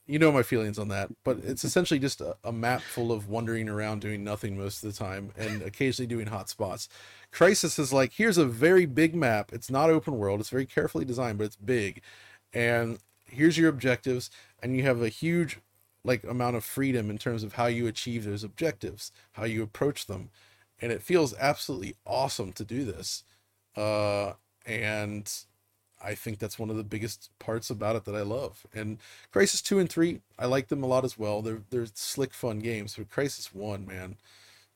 you 0.09 0.19
know 0.19 0.33
my 0.33 0.43
feelings 0.43 0.79
on 0.79 0.89
that 0.89 1.11
but 1.23 1.39
it's 1.45 1.65
essentially 1.65 2.01
just 2.01 2.21
a, 2.21 2.35
a 2.43 2.51
map 2.51 2.81
full 2.81 3.13
of 3.13 3.29
wandering 3.29 3.69
around 3.69 4.01
doing 4.01 4.25
nothing 4.25 4.57
most 4.57 4.83
of 4.83 4.93
the 4.93 4.99
time 4.99 5.31
and 5.37 5.63
occasionally 5.63 6.09
doing 6.09 6.27
hot 6.27 6.49
spots. 6.49 6.89
Crysis 7.33 7.79
is 7.79 7.93
like 7.93 8.15
here's 8.15 8.39
a 8.39 8.47
very 8.47 8.87
big 8.87 9.15
map. 9.15 9.53
It's 9.53 9.71
not 9.71 9.91
open 9.91 10.19
world. 10.19 10.41
It's 10.41 10.49
very 10.49 10.67
carefully 10.67 11.05
designed 11.05 11.39
but 11.39 11.45
it's 11.45 11.57
big. 11.57 12.01
And 12.53 12.99
here's 13.27 13.59
your 13.59 13.69
objectives 13.69 14.31
and 14.63 14.75
you 14.75 14.83
have 14.83 15.03
a 15.03 15.11
huge 15.11 15.61
like 16.03 16.25
amount 16.25 16.57
of 16.57 16.65
freedom 16.65 17.11
in 17.11 17.19
terms 17.19 17.43
of 17.43 17.55
how 17.55 17.67
you 17.67 17.87
achieve 17.87 18.25
those 18.25 18.43
objectives 18.43 19.13
how 19.33 19.45
you 19.45 19.63
approach 19.63 20.07
them. 20.07 20.31
And 20.81 20.91
it 20.91 21.03
feels 21.03 21.35
absolutely 21.39 21.97
awesome 22.07 22.53
to 22.55 22.65
do 22.65 22.85
this. 22.85 23.25
Uh 23.77 24.33
and 24.65 25.31
i 26.03 26.15
think 26.15 26.39
that's 26.39 26.59
one 26.59 26.71
of 26.71 26.77
the 26.77 26.85
biggest 26.85 27.31
parts 27.39 27.71
about 27.71 27.97
it 27.97 28.05
that 28.05 28.15
i 28.15 28.23
love 28.23 28.67
and 28.75 28.99
Crysis 29.33 29.63
2 29.63 29.79
and 29.79 29.89
3 29.91 30.21
i 30.39 30.47
like 30.47 30.69
them 30.69 30.83
a 30.83 30.87
lot 30.87 31.05
as 31.05 31.19
well 31.19 31.43
they're 31.43 31.63
they're 31.71 31.87
slick 31.95 32.33
fun 32.33 32.59
games 32.61 32.95
but 32.97 33.11
Crysis 33.11 33.55
1 33.55 33.87
man 33.87 34.17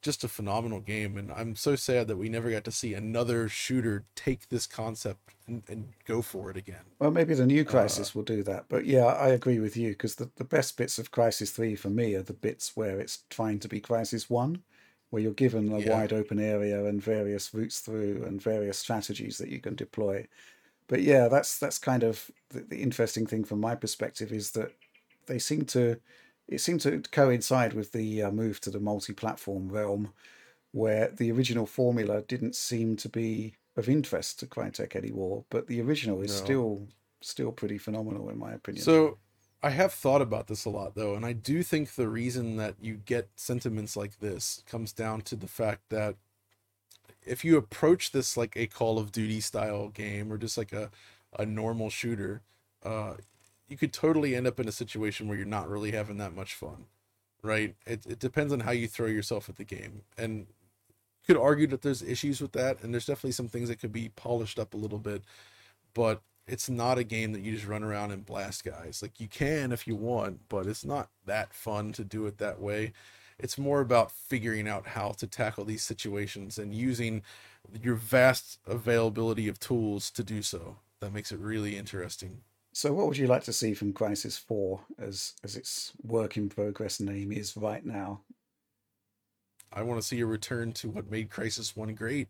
just 0.01 0.25
a 0.25 0.29
phenomenal 0.29 0.81
game 0.81 1.17
and 1.17 1.31
i'm 1.33 1.55
so 1.55 1.77
sad 1.77 2.09
that 2.09 2.17
we 2.17 2.29
never 2.29 2.51
got 2.51 2.65
to 2.65 2.73
see 2.73 2.93
another 2.95 3.49
shooter 3.49 4.05
take 4.17 4.49
this 4.49 4.67
concept 4.67 5.35
and, 5.47 5.63
and 5.69 5.89
go 6.07 6.23
for 6.23 6.51
it 6.51 6.57
again 6.57 6.85
Well, 6.99 7.11
maybe 7.11 7.35
the 7.35 7.47
new 7.47 7.63
uh, 7.63 7.65
Crysis 7.65 8.15
will 8.15 8.23
do 8.23 8.43
that. 8.45 8.67
But 8.69 8.85
yeah, 8.87 9.07
I 9.07 9.29
agree 9.29 9.59
with 9.61 9.77
you 9.77 9.91
because 9.91 10.15
the, 10.17 10.31
the 10.37 10.45
best 10.45 10.77
bits 10.77 10.99
of 10.99 11.11
Crysis 11.11 11.51
3 11.53 11.75
for 11.77 11.91
me 11.91 12.15
are 12.15 12.23
the 12.23 12.33
bits 12.33 12.77
where 12.77 13.01
it's 13.01 13.25
trying 13.29 13.59
to 13.61 13.69
be 13.69 13.81
Crysis 13.81 14.31
1, 14.31 14.63
where 15.11 15.23
you're 15.23 15.33
given 15.33 15.73
a 15.73 15.79
Yeah. 15.81 15.91
wide 15.97 16.13
open 16.13 16.39
area 16.39 16.85
and 16.85 17.03
various 17.03 17.53
routes 17.53 17.81
through 17.81 18.25
and 18.25 18.41
various 18.41 18.79
strategies 18.79 19.39
that 19.39 19.49
you 19.51 19.61
can 19.61 19.75
deploy. 19.75 20.27
But 20.89 21.03
yeah, 21.03 21.29
that's 21.29 21.59
that's 21.59 21.79
kind 21.79 22.03
of 22.03 22.31
the, 22.51 22.61
the 22.61 22.83
interesting 22.83 23.27
thing 23.27 23.45
from 23.45 23.61
my 23.61 23.75
perspective 23.75 24.33
is 24.33 24.53
that 24.53 24.73
they 25.27 25.39
seem 25.39 25.65
to 25.67 26.01
it 26.49 26.61
seemed 26.61 26.81
to 26.83 27.01
coincide 27.13 27.73
with 27.73 27.93
the 27.93 28.23
uh, 28.23 28.31
move 28.31 28.61
to 28.61 28.71
the 28.71 28.81
multi-platform 28.81 29.69
realm 29.69 30.13
where 30.73 31.09
the 31.09 31.31
original 31.31 31.67
formula 31.67 32.23
didn't 32.23 32.57
seem 32.57 32.97
to 32.97 33.09
be 33.09 33.55
of 33.77 33.89
interest 33.89 34.41
to 34.41 34.47
Crytek 34.47 34.97
anymore, 34.97 35.45
but 35.51 35.67
the 35.67 35.81
original 35.81 36.21
is 36.21 36.31
No. 36.31 36.37
still 36.39 36.89
still 37.21 37.53
pretty 37.53 37.79
phenomenal 37.79 38.29
in 38.31 38.39
my 38.39 38.53
opinion. 38.53 38.83
So 38.83 39.19
I 39.63 39.71
have 39.71 39.93
thought 39.93 40.23
about 40.23 40.49
this 40.49 40.65
a 40.65 40.71
lot 40.71 40.95
though, 40.95 41.15
and 41.15 41.25
I 41.25 41.33
do 41.33 41.63
think 41.63 41.95
the 41.95 42.09
reason 42.09 42.57
that 42.57 42.75
you 42.81 42.97
get 42.97 43.29
sentiments 43.37 43.97
like 43.97 44.19
this 44.19 44.63
comes 44.67 44.93
down 44.93 45.23
to 45.23 45.37
the 45.37 45.47
fact 45.47 45.83
that 45.91 46.17
if 47.25 47.45
you 47.45 47.57
approach 47.57 48.13
this 48.13 48.37
like 48.37 48.57
a 48.57 48.67
Call 48.67 48.99
of 48.99 49.13
Duty 49.13 49.41
style 49.41 49.89
game 49.89 50.33
or 50.33 50.39
just 50.39 50.59
like 50.59 50.73
a, 50.73 50.91
a 51.39 51.47
normal 51.47 51.91
shooter, 51.91 52.43
uh, 52.85 53.15
you 53.69 53.77
could 53.77 53.93
totally 53.93 54.35
end 54.35 54.47
up 54.47 54.61
in 54.61 54.69
a 54.69 54.73
situation 54.73 55.29
where 55.29 55.37
you're 55.37 55.47
not 55.47 55.69
really 55.69 55.93
having 55.93 56.19
that 56.19 56.35
much 56.35 56.55
fun. 56.55 56.87
Right? 57.43 57.75
It 57.87 58.07
it 58.07 58.19
depends 58.19 58.53
on 58.53 58.61
how 58.61 58.71
you 58.71 58.87
throw 58.87 59.09
yourself 59.09 59.49
at 59.49 59.57
the 59.57 59.65
game. 59.65 60.03
And 60.17 60.39
you 60.41 61.35
could 61.35 61.37
argue 61.37 61.67
that 61.69 61.83
there's 61.83 62.03
issues 62.03 62.41
with 62.41 62.53
that, 62.53 62.83
and 62.83 62.93
there's 62.95 63.07
definitely 63.07 63.33
some 63.33 63.49
things 63.49 63.69
that 63.69 63.81
could 63.81 63.93
be 63.93 64.11
polished 64.11 64.59
up 64.59 64.75
a 64.75 64.77
little 64.77 64.99
bit, 64.99 65.23
but 65.95 66.23
it's 66.47 66.69
not 66.69 66.99
a 66.99 67.05
game 67.05 67.33
that 67.33 67.43
you 67.43 67.53
just 67.55 67.67
run 67.67 67.85
around 67.85 68.11
and 68.11 68.27
blast 68.27 68.65
guys. 68.65 69.01
Like 69.03 69.21
you 69.21 69.29
can 69.29 69.73
if 69.73 69.87
you 69.87 69.97
want, 69.97 70.41
but 70.49 70.67
it's 70.67 70.85
not 70.85 71.09
that 71.27 71.55
fun 71.55 71.93
to 71.93 72.05
do 72.05 72.27
it 72.27 72.39
that 72.39 72.61
way. 72.61 72.93
It's 73.43 73.59
more 73.59 73.81
about 73.81 74.13
figuring 74.13 74.69
out 74.69 74.87
how 74.87 75.11
to 75.19 75.27
tackle 75.27 75.65
these 75.65 75.83
situations 75.83 76.59
and 76.59 76.73
using 76.73 77.23
your 77.83 77.97
vast 77.97 78.59
availability 78.67 79.49
of 79.49 79.59
tools 79.59 80.11
to 80.13 80.23
do 80.23 80.43
so. 80.43 80.77
That 81.01 81.13
makes 81.13 81.33
it 81.33 81.41
really 81.41 81.77
interesting. 81.77 82.43
So, 82.73 82.93
what 82.93 83.07
would 83.07 83.19
you 83.19 83.27
like 83.27 83.43
to 83.45 83.53
see 83.53 83.75
from 83.75 83.93
Crysis 83.93 84.41
4 84.41 84.81
as, 84.99 85.35
as 85.45 85.57
its 85.57 85.93
work 86.03 86.37
in 86.37 86.49
progress 86.49 87.01
name 87.01 87.33
is 87.33 87.57
right 87.57 87.85
now? 87.85 88.21
I 89.73 89.83
want 89.83 90.01
to 90.01 90.07
see 90.07 90.21
a 90.21 90.27
return 90.27 90.73
to 90.75 90.89
what 90.89 91.11
made 91.11 91.31
Crysis 91.31 91.77
1 91.77 91.95
great. 91.95 92.29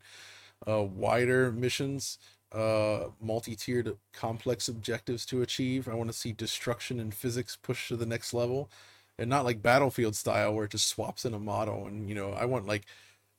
Uh, 0.67 0.83
wider 0.83 1.51
missions, 1.51 2.17
uh, 2.51 3.05
multi 3.21 3.55
tiered 3.55 3.97
complex 4.13 4.67
objectives 4.67 5.25
to 5.27 5.41
achieve. 5.41 5.87
I 5.87 5.93
want 5.93 6.09
to 6.09 6.17
see 6.17 6.31
destruction 6.31 6.99
and 6.99 7.13
physics 7.13 7.55
pushed 7.55 7.87
to 7.89 7.95
the 7.95 8.05
next 8.05 8.33
level. 8.33 8.69
And 9.19 9.29
not 9.29 9.45
like 9.45 9.61
Battlefield 9.61 10.15
style 10.15 10.53
where 10.53 10.65
it 10.65 10.71
just 10.71 10.87
swaps 10.87 11.23
in 11.23 11.33
a 11.33 11.39
model. 11.39 11.85
And, 11.85 12.09
you 12.09 12.15
know, 12.15 12.31
I 12.31 12.45
want 12.45 12.65
like 12.65 12.85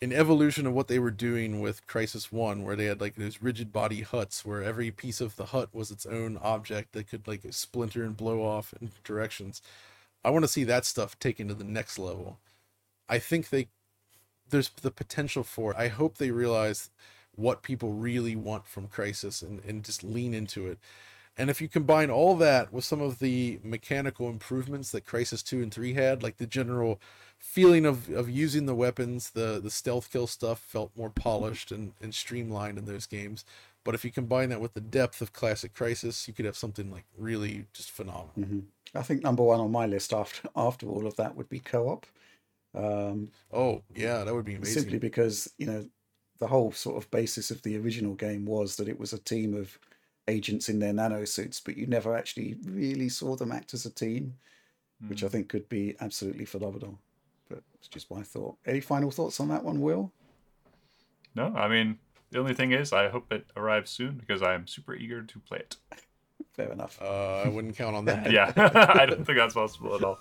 an 0.00 0.12
evolution 0.12 0.66
of 0.66 0.72
what 0.72 0.88
they 0.88 0.98
were 0.98 1.10
doing 1.10 1.60
with 1.60 1.86
Crysis 1.86 2.30
1, 2.30 2.62
where 2.62 2.76
they 2.76 2.84
had 2.84 3.00
like 3.00 3.16
those 3.16 3.42
rigid 3.42 3.72
body 3.72 4.02
huts 4.02 4.44
where 4.44 4.62
every 4.62 4.90
piece 4.90 5.20
of 5.20 5.36
the 5.36 5.46
hut 5.46 5.70
was 5.72 5.90
its 5.90 6.06
own 6.06 6.38
object 6.38 6.92
that 6.92 7.08
could 7.08 7.26
like 7.26 7.42
splinter 7.50 8.04
and 8.04 8.16
blow 8.16 8.42
off 8.42 8.72
in 8.80 8.90
directions. 9.02 9.62
I 10.24 10.30
want 10.30 10.44
to 10.44 10.50
see 10.50 10.64
that 10.64 10.84
stuff 10.84 11.18
taken 11.18 11.48
to 11.48 11.54
the 11.54 11.64
next 11.64 11.98
level. 11.98 12.38
I 13.08 13.18
think 13.18 13.48
they 13.50 13.68
there's 14.50 14.70
the 14.82 14.90
potential 14.90 15.42
for 15.42 15.72
it. 15.72 15.76
I 15.78 15.88
hope 15.88 16.18
they 16.18 16.30
realize 16.30 16.90
what 17.34 17.62
people 17.62 17.92
really 17.92 18.36
want 18.36 18.66
from 18.66 18.88
Crysis 18.88 19.42
and, 19.42 19.62
and 19.64 19.84
just 19.84 20.04
lean 20.04 20.34
into 20.34 20.66
it. 20.66 20.78
And 21.36 21.50
if 21.50 21.60
you 21.60 21.68
combine 21.68 22.10
all 22.10 22.36
that 22.36 22.72
with 22.72 22.84
some 22.84 23.00
of 23.00 23.18
the 23.18 23.58
mechanical 23.64 24.28
improvements 24.28 24.90
that 24.92 25.04
Crysis 25.06 25.42
2 25.44 25.62
and 25.62 25.72
3 25.74 25.94
had, 25.94 26.22
like 26.22 26.36
the 26.36 26.46
general 26.46 27.00
feeling 27.38 27.84
of, 27.84 28.08
of 28.10 28.30
using 28.30 28.66
the 28.66 28.74
weapons, 28.74 29.30
the, 29.30 29.60
the 29.62 29.70
stealth 29.70 30.10
kill 30.12 30.26
stuff 30.28 30.60
felt 30.60 30.92
more 30.96 31.10
polished 31.10 31.72
and, 31.72 31.92
and 32.00 32.14
streamlined 32.14 32.78
in 32.78 32.84
those 32.84 33.06
games. 33.06 33.44
But 33.84 33.94
if 33.94 34.04
you 34.04 34.10
combine 34.10 34.48
that 34.50 34.60
with 34.60 34.74
the 34.74 34.80
depth 34.80 35.20
of 35.20 35.32
classic 35.32 35.74
Crysis, 35.74 36.26
you 36.28 36.34
could 36.34 36.46
have 36.46 36.56
something 36.56 36.90
like 36.90 37.04
really 37.18 37.66
just 37.72 37.90
phenomenal. 37.90 38.32
hmm 38.34 38.60
I 38.94 39.02
think 39.02 39.24
number 39.24 39.42
one 39.42 39.58
on 39.58 39.72
my 39.72 39.86
list 39.86 40.12
after 40.12 40.48
after 40.56 40.86
all 40.88 41.06
of 41.06 41.16
that 41.16 41.34
would 41.34 41.48
be 41.48 41.58
co-op. 41.58 42.06
Um, 42.74 43.30
Oh, 43.52 43.82
yeah, 43.94 44.24
that 44.24 44.34
would 44.34 44.44
be 44.44 44.54
amazing. 44.54 44.82
simply 44.82 44.98
because 44.98 45.52
you 45.58 45.66
know 45.66 45.88
the 46.38 46.46
whole 46.46 46.72
sort 46.72 46.96
of 46.96 47.10
basis 47.10 47.50
of 47.50 47.62
the 47.62 47.76
original 47.78 48.14
game 48.14 48.44
was 48.46 48.76
that 48.76 48.88
it 48.88 48.98
was 48.98 49.12
a 49.12 49.18
team 49.18 49.54
of 49.54 49.78
agents 50.28 50.68
in 50.68 50.78
their 50.78 50.92
nano 50.92 51.24
suits, 51.24 51.60
but 51.60 51.76
you 51.76 51.86
never 51.86 52.16
actually 52.16 52.56
really 52.64 53.08
saw 53.08 53.36
them 53.36 53.52
act 53.52 53.74
as 53.74 53.84
a 53.86 53.90
team, 53.90 54.34
which 55.08 55.20
Hmm. 55.20 55.26
I 55.26 55.28
think 55.28 55.48
could 55.48 55.68
be 55.68 55.96
absolutely 56.00 56.44
phenomenal. 56.44 56.98
But 57.48 57.62
it's 57.74 57.88
just 57.88 58.10
my 58.10 58.22
thought. 58.22 58.56
Any 58.66 58.80
final 58.80 59.10
thoughts 59.10 59.38
on 59.40 59.48
that 59.48 59.64
one, 59.64 59.80
Will? 59.80 60.12
No, 61.34 61.52
I 61.54 61.68
mean 61.68 61.98
the 62.30 62.38
only 62.40 62.54
thing 62.54 62.72
is 62.72 62.92
I 62.92 63.08
hope 63.08 63.32
it 63.32 63.46
arrives 63.56 63.90
soon 63.90 64.16
because 64.16 64.42
I 64.42 64.54
am 64.54 64.66
super 64.66 64.94
eager 64.94 65.22
to 65.22 65.38
play 65.40 65.58
it. 65.58 65.76
Fair 66.54 66.70
enough. 66.72 66.98
uh, 67.02 67.42
I 67.44 67.48
wouldn't 67.48 67.76
count 67.76 67.96
on 67.96 68.04
that. 68.06 68.30
Yeah, 68.30 68.52
I 68.56 69.06
don't 69.06 69.24
think 69.24 69.38
that's 69.38 69.54
possible 69.54 69.94
at 69.96 70.04
all, 70.04 70.18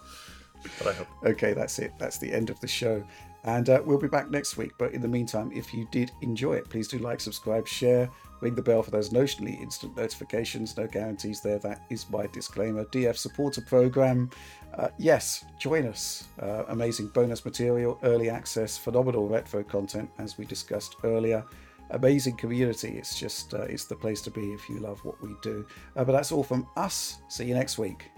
but 0.80 0.88
I 0.88 0.93
hope. 0.93 1.07
Okay, 1.25 1.53
that's 1.53 1.77
it. 1.80 1.91
That's 1.99 2.17
the 2.17 2.31
end 2.31 2.49
of 2.49 2.59
the 2.59 2.67
show. 2.67 3.03
And 3.45 3.69
uh, 3.69 3.81
we'll 3.85 3.99
be 3.99 4.07
back 4.07 4.31
next 4.31 4.55
week. 4.57 4.71
But 4.80 4.93
in 4.93 5.01
the 5.01 5.07
meantime, 5.07 5.51
if 5.53 5.73
you 5.73 5.85
did 5.91 6.11
enjoy 6.21 6.53
it, 6.53 6.69
please 6.69 6.88
do 6.88 6.97
like, 6.97 7.19
subscribe, 7.19 7.67
share, 7.67 8.09
ring 8.44 8.56
the 8.56 8.61
bell 8.61 8.84
for 8.84 8.91
those 8.91 9.10
notionally 9.10 9.60
instant 9.61 9.95
notifications. 9.95 10.78
No 10.78 10.86
guarantees 10.86 11.41
there. 11.41 11.57
That 11.60 11.82
is 11.90 12.10
my 12.10 12.28
disclaimer. 12.28 12.86
DF 12.86 13.15
supporter 13.15 13.61
program. 13.61 14.30
Uh, 14.78 14.90
yes, 14.98 15.45
join 15.57 15.88
us. 15.88 16.28
Uh, 16.41 16.64
amazing 16.68 17.07
bonus 17.07 17.45
material, 17.45 17.98
early 18.03 18.30
access, 18.30 18.78
phenomenal 18.78 19.28
retro 19.28 19.64
content, 19.64 20.10
as 20.20 20.38
we 20.38 20.45
discussed 20.45 20.98
earlier. 21.03 21.44
Amazing 21.91 22.38
community. 22.38 22.98
It's 22.98 23.20
just, 23.20 23.53
uh, 23.53 23.61
it's 23.64 23.86
the 23.86 23.95
place 23.95 24.22
to 24.22 24.32
be 24.32 24.52
if 24.53 24.70
you 24.70 24.80
love 24.80 25.03
what 25.06 25.22
we 25.22 25.36
do. 25.41 25.65
Uh, 25.95 26.03
but 26.03 26.11
that's 26.11 26.32
all 26.32 26.44
from 26.44 26.68
us. 26.76 27.20
See 27.30 27.45
you 27.45 27.53
next 27.53 27.78
week. 27.78 28.11